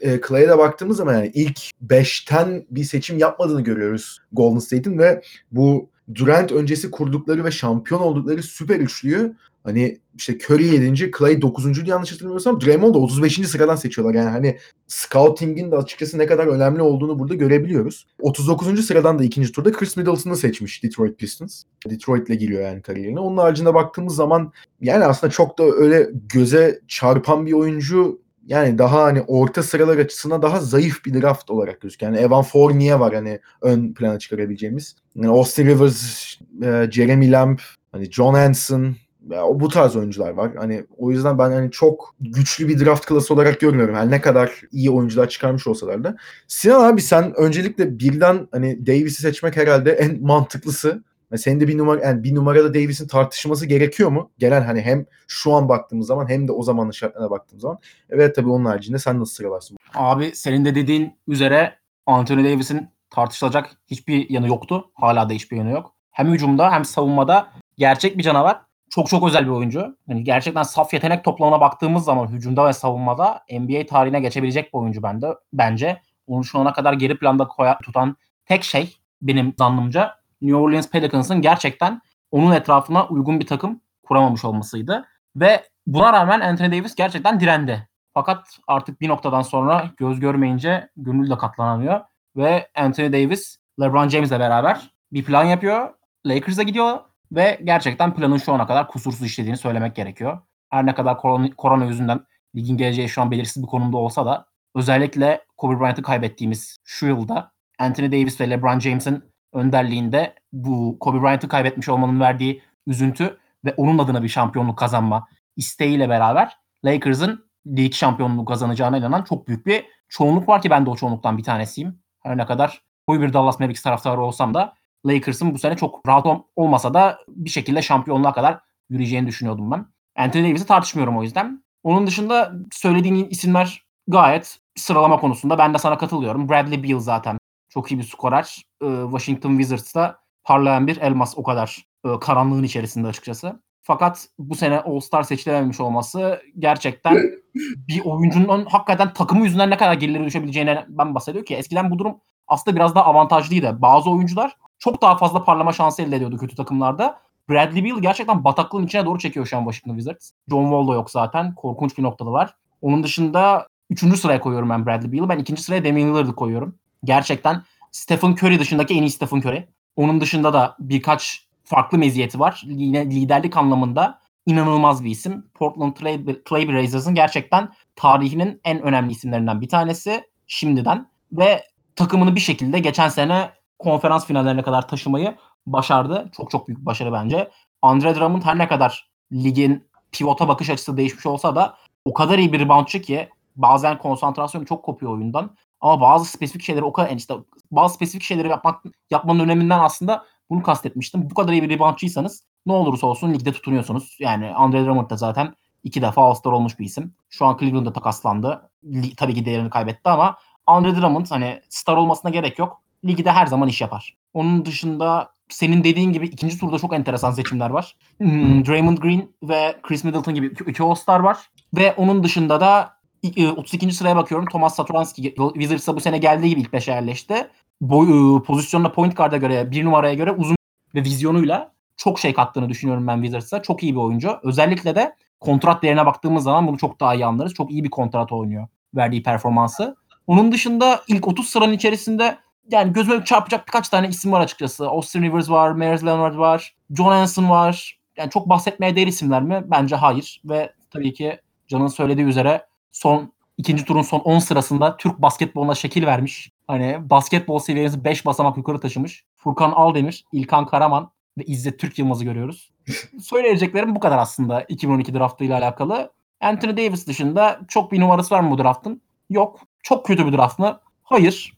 e, 0.01 0.20
Clay'e 0.29 0.49
de 0.49 0.59
baktığımız 0.59 0.97
zaman 0.97 1.14
yani 1.14 1.31
ilk 1.35 1.59
5'ten 1.87 2.66
bir 2.70 2.85
seçim 2.85 3.18
yapmadığını 3.18 3.61
görüyoruz 3.61 4.18
Golden 4.33 4.59
State'in 4.59 4.99
ve 4.99 5.22
bu 5.53 5.89
Durant 6.14 6.53
öncesi 6.53 6.91
kurdukları 6.91 7.45
ve 7.45 7.51
şampiyon 7.51 8.01
oldukları 8.01 8.43
süper 8.43 8.81
üçlüyü 8.81 9.37
hani 9.69 9.99
işte 10.16 10.39
Curry 10.45 10.66
7. 10.66 11.11
Clay 11.19 11.43
9. 11.43 11.89
yanlış 11.89 12.12
hatırlamıyorsam 12.12 12.61
Draymond 12.61 12.95
da 12.95 12.99
35. 12.99 13.49
sıradan 13.49 13.77
seçiyorlar. 13.77 14.14
Yani 14.14 14.31
hani 14.31 14.59
scouting'in 14.87 15.71
de 15.71 15.77
açıkçası 15.77 16.19
ne 16.19 16.27
kadar 16.27 16.47
önemli 16.47 16.83
olduğunu 16.83 17.19
burada 17.19 17.35
görebiliyoruz. 17.35 18.07
39. 18.21 18.87
sıradan 18.87 19.19
da 19.19 19.25
ikinci 19.25 19.53
turda 19.53 19.73
Chris 19.73 19.97
Middleton'ı 19.97 20.37
seçmiş 20.37 20.85
Detroit 20.85 21.19
Pistons. 21.19 21.62
Detroit'le 21.91 22.39
giriyor 22.39 22.62
yani 22.62 22.83
kariyerine. 22.83 23.21
Onun 23.21 23.37
haricinde 23.37 23.75
baktığımız 23.75 24.14
zaman 24.14 24.53
yani 24.81 25.05
aslında 25.05 25.31
çok 25.31 25.59
da 25.59 25.64
öyle 25.64 26.11
göze 26.29 26.81
çarpan 26.89 27.47
bir 27.47 27.53
oyuncu 27.53 28.21
yani 28.49 28.79
daha 28.79 29.03
hani 29.03 29.23
orta 29.23 29.62
sıralar 29.62 29.99
açısından 29.99 30.43
daha 30.43 30.61
zayıf 30.61 31.05
bir 31.05 31.23
draft 31.23 31.51
olarak 31.51 31.81
gözüküyor. 31.81 32.12
Yani 32.12 32.25
Evan 32.25 32.43
Fournier 32.43 32.95
var 32.95 33.14
hani 33.14 33.41
ön 33.62 33.95
plana 33.95 34.19
çıkarabileceğimiz. 34.19 34.97
Yani 35.14 35.29
Austin 35.29 35.66
Rivers, 35.66 36.35
e, 36.62 36.89
Jeremy 36.91 37.33
Lamb, 37.33 37.59
hani 37.93 38.11
John 38.11 38.35
Hanson 38.35 38.97
ya, 39.31 39.61
bu 39.61 39.68
tarz 39.68 39.97
oyuncular 39.97 40.31
var. 40.31 40.51
Hani 40.57 40.85
o 40.97 41.11
yüzden 41.11 41.39
ben 41.39 41.51
hani 41.51 41.70
çok 41.70 42.14
güçlü 42.20 42.68
bir 42.68 42.85
draft 42.85 43.07
klası 43.07 43.35
olarak 43.35 43.61
görmüyorum. 43.61 43.95
Yani 43.95 44.11
ne 44.11 44.20
kadar 44.20 44.61
iyi 44.72 44.91
oyuncular 44.91 45.29
çıkarmış 45.29 45.66
olsalar 45.66 46.05
da. 46.05 46.16
Sinan 46.49 46.85
abi 46.85 47.03
sen 47.03 47.35
öncelikle 47.37 47.99
birden 47.99 48.49
hani 48.53 48.87
Davis'i 48.87 49.22
seçmek 49.22 49.57
herhalde 49.57 49.93
en 49.93 50.22
mantıklısı. 50.22 51.03
Ve 51.33 51.39
senin 51.39 51.61
de 51.61 51.68
bir 51.68 51.79
numara 51.79 52.01
yani 52.01 52.24
bir 52.24 52.35
numarada 52.35 52.74
Davis'in 52.74 53.07
tartışması 53.07 53.66
gerekiyor 53.66 54.11
mu? 54.11 54.31
Genel 54.39 54.64
hani 54.64 54.81
hem 54.81 55.07
şu 55.26 55.53
an 55.55 55.68
baktığımız 55.68 56.07
zaman 56.07 56.29
hem 56.29 56.49
de 56.49 56.53
o 56.53 56.62
zamanın 56.62 56.91
şartlarına 56.91 57.31
baktığımız 57.31 57.62
zaman. 57.62 57.79
Evet 58.11 58.37
tabii 58.37 58.49
onun 58.49 58.64
haricinde 58.64 58.99
sen 58.99 59.20
nasıl 59.20 59.35
sıralarsın? 59.35 59.76
Abi 59.95 60.31
senin 60.35 60.64
de 60.64 60.74
dediğin 60.74 61.12
üzere 61.29 61.74
Anthony 62.07 62.45
Davis'in 62.45 62.89
tartışılacak 63.11 63.70
hiçbir 63.87 64.31
yanı 64.31 64.49
yoktu. 64.49 64.91
Hala 64.95 65.29
da 65.29 65.33
hiçbir 65.33 65.57
yanı 65.57 65.70
yok. 65.70 65.95
Hem 66.11 66.33
hücumda 66.33 66.72
hem 66.72 66.85
savunmada 66.85 67.49
gerçek 67.79 68.18
bir 68.18 68.22
canavar. 68.22 68.61
Çok 68.91 69.09
çok 69.09 69.26
özel 69.26 69.45
bir 69.45 69.51
oyuncu. 69.51 69.97
Yani 70.09 70.24
gerçekten 70.24 70.62
saf 70.62 70.95
yetenek 70.95 71.24
toplamına 71.24 71.61
baktığımız 71.61 72.05
zaman 72.05 72.28
hücumda 72.28 72.66
ve 72.66 72.72
savunmada 72.72 73.45
NBA 73.51 73.86
tarihine 73.86 74.20
geçebilecek 74.20 74.74
bir 74.74 74.78
oyuncu 74.78 75.03
bende 75.03 75.34
bence. 75.53 76.03
Onu 76.26 76.45
şu 76.45 76.59
ana 76.59 76.72
kadar 76.72 76.93
geri 76.93 77.18
planda 77.18 77.49
koya, 77.49 77.78
tutan 77.78 78.16
tek 78.45 78.64
şey 78.64 78.97
benim 79.22 79.55
zannımca 79.59 80.14
New 80.41 80.57
Orleans 80.57 80.91
Pelicans'ın 80.91 81.43
gerçekten 81.43 82.01
onun 82.30 82.53
etrafına 82.53 83.07
uygun 83.07 83.41
bir 83.41 83.47
takım 83.47 83.80
kuramamış 84.03 84.45
olmasıydı. 84.45 85.05
Ve 85.36 85.64
buna 85.86 86.12
rağmen 86.12 86.41
Anthony 86.41 86.72
Davis 86.72 86.95
gerçekten 86.95 87.41
direndi. 87.41 87.89
Fakat 88.14 88.59
artık 88.66 89.01
bir 89.01 89.09
noktadan 89.09 89.43
sonra 89.43 89.91
göz 89.97 90.20
görmeyince 90.20 90.89
gönül 90.97 91.30
de 91.30 91.39
katlanamıyor. 91.39 92.01
Ve 92.36 92.68
Anthony 92.74 93.12
Davis 93.12 93.57
LeBron 93.80 94.09
James'le 94.09 94.30
beraber 94.30 94.91
bir 95.12 95.24
plan 95.24 95.45
yapıyor. 95.45 95.95
Lakers'a 96.26 96.62
gidiyor 96.62 96.99
ve 97.33 97.61
gerçekten 97.64 98.14
planın 98.14 98.37
şu 98.37 98.53
ana 98.53 98.66
kadar 98.66 98.89
kusursuz 98.89 99.22
işlediğini 99.22 99.57
söylemek 99.57 99.97
gerekiyor. 99.97 100.39
Her 100.70 100.87
ne 100.87 100.95
kadar 100.95 101.18
korona, 101.18 101.51
korona 101.57 101.85
yüzünden 101.85 102.20
ligin 102.57 102.76
geleceği 102.76 103.09
şu 103.09 103.22
an 103.22 103.31
belirsiz 103.31 103.62
bir 103.62 103.68
konumda 103.68 103.97
olsa 103.97 104.26
da 104.26 104.47
özellikle 104.74 105.45
Kobe 105.57 105.81
Bryant'ı 105.81 106.03
kaybettiğimiz 106.03 106.76
şu 106.85 107.07
yılda 107.07 107.53
Anthony 107.79 108.12
Davis 108.12 108.41
ve 108.41 108.51
LeBron 108.51 108.79
James'in 108.79 109.24
önderliğinde 109.53 110.35
bu 110.53 110.97
Kobe 111.01 111.22
Bryant'ı 111.22 111.49
kaybetmiş 111.49 111.89
olmanın 111.89 112.20
verdiği 112.20 112.62
üzüntü 112.87 113.39
ve 113.64 113.74
onun 113.76 113.99
adına 113.99 114.22
bir 114.22 114.29
şampiyonluk 114.29 114.79
kazanma 114.79 115.29
isteğiyle 115.57 116.09
beraber 116.09 116.57
Lakers'ın 116.85 117.49
lig 117.66 117.95
şampiyonluğu 117.95 118.45
kazanacağına 118.45 118.99
inanan 118.99 119.22
çok 119.22 119.49
büyük 119.49 119.66
bir 119.66 119.85
çoğunluk 120.09 120.49
var 120.49 120.62
ki 120.62 120.70
ben 120.70 120.87
de 120.87 120.91
o 120.91 120.97
çoğunluktan 120.97 121.39
bir 121.39 121.45
tanesiyim. 121.45 122.03
Her 122.22 122.37
ne 122.37 122.47
kadar 122.47 122.83
koyu 123.07 123.20
bir 123.20 123.33
Dallas 123.33 123.61
Mavericks 123.61 123.83
taraftarı 123.83 124.20
olsam 124.20 124.55
da 124.55 124.74
Lakers'ın 125.07 125.55
bu 125.55 125.59
sene 125.59 125.76
çok 125.76 126.09
rahat 126.09 126.26
ol- 126.26 126.42
olmasa 126.57 126.94
da 126.94 127.18
bir 127.28 127.51
şekilde 127.51 127.82
şampiyonluğa 127.82 128.32
kadar 128.32 128.61
yürüyeceğini 128.90 129.26
düşünüyordum 129.26 129.70
ben. 129.70 129.86
Anthony 130.16 130.51
Davis'i 130.51 130.66
tartışmıyorum 130.66 131.18
o 131.18 131.22
yüzden. 131.22 131.64
Onun 131.82 132.07
dışında 132.07 132.53
söylediğin 132.72 133.28
isimler 133.30 133.82
gayet 134.09 134.59
sıralama 134.76 135.20
konusunda 135.20 135.59
ben 135.59 135.74
de 135.74 135.78
sana 135.78 135.99
katılıyorum. 135.99 136.49
Bradley 136.49 136.82
Beal 136.82 136.99
zaten 137.01 137.38
çok 137.68 137.92
iyi 137.92 137.99
bir 137.99 138.05
skorer. 138.05 138.62
Ee, 138.82 138.86
Washington 139.03 139.51
Wizards'ta 139.51 140.18
parlayan 140.44 140.86
bir 140.86 140.96
elmas 140.96 141.38
o 141.38 141.42
kadar 141.42 141.84
e, 142.05 142.09
karanlığın 142.20 142.62
içerisinde 142.62 143.09
açıkçası. 143.09 143.62
Fakat 143.82 144.28
bu 144.38 144.55
sene 144.55 144.80
All-Star 144.80 145.22
seçilememiş 145.22 145.80
olması 145.80 146.42
gerçekten 146.59 147.16
bir 147.88 148.05
oyuncunun 148.05 148.64
hakikaten 148.64 149.12
takımı 149.12 149.44
yüzünden 149.44 149.70
ne 149.70 149.76
kadar 149.76 149.94
gerilere 149.94 150.24
düşebileceğine 150.24 150.84
ben 150.88 151.14
bahsediyor 151.14 151.44
ki 151.44 151.55
eskiden 151.55 151.90
bu 151.90 151.99
durum 151.99 152.20
aslında 152.49 152.76
biraz 152.76 152.94
daha 152.94 153.05
avantajlıydı. 153.05 153.82
Bazı 153.82 154.11
oyuncular 154.11 154.57
çok 154.79 155.03
daha 155.03 155.16
fazla 155.16 155.45
parlama 155.45 155.72
şansı 155.72 156.03
elde 156.03 156.16
ediyordu 156.16 156.39
kötü 156.39 156.57
takımlarda. 156.57 157.20
Bradley 157.51 157.85
Beal 157.85 157.99
gerçekten 157.99 158.45
bataklığın 158.45 158.87
içine 158.87 159.07
doğru 159.07 159.18
çekiyor 159.18 159.47
şu 159.47 159.57
an 159.57 159.64
Washington 159.64 159.99
Wizards. 159.99 160.31
John 160.51 160.62
Wall 160.62 160.89
da 160.89 160.95
yok 160.95 161.11
zaten. 161.11 161.55
Korkunç 161.55 161.99
bir 161.99 162.03
noktada 162.03 162.33
var. 162.33 162.55
Onun 162.83 163.03
dışında 163.03 163.66
üçüncü 163.91 164.16
sıraya 164.16 164.41
koyuyorum 164.41 164.70
ben 164.70 164.87
Bradley 164.87 165.12
Beal'ı. 165.12 165.29
Ben 165.29 165.39
ikinci 165.39 165.62
sıraya 165.62 165.85
Damian 165.85 166.14
Lillard'ı 166.14 166.35
koyuyorum. 166.35 166.74
Gerçekten 167.05 167.62
Stephen 167.93 168.33
Curry 168.33 168.59
dışındaki 168.59 168.95
en 168.95 169.03
iyi 169.03 169.11
Stephen 169.11 169.39
Curry. 169.39 169.68
Onun 169.97 170.20
dışında 170.20 170.53
da 170.53 170.76
birkaç 170.79 171.47
farklı 171.64 171.99
meziyeti 171.99 172.41
var. 172.41 172.62
Yine 172.66 173.07
liderlik 173.07 173.57
anlamında 173.57 174.20
inanılmaz 174.47 175.05
bir 175.05 175.11
isim. 175.11 175.47
Portland 175.55 175.93
Trail- 175.93 176.45
Trailblazers'ın 176.45 177.14
gerçekten 177.14 177.68
tarihinin 177.97 178.61
en 178.64 178.83
önemli 178.83 179.12
isimlerinden 179.12 179.61
bir 179.61 179.68
tanesi 179.68 180.24
şimdiden 180.47 181.11
ve 181.33 181.64
takımını 181.97 182.35
bir 182.35 182.41
şekilde 182.41 182.79
geçen 182.79 183.09
sene 183.09 183.51
konferans 183.79 184.26
finallerine 184.26 184.62
kadar 184.62 184.89
taşımayı 184.89 185.37
başardı. 185.66 186.31
Çok 186.37 186.51
çok 186.51 186.68
büyük 186.68 186.81
bir 186.81 186.87
başarı 186.87 187.12
bence. 187.12 187.51
Andre 187.83 188.14
Drummond 188.14 188.43
her 188.43 188.59
ne 188.59 188.68
kadar 188.68 189.11
ligin 189.33 189.89
pivota 190.12 190.49
bakış 190.49 190.70
açısı 190.70 190.97
değişmiş 190.97 191.26
olsa 191.26 191.57
da 191.57 191.76
o 192.05 192.12
kadar 192.14 192.39
iyi 192.39 192.53
bir 192.53 192.61
reboundçı 192.61 193.03
ki 193.03 193.29
bazen 193.57 193.99
konsantrasyonu 193.99 194.66
çok 194.66 194.85
kopuyor 194.85 195.12
oyundan. 195.12 195.57
Ama 195.81 196.01
bazı 196.01 196.24
spesifik 196.24 196.62
şeyleri 196.62 196.85
o 196.85 196.93
kadar 196.93 197.16
işte 197.16 197.35
bazı 197.70 197.95
spesifik 197.95 198.22
şeyleri 198.22 198.49
yapmak 198.49 198.85
yapmanın 199.11 199.41
öneminden 199.41 199.79
aslında 199.79 200.24
bunu 200.51 200.62
kastetmiştim. 200.62 201.31
Bu 201.31 201.35
kadar 201.35 201.53
iyi 201.53 201.62
bir 201.62 201.70
reboundçıysanız 201.70 202.45
ne 202.66 202.72
olursa 202.72 203.07
olsun 203.07 203.35
ligde 203.35 203.53
tutunuyorsunuz. 203.53 204.16
Yani 204.20 204.55
Andre 204.55 204.85
Drummond 204.85 205.11
da 205.11 205.16
zaten 205.16 205.55
iki 205.85 206.03
defa 206.03 206.22
All-Star 206.22 206.53
olmuş 206.53 206.79
bir 206.79 206.85
isim. 206.85 207.14
Şu 207.31 207.47
an 207.47 207.57
Cleveland'da 207.61 207.93
takaslandı. 207.93 208.70
Tabii 209.16 209.35
ki 209.35 209.45
değerini 209.45 209.70
kaybetti 209.70 210.11
ama 210.11 210.37
Andre 210.66 210.97
Drummond 210.97 211.26
hani 211.31 211.61
star 211.68 211.97
olmasına 211.97 212.31
gerek 212.31 212.59
yok. 212.59 212.83
Ligde 213.05 213.30
her 213.30 213.46
zaman 213.46 213.68
iş 213.68 213.80
yapar. 213.80 214.16
Onun 214.34 214.64
dışında 214.64 215.32
senin 215.49 215.84
dediğin 215.84 216.12
gibi 216.12 216.26
ikinci 216.26 216.59
turda 216.59 216.78
çok 216.78 216.94
enteresan 216.94 217.30
seçimler 217.30 217.70
var. 217.70 217.96
Hmm, 218.18 218.66
Draymond 218.66 218.99
Green 218.99 219.28
ve 219.42 219.76
Chris 219.82 220.05
Middleton 220.05 220.34
gibi 220.34 220.46
iki, 220.46 220.82
All-Star 220.82 221.20
var. 221.20 221.38
Ve 221.76 221.92
onun 221.92 222.24
dışında 222.24 222.61
da 222.61 222.99
e, 223.36 223.49
32. 223.49 223.92
sıraya 223.92 224.16
bakıyorum. 224.16 224.46
Thomas 224.46 224.76
Satoranski 224.76 225.34
Wizards'a 225.55 225.96
bu 225.96 226.01
sene 226.01 226.18
geldiği 226.18 226.49
gibi 226.49 226.61
ilk 226.61 226.72
beşe 226.72 226.92
yerleşti. 226.92 227.49
Boy, 227.80 228.36
e, 228.36 228.42
pozisyonda 228.42 228.92
point 228.92 229.16
guard'a 229.16 229.36
göre, 229.36 229.70
bir 229.70 229.84
numaraya 229.84 230.14
göre 230.14 230.32
uzun 230.32 230.57
ve 230.94 231.05
vizyonuyla 231.05 231.72
çok 231.96 232.18
şey 232.18 232.34
kattığını 232.34 232.68
düşünüyorum 232.68 233.07
ben 233.07 233.16
Wizards'a. 233.16 233.62
Çok 233.62 233.82
iyi 233.82 233.94
bir 233.94 234.01
oyuncu. 234.01 234.38
Özellikle 234.42 234.94
de 234.94 235.14
kontrat 235.40 235.82
değerine 235.82 236.07
baktığımız 236.07 236.44
zaman 236.44 236.66
bunu 236.66 236.78
çok 236.78 237.01
daha 237.01 237.14
iyi 237.14 237.26
anlarız. 237.26 237.55
Çok 237.55 237.70
iyi 237.70 237.84
bir 237.84 237.90
kontrat 237.90 238.32
oynuyor 238.32 238.68
verdiği 238.94 239.22
performansı. 239.22 239.96
Onun 240.26 240.53
dışında 240.53 241.01
ilk 241.09 241.28
30 241.28 241.49
sıranın 241.49 241.72
içerisinde 241.72 242.38
yani 242.71 242.93
gözüme 242.93 243.25
çarpacak 243.25 243.66
birkaç 243.66 243.89
tane 243.89 244.09
isim 244.09 244.33
var 244.33 244.41
açıkçası. 244.41 244.89
Austin 244.89 245.23
Rivers 245.23 245.51
var, 245.51 245.73
Myers 245.73 246.05
Leonard 246.05 246.39
var, 246.39 246.75
John 246.97 247.12
Hanson 247.12 247.51
var. 247.51 247.99
Yani 248.16 248.31
çok 248.31 248.49
bahsetmeye 248.49 248.97
değer 248.97 249.07
isimler 249.07 249.43
mi? 249.43 249.62
Bence 249.66 249.97
hayır. 249.97 250.43
Ve 250.45 250.73
tabii 250.91 251.12
ki 251.12 251.41
Can'ın 251.69 251.87
söylediği 251.87 252.27
üzere 252.27 252.66
son 252.93 253.33
ikinci 253.59 253.85
turun 253.85 254.03
son 254.03 254.19
10 254.19 254.39
sırasında 254.39 254.97
Türk 254.97 255.23
basketboluna 255.23 255.75
şekil 255.75 256.07
vermiş. 256.07 256.53
Hani 256.66 257.11
basketbol 257.11 257.59
seviyesi 257.59 258.05
5 258.05 258.27
basamak 258.27 258.57
yukarı 258.57 258.81
taşımış. 258.81 259.25
Furkan 259.37 259.71
Aldemir, 259.71 260.25
İlkan 260.33 260.66
Karaman 260.66 261.11
ve 261.39 261.45
İzzet 261.45 261.79
Türk 261.79 261.99
Yılmaz'ı 261.99 262.25
görüyoruz. 262.25 262.71
Söyleyeceklerim 263.21 263.95
bu 263.95 264.01
kadar 264.01 264.19
aslında 264.19 264.62
2012 264.62 265.14
draftıyla 265.14 265.59
alakalı. 265.59 266.12
Anthony 266.41 266.77
Davis 266.77 267.07
dışında 267.07 267.61
çok 267.69 267.93
bir 267.93 268.01
numarası 268.01 268.35
var 268.35 268.41
mı 268.41 268.51
bu 268.51 268.59
draftın? 268.59 269.03
Yok. 269.31 269.61
Çok 269.83 270.07
kötü 270.07 270.27
bir 270.27 270.33
draft 270.33 270.59
mı? 270.59 270.81
Hayır. 271.03 271.57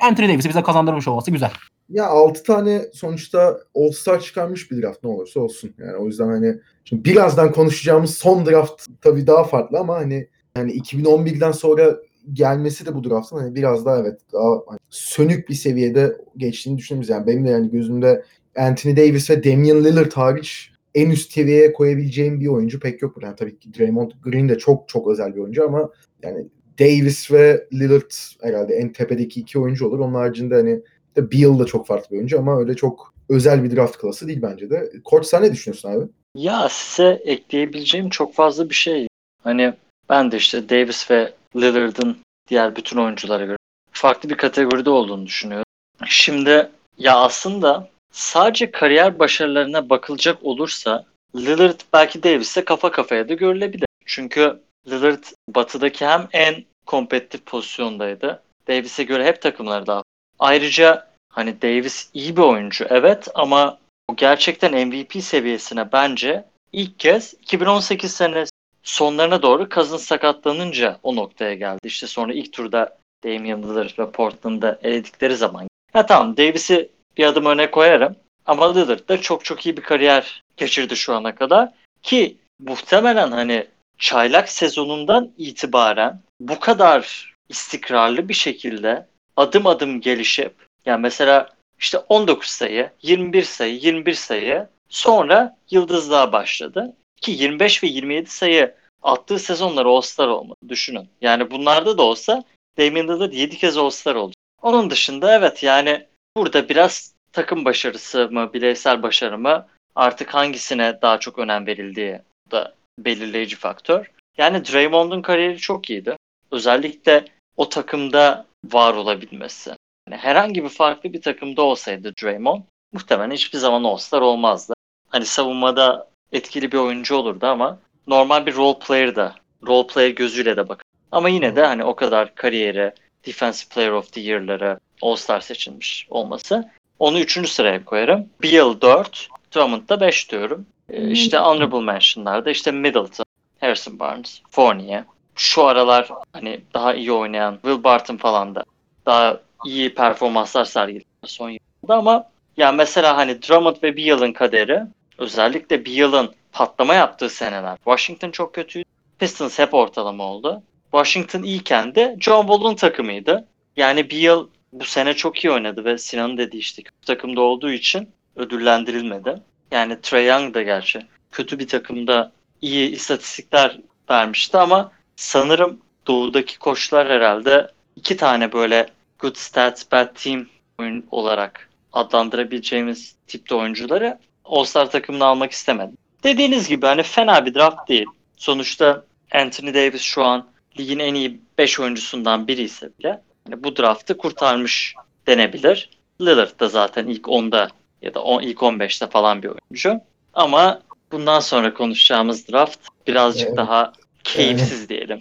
Anthony 0.00 0.28
Davis'i 0.28 0.48
bize 0.48 0.62
kazandırmış 0.62 1.08
olması 1.08 1.30
güzel. 1.30 1.50
Ya 1.88 2.06
6 2.06 2.42
tane 2.42 2.82
sonuçta 2.92 3.60
All-Star 3.74 4.20
çıkarmış 4.20 4.70
bir 4.70 4.82
draft 4.82 5.04
ne 5.04 5.10
olursa 5.10 5.40
olsun. 5.40 5.74
Yani 5.78 5.96
o 5.96 6.06
yüzden 6.06 6.28
hani 6.28 6.54
şimdi 6.84 7.04
birazdan 7.04 7.52
konuşacağımız 7.52 8.14
son 8.14 8.46
draft 8.46 8.86
tabii 9.00 9.26
daha 9.26 9.44
farklı 9.44 9.78
ama 9.78 9.94
hani 9.94 10.28
yani 10.56 10.72
2011'den 10.72 11.52
sonra 11.52 11.96
gelmesi 12.32 12.86
de 12.86 12.94
bu 12.94 13.04
draftın 13.04 13.36
hani 13.36 13.54
biraz 13.54 13.86
daha 13.86 13.98
evet 13.98 14.20
daha 14.32 14.62
hani 14.66 14.78
sönük 14.90 15.48
bir 15.48 15.54
seviyede 15.54 16.16
geçtiğini 16.36 16.78
düşünüyoruz. 16.78 17.10
Yani 17.10 17.26
benim 17.26 17.46
de 17.46 17.50
yani 17.50 17.70
gözümde 17.70 18.24
Anthony 18.56 18.96
Davis 18.96 19.30
ve 19.30 19.44
Damian 19.44 19.84
Lillard 19.84 20.12
hariç 20.12 20.72
en 20.94 21.10
üst 21.10 21.32
seviyeye 21.32 21.72
koyabileceğim 21.72 22.40
bir 22.40 22.46
oyuncu 22.46 22.80
pek 22.80 23.02
yok. 23.02 23.16
Yani 23.22 23.36
tabii 23.36 23.58
ki 23.58 23.74
Draymond 23.78 24.10
Green 24.24 24.48
de 24.48 24.58
çok 24.58 24.88
çok 24.88 25.08
özel 25.08 25.34
bir 25.34 25.40
oyuncu 25.40 25.64
ama 25.64 25.90
yani 26.22 26.46
Davis 26.78 27.32
ve 27.32 27.68
Lillard 27.72 28.10
herhalde 28.42 28.74
en 28.74 28.92
tepedeki 28.92 29.40
iki 29.40 29.58
oyuncu 29.58 29.86
olur. 29.86 29.98
Onun 29.98 30.14
haricinde 30.14 30.54
hani 30.54 30.80
de 31.16 31.32
Beal 31.32 31.58
da 31.58 31.66
çok 31.66 31.86
farklı 31.86 32.10
bir 32.10 32.16
oyuncu 32.16 32.38
ama 32.38 32.58
öyle 32.58 32.76
çok 32.76 33.14
özel 33.28 33.64
bir 33.64 33.76
draft 33.76 33.98
klası 33.98 34.28
değil 34.28 34.42
bence 34.42 34.70
de. 34.70 34.92
Koç 35.04 35.26
sen 35.26 35.42
ne 35.42 35.52
düşünüyorsun 35.52 35.90
abi? 35.90 36.04
Ya 36.34 36.68
size 36.70 37.22
ekleyebileceğim 37.24 38.08
çok 38.08 38.34
fazla 38.34 38.70
bir 38.70 38.74
şey. 38.74 39.06
Hani 39.44 39.74
ben 40.08 40.32
de 40.32 40.36
işte 40.36 40.68
Davis 40.68 41.10
ve 41.10 41.32
Lillard'ın 41.56 42.16
diğer 42.48 42.76
bütün 42.76 42.96
oyunculara 42.96 43.44
göre 43.44 43.56
farklı 43.92 44.28
bir 44.28 44.36
kategoride 44.36 44.90
olduğunu 44.90 45.26
düşünüyorum. 45.26 45.64
Şimdi 46.06 46.70
ya 46.98 47.16
aslında 47.16 47.88
sadece 48.12 48.70
kariyer 48.70 49.18
başarılarına 49.18 49.90
bakılacak 49.90 50.38
olursa 50.42 51.04
Lillard 51.36 51.80
belki 51.92 52.22
Davis'e 52.22 52.64
kafa 52.64 52.90
kafaya 52.90 53.28
da 53.28 53.34
görülebilir. 53.34 53.86
Çünkü 54.06 54.60
Lillard 54.88 55.24
batıdaki 55.54 56.06
hem 56.06 56.28
en 56.32 56.64
kompetitif 56.88 57.46
pozisyondaydı. 57.46 58.42
Davis'e 58.68 59.02
göre 59.02 59.24
hep 59.24 59.42
takımları 59.42 59.86
daha. 59.86 60.02
Ayrıca 60.38 61.06
hani 61.30 61.62
Davis 61.62 62.10
iyi 62.14 62.36
bir 62.36 62.42
oyuncu 62.42 62.86
evet 62.88 63.28
ama 63.34 63.78
o 64.08 64.16
gerçekten 64.16 64.88
MVP 64.88 65.22
seviyesine 65.22 65.92
bence 65.92 66.44
ilk 66.72 66.98
kez 66.98 67.34
2018 67.34 68.12
sene 68.12 68.44
sonlarına 68.82 69.42
doğru 69.42 69.68
Cousins 69.68 70.04
sakatlanınca 70.04 70.98
o 71.02 71.16
noktaya 71.16 71.54
geldi. 71.54 71.80
İşte 71.84 72.06
sonra 72.06 72.32
ilk 72.32 72.52
turda 72.52 72.98
Damian 73.24 73.62
Lillard 73.62 73.98
ve 73.98 74.10
Portland'da 74.10 74.78
eledikleri 74.82 75.36
zaman. 75.36 75.68
Ha 75.92 76.06
tamam 76.06 76.36
Davis'i 76.36 76.88
bir 77.16 77.24
adım 77.24 77.46
öne 77.46 77.70
koyarım 77.70 78.16
ama 78.46 78.74
Lillard 78.74 79.08
da 79.08 79.20
çok 79.20 79.44
çok 79.44 79.66
iyi 79.66 79.76
bir 79.76 79.82
kariyer 79.82 80.42
geçirdi 80.56 80.96
şu 80.96 81.14
ana 81.14 81.34
kadar 81.34 81.68
ki 82.02 82.36
muhtemelen 82.58 83.30
hani 83.30 83.66
çaylak 83.98 84.48
sezonundan 84.48 85.30
itibaren 85.38 86.20
bu 86.40 86.60
kadar 86.60 87.34
istikrarlı 87.48 88.28
bir 88.28 88.34
şekilde 88.34 89.06
adım 89.36 89.66
adım 89.66 90.00
gelişip 90.00 90.54
yani 90.86 91.00
mesela 91.00 91.48
işte 91.78 91.98
19 91.98 92.48
sayı, 92.48 92.90
21 93.02 93.42
sayı, 93.42 93.74
21 93.74 94.14
sayı 94.14 94.68
sonra 94.88 95.56
yıldızlığa 95.70 96.32
başladı. 96.32 96.96
Ki 97.20 97.30
25 97.30 97.82
ve 97.82 97.86
27 97.86 98.30
sayı 98.30 98.74
attığı 99.02 99.38
sezonlar 99.38 99.86
All-Star 99.86 100.28
olmadı 100.28 100.58
düşünün. 100.68 101.08
Yani 101.20 101.50
bunlarda 101.50 101.98
da 101.98 102.02
olsa 102.02 102.44
Damian 102.78 103.08
Lillard 103.08 103.32
7 103.32 103.58
kez 103.58 103.76
All-Star 103.76 104.14
oldu. 104.14 104.34
Onun 104.62 104.90
dışında 104.90 105.34
evet 105.34 105.62
yani 105.62 106.06
burada 106.36 106.68
biraz 106.68 107.14
takım 107.32 107.64
başarısı 107.64 108.28
mı, 108.30 108.52
bireysel 108.52 109.02
başarı 109.02 109.38
mı 109.38 109.66
artık 109.94 110.34
hangisine 110.34 110.98
daha 111.02 111.20
çok 111.20 111.38
önem 111.38 111.66
verildiği 111.66 112.20
da 112.50 112.74
belirleyici 112.98 113.56
faktör. 113.56 114.10
Yani 114.38 114.64
Draymond'un 114.64 115.22
kariyeri 115.22 115.58
çok 115.58 115.90
iyiydi. 115.90 116.16
Özellikle 116.50 117.24
o 117.56 117.68
takımda 117.68 118.46
var 118.64 118.94
olabilmesi. 118.94 119.70
Yani 120.08 120.20
herhangi 120.20 120.64
bir 120.64 120.68
farklı 120.68 121.12
bir 121.12 121.22
takımda 121.22 121.62
olsaydı 121.62 122.12
Draymond 122.22 122.62
muhtemelen 122.92 123.34
hiçbir 123.34 123.58
zaman 123.58 123.84
All-Star 123.84 124.20
olmazdı. 124.20 124.74
Hani 125.08 125.24
savunmada 125.24 126.08
etkili 126.32 126.72
bir 126.72 126.78
oyuncu 126.78 127.16
olurdu 127.16 127.46
ama 127.46 127.78
normal 128.06 128.46
bir 128.46 128.54
role 128.54 128.78
player 128.78 129.16
da 129.16 129.34
role 129.66 129.86
player 129.86 130.10
gözüyle 130.10 130.56
de 130.56 130.68
bakın. 130.68 130.84
Ama 131.12 131.28
yine 131.28 131.56
de 131.56 131.66
hani 131.66 131.84
o 131.84 131.96
kadar 131.96 132.34
kariyeri, 132.34 132.92
Defensive 133.26 133.74
Player 133.74 133.90
of 133.90 134.12
the 134.12 134.20
Year'ları 134.20 134.78
All-Star 135.02 135.40
seçilmiş 135.40 136.06
olması. 136.10 136.70
Onu 136.98 137.20
3. 137.20 137.48
sıraya 137.48 137.84
koyarım. 137.84 138.28
Beal 138.42 138.80
4, 138.80 139.28
Drummond 139.54 139.88
da 139.88 140.00
5 140.00 140.30
diyorum. 140.30 140.66
Ee, 140.90 141.10
işte 141.10 141.38
honorable 141.38 141.80
mention'larda 141.80 142.50
işte 142.50 142.70
Middleton, 142.70 143.26
Harrison 143.60 143.98
Barnes, 143.98 144.42
Fournier. 144.50 145.04
Şu 145.38 145.64
aralar 145.64 146.08
hani 146.32 146.60
daha 146.74 146.94
iyi 146.94 147.12
oynayan 147.12 147.54
Will 147.54 147.84
Barton 147.84 148.16
falan 148.16 148.54
da 148.54 148.64
daha 149.06 149.40
iyi 149.64 149.94
performanslar 149.94 150.64
sergiledi 150.64 151.04
son 151.24 151.50
yılda 151.50 151.94
ama 151.94 152.24
Ya 152.58 152.72
mesela 152.72 153.16
hani 153.16 153.42
Drummond 153.42 153.76
ve 153.82 153.96
Beal'ın 153.96 154.32
kaderi 154.32 154.82
özellikle 155.18 155.86
Beal'ın 155.86 156.34
patlama 156.52 156.94
yaptığı 156.94 157.30
seneler. 157.30 157.76
Washington 157.76 158.30
çok 158.30 158.54
kötüydü. 158.54 158.88
Pistons 159.18 159.58
hep 159.58 159.74
ortalama 159.74 160.24
oldu. 160.24 160.62
Washington 160.90 161.42
iyiken 161.42 161.94
de 161.94 162.16
John 162.20 162.46
Wall'un 162.46 162.74
takımıydı. 162.74 163.46
Yani 163.76 164.10
Beal 164.10 164.46
bu 164.72 164.84
sene 164.84 165.14
çok 165.14 165.44
iyi 165.44 165.50
oynadı 165.50 165.84
ve 165.84 165.98
Sinan'ın 165.98 166.38
dediği 166.38 166.58
işte 166.58 166.82
kötü 166.82 167.06
takımda 167.06 167.40
olduğu 167.40 167.70
için 167.70 168.08
ödüllendirilmedi. 168.36 169.42
Yani 169.70 170.00
Trae 170.02 170.22
Young 170.22 170.54
da 170.54 170.62
gerçi 170.62 171.06
kötü 171.32 171.58
bir 171.58 171.68
takımda 171.68 172.32
iyi 172.62 172.90
istatistikler 172.90 173.78
vermişti 174.10 174.58
ama 174.58 174.92
sanırım 175.18 175.80
doğudaki 176.06 176.58
koçlar 176.58 177.08
herhalde 177.08 177.70
iki 177.96 178.16
tane 178.16 178.52
böyle 178.52 178.86
good 179.18 179.36
stats 179.36 179.84
bad 179.92 180.14
team 180.14 180.46
oyun 180.78 181.06
olarak 181.10 181.68
adlandırabileceğimiz 181.92 183.14
tipte 183.26 183.54
oyuncuları 183.54 184.18
All-Star 184.44 184.90
takımına 184.90 185.26
almak 185.26 185.52
istemedi. 185.52 185.92
Dediğiniz 186.24 186.68
gibi 186.68 186.86
hani 186.86 187.02
fena 187.02 187.46
bir 187.46 187.54
draft 187.54 187.88
değil. 187.88 188.06
Sonuçta 188.36 189.04
Anthony 189.32 189.74
Davis 189.74 190.02
şu 190.02 190.24
an 190.24 190.46
ligin 190.78 190.98
en 190.98 191.14
iyi 191.14 191.40
5 191.58 191.80
oyuncusundan 191.80 192.48
biri 192.48 192.62
ise 192.62 192.90
bile 192.98 193.22
hani 193.46 193.64
bu 193.64 193.76
draftı 193.76 194.18
kurtarmış 194.18 194.94
denebilir. 195.26 195.90
Lillard 196.20 196.60
da 196.60 196.68
zaten 196.68 197.06
ilk 197.06 197.24
10'da 197.24 197.68
ya 198.02 198.14
da 198.14 198.22
on, 198.22 198.42
ilk 198.42 198.58
15'te 198.58 199.06
falan 199.06 199.42
bir 199.42 199.48
oyuncu. 199.48 200.00
Ama 200.34 200.80
bundan 201.12 201.40
sonra 201.40 201.74
konuşacağımız 201.74 202.48
draft 202.48 202.78
birazcık 203.06 203.48
Evet. 203.48 203.56
daha 203.56 203.92
keyifsiz 204.36 204.88
diyelim. 204.88 205.20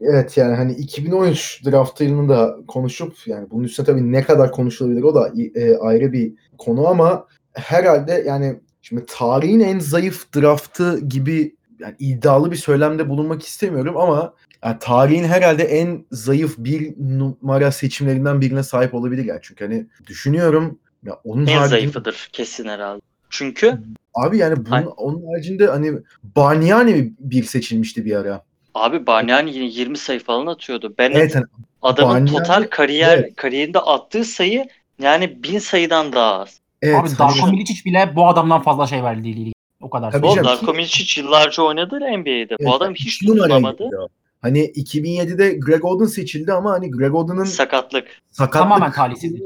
Evet 0.00 0.36
yani 0.36 0.54
hani 0.54 0.72
2013 0.72 1.62
draft 1.66 2.00
yılını 2.00 2.28
da 2.28 2.56
konuşup 2.68 3.26
yani 3.26 3.50
bunun 3.50 3.64
üstüne 3.64 3.86
tabii 3.86 4.12
ne 4.12 4.22
kadar 4.22 4.52
konuşulabilir 4.52 5.02
o 5.02 5.14
da 5.14 5.32
e, 5.54 5.76
ayrı 5.76 6.12
bir 6.12 6.32
konu 6.58 6.86
ama 6.88 7.26
herhalde 7.54 8.24
yani 8.26 8.60
şimdi 8.82 9.04
tarihin 9.06 9.60
en 9.60 9.78
zayıf 9.78 10.34
draftı 10.36 11.00
gibi 11.00 11.54
yani 11.80 11.94
iddialı 11.98 12.50
bir 12.50 12.56
söylemde 12.56 13.08
bulunmak 13.08 13.42
istemiyorum 13.42 13.96
ama 13.96 14.34
yani 14.64 14.76
tarihin 14.80 15.24
herhalde 15.24 15.64
en 15.64 16.06
zayıf 16.10 16.54
bir 16.58 16.94
numara 16.98 17.72
seçimlerinden 17.72 18.40
birine 18.40 18.62
sahip 18.62 18.94
olabilir 18.94 19.24
yani. 19.24 19.40
Çünkü 19.42 19.64
hani 19.64 19.86
düşünüyorum 20.06 20.78
ya 21.04 21.20
onun 21.24 21.46
En 21.46 21.56
haricinde- 21.56 21.68
zayıfıdır 21.68 22.28
kesin 22.32 22.68
herhalde. 22.68 23.00
Çünkü 23.38 23.78
Abi 24.14 24.38
yani 24.38 24.56
bunun, 24.56 24.70
Hani- 24.70 24.88
onun 24.88 25.26
haricinde 25.32 25.66
hani 25.66 25.92
Bargnani 26.36 27.12
bir 27.20 27.42
seçilmişti 27.44 28.04
bir 28.04 28.16
ara. 28.16 28.42
abi 28.74 29.06
Bargnani 29.06 29.54
yine 29.54 29.64
20 29.64 29.98
sayı 29.98 30.20
falan 30.20 30.46
atıyordu. 30.46 30.94
Bennett 30.98 31.16
Evet 31.16 31.34
hani 31.34 31.44
adamın 31.82 32.14
Bargnani- 32.14 32.30
total 32.38 32.62
kariyer 32.70 33.18
evet. 33.18 33.36
kariyerinde 33.36 33.78
attığı 33.78 34.24
sayı 34.24 34.66
yani 35.02 35.42
1000 35.42 35.58
sayıdan 35.58 36.12
daha 36.12 36.40
az. 36.40 36.60
evet, 36.82 36.96
Abi 36.96 37.08
Darko 37.18 37.46
Milicic 37.50 37.84
bile 37.84 38.12
bu 38.16 38.26
adamdan 38.28 38.62
fazla 38.62 38.86
şey 38.86 39.02
verdi 39.02 39.24
değil. 39.24 39.52
O 39.82 39.90
kadar. 39.90 40.12
Tabii 40.12 40.28
canım. 40.28 40.44
Darko 40.44 40.74
Milicic 40.74 41.20
yıllarca 41.20 41.62
oynadı 41.62 42.00
NBA'de. 42.00 42.46
Evet, 42.50 42.60
Bu 42.64 42.74
adam 42.74 42.94
hiç 42.94 43.20
gidiyor. 43.20 44.08
Hani 44.42 44.58
2007'de 44.64 45.52
Greg 45.52 45.84
Oden 45.84 46.04
seçildi 46.06 46.52
ama 46.52 46.70
hani 46.70 46.90
Greg 46.90 47.14
Oden'ın 47.14 47.44
Sakatlık. 47.44 48.06
sakatlık 48.30 48.62
Tamamen 48.62 48.92
talihsizlik. 48.92 49.42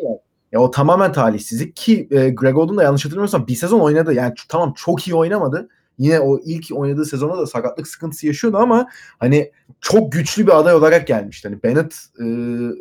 Ya 0.52 0.60
o 0.60 0.70
tamamen 0.70 1.12
talihsizlik 1.12 1.76
ki 1.76 2.08
e, 2.10 2.30
Greg 2.30 2.56
Oden 2.56 2.76
da 2.76 2.82
yanlış 2.82 3.04
hatırlamıyorsam 3.04 3.46
bir 3.46 3.54
sezon 3.54 3.80
oynadı. 3.80 4.14
Yani 4.14 4.34
tamam 4.48 4.72
çok 4.76 5.08
iyi 5.08 5.14
oynamadı. 5.14 5.68
Yine 5.98 6.20
o 6.20 6.38
ilk 6.44 6.66
oynadığı 6.72 7.04
sezonda 7.04 7.38
da 7.38 7.46
sakatlık 7.46 7.88
sıkıntısı 7.88 8.26
yaşıyordu 8.26 8.56
ama 8.56 8.88
hani 9.18 9.52
çok 9.80 10.12
güçlü 10.12 10.46
bir 10.46 10.58
aday 10.58 10.74
olarak 10.74 11.06
gelmişti. 11.06 11.48
Hani 11.48 11.62
Bennett 11.62 11.94
e, 12.18 12.24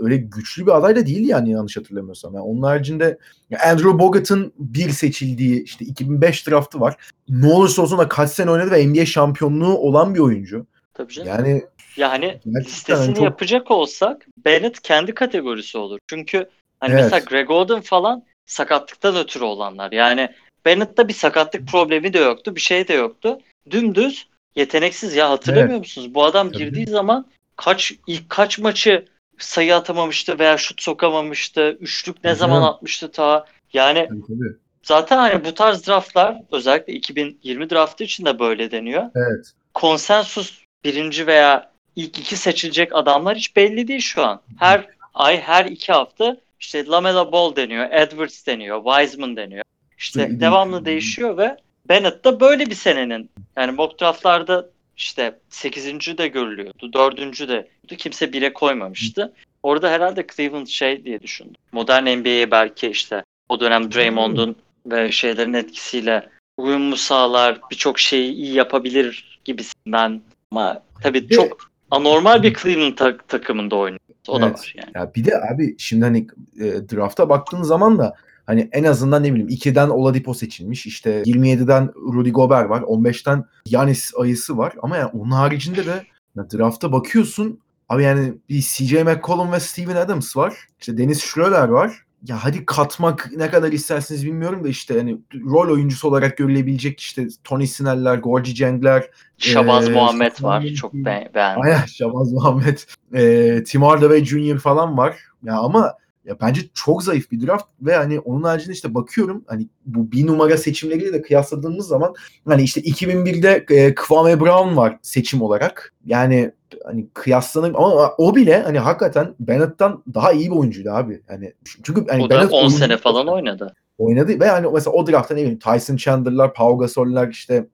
öyle 0.04 0.18
güçlü 0.18 0.66
bir 0.66 0.78
aday 0.78 0.96
da 0.96 1.06
değildi 1.06 1.28
yani 1.28 1.52
yanlış 1.52 1.78
hatırlamıyorsam. 1.78 2.34
Yani 2.34 2.44
onun 2.44 2.64
haricinde 2.64 3.18
Andrew 3.66 4.00
Bogut'un 4.00 4.54
bir 4.60 4.90
seçildiği 4.90 5.64
işte 5.64 5.86
2005 5.86 6.48
draftı 6.48 6.80
var. 6.80 6.96
Ne 7.30 7.48
olursa 7.48 7.82
olsun 7.82 7.98
da 7.98 8.08
kaç 8.08 8.30
sene 8.30 8.52
oynadı 8.52 8.72
ve 8.72 8.88
NBA 8.88 9.06
şampiyonluğu 9.06 9.78
olan 9.78 10.16
bir 10.16 10.20
oyuncu. 10.20 10.66
Tabii 10.94 11.14
canım. 11.14 11.30
Yani 11.30 11.64
Yani 11.98 12.26
gerçekten 12.26 12.62
listesini 12.62 13.16
çok 13.16 13.24
yapacak 13.24 13.72
olsak 13.72 14.26
Bennett 14.46 14.82
kendi 14.82 15.14
kategorisi 15.14 15.78
olur. 15.78 16.00
Çünkü 16.08 16.50
hani 16.80 16.94
Evet. 16.94 17.04
mesela 17.04 17.20
Greg 17.26 17.52
Oden 17.52 17.82
falan 17.82 18.24
sakatlıktan 18.46 19.16
ötürü 19.16 19.44
olanlar. 19.44 19.92
Yani 19.92 20.30
Bennett'ta 20.66 21.08
bir 21.08 21.14
sakatlık 21.14 21.68
problemi 21.68 22.14
de 22.14 22.20
yoktu. 22.20 22.56
Bir 22.56 22.62
şey 22.62 22.88
de 22.88 22.94
yoktu. 22.94 23.40
Dümdüz 23.72 24.28
yeteneksiz 24.56 25.16
ya 25.16 25.30
hatırlamıyor 25.30 25.78
musunuz? 25.80 26.14
Bu 26.14 26.26
adam 26.26 26.48
Tabii. 26.52 26.58
girdiği 26.58 26.88
zaman 26.88 27.26
kaç 27.56 27.94
ilk 28.08 28.30
kaç 28.30 28.60
maçı 28.60 29.06
sayı 29.38 29.76
atamamıştı 29.76 30.40
veya 30.40 30.58
şut 30.58 30.82
sokamamıştı. 30.82 31.78
Üçlük 31.80 32.16
ne 32.24 32.30
Tabii 32.30 32.40
zaman 32.40 32.62
atmıştı 32.62 33.12
ta. 33.12 33.46
Yani 33.74 34.08
tabii. 34.10 34.56
zaten 34.84 35.18
hani 35.18 35.46
bu 35.46 35.54
tarz 35.54 35.88
draftlar 35.88 36.38
özellikle 36.52 36.94
2020 36.94 37.70
draftı 37.70 38.04
için 38.04 38.26
de 38.26 38.40
böyle 38.40 38.72
deniyor 38.72 39.04
Evet. 39.16 39.52
konsensus 39.74 40.62
birinci 40.84 41.28
veya 41.28 41.72
ilk 41.96 42.20
iki 42.20 42.38
seçilecek 42.38 42.96
adamlar 42.96 43.38
hiç 43.38 43.56
belli 43.56 43.88
değil 43.88 44.02
şu 44.02 44.24
an. 44.26 44.42
Her 44.60 44.88
ay 45.14 45.42
her 45.42 45.66
iki 45.66 45.94
hafta 45.94 46.38
işte 46.60 46.86
Lamela 46.86 47.32
Ball 47.32 47.56
deniyor, 47.56 47.92
Edwards 47.92 48.48
deniyor, 48.48 48.84
Wiseman 48.84 49.36
deniyor. 49.36 49.64
İşte 49.98 50.40
devamlı 50.40 50.86
değişiyor 50.86 51.38
ve 51.38 51.58
Bennett 51.90 52.24
da 52.24 52.40
böyle 52.40 52.66
bir 52.66 52.76
senenin 52.76 53.30
yani 53.58 53.72
mock 53.72 54.02
draftlarda 54.02 54.70
işte 54.98 55.40
8. 55.50 56.18
de 56.18 56.28
görülüyordu, 56.28 56.94
4. 56.94 57.18
de 57.50 57.68
kimse 57.98 58.26
1'e 58.26 58.54
koymamıştı. 58.54 59.34
Orada 59.64 59.90
herhalde 59.92 60.26
Cleveland 60.36 60.68
şey 60.68 61.06
diye 61.06 61.22
düşündü. 61.22 61.54
Modern 61.72 62.20
NBA'ye 62.20 62.52
belki 62.52 62.88
işte 62.88 63.24
o 63.50 63.60
dönem 63.60 63.92
Draymond'un 63.92 64.56
ve 64.86 65.12
şeylerin 65.12 65.54
etkisiyle 65.54 66.30
uyumlu 66.58 66.98
sağlar, 66.98 67.60
birçok 67.72 68.00
şeyi 68.00 68.34
iyi 68.34 68.54
yapabilir 68.54 69.40
gibisinden. 69.46 70.22
Ama 70.52 70.84
tabii 71.04 71.30
çok 71.30 71.70
anormal 71.92 72.44
bir 72.44 72.54
Cleveland 72.54 72.94
tak- 72.98 73.28
takımında 73.28 73.76
oynuyor. 73.76 74.00
O 74.30 74.42
da 74.42 74.46
Evet. 74.46 74.58
var 74.60 74.74
yani. 74.78 74.92
Ya 74.96 75.12
bir 75.16 75.26
de 75.26 75.42
abi 75.54 75.76
şimdi 75.78 76.04
hani 76.06 76.28
e, 76.60 76.64
drafta 76.66 77.30
baktığın 77.30 77.64
zaman 77.64 77.98
da 78.00 78.14
hani 78.46 78.70
en 78.72 78.84
azından 78.84 79.24
ne 79.24 79.32
bileyim 79.34 79.50
2'den 79.50 79.90
Oladipo 79.90 80.34
seçilmiş. 80.34 80.86
işte 80.86 81.22
27'den 81.22 81.90
Rudy 82.14 82.30
Gobert 82.32 82.70
var. 82.70 82.82
15'ten 82.82 83.46
Yanis 83.66 84.12
ayısı 84.20 84.58
var. 84.58 84.74
Ama 84.82 84.98
yani 84.98 85.10
onun 85.14 85.32
haricinde 85.32 85.86
de 85.86 86.04
ya 86.36 86.52
drafta 86.52 86.92
bakıyorsun 86.92 87.60
abi 87.90 88.04
yani 88.04 88.34
bir 88.50 88.62
CJ 88.62 88.94
McCollum 88.94 89.52
ve 89.52 89.60
Steven 89.60 89.96
Adams 89.96 90.38
var. 90.38 90.54
İşte 90.80 90.98
Dennis 90.98 91.22
Schroeder 91.26 91.68
var. 91.68 92.04
Ya 92.26 92.44
hadi 92.44 92.66
katmak 92.66 93.32
ne 93.38 93.50
kadar 93.50 93.72
isterseniz 93.72 94.26
bilmiyorum 94.26 94.64
da 94.64 94.68
işte 94.68 94.98
hani 94.98 95.18
rol 95.46 95.74
oyuncusu 95.74 96.08
olarak 96.08 96.38
görülebilecek 96.38 97.00
işte 97.00 97.28
Tony 97.44 97.68
Snell'ler, 97.68 98.18
Gorgie 98.18 98.54
Ceng'ler, 98.54 99.10
Şabaz 99.38 99.90
Ee, 99.90 99.92
Muhammed 99.92 100.32
Stephen 100.32 100.50
var. 100.50 100.66
Çok 100.68 100.94
be- 100.94 101.32
beğendim. 101.34 101.62
Aynen 101.64 101.86
Şabaz 101.86 102.34
Muhammed, 102.34 102.78
e, 103.14 103.64
Tim 103.64 103.82
Hardaway 103.82 104.26
Jr. 104.26 104.58
falan 104.58 104.98
var. 104.98 105.18
Ya 105.44 105.58
ama 105.58 105.94
ya 106.28 106.38
bence 106.42 106.62
çok 106.74 107.04
zayıf 107.04 107.32
bir 107.32 107.48
draft 107.48 107.66
ve 107.82 107.96
hani 107.96 108.20
onun 108.20 108.44
haricinde 108.44 108.74
işte 108.74 108.94
bakıyorum 108.94 109.44
hani 109.48 109.68
bu 109.86 110.12
bir 110.12 110.28
numara 110.28 110.58
seçimleriyle 110.58 111.14
de 111.14 111.22
kıyasladığımız 111.22 111.88
zaman 111.88 112.16
hani 112.48 112.64
işte 112.64 112.82
2001'de 112.82 113.66
e, 113.76 113.96
Kwame 113.96 114.40
Brown 114.40 114.78
var 114.78 114.98
seçim 115.02 115.42
olarak. 115.42 115.94
Yani 116.06 116.52
hani 116.86 117.08
kıyaslanır 117.14 117.70
ama 117.76 118.14
o 118.18 118.36
bile 118.36 118.62
hani 118.62 118.80
hakikaten 118.80 119.36
Bennett'tan 119.40 120.04
daha 120.14 120.32
iyi 120.32 120.52
bir 120.52 120.56
oyuncuydu 120.56 120.92
abi. 120.92 121.22
Yani 121.30 121.54
çünkü 121.84 122.06
hani 122.10 122.24
o 122.24 122.30
da 122.30 122.36
Bennett 122.36 122.54
10 122.54 122.58
oyuncu- 122.58 122.78
sene 122.78 122.98
falan 122.98 123.28
oynadı. 123.28 123.74
oynadı 123.98 124.40
ve 124.40 124.48
hani 124.48 124.68
mesela 124.74 124.92
o 124.92 125.08
draftta 125.08 125.34
ne 125.34 125.42
bileyim 125.42 125.60
Tyson 125.60 125.96
Chandler'lar, 125.96 126.54
Pau 126.54 126.78
Gasol'ler 126.78 127.28
işte 127.28 127.68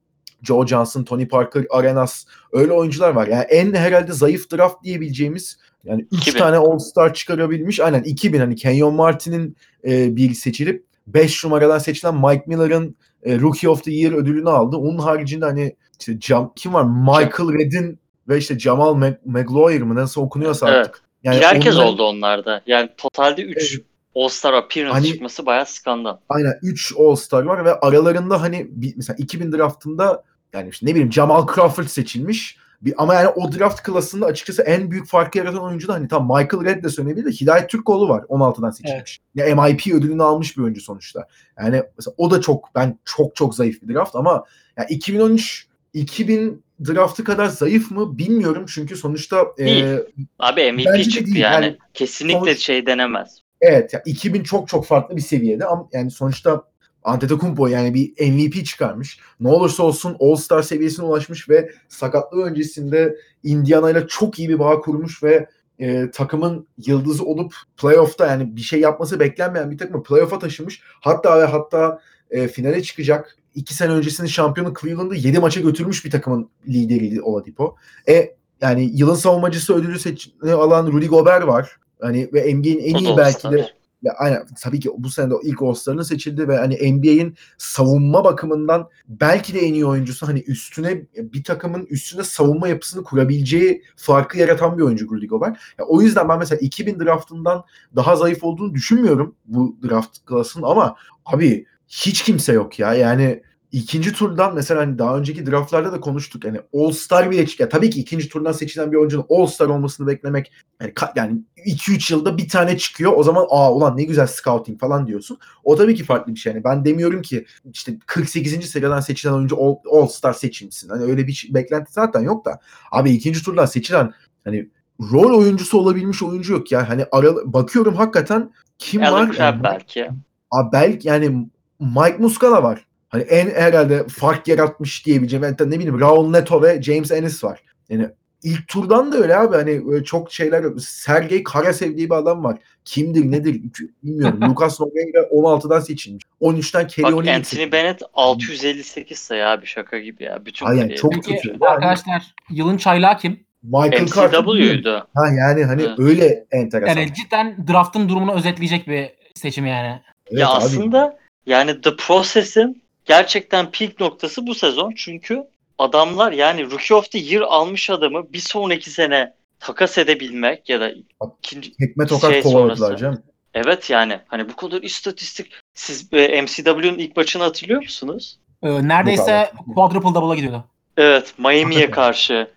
Joe 0.43 0.67
Johnson, 0.67 1.03
Tony 1.03 1.27
Parker, 1.27 1.65
Arenas 1.69 2.25
öyle 2.51 2.71
oyuncular 2.71 3.09
var. 3.09 3.27
Yani 3.27 3.43
en 3.43 3.73
herhalde 3.73 4.11
zayıf 4.13 4.51
draft 4.51 4.83
diyebileceğimiz 4.83 5.57
yani 5.83 6.05
3 6.11 6.21
2000. 6.27 6.39
tane 6.39 6.57
All-Star 6.57 7.13
çıkarabilmiş. 7.13 7.79
Aynen 7.79 8.03
2000 8.03 8.39
hani 8.39 8.55
Kenyon 8.55 8.93
Martin'in 8.95 9.57
e, 9.87 10.15
bir 10.15 10.33
seçilip 10.33 10.85
5 11.07 11.43
numaradan 11.43 11.77
seçilen 11.77 12.15
Mike 12.15 12.43
Miller'ın 12.47 12.95
e, 13.23 13.39
Rookie 13.39 13.69
of 13.69 13.83
the 13.83 13.91
Year 13.91 14.13
ödülünü 14.13 14.49
aldı. 14.49 14.77
Onun 14.77 14.97
haricinde 14.97 15.45
hani 15.45 15.75
işte 15.99 16.19
Cam, 16.19 16.53
kim 16.55 16.73
var? 16.73 16.83
Michael 16.83 17.53
Reddin 17.59 17.99
ve 18.29 18.37
işte 18.37 18.59
Jamal 18.59 18.95
Mag- 18.95 19.17
Magloire 19.25 19.83
mı 19.83 19.95
nasıl 19.95 20.21
okunuyorsa 20.21 20.69
Evet. 20.69 20.77
artık. 20.87 21.01
Yani 21.23 21.37
bir 21.37 21.41
herkes 21.45 21.75
onlar- 21.75 21.85
oldu 21.85 22.03
onlarda. 22.03 22.61
Yani 22.67 22.89
totalde 22.97 23.41
3 23.41 23.57
Evet. 23.57 23.85
All-Star 24.15 24.53
appearance 24.53 24.93
Hani- 24.93 25.07
çıkması 25.07 25.45
bayağı 25.45 25.65
skandal. 25.65 26.17
Aynen 26.29 26.53
3 26.61 26.93
All-Star 26.99 27.43
var 27.43 27.65
ve 27.65 27.73
aralarında 27.79 28.41
hani 28.41 28.67
bir, 28.69 28.93
mesela 28.97 29.17
2000 29.19 29.51
draftında 29.51 30.23
yani 30.53 30.69
işte 30.69 30.85
ne 30.85 30.91
bileyim 30.91 31.11
Jamal 31.13 31.47
Crawford 31.55 31.85
seçilmiş. 31.87 32.57
Bir, 32.85 32.93
ama 32.97 33.13
yani 33.13 33.27
o 33.27 33.51
draft 33.51 33.83
klasında 33.83 34.25
açıkçası 34.25 34.61
en 34.61 34.91
büyük 34.91 35.07
farkı 35.07 35.37
yaratan 35.37 35.63
oyuncu 35.63 35.87
da 35.87 35.93
hani 35.93 36.07
tam 36.07 36.23
Michael 36.23 36.65
Redd 36.65 36.83
de 36.83 36.89
söylenebilir 36.89 37.25
de 37.25 37.31
Hidayet 37.31 37.69
Türkoğlu 37.69 38.09
var 38.09 38.23
16'dan 38.23 38.71
seçilmiş. 38.71 39.19
Ya 39.35 39.55
MIP 39.55 39.87
ödülünü 39.87 40.23
almış 40.23 40.57
bir 40.57 40.63
oyuncu 40.63 40.81
sonuçta. 40.81 41.27
Yani 41.59 41.83
mesela 41.97 42.13
o 42.17 42.31
da 42.31 42.41
çok 42.41 42.69
ben 42.75 42.99
çok 43.05 43.35
çok 43.35 43.55
zayıf 43.55 43.81
bir 43.81 43.93
draft 43.93 44.15
ama 44.15 44.43
yani 44.77 44.87
2013 44.89 45.67
2000 45.93 46.63
draftı 46.85 47.23
kadar 47.23 47.45
zayıf 47.45 47.91
mı 47.91 48.17
bilmiyorum 48.17 48.65
çünkü 48.67 48.95
sonuçta 48.97 49.45
e, 49.57 49.65
Değil. 49.65 49.97
Abi 50.39 50.71
MVP 50.71 51.03
çıktı 51.03 51.25
değil. 51.25 51.37
yani. 51.37 51.65
Yani 51.65 51.77
Kesinlikle 51.93 52.39
sonuç- 52.39 52.59
şey 52.59 52.85
denemez. 52.85 53.43
Evet 53.61 53.93
ya 53.93 54.01
2000 54.05 54.43
çok 54.43 54.67
çok 54.67 54.85
farklı 54.85 55.15
bir 55.15 55.21
seviyede 55.21 55.65
ama 55.65 55.89
yani 55.93 56.11
sonuçta 56.11 56.63
Antetokounmpo 57.03 57.67
yani 57.67 57.93
bir 57.93 58.31
MVP 58.31 58.65
çıkarmış. 58.65 59.19
Ne 59.39 59.49
olursa 59.49 59.83
olsun 59.83 60.17
All-Star 60.19 60.61
seviyesine 60.61 61.05
ulaşmış 61.05 61.49
ve 61.49 61.71
sakatlığı 61.89 62.43
öncesinde 62.43 63.17
Indiana 63.43 63.91
ile 63.91 64.07
çok 64.07 64.39
iyi 64.39 64.49
bir 64.49 64.59
bağ 64.59 64.81
kurmuş 64.81 65.23
ve 65.23 65.47
e, 65.79 66.11
takımın 66.11 66.67
yıldızı 66.77 67.25
olup 67.25 67.55
playoff'ta 67.77 68.27
yani 68.27 68.55
bir 68.55 68.61
şey 68.61 68.79
yapması 68.79 69.19
beklenmeyen 69.19 69.71
bir 69.71 69.77
takımı 69.77 70.03
playoff'a 70.03 70.39
taşımış. 70.39 70.81
Hatta 71.01 71.39
ve 71.39 71.45
hatta 71.45 71.99
e, 72.31 72.47
finale 72.47 72.83
çıkacak. 72.83 73.37
İki 73.55 73.73
sene 73.73 73.91
öncesinin 73.91 74.27
şampiyonu 74.27 74.73
Cleveland'ı 74.81 75.15
7 75.15 75.39
maça 75.39 75.61
götürmüş 75.61 76.05
bir 76.05 76.11
takımın 76.11 76.49
lideriydi 76.67 77.21
Oladipo. 77.21 77.75
E 78.09 78.35
yani 78.61 78.91
yılın 78.93 79.15
savunmacısı 79.15 79.75
ödülü 79.75 79.99
seçini 79.99 80.51
alan 80.51 80.87
Rudy 80.87 81.05
Gobert 81.05 81.47
var. 81.47 81.77
Hani 82.01 82.29
ve 82.33 82.55
NBA'in 82.55 82.79
en 82.79 82.95
iyi 82.95 83.17
belki 83.17 83.51
de. 83.51 83.69
Ya 84.03 84.13
aynen 84.17 84.45
tabii 84.61 84.79
ki 84.79 84.89
bu 84.97 85.09
sene 85.09 85.31
de 85.31 85.35
ilk 85.43 85.61
All-Star'ını 85.61 86.05
seçildi 86.05 86.47
ve 86.47 86.57
hani 86.57 86.93
NBA'in 86.93 87.35
savunma 87.57 88.23
bakımından 88.23 88.89
belki 89.07 89.53
de 89.53 89.59
en 89.59 89.73
iyi 89.73 89.85
oyuncusu 89.85 90.27
hani 90.27 90.39
üstüne 90.47 91.05
bir 91.15 91.43
takımın 91.43 91.85
üstüne 91.85 92.23
savunma 92.23 92.67
yapısını 92.67 93.03
kurabileceği 93.03 93.83
farkı 93.95 94.39
yaratan 94.39 94.77
bir 94.77 94.83
oyuncu 94.83 95.09
Rudy 95.09 95.25
Gobert. 95.25 95.57
Ya 95.79 95.85
o 95.85 96.01
yüzden 96.01 96.29
ben 96.29 96.39
mesela 96.39 96.59
2000 96.59 96.99
draftından 96.99 97.63
daha 97.95 98.15
zayıf 98.15 98.43
olduğunu 98.43 98.73
düşünmüyorum 98.73 99.35
bu 99.45 99.77
draft 99.83 100.25
klasının 100.25 100.63
ama 100.63 100.95
abi 101.25 101.65
hiç 101.87 102.23
kimse 102.23 102.53
yok 102.53 102.79
ya. 102.79 102.93
Yani 102.93 103.43
ikinci 103.73 104.13
turdan 104.13 104.55
mesela 104.55 104.81
hani 104.81 104.97
daha 104.97 105.17
önceki 105.17 105.45
draftlarda 105.45 105.91
da 105.91 105.99
konuştuk. 105.99 106.45
Yani 106.45 106.59
All-Star 106.73 107.31
bile 107.31 107.47
çık. 107.47 107.59
Ya 107.59 107.69
tabii 107.69 107.89
ki 107.89 107.99
ikinci 107.99 108.29
turdan 108.29 108.51
seçilen 108.51 108.91
bir 108.91 108.97
oyuncunun 108.97 109.25
All-Star 109.29 109.67
olmasını 109.67 110.07
beklemek 110.07 110.51
yani, 110.81 110.93
yani 111.15 111.41
2-3 111.65 112.13
yılda 112.13 112.37
bir 112.37 112.49
tane 112.49 112.77
çıkıyor. 112.77 113.13
O 113.15 113.23
zaman 113.23 113.45
aa 113.49 113.73
ulan 113.73 113.97
ne 113.97 114.03
güzel 114.03 114.27
scouting 114.27 114.79
falan 114.79 115.07
diyorsun. 115.07 115.37
O 115.63 115.75
tabii 115.75 115.95
ki 115.95 116.03
farklı 116.03 116.35
bir 116.35 116.39
şey. 116.39 116.53
Yani 116.53 116.63
ben 116.63 116.85
demiyorum 116.85 117.21
ki 117.21 117.45
işte 117.73 117.97
48. 118.05 118.69
sıradan 118.69 118.99
seçilen 118.99 119.33
oyuncu 119.33 119.57
All, 119.57 119.75
All-Star 119.91 120.33
seçilsin. 120.33 120.89
Hani 120.89 121.03
öyle 121.03 121.27
bir 121.27 121.49
beklenti 121.49 121.93
zaten 121.93 122.21
yok 122.21 122.45
da. 122.45 122.59
Abi 122.91 123.11
ikinci 123.11 123.43
turdan 123.43 123.65
seçilen 123.65 124.13
hani 124.43 124.69
rol 125.11 125.39
oyuncusu 125.39 125.79
olabilmiş 125.79 126.23
oyuncu 126.23 126.53
yok 126.53 126.71
ya. 126.71 126.89
Hani 126.89 127.05
ara, 127.11 127.53
bakıyorum 127.53 127.95
hakikaten 127.95 128.51
kim 128.77 129.03
Alan 129.03 129.29
var? 129.29 129.35
Yani, 129.39 129.63
belki. 129.63 130.09
Abi 130.51 130.71
belki 130.73 131.07
yani 131.07 131.47
Mike 131.79 132.17
Muscala 132.19 132.63
var. 132.63 132.85
Hani 133.13 133.23
en 133.23 133.49
herhalde 133.49 134.07
fark 134.07 134.47
yaratmış 134.47 135.05
diyebileceğim. 135.05 135.43
Yani 135.43 135.55
ne 135.59 135.79
bileyim 135.79 135.99
Raul 135.99 136.29
Neto 136.29 136.61
ve 136.61 136.81
James 136.81 137.11
Ennis 137.11 137.43
var. 137.43 137.59
Yani 137.89 138.09
ilk 138.43 138.67
turdan 138.67 139.11
da 139.11 139.17
öyle 139.17 139.37
abi. 139.37 139.55
Hani 139.55 139.87
böyle 139.87 140.03
çok 140.03 140.31
şeyler 140.31 140.65
Sergey 140.79 141.43
Karasev 141.43 141.97
diye 141.97 142.09
bir 142.09 142.15
adam 142.15 142.43
var. 142.43 142.57
Kimdir 142.85 143.31
nedir 143.31 143.61
bilmiyorum. 144.03 144.39
Lucas 144.49 144.79
Nogueira 144.79 145.19
16'dan 145.19 145.79
seçilmiş. 145.79 146.23
13'ten 146.41 146.87
Kelly 146.87 147.03
Bak 147.03 147.27
Anthony. 147.27 147.71
Bennett 147.71 148.01
658 148.13 149.19
sayı 149.19 149.47
abi 149.47 149.65
şaka 149.65 149.99
gibi 149.99 150.23
ya. 150.23 150.45
Bütün 150.45 150.65
Aynen, 150.65 150.95
çok 150.95 151.13
Peki 151.13 151.31
kötü. 151.35 151.47
Yani- 151.49 151.65
arkadaşlar 151.65 152.23
yılın 152.49 152.77
çaylağı 152.77 153.17
kim? 153.17 153.39
Michael. 153.63 154.01
MCW'ydu. 154.01 155.07
Ha 155.13 155.27
yani 155.27 155.65
hani 155.65 155.81
Evet. 155.81 155.99
öyle 155.99 156.45
enteresan. 156.51 156.99
Yani 157.01 157.13
cidden 157.13 157.67
draft'ın 157.67 158.09
durumunu 158.09 158.33
özetleyecek 158.33 158.87
bir 158.87 159.09
seçim 159.35 159.65
yani. 159.65 160.01
Evet 160.27 160.41
ya 160.41 160.49
abi. 160.49 160.57
aslında 160.57 161.17
yani 161.45 161.81
The 161.81 161.95
Process'in 161.95 162.82
gerçekten 163.05 163.71
peak 163.71 163.99
noktası 163.99 164.47
bu 164.47 164.55
sezon. 164.55 164.93
Çünkü 164.95 165.43
adamlar 165.77 166.31
yani 166.31 166.71
Rookie 166.71 166.97
of 166.97 167.11
the 167.11 167.19
Year 167.19 167.41
almış 167.41 167.89
adamı 167.89 168.33
bir 168.33 168.39
sonraki 168.39 168.89
sene 168.89 169.33
takas 169.59 169.97
edebilmek 169.97 170.69
ya 170.69 170.81
da 170.81 170.91
ikinci 171.39 171.77
tekme 171.77 172.05
tokat 172.05 172.31
şey 172.31 172.41
kovaladılar 172.41 172.97
canım. 172.97 173.23
Evet 173.53 173.89
yani 173.89 174.19
hani 174.27 174.49
bu 174.49 174.55
kadar 174.55 174.81
istatistik 174.81 175.51
siz 175.73 176.13
e, 176.13 176.41
MCW'nin 176.41 176.97
ilk 176.97 177.17
maçını 177.17 177.43
hatırlıyor 177.43 177.81
musunuz? 177.81 178.39
Ee, 178.63 178.87
neredeyse 178.87 179.51
quadruple 179.75 180.15
double'a 180.15 180.35
gidiyordu. 180.35 180.63
Evet 180.97 181.33
Miami'ye 181.37 181.91
karşı. 181.91 182.47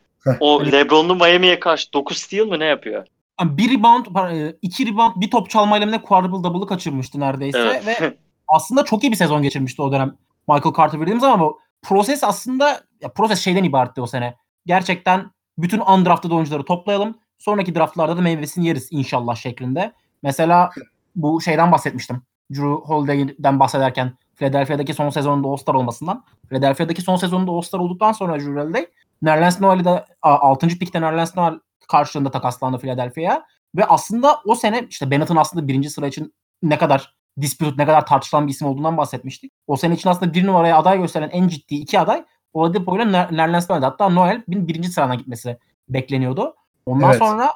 O 0.40 0.66
LeBron'lu 0.66 1.14
Miami'ye 1.14 1.60
karşı 1.60 1.92
9 1.92 2.16
steal 2.16 2.46
mi 2.46 2.58
ne 2.58 2.64
yapıyor? 2.64 3.06
Yani 3.40 3.58
bir 3.58 3.78
rebound, 3.78 4.06
e, 4.32 4.56
iki 4.62 4.86
rebound, 4.86 5.12
bir 5.16 5.30
top 5.30 5.50
çalmayla 5.50 5.86
mı 5.86 5.92
ne 5.92 6.02
quadruple 6.02 6.44
double'ı 6.44 6.66
kaçırmıştı 6.66 7.20
neredeyse 7.20 7.58
Evet. 7.58 7.86
ve 7.86 8.16
aslında 8.48 8.84
çok 8.84 9.04
iyi 9.04 9.12
bir 9.12 9.16
sezon 9.16 9.42
geçirmişti 9.42 9.82
o 9.82 9.92
dönem 9.92 10.16
Michael 10.48 10.74
Carter 10.76 10.98
Williams 10.98 11.22
ama 11.22 11.40
bu 11.40 11.60
proses 11.82 12.24
aslında 12.24 12.80
ya 13.00 13.12
proses 13.12 13.40
şeyden 13.40 13.64
ibaretti 13.64 14.00
o 14.00 14.06
sene. 14.06 14.36
Gerçekten 14.66 15.30
bütün 15.58 15.80
undrafted 15.80 16.30
oyuncuları 16.30 16.64
toplayalım. 16.64 17.18
Sonraki 17.38 17.74
draftlarda 17.74 18.16
da 18.16 18.20
meyvesini 18.20 18.66
yeriz 18.66 18.88
inşallah 18.90 19.36
şeklinde. 19.36 19.92
Mesela 20.22 20.70
bu 21.16 21.40
şeyden 21.40 21.72
bahsetmiştim. 21.72 22.22
Drew 22.50 22.68
Holiday'den 22.68 23.60
bahsederken 23.60 24.12
Philadelphia'daki 24.34 24.94
son 24.94 25.10
sezonunda 25.10 25.48
All-Star 25.48 25.74
olmasından. 25.74 26.24
Philadelphia'daki 26.48 27.02
son 27.02 27.16
sezonunda 27.16 27.50
All-Star 27.50 27.78
olduktan 27.78 28.12
sonra 28.12 28.40
Drew 28.40 28.60
Holiday 28.60 28.86
Nerlens 29.22 29.60
Noel'i 29.60 29.84
de 29.84 30.04
6. 30.22 30.68
pikte 30.68 31.00
Nerlens 31.00 31.36
Noel 31.36 31.60
karşılığında 31.88 32.30
takaslandı 32.30 32.78
Philadelphia'ya. 32.78 33.46
Ve 33.76 33.84
aslında 33.84 34.40
o 34.44 34.54
sene 34.54 34.86
işte 34.90 35.10
Bennett'ın 35.10 35.36
aslında 35.36 35.68
birinci 35.68 35.90
sıra 35.90 36.06
için 36.06 36.34
ne 36.62 36.78
kadar 36.78 37.15
disputed, 37.40 37.78
ne 37.78 37.86
kadar 37.86 38.06
tartışılan 38.06 38.46
bir 38.46 38.52
isim 38.52 38.68
olduğundan 38.68 38.96
bahsetmiştik. 38.96 39.52
O 39.66 39.76
sene 39.76 39.94
için 39.94 40.08
aslında 40.10 40.34
bir 40.34 40.46
numaraya 40.46 40.78
aday 40.78 40.98
gösteren 40.98 41.30
en 41.32 41.48
ciddi 41.48 41.74
iki 41.74 42.00
aday 42.00 42.24
Oladipo 42.52 42.96
ile 42.96 43.02
Ner- 43.02 43.36
Nerlens 43.36 43.70
Noel'di. 43.70 43.84
Hatta 43.84 44.08
Noel 44.08 44.42
bir- 44.48 44.68
birinci 44.68 44.88
sırana 44.88 45.14
gitmesi 45.14 45.58
bekleniyordu. 45.88 46.54
Ondan 46.86 47.10
Evet. 47.10 47.18
sonra 47.18 47.50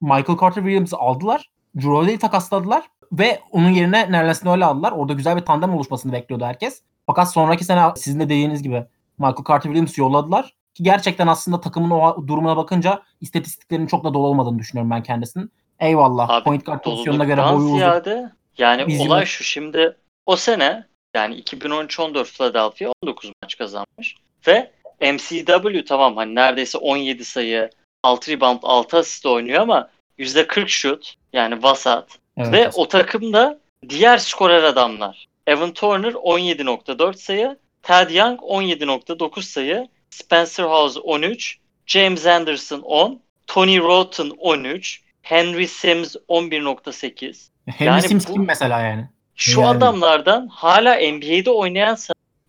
Michael 0.00 0.38
Carter 0.40 0.62
Williams'ı 0.62 0.96
aldılar. 0.96 1.50
Holiday'i 1.82 2.18
takasladılar 2.18 2.84
ve 3.12 3.40
onun 3.52 3.70
yerine 3.70 4.12
Nerlens 4.12 4.44
Noel'i 4.44 4.64
aldılar. 4.64 4.92
Orada 4.92 5.12
güzel 5.12 5.36
bir 5.36 5.40
tandem 5.44 5.74
oluşmasını 5.74 6.12
bekliyordu 6.12 6.44
herkes. 6.44 6.82
Fakat 7.06 7.32
sonraki 7.32 7.64
sene 7.64 7.82
sizin 7.96 8.20
de 8.20 8.24
dediğiniz 8.24 8.62
gibi 8.62 8.86
Michael 9.18 9.36
Carter 9.48 9.62
Williams'ı 9.62 10.00
yolladılar. 10.00 10.54
Ki 10.74 10.82
gerçekten 10.82 11.26
aslında 11.26 11.60
takımın 11.60 11.90
o 11.90 12.26
durumuna 12.26 12.56
bakınca 12.56 13.02
istatistiklerinin 13.20 13.86
çok 13.86 14.04
da 14.04 14.14
dolu 14.14 14.26
olmadığını 14.26 14.58
düşünüyorum 14.58 14.90
ben 14.90 15.02
kendisinin. 15.02 15.52
Eyvallah. 15.78 16.30
Abi, 16.30 16.44
Point 16.44 16.66
guard 16.66 16.82
pozisyonuna 16.84 17.24
göre 17.24 17.42
boyu 17.42 17.56
uzun. 17.56 17.76
ziyade 17.76 18.30
yani 18.58 18.86
Bizim- 18.86 19.06
olay 19.06 19.26
şu 19.26 19.44
şimdi 19.44 19.96
o 20.26 20.36
sene 20.36 20.86
yani 21.14 21.34
2013-14 21.34 22.24
Philadelphia 22.24 22.92
19 23.02 23.30
maç 23.42 23.58
kazanmış 23.58 24.16
ve 24.46 24.70
MCW 25.00 25.84
tamam 25.84 26.16
hani 26.16 26.34
neredeyse 26.34 26.78
17 26.78 27.24
sayı 27.24 27.70
6 28.02 28.30
rebound 28.30 28.58
6 28.62 28.96
asist 28.98 29.26
oynuyor 29.26 29.60
ama 29.62 29.90
%40 30.18 30.68
şut 30.68 31.14
yani 31.32 31.62
vasat 31.62 32.18
Evet. 32.36 32.52
ve 32.52 32.70
o 32.74 32.88
takımda 32.88 33.58
diğer 33.88 34.18
skorer 34.18 34.62
adamlar. 34.62 35.26
Evan 35.46 35.72
Turner 35.72 36.12
17.4 36.12 37.18
sayı, 37.18 37.56
Ted 37.82 38.10
Young 38.10 38.40
17.9 38.42 39.42
sayı, 39.42 39.88
Spencer 40.10 40.64
Hawes 40.64 40.96
13, 41.02 41.58
James 41.86 42.26
Anderson 42.26 42.80
10, 42.80 43.20
Tony 43.46 43.78
Roten 43.78 44.30
13, 44.38 45.02
Henry 45.28 45.68
Sims 45.68 46.16
11.8. 46.28 47.48
Henry 47.66 47.84
yani 47.88 48.02
Sims 48.02 48.28
bu- 48.28 48.32
kim 48.32 48.44
mesela 48.46 48.80
yani? 48.80 49.08
Şu 49.34 49.60
Yani. 49.60 49.70
adamlardan 49.76 50.46
hala 50.46 50.94
NBA'de 50.94 51.50
oynayan 51.50 51.96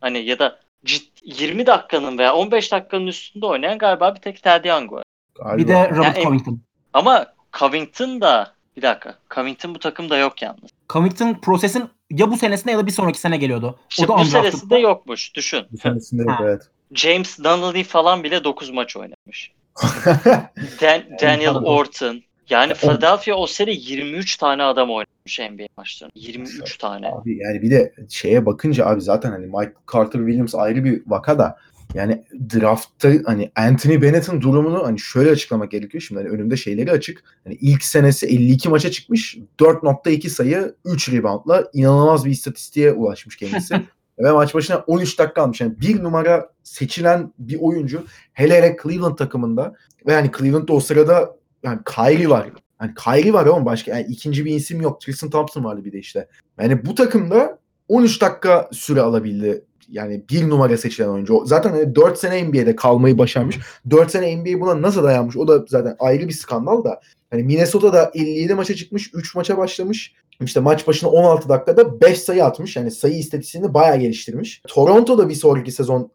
hani 0.02 0.20
ya 0.20 0.40
da 0.40 0.60
cid- 0.86 1.10
20 1.24 1.66
dakikanın 1.66 2.18
veya 2.18 2.34
15 2.36 2.72
dakikanın 2.72 3.08
üstünde 3.08 3.46
oynayan 3.46 3.78
galiba 3.78 4.16
bir 4.16 4.22
tek 4.22 4.44
Ted 4.44 4.66
Young 4.66 4.92
var. 4.92 5.04
Galiba. 5.36 5.58
Bir 5.58 5.68
de 5.68 5.90
Robert 5.90 6.18
Yani- 6.18 6.24
Covington. 6.26 6.62
Ama 6.94 7.26
Covington 7.60 8.22
da 8.22 8.54
bir 8.78 8.82
dakika. 8.82 9.16
Covington 9.36 9.76
bu 9.76 9.80
takımda 9.80 10.18
yok 10.18 10.42
yalnız. 10.42 10.70
Covington 10.90 11.34
prosesin 11.34 11.90
ya 12.12 12.32
bu 12.32 12.38
senesine 12.38 12.72
ya 12.72 12.78
da 12.78 12.86
bir 12.88 12.92
sonraki 12.92 13.20
sene 13.20 13.38
geliyordu. 13.38 13.80
İşte 13.90 14.06
o 14.06 14.08
da 14.08 14.22
bu 14.22 14.26
senesinde 14.26 14.78
yokmuş 14.78 15.36
düşün. 15.36 15.66
Bu 15.72 15.78
senesinde 15.78 16.22
yok 16.24 16.40
evet. 16.44 16.62
James 16.94 17.40
Donnelly 17.44 17.84
falan 17.84 18.24
bile 18.24 18.44
9 18.44 18.70
maç 18.70 18.96
oynamış. 18.98 19.52
Dan- 20.82 21.04
Daniel. 21.22 21.56
Orton. 21.56 22.22
Yani 22.50 22.74
Philadelphia 22.74 23.36
o 23.36 23.48
sene 23.48 23.72
23 23.72 24.38
tane 24.38 24.64
adam 24.64 24.90
oynamış 24.90 25.40
NBA 25.40 25.68
maçlarında. 25.78 26.14
23 26.16 26.78
tane. 26.78 27.08
Abi 27.08 27.38
yani 27.38 27.62
bir 27.62 27.72
de 27.72 27.94
şeye 28.10 28.46
bakınca 28.46 28.86
abi 28.86 29.02
zaten 29.02 29.32
hani 29.32 29.46
Michael 29.46 29.74
Carter 29.94 30.20
Williams 30.20 30.56
ayrı 30.56 30.84
bir 30.84 31.02
vaka 31.08 31.40
da 31.40 31.58
yani 31.94 32.24
draftta 32.54 33.10
hani 33.26 33.52
Anthony 33.56 34.02
Bennett'in 34.02 34.42
durumunu 34.42 34.84
hani 34.86 35.00
şöyle 35.00 35.32
açıklamak 35.32 35.72
gerekiyor. 35.72 36.02
Şimdi 36.02 36.22
hani 36.22 36.30
önümde 36.30 36.58
şeyleri 36.58 36.92
açık. 36.92 37.24
Hani 37.44 37.56
ilk 37.62 37.84
senesi 37.84 38.26
52 38.26 38.70
maça 38.70 38.92
çıkmış. 38.92 39.38
4.2 39.60 40.30
sayı 40.30 40.76
3 40.86 41.12
reboundla 41.12 41.70
inanılmaz 41.74 42.26
bir 42.26 42.32
istatistiğe 42.32 42.92
ulaşmış 42.92 43.38
kendisi. 43.38 43.76
Ve 44.20 44.32
maç 44.32 44.54
başına 44.54 44.78
13 44.78 45.20
dakika 45.20 45.42
almış. 45.42 45.62
Yani 45.62 45.80
bir 45.80 46.04
numara 46.04 46.50
seçilen 46.64 47.34
bir 47.40 47.58
oyuncu 47.60 48.04
hele 48.34 48.58
hele 48.58 48.78
Cleveland 48.84 49.16
takımında 49.16 49.76
ve 50.08 50.14
yani 50.14 50.32
Cleveland'da 50.38 50.74
o 50.74 50.80
sırada 50.80 51.39
yani 51.64 51.80
Kyrie 51.96 52.30
var. 52.30 52.50
Yani 52.82 52.94
Kyrie 53.04 53.34
var 53.34 53.46
ama 53.46 53.66
başka 53.66 53.92
yani 53.92 54.06
ikinci 54.10 54.46
bir 54.46 54.56
isim 54.56 54.82
yok. 54.82 55.02
Tristan 55.02 55.30
Thompson 55.30 55.64
vardı 55.64 55.86
bir 55.86 55.92
de 55.92 56.00
işte. 56.00 56.28
Yani 56.60 56.86
bu 56.86 56.96
takımda 56.96 57.60
13 57.88 58.22
dakika 58.22 58.70
süre 58.72 59.02
alabildi. 59.02 59.64
Yani 59.92 60.24
bir 60.30 60.50
numara 60.50 60.78
seçilen 60.78 61.08
oyuncu. 61.08 61.44
Zaten 61.46 61.70
hani 61.70 61.96
4 61.96 62.18
sene 62.18 62.44
NBA'de 62.48 62.76
kalmayı 62.76 63.18
başarmış. 63.18 63.60
4 63.90 64.12
sene 64.12 64.38
NBA 64.38 64.62
buna 64.62 64.82
nasıl 64.82 65.04
dayanmış? 65.04 65.38
O 65.38 65.48
da 65.48 65.66
zaten 65.68 65.96
ayrı 66.00 66.28
bir 66.28 66.34
skandal 66.34 66.84
da. 66.84 67.02
Hani 67.32 67.44
Minnesota'da 67.44 68.12
57 68.14 68.56
maça 68.56 68.76
çıkmış. 68.76 69.12
3 69.14 69.36
maça 69.36 69.58
başlamış. 69.58 70.14
İşte 70.42 70.60
maç 70.60 70.88
başına 70.88 71.10
16 71.10 71.50
dakikada 71.50 72.02
5 72.02 72.20
sayı 72.20 72.46
atmış. 72.46 72.76
Yani 72.76 72.92
sayı 72.92 73.18
istatistiğini 73.18 73.74
bayağı 73.74 73.98
geliştirmiş. 73.98 74.62
Toronto 74.68 75.18
da 75.18 75.30
bir 75.30 75.36
sonraki 75.36 75.72
sezon 75.72 76.12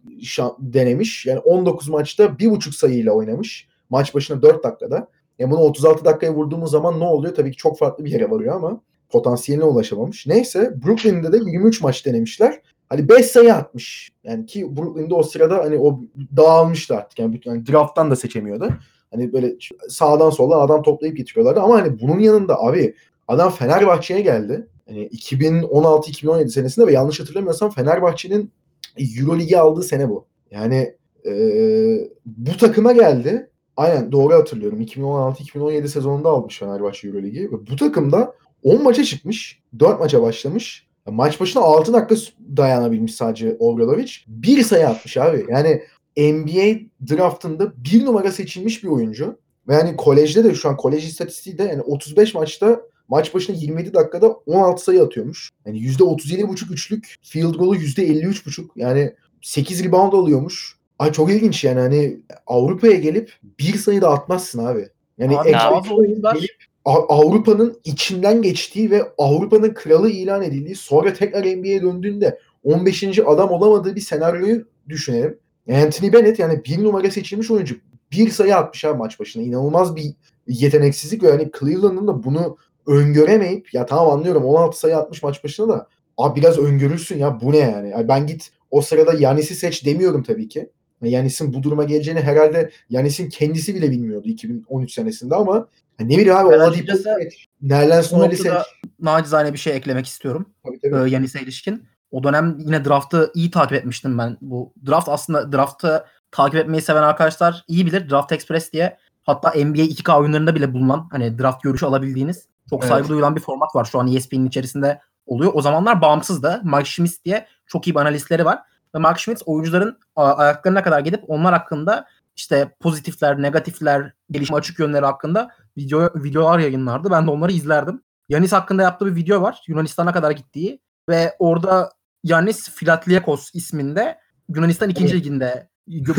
denemiş. 0.58 1.26
Yani 1.26 1.38
19 1.38 1.88
maçta 1.88 2.24
1.5 2.24 2.72
sayıyla 2.72 3.12
oynamış. 3.12 3.68
Maç 3.90 4.14
başına 4.14 4.42
4 4.42 4.64
dakikada. 4.64 5.08
Yani 5.38 5.50
bunu 5.50 5.60
36 5.60 6.04
dakikaya 6.04 6.34
vurduğumuz 6.34 6.70
zaman 6.70 7.00
ne 7.00 7.04
oluyor? 7.04 7.34
Tabii 7.34 7.50
ki 7.50 7.56
çok 7.56 7.78
farklı 7.78 8.04
bir 8.04 8.10
yere 8.10 8.30
varıyor 8.30 8.54
ama 8.56 8.80
potansiyeline 9.08 9.64
ulaşamamış. 9.64 10.26
Neyse 10.26 10.74
Brooklyn'de 10.86 11.32
de 11.32 11.36
23 11.36 11.80
maç 11.82 12.06
denemişler. 12.06 12.60
Hani 12.88 13.08
5 13.08 13.26
sayı 13.26 13.54
atmış. 13.54 14.10
Yani 14.24 14.46
ki 14.46 14.76
Brooklyn'de 14.76 15.14
o 15.14 15.22
sırada 15.22 15.58
hani 15.58 15.78
o 15.78 16.00
dağılmıştı 16.36 16.96
artık. 16.96 17.18
Yani, 17.18 17.32
bütün- 17.32 17.50
yani 17.50 17.66
draft'tan 17.66 18.10
da 18.10 18.16
seçemiyordu. 18.16 18.68
Hani 19.10 19.32
böyle 19.32 19.54
sağdan 19.88 20.30
soldan 20.30 20.60
adam 20.60 20.82
toplayıp 20.82 21.16
getiriyorlardı. 21.16 21.60
Ama 21.60 21.74
hani 21.82 22.00
bunun 22.00 22.18
yanında 22.18 22.60
abi 22.60 22.94
adam 23.28 23.50
Fenerbahçe'ye 23.50 24.20
geldi. 24.20 24.66
Hani 24.88 25.06
2016-2017 25.06 26.48
senesinde 26.50 26.86
ve 26.86 26.92
yanlış 26.92 27.20
hatırlamıyorsam 27.20 27.70
Fenerbahçe'nin 27.70 28.50
Euroligi 28.98 29.58
aldığı 29.58 29.82
sene 29.82 30.08
bu. 30.08 30.26
Yani 30.50 30.94
eee, 31.24 32.08
bu 32.26 32.56
takıma 32.56 32.92
geldi. 32.92 33.50
Aynen 33.76 34.12
doğru 34.12 34.34
hatırlıyorum. 34.34 34.80
2016-2017 34.80 35.88
sezonunda 35.88 36.28
almış 36.28 36.58
Fenerbahçe 36.58 37.08
Euroligi. 37.08 37.50
Bu 37.52 37.76
takımda 37.76 38.34
10 38.62 38.82
maça 38.82 39.04
çıkmış. 39.04 39.62
4 39.78 40.00
maça 40.00 40.22
başlamış. 40.22 40.86
Maç 41.06 41.40
başına 41.40 41.62
6 41.62 41.92
dakika 41.92 42.14
dayanabilmiş 42.56 43.14
sadece 43.14 43.56
Obradovic. 43.58 44.12
Bir 44.26 44.62
sayı 44.62 44.88
atmış 44.88 45.16
abi. 45.16 45.46
Yani 45.48 45.82
NBA 46.16 46.80
draftında 47.08 47.72
bir 47.76 48.04
numara 48.04 48.32
seçilmiş 48.32 48.84
bir 48.84 48.88
oyuncu. 48.88 49.38
Yani 49.68 49.96
kolejde 49.96 50.44
de 50.44 50.54
şu 50.54 50.68
an 50.68 50.76
kolej 50.76 51.06
istatistiği 51.06 51.58
de 51.58 51.62
yani 51.62 51.82
35 51.82 52.34
maçta 52.34 52.80
maç 53.08 53.34
başına 53.34 53.56
27 53.56 53.94
dakikada 53.94 54.28
16 54.28 54.84
sayı 54.84 55.02
atıyormuş. 55.02 55.50
Yani 55.66 55.78
%37,5 55.78 56.72
üçlük, 56.72 57.16
field 57.22 57.54
goal'u 57.54 57.76
%53,5. 57.76 58.68
Yani 58.76 59.14
8 59.42 59.84
rebound 59.84 60.12
alıyormuş. 60.12 60.76
Ay 60.98 61.12
çok 61.12 61.30
ilginç 61.30 61.64
yani 61.64 61.80
hani 61.80 62.20
Avrupa'ya 62.46 62.94
gelip 62.94 63.32
bir 63.58 63.74
sayı 63.74 64.00
da 64.00 64.10
atmazsın 64.10 64.66
abi. 64.66 64.88
Yani 65.18 65.38
Abi 65.38 65.48
ekstra 65.48 66.32
gelip 66.32 66.56
Avrupa'nın 66.84 67.80
içinden 67.84 68.42
geçtiği 68.42 68.90
ve 68.90 69.02
Avrupa'nın 69.18 69.74
kralı 69.74 70.10
ilan 70.10 70.42
edildiği 70.42 70.74
sonra 70.74 71.12
tekrar 71.12 71.40
NBA'ye 71.40 71.82
döndüğünde 71.82 72.38
15. 72.64 73.18
adam 73.18 73.50
olamadığı 73.50 73.96
bir 73.96 74.00
senaryoyu 74.00 74.66
düşünelim. 74.88 75.38
Anthony 75.70 76.12
Bennett 76.12 76.38
yani 76.38 76.64
bir 76.64 76.84
numara 76.84 77.10
seçilmiş 77.10 77.50
oyuncu. 77.50 77.76
Bir 78.12 78.30
sayı 78.30 78.56
atmış 78.56 78.84
abi 78.84 78.98
maç 78.98 79.20
başına. 79.20 79.42
İnanılmaz 79.42 79.96
bir 79.96 80.14
yeteneksizlik 80.46 81.22
ve 81.22 81.30
hani 81.30 81.50
Cleveland'ın 81.60 82.06
da 82.06 82.24
bunu 82.24 82.56
öngöremeyip 82.86 83.74
ya 83.74 83.86
tamam 83.86 84.10
anlıyorum 84.10 84.44
16 84.44 84.78
sayı 84.78 84.96
atmış 84.96 85.22
maç 85.22 85.44
başına 85.44 85.68
da 85.68 85.88
abi 86.18 86.40
biraz 86.40 86.58
öngörürsün 86.58 87.18
ya 87.18 87.40
bu 87.40 87.52
ne 87.52 87.58
yani? 87.58 87.90
yani 87.90 88.08
ben 88.08 88.26
git 88.26 88.50
o 88.70 88.80
sırada 88.80 89.12
Yanis'i 89.12 89.54
seç 89.54 89.86
demiyorum 89.86 90.22
tabii 90.22 90.48
ki. 90.48 90.70
Yanis'in 91.10 91.54
bu 91.54 91.62
duruma 91.62 91.84
geleceğini 91.84 92.20
herhalde 92.20 92.70
Yanis'in 92.90 93.28
kendisi 93.28 93.74
bile 93.74 93.90
bilmiyordu 93.90 94.28
2013 94.28 94.92
senesinde 94.92 95.34
ama 95.34 95.68
ne 96.00 96.08
bileyim 96.08 96.36
abi 96.36 96.50
Ben 96.50 96.60
bu 96.60 98.02
Sonali 98.02 98.36
seç. 98.36 98.46
noktada 98.46 98.64
nacizane 99.00 99.52
bir 99.52 99.58
şey 99.58 99.76
eklemek 99.76 100.06
istiyorum. 100.06 100.46
Tabii, 100.66 100.80
tabii. 100.80 101.08
e, 101.08 101.12
Yanis'e 101.12 101.40
ilişkin. 101.40 101.84
O 102.10 102.24
dönem 102.24 102.56
yine 102.58 102.84
draft'ı 102.84 103.30
iyi 103.34 103.50
takip 103.50 103.72
etmiştim 103.72 104.18
ben. 104.18 104.36
Bu 104.40 104.72
draft 104.86 105.08
aslında 105.08 105.52
draft'ı 105.52 106.04
takip 106.30 106.60
etmeyi 106.60 106.82
seven 106.82 107.02
arkadaşlar 107.02 107.64
iyi 107.68 107.86
bilir. 107.86 108.10
Draft 108.10 108.32
Express 108.32 108.72
diye 108.72 108.96
hatta 109.22 109.50
NBA 109.50 109.82
2K 109.82 110.18
oyunlarında 110.18 110.54
bile 110.54 110.72
bulunan 110.74 111.08
hani 111.10 111.38
draft 111.38 111.62
görüşü 111.62 111.86
alabildiğiniz 111.86 112.48
çok 112.70 112.82
Evet. 112.82 112.92
saygı 112.92 113.08
duyulan 113.08 113.36
bir 113.36 113.40
format 113.40 113.74
var. 113.74 113.84
Şu 113.84 114.00
an 114.00 114.12
ESPN'in 114.14 114.46
içerisinde 114.46 115.00
oluyor. 115.26 115.52
O 115.54 115.62
zamanlar 115.62 116.00
bağımsızdı. 116.00 116.60
Mike 116.64 116.84
Schmitz 116.84 117.24
diye 117.24 117.46
çok 117.66 117.86
iyi 117.88 117.94
bir 117.94 118.00
analistleri 118.00 118.44
var. 118.44 118.58
Ve 118.94 118.98
Mike 118.98 119.18
Schmitz 119.18 119.42
oyuncuların 119.46 119.98
ayaklarına 120.16 120.82
kadar 120.82 121.00
gidip 121.00 121.24
onlar 121.28 121.52
hakkında 121.52 122.06
işte 122.36 122.74
pozitifler, 122.80 123.42
negatifler, 123.42 124.12
gelişme 124.30 124.56
açık 124.56 124.78
yönleri 124.78 125.04
hakkında 125.06 125.50
video 125.76 126.10
videolar 126.14 126.58
yayınlardı. 126.58 127.10
Ben 127.10 127.26
de 127.26 127.30
onları 127.30 127.52
izlerdim. 127.52 128.02
Yanis 128.28 128.52
hakkında 128.52 128.82
yaptığı 128.82 129.06
bir 129.06 129.14
video 129.14 129.42
var. 129.42 129.62
Yunanistan'a 129.68 130.12
kadar 130.12 130.30
gittiği 130.30 130.80
ve 131.08 131.36
orada 131.38 131.90
Yanis 132.24 132.70
Filatliakos 132.70 133.50
isminde 133.54 134.18
Yunanistan 134.54 134.88
2. 134.88 135.02
Evet. 135.04 135.14
liginde 135.14 135.68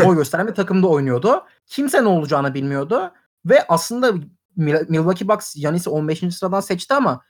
boy 0.05 0.15
gösteren 0.15 0.47
bir 0.47 0.53
takımda 0.53 0.87
oynuyordu. 0.87 1.43
Kimse 1.67 2.03
ne 2.03 2.07
olacağını 2.07 2.53
bilmiyordu 2.53 3.11
ve 3.45 3.65
aslında 3.67 4.11
Mil- 4.57 4.89
Milwaukee 4.89 5.27
Bucks 5.27 5.53
Yanis'i 5.57 5.89
15. 5.89 6.19
sıradan 6.35 6.59
seçti 6.59 6.93
ama 6.93 7.21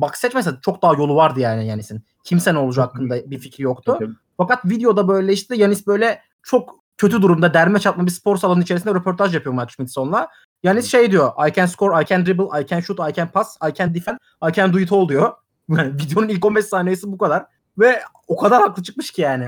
Bucks 0.00 0.20
seçmese 0.20 0.50
çok 0.62 0.82
daha 0.82 0.94
yolu 0.94 1.16
vardı 1.16 1.40
yani 1.40 1.66
Yanis'in. 1.66 2.02
Kimse 2.24 2.54
ne 2.54 2.58
olacağı 2.58 2.84
hakkında 2.84 3.30
bir 3.30 3.38
fikri 3.38 3.64
yoktu. 3.64 3.98
Fakat 4.36 4.64
videoda 4.64 5.08
böyle 5.08 5.32
işte 5.32 5.56
Yanis 5.56 5.86
böyle 5.86 6.20
çok 6.42 6.84
kötü 6.96 7.22
durumda 7.22 7.54
derme 7.54 7.78
çatma 7.78 8.06
bir 8.06 8.10
spor 8.10 8.36
salonu 8.36 8.62
içerisinde 8.62 8.94
röportaj 8.94 9.34
yapıyor 9.34 9.54
Mike 9.54 9.72
Schmidson'la. 9.72 10.28
Yanis 10.62 10.90
şey 10.90 11.10
diyor 11.10 11.48
I 11.48 11.52
can 11.52 11.66
score, 11.66 12.02
I 12.02 12.06
can 12.06 12.26
dribble, 12.26 12.62
I 12.62 12.66
can 12.66 12.80
shoot, 12.80 13.10
I 13.10 13.14
can 13.14 13.30
pass, 13.30 13.56
I 13.70 13.74
can 13.74 13.94
defend, 13.94 14.18
I 14.50 14.52
can 14.52 14.72
do 14.72 14.78
it 14.78 14.92
all 14.92 15.08
diyor. 15.08 15.32
Yani 15.68 15.94
videonun 15.94 16.28
ilk 16.28 16.44
15 16.44 16.64
saniyesi 16.64 17.12
bu 17.12 17.18
kadar. 17.18 17.46
Ve 17.78 18.00
o 18.28 18.36
kadar 18.36 18.62
haklı 18.62 18.82
çıkmış 18.82 19.10
ki 19.10 19.22
yani. 19.22 19.46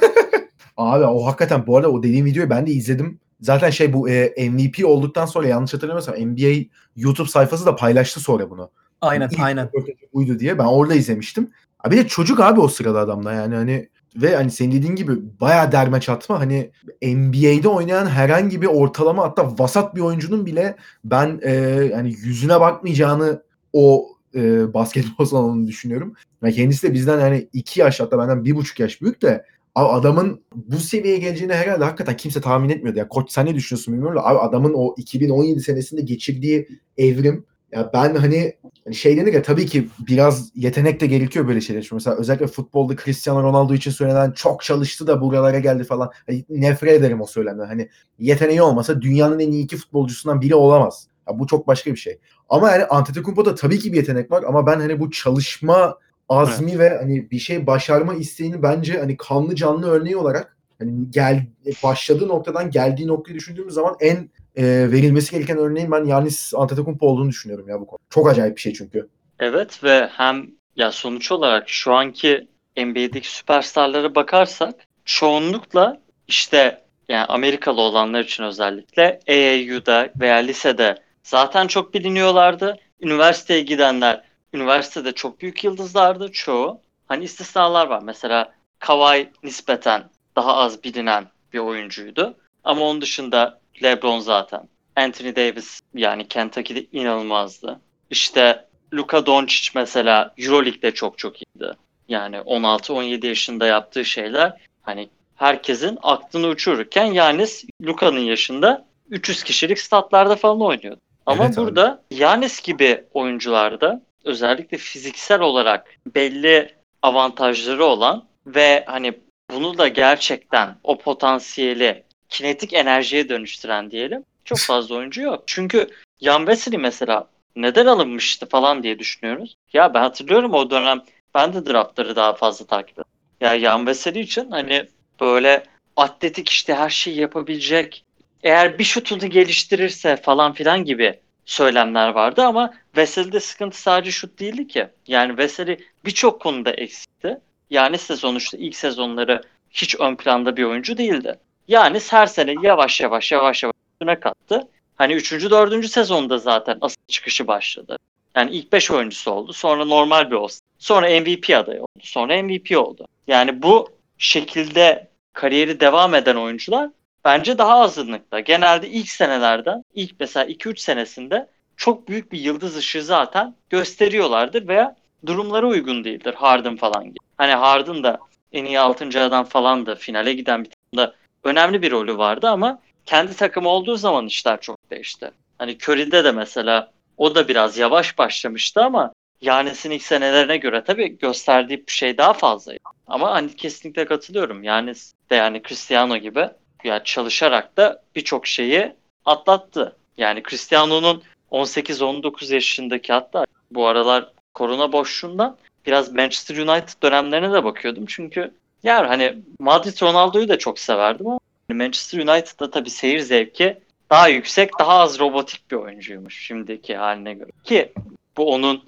Abi 0.76 1.04
o 1.04 1.26
hakikaten 1.26 1.66
bu 1.66 1.76
arada 1.76 1.90
o 1.90 2.02
dediğim 2.02 2.26
videoyu 2.26 2.50
ben 2.50 2.66
de 2.66 2.70
izledim. 2.70 3.20
Zaten 3.40 3.70
şey 3.70 3.92
bu 3.92 4.08
e, 4.08 4.48
MVP 4.50 4.84
olduktan 4.84 5.26
sonra 5.26 5.48
yanlış 5.48 5.74
hatırlamıyorsam 5.74 6.14
NBA 6.14 6.64
YouTube 6.96 7.28
sayfası 7.28 7.66
da 7.66 7.76
paylaştı 7.76 8.20
sonra 8.20 8.50
bunu. 8.50 8.70
Aynen 9.00 9.28
İlk 9.28 9.40
aynen. 9.40 9.70
buydu 10.14 10.38
diye. 10.38 10.58
Ben 10.58 10.64
orada 10.64 10.94
izlemiştim. 10.94 11.50
Abi 11.84 11.96
de 11.96 12.08
çocuk 12.08 12.40
abi 12.40 12.60
o 12.60 12.68
sırada 12.68 13.00
adamda 13.00 13.32
yani 13.32 13.54
hani 13.54 13.88
ve 14.16 14.36
hani 14.36 14.50
senin 14.50 14.72
dediğin 14.72 14.94
gibi 14.94 15.12
bayağı 15.40 15.72
derme 15.72 16.00
çatma 16.00 16.40
hani 16.40 16.70
NBA'de 17.02 17.68
oynayan 17.68 18.06
herhangi 18.06 18.62
bir 18.62 18.66
ortalama 18.66 19.22
hatta 19.22 19.58
vasat 19.58 19.96
bir 19.96 20.00
oyuncunun 20.00 20.46
bile 20.46 20.76
ben 21.04 21.40
e, 21.42 21.52
yani 21.92 22.14
yüzüne 22.22 22.60
bakmayacağını 22.60 23.42
o 23.72 24.08
e, 24.34 24.74
basketbol 24.74 25.24
salonunu 25.24 25.66
düşünüyorum. 25.66 26.14
Yani 26.42 26.54
kendisi 26.54 26.88
de 26.88 26.94
bizden 26.94 27.20
yani 27.20 27.48
iki 27.52 27.80
yaş 27.80 28.00
hatta 28.00 28.18
benden 28.18 28.44
bir 28.44 28.56
buçuk 28.56 28.80
yaş 28.80 29.02
büyük 29.02 29.22
de 29.22 29.44
abi 29.74 29.88
adamın 29.88 30.40
bu 30.54 30.76
seviyeye 30.76 31.18
geleceğini 31.18 31.54
herhalde 31.54 31.84
hakikaten 31.84 32.16
kimse 32.16 32.40
tahmin 32.40 32.68
etmiyordu. 32.68 32.98
Ya 32.98 33.08
koç 33.08 33.32
sen 33.32 33.46
ne 33.46 33.54
düşünüyorsun 33.54 33.94
bilmiyorum 33.94 34.18
da 34.18 34.26
abi 34.26 34.38
adamın 34.38 34.74
o 34.74 34.94
2017 34.96 35.60
senesinde 35.60 36.00
geçirdiği 36.00 36.68
evrim 36.98 37.44
ya 37.72 37.90
ben 37.94 38.14
hani 38.14 38.54
hani 38.90 38.96
şey 38.96 39.16
denir 39.16 39.32
ya 39.32 39.42
tabii 39.42 39.66
ki 39.66 39.88
biraz 39.98 40.50
yetenek 40.54 41.00
de 41.00 41.06
gerekiyor 41.06 41.48
böyle 41.48 41.60
şeyler 41.60 41.80
için. 41.80 41.96
Mesela 41.96 42.16
özellikle 42.16 42.46
futbolda 42.46 42.96
Cristiano 42.96 43.42
Ronaldo 43.42 43.74
için 43.74 43.90
söylenen 43.90 44.32
çok 44.32 44.62
çalıştı 44.62 45.06
da 45.06 45.20
buralara 45.20 45.58
geldi 45.58 45.84
falan. 45.84 46.10
Hani 46.26 46.44
nefret 46.48 46.92
ederim 46.92 47.20
o 47.20 47.26
söylemden. 47.26 47.66
Hani 47.66 47.88
yeteneği 48.18 48.62
olmasa 48.62 49.02
dünyanın 49.02 49.38
en 49.38 49.50
iyi 49.50 49.64
iki 49.64 49.76
futbolcusundan 49.76 50.40
biri 50.40 50.54
olamaz. 50.54 51.06
Ya 51.28 51.38
bu 51.38 51.46
çok 51.46 51.66
başka 51.66 51.90
bir 51.90 51.96
şey. 51.96 52.18
Ama 52.48 52.70
yani 52.70 52.84
Antetokounmpo'da 52.84 53.54
tabii 53.54 53.78
ki 53.78 53.92
bir 53.92 53.96
yetenek 53.96 54.30
var 54.30 54.44
ama 54.46 54.66
ben 54.66 54.80
hani 54.80 55.00
bu 55.00 55.10
çalışma 55.10 55.98
azmi 56.28 56.78
ve 56.78 56.98
hani 56.98 57.30
bir 57.30 57.38
şey 57.38 57.66
başarma 57.66 58.14
isteğini 58.14 58.62
bence 58.62 58.98
hani 58.98 59.16
kanlı 59.16 59.54
canlı 59.54 59.90
örneği 59.90 60.16
olarak 60.16 60.56
hani 60.78 61.10
gel 61.10 61.46
başladığı 61.82 62.28
noktadan 62.28 62.70
geldiği 62.70 63.06
noktayı 63.06 63.36
düşündüğümüz 63.38 63.74
zaman 63.74 63.96
en 64.00 64.30
e, 64.56 64.64
verilmesi 64.64 65.30
gereken 65.30 65.58
örneğin 65.58 65.90
ben 65.90 66.04
Yanis 66.04 66.54
Antetokounmpo 66.54 67.06
olduğunu 67.06 67.28
düşünüyorum 67.28 67.68
ya 67.68 67.80
bu 67.80 67.86
konu. 67.86 67.98
Çok 68.10 68.28
acayip 68.28 68.56
bir 68.56 68.60
şey 68.60 68.72
çünkü. 68.72 69.08
Evet 69.38 69.84
ve 69.84 70.08
hem 70.12 70.46
ya 70.76 70.92
sonuç 70.92 71.32
olarak 71.32 71.68
şu 71.68 71.92
anki 71.92 72.48
NBA'deki 72.76 73.30
süperstarlara 73.30 74.14
bakarsak 74.14 74.74
çoğunlukla 75.04 76.00
işte 76.28 76.84
yani 77.08 77.24
Amerikalı 77.24 77.80
olanlar 77.80 78.20
için 78.20 78.44
özellikle 78.44 79.20
AAU'da 79.28 80.08
veya 80.20 80.36
lisede 80.36 80.94
zaten 81.22 81.66
çok 81.66 81.94
biliniyorlardı. 81.94 82.76
Üniversiteye 83.00 83.60
gidenler 83.60 84.24
üniversitede 84.52 85.12
çok 85.12 85.40
büyük 85.40 85.64
yıldızlardı 85.64 86.32
çoğu. 86.32 86.80
Hani 87.06 87.24
istisnalar 87.24 87.86
var. 87.86 88.02
Mesela 88.02 88.52
Kawhi 88.78 89.30
nispeten 89.42 90.04
daha 90.36 90.56
az 90.56 90.84
bilinen 90.84 91.26
bir 91.52 91.58
oyuncuydu. 91.58 92.36
Ama 92.64 92.82
onun 92.82 93.00
dışında 93.00 93.59
LeBron 93.82 94.20
zaten. 94.20 94.68
Anthony 94.96 95.36
Davis 95.36 95.80
yani 95.94 96.28
Kentucky'de 96.28 96.86
inanılmazdı. 96.92 97.80
İşte 98.10 98.64
Luka 98.94 99.26
Doncic 99.26 99.70
mesela 99.74 100.34
EuroLeague'de 100.38 100.90
çok 100.94 101.18
çok 101.18 101.36
iyiydi. 101.36 101.72
Yani 102.08 102.36
16-17 102.36 103.26
yaşında 103.26 103.66
yaptığı 103.66 104.04
şeyler 104.04 104.52
hani 104.82 105.08
herkesin 105.36 105.98
aklını 106.02 106.46
uçururken 106.46 107.04
Yanis 107.04 107.64
Luka'nın 107.82 108.20
yaşında 108.20 108.84
300 109.10 109.42
kişilik 109.42 109.78
statlarda 109.78 110.36
falan 110.36 110.60
oynuyordu. 110.60 111.00
Ama 111.26 111.44
Evet 111.44 111.58
abi. 111.58 111.66
burada 111.66 112.02
Yanis 112.10 112.62
gibi 112.62 113.04
oyuncularda 113.14 114.02
özellikle 114.24 114.78
fiziksel 114.78 115.40
olarak 115.40 115.94
belli 116.14 116.74
avantajları 117.02 117.84
olan 117.84 118.24
ve 118.46 118.84
hani 118.86 119.12
bunu 119.52 119.78
da 119.78 119.88
gerçekten 119.88 120.76
o 120.84 120.98
potansiyeli 120.98 122.04
kinetik 122.30 122.72
enerjiye 122.72 123.28
dönüştüren 123.28 123.90
diyelim 123.90 124.24
çok 124.44 124.58
fazla 124.58 124.94
oyuncu 124.94 125.22
yok. 125.22 125.42
Çünkü 125.46 125.88
Jan 126.20 126.46
Vesely 126.46 126.78
mesela 126.78 127.28
neden 127.56 127.86
alınmıştı 127.86 128.48
falan 128.48 128.82
diye 128.82 128.98
düşünüyoruz. 128.98 129.56
Ya 129.72 129.94
ben 129.94 130.00
hatırlıyorum 130.00 130.54
o 130.54 130.70
dönem 130.70 131.02
ben 131.34 131.52
de 131.52 131.66
draftları 131.66 132.16
daha 132.16 132.32
fazla 132.32 132.66
takip 132.66 132.98
ettim. 132.98 133.04
Ya 133.40 133.54
Yan 133.54 133.86
Veseli 133.86 134.20
için 134.20 134.50
hani 134.50 134.86
böyle 135.20 135.64
atletik 135.96 136.48
işte 136.48 136.74
her 136.74 136.90
şeyi 136.90 137.18
yapabilecek. 137.20 138.04
Eğer 138.42 138.78
bir 138.78 138.84
şutunu 138.84 139.30
geliştirirse 139.30 140.16
falan 140.16 140.52
filan 140.52 140.84
gibi 140.84 141.20
söylemler 141.44 142.08
vardı 142.08 142.42
ama 142.42 142.74
Veseli'de 142.96 143.40
sıkıntı 143.40 143.80
sadece 143.80 144.10
şut 144.10 144.40
değildi 144.40 144.68
ki. 144.68 144.88
Yani 145.06 145.38
Veseli 145.38 145.78
birçok 146.04 146.40
konuda 146.40 146.70
eksikti. 146.70 147.40
Yani 147.70 147.98
sonuçta 147.98 148.56
ilk 148.56 148.76
sezonları 148.76 149.42
hiç 149.70 149.96
ön 150.00 150.16
planda 150.16 150.56
bir 150.56 150.64
oyuncu 150.64 150.98
değildi. 150.98 151.38
Yani 151.70 152.00
her 152.10 152.26
sene 152.26 152.54
yavaş 152.62 153.00
yavaş 153.00 153.32
yavaş 153.32 153.62
yavaş 153.62 153.74
üstüne 153.92 154.20
kattı. 154.20 154.68
Hani 154.96 155.12
3. 155.12 155.32
4. 155.50 155.86
sezonda 155.86 156.38
zaten 156.38 156.78
asıl 156.80 156.96
çıkışı 157.08 157.46
başladı. 157.46 157.98
Yani 158.36 158.50
ilk 158.50 158.72
5 158.72 158.90
oyuncusu 158.90 159.30
oldu. 159.30 159.52
Sonra 159.52 159.84
normal 159.84 160.30
bir 160.30 160.36
olsun. 160.36 160.60
Sonra 160.78 161.20
MVP 161.20 161.56
adayı 161.56 161.80
oldu. 161.80 162.02
Sonra 162.02 162.42
MVP 162.42 162.78
oldu. 162.78 163.06
Yani 163.26 163.62
bu 163.62 163.88
şekilde 164.18 165.08
kariyeri 165.32 165.80
devam 165.80 166.14
eden 166.14 166.36
oyuncular 166.36 166.90
bence 167.24 167.58
daha 167.58 167.80
azınlıkta. 167.80 168.40
Genelde 168.40 168.88
ilk 168.88 169.08
senelerden, 169.08 169.84
ilk 169.94 170.14
mesela 170.20 170.46
2-3 170.46 170.78
senesinde 170.78 171.48
çok 171.76 172.08
büyük 172.08 172.32
bir 172.32 172.38
yıldız 172.38 172.76
ışığı 172.76 173.02
zaten 173.02 173.54
gösteriyorlardır 173.70 174.68
veya 174.68 174.96
durumlara 175.26 175.66
uygun 175.66 176.04
değildir. 176.04 176.34
Harden 176.34 176.76
falan 176.76 177.04
gibi. 177.04 177.18
Hani 177.36 177.52
Harden 177.52 178.02
da 178.02 178.18
en 178.52 178.64
iyi 178.64 178.80
6. 178.80 179.20
adam 179.20 179.44
falan 179.44 179.86
da 179.86 179.94
finale 179.94 180.32
giden 180.32 180.64
bir 180.64 180.70
takımda 180.70 181.19
önemli 181.44 181.82
bir 181.82 181.90
rolü 181.90 182.18
vardı 182.18 182.48
ama 182.48 182.80
kendi 183.06 183.36
takımı 183.36 183.68
olduğu 183.68 183.96
zaman 183.96 184.26
işler 184.26 184.60
çok 184.60 184.90
değişti. 184.90 185.30
Hani 185.58 185.78
Curry'de 185.82 186.24
de 186.24 186.32
mesela 186.32 186.92
o 187.16 187.34
da 187.34 187.48
biraz 187.48 187.78
yavaş 187.78 188.18
başlamıştı 188.18 188.84
ama 188.84 189.12
Yanis'in 189.40 189.90
ilk 189.90 190.02
senelerine 190.02 190.56
göre 190.56 190.84
tabii 190.84 191.18
gösterdiği 191.18 191.86
bir 191.86 191.92
şey 191.92 192.18
daha 192.18 192.32
fazla. 192.32 192.72
Ama 193.06 193.30
hani 193.30 193.56
kesinlikle 193.56 194.04
katılıyorum. 194.04 194.62
Yanis 194.62 195.12
de 195.30 195.34
yani 195.34 195.62
Cristiano 195.68 196.16
gibi 196.16 196.48
yani 196.84 197.04
çalışarak 197.04 197.76
da 197.76 198.02
birçok 198.16 198.46
şeyi 198.46 198.92
atlattı. 199.24 199.96
Yani 200.16 200.42
Cristiano'nun 200.48 201.22
18-19 201.50 202.54
yaşındaki 202.54 203.12
hatta 203.12 203.44
bu 203.70 203.86
aralar 203.86 204.32
korona 204.54 204.92
boşluğundan 204.92 205.56
biraz 205.86 206.12
Manchester 206.12 206.56
United 206.56 207.02
dönemlerine 207.02 207.52
de 207.52 207.64
bakıyordum. 207.64 208.06
Çünkü 208.06 208.54
yani 208.82 209.06
hani 209.06 209.36
Madrid 209.58 210.02
Ronaldo'yu 210.02 210.48
da 210.48 210.58
çok 210.58 210.78
severdim 210.78 211.26
ama 211.26 211.40
Manchester 211.68 212.18
United'da 212.18 212.70
tabii 212.70 212.90
seyir 212.90 213.20
zevki 213.20 213.78
daha 214.10 214.28
yüksek, 214.28 214.78
daha 214.78 214.98
az 214.98 215.18
robotik 215.18 215.70
bir 215.70 215.76
oyuncuymuş 215.76 216.46
şimdiki 216.46 216.96
haline 216.96 217.34
göre. 217.34 217.50
Ki 217.64 217.92
bu 218.36 218.52
onun 218.52 218.84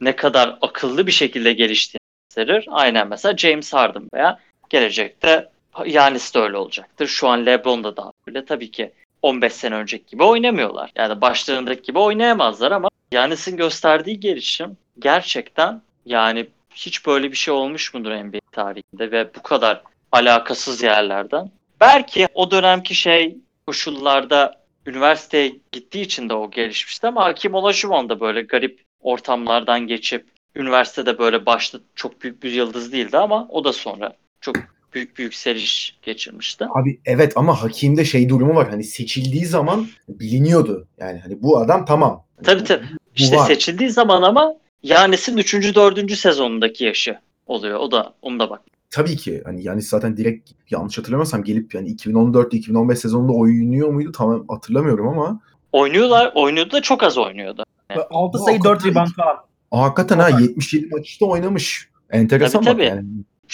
ne 0.00 0.16
kadar 0.16 0.58
akıllı 0.60 1.06
bir 1.06 1.12
şekilde 1.12 1.52
geliştiğini 1.52 2.00
gösterir. 2.28 2.66
Aynen 2.70 3.08
mesela 3.08 3.36
James 3.36 3.72
Harden 3.72 4.08
veya 4.14 4.38
gelecekte 4.70 5.48
Yanis 5.86 6.34
de 6.34 6.38
öyle 6.38 6.56
olacaktır. 6.56 7.06
Şu 7.06 7.28
an 7.28 7.46
LeBron 7.46 7.84
da 7.84 7.96
daha 7.96 8.12
öyle. 8.26 8.44
Tabii 8.44 8.70
ki 8.70 8.92
15 9.22 9.52
sene 9.52 9.74
önceki 9.74 10.06
gibi 10.10 10.22
oynamıyorlar. 10.22 10.90
Yani 10.96 11.20
başlarındaki 11.20 11.82
gibi 11.82 11.98
oynayamazlar 11.98 12.72
ama 12.72 12.88
Yanis'in 13.12 13.56
gösterdiği 13.56 14.20
gelişim 14.20 14.76
gerçekten 14.98 15.82
yani 16.06 16.46
hiç 16.76 17.06
böyle 17.06 17.30
bir 17.30 17.36
şey 17.36 17.54
olmuş 17.54 17.94
mudur 17.94 18.10
NBA 18.10 18.38
tarihinde 18.52 19.10
ve 19.10 19.34
bu 19.34 19.42
kadar 19.42 19.82
alakasız 20.12 20.82
yerlerden. 20.82 21.50
Belki 21.80 22.28
o 22.34 22.50
dönemki 22.50 22.94
şey 22.94 23.36
koşullarda 23.66 24.66
üniversiteye 24.86 25.56
gittiği 25.72 26.02
için 26.02 26.28
de 26.28 26.34
o 26.34 26.50
gelişmişti 26.50 27.06
ama 27.06 27.24
Hakim 27.24 27.54
Olajuwon 27.54 28.08
da 28.08 28.20
böyle 28.20 28.42
garip 28.42 28.80
ortamlardan 29.00 29.86
geçip 29.86 30.26
üniversitede 30.54 31.18
böyle 31.18 31.46
başta 31.46 31.78
çok 31.94 32.22
büyük 32.22 32.42
bir 32.42 32.52
yıldız 32.52 32.92
değildi 32.92 33.18
ama 33.18 33.48
o 33.48 33.64
da 33.64 33.72
sonra 33.72 34.12
çok 34.40 34.56
büyük 34.94 35.18
bir 35.18 35.24
yükseliş 35.24 35.98
geçirmişti. 36.02 36.66
Abi 36.74 37.00
evet 37.04 37.32
ama 37.36 37.62
Hakim'de 37.62 38.04
şey 38.04 38.28
durumu 38.28 38.54
var. 38.54 38.68
Hani 38.70 38.84
seçildiği 38.84 39.46
zaman 39.46 39.86
biliniyordu. 40.08 40.88
Yani 40.98 41.18
hani 41.18 41.42
bu 41.42 41.58
adam 41.58 41.84
tamam. 41.84 42.24
Tabii 42.44 42.64
tabii. 42.64 42.84
İşte 43.16 43.36
var. 43.36 43.46
seçildiği 43.46 43.90
zaman 43.90 44.22
ama 44.22 44.54
Yanis'in 44.82 45.36
3. 45.36 45.54
4. 45.74 46.12
sezonundaki 46.16 46.84
yaşı 46.84 47.18
oluyor. 47.46 47.78
O 47.80 47.90
da 47.90 48.14
onu 48.22 48.38
da 48.40 48.50
bak. 48.50 48.60
Tabii 48.90 49.16
ki 49.16 49.42
hani 49.44 49.62
yani 49.62 49.82
zaten 49.82 50.16
direkt 50.16 50.50
yanlış 50.70 50.98
hatırlamıyorsam 50.98 51.44
gelip 51.44 51.74
yani 51.74 51.88
2014-2015 51.96 52.96
sezonunda 52.96 53.32
oynuyor 53.32 53.88
muydu 53.88 54.12
tam 54.12 54.48
hatırlamıyorum 54.48 55.08
ama 55.08 55.40
Oynuyorlar, 55.72 56.32
oynuyordu 56.34 56.72
da 56.72 56.82
çok 56.82 57.02
az 57.02 57.18
oynuyordu. 57.18 57.64
6 58.10 58.38
Bu 58.38 58.44
sayı 58.44 58.58
4 58.58 58.66
hakikaten- 58.66 58.90
rebound 58.90 59.08
falan. 59.16 59.36
Aa, 59.72 59.82
hakikaten 59.82 60.18
ha 60.18 60.28
77 60.40 60.86
maçta 60.86 61.26
oynamış. 61.26 61.88
Enteresan 62.10 62.60
Tabii, 62.64 62.66
bak 62.66 62.72
tabii. 62.72 62.84
yani. 62.86 63.04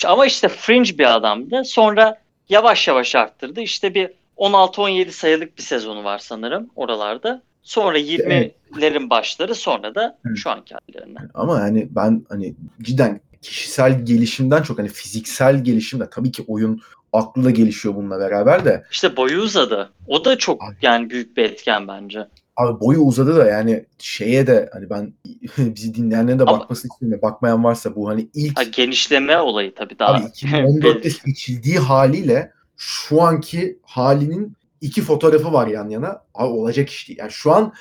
Ama 0.07 0.27
işte 0.27 0.49
fringe 0.49 0.99
bir 0.99 1.16
adamdı. 1.16 1.62
Sonra 1.65 2.20
yavaş 2.49 2.89
yavaş 2.89 3.15
arttırdı. 3.15 3.61
İşte 3.61 3.94
bir 3.94 4.11
16-17 4.36 5.11
sayılık 5.12 5.59
bir 5.59 5.62
sezonu 5.62 6.05
var 6.05 6.19
sanırım 6.19 6.70
oralarda. 6.77 7.43
Sonra 7.62 7.98
20'lerin 7.98 9.10
başları 9.10 9.55
sonra 9.55 9.94
da 9.94 10.18
Evet. 10.26 10.36
şu 10.39 10.51
anki 10.51 10.74
hallerine. 10.74 11.18
Ama 11.34 11.59
yani 11.60 11.89
ben 11.90 12.24
hani 12.28 12.55
cidden 12.82 13.20
kişisel 13.43 14.05
gelişimden 14.06 14.62
çok 14.62 14.78
hani 14.78 14.89
fiziksel 14.89 15.64
gelişim 15.64 16.01
de 16.01 16.10
tabii 16.10 16.30
ki 16.32 16.44
oyun 16.48 16.80
aklı 17.12 17.44
da 17.44 17.51
gelişiyor 17.51 17.94
bununla 17.94 18.18
beraber 18.18 18.64
de. 18.64 18.84
İşte 18.90 19.16
boyu 19.16 19.40
uzadı. 19.40 19.90
O 20.06 20.24
da 20.24 20.39
çok 20.39 20.64
Abi. 20.64 20.76
yani 20.82 21.10
büyük 21.10 21.36
bir 21.36 21.44
etken 21.44 21.89
bence. 21.89 22.28
Abi 22.56 22.80
boyu 22.80 22.98
uzadı 22.98 23.36
da 23.36 23.47
yani 23.47 23.84
şeye 23.98 24.47
de 24.47 24.70
hani 24.72 24.90
ben 24.90 25.12
bizi 25.59 25.94
dinleyenlerin 25.94 26.39
de 26.39 26.47
bakmasını 26.47 26.90
istiyorum. 26.93 27.18
Bakmayan 27.22 27.64
varsa 27.64 27.94
bu 27.97 28.09
hani 28.09 28.28
ilk 28.34 28.59
Ha, 28.59 28.62
genişleme 28.62 29.39
olayı 29.39 29.74
tabii 29.74 29.98
daha. 29.98 30.14
Abi 30.14 30.22
2014'te 30.34 31.10
seçildiği 31.10 31.78
haliyle 31.78 32.52
şu 32.76 33.22
anki 33.22 33.78
halinin 33.82 34.56
iki 34.82 35.02
fotoğrafı 35.02 35.52
var 35.52 35.66
yan 35.66 35.88
yana. 35.88 36.22
Abi 36.34 36.52
olacak 36.52 36.90
iş 36.90 37.09
değil. 37.09 37.18
Yani 37.18 37.30
şu 37.32 37.52
an 37.52 37.72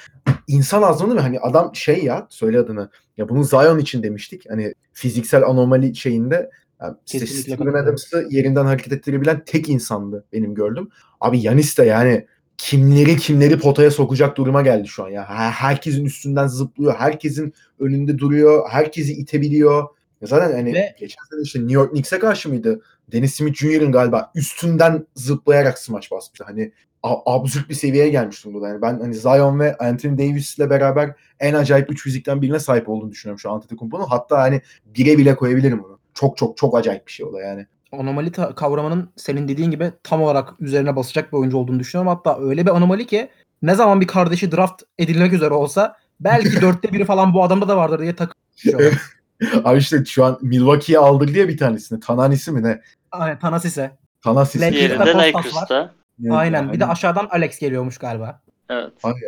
insan 0.47 0.81
azmanı 0.81 1.15
ve 1.15 1.19
hani 1.19 1.39
adam 1.39 1.75
şey 1.75 2.03
ya 2.03 2.27
söyle 2.29 2.59
adını. 2.59 2.89
Ya 3.17 3.29
bunu 3.29 3.43
Zion 3.43 3.79
için 3.79 4.03
demiştik. 4.03 4.49
Hani 4.49 4.73
fiziksel 4.93 5.43
anomali 5.43 5.95
şeyinde 5.95 6.49
yani 6.81 6.95
işte 7.05 7.19
Steven. 7.41 7.57
Adams'ı 7.83 8.27
yerinden 8.29 8.65
hareket 8.65 8.93
ettirebilen 8.93 9.43
tek 9.45 9.69
insandı 9.69 10.25
benim 10.33 10.53
gördüm. 10.55 10.89
Abi 11.21 11.41
Yanis 11.41 11.77
de 11.77 11.83
yani 11.83 12.27
kimleri 12.57 13.17
kimleri 13.17 13.59
potaya 13.59 13.91
sokacak 13.91 14.37
duruma 14.37 14.61
geldi 14.61 14.87
şu 14.87 15.03
an 15.03 15.09
ya. 15.09 15.25
Her- 15.29 15.51
Herkesin 15.51 16.05
üstünden 16.05 16.47
zıplıyor. 16.47 16.95
Herkesin 16.95 17.53
önünde 17.79 18.17
duruyor. 18.17 18.69
Herkesi 18.69 19.13
itebiliyor. 19.13 19.87
Ya 20.21 20.27
zaten 20.27 20.51
hani 20.51 20.73
Ve- 20.73 20.95
geçen 20.99 21.23
sene 21.29 21.41
işte 21.41 21.59
New 21.59 21.73
York 21.73 21.91
Knicks'e 21.91 22.19
karşı 22.19 22.49
mıydı? 22.49 22.81
Dennis 23.11 23.33
Smith 23.33 23.55
Jr.'ın 23.55 23.91
galiba 23.91 24.31
üstünden 24.35 25.07
zıplayarak 25.15 25.79
smaç 25.79 26.11
basmıştı. 26.11 26.43
Hani 26.47 26.71
absürt 27.03 27.69
bir 27.69 27.75
seviyeye 27.75 28.09
gelmiş 28.09 28.45
durumda. 28.45 28.67
Yani 28.67 28.81
ben 28.81 28.99
hani 28.99 29.13
Zion 29.13 29.59
ve 29.59 29.77
Anthony 29.77 30.17
Davis'le 30.17 30.69
beraber 30.69 31.15
en 31.39 31.53
acayip 31.53 31.91
üç 31.91 32.03
fizikten 32.03 32.41
birine 32.41 32.59
sahip 32.59 32.89
olduğunu 32.89 33.11
düşünüyorum 33.11 33.39
şu 33.39 33.49
an 33.51 33.55
Antetokounmpo'nun. 33.55 34.05
Hatta 34.05 34.37
hani 34.39 34.61
bire 34.85 35.17
bile 35.17 35.35
koyabilirim 35.35 35.83
onu. 35.83 35.99
Çok 36.13 36.37
çok 36.37 36.57
çok 36.57 36.77
acayip 36.77 37.07
bir 37.07 37.11
şey 37.11 37.25
o 37.25 37.33
da 37.33 37.41
yani. 37.41 37.65
anomali 37.91 38.31
kavramının 38.31 39.09
senin 39.15 39.47
dediğin 39.47 39.71
gibi 39.71 39.91
tam 40.03 40.21
olarak 40.21 40.53
üzerine 40.59 40.95
basacak 40.95 41.33
bir 41.33 41.37
oyuncu 41.37 41.57
olduğunu 41.57 41.79
düşünüyorum. 41.79 42.15
Hatta 42.15 42.39
öyle 42.39 42.65
bir 42.65 42.71
anomali 42.71 43.07
ki 43.07 43.29
ne 43.61 43.75
zaman 43.75 44.01
bir 44.01 44.07
kardeşi 44.07 44.51
draft 44.51 44.83
edilmek 44.99 45.33
üzere 45.33 45.53
olsa 45.53 45.95
belki 46.19 46.51
dörtte 46.61 46.93
biri 46.93 47.05
falan 47.05 47.33
bu 47.33 47.43
adamda 47.43 47.67
da 47.67 47.77
vardır 47.77 47.99
diye 47.99 48.15
takılıyor. 48.15 49.20
Abi 49.63 49.79
işte 49.79 50.05
şu 50.05 50.25
an 50.25 50.39
Milwaukee'ye 50.41 50.99
aldık 50.99 51.33
diye 51.33 51.47
bir 51.47 51.57
tanesini. 51.57 51.99
Tananisi 51.99 52.51
mi 52.51 52.63
ne? 52.63 52.81
Aynen 53.11 53.39
Tanasis'e. 53.39 53.97
Tanasisi. 54.23 54.65
Lakers'ta 54.65 55.05
Diğerinde 55.05 55.31
Kostas 55.31 55.55
Lakers'ta. 55.55 55.93
Evet, 56.23 56.31
Aynen. 56.33 56.61
yani. 56.61 56.73
Bir 56.73 56.79
de 56.79 56.85
aşağıdan 56.85 57.27
Alex 57.31 57.59
geliyormuş 57.59 57.97
galiba. 57.97 58.41
Evet. 58.69 58.93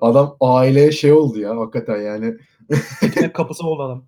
Adam 0.00 0.36
aileye 0.40 0.92
şey 0.92 1.12
oldu 1.12 1.40
ya 1.40 1.56
hakikaten 1.56 1.96
yani. 1.96 2.34
Ekmek 3.02 3.34
kapısı 3.34 3.66
oldu 3.66 3.82
adam. 3.82 4.04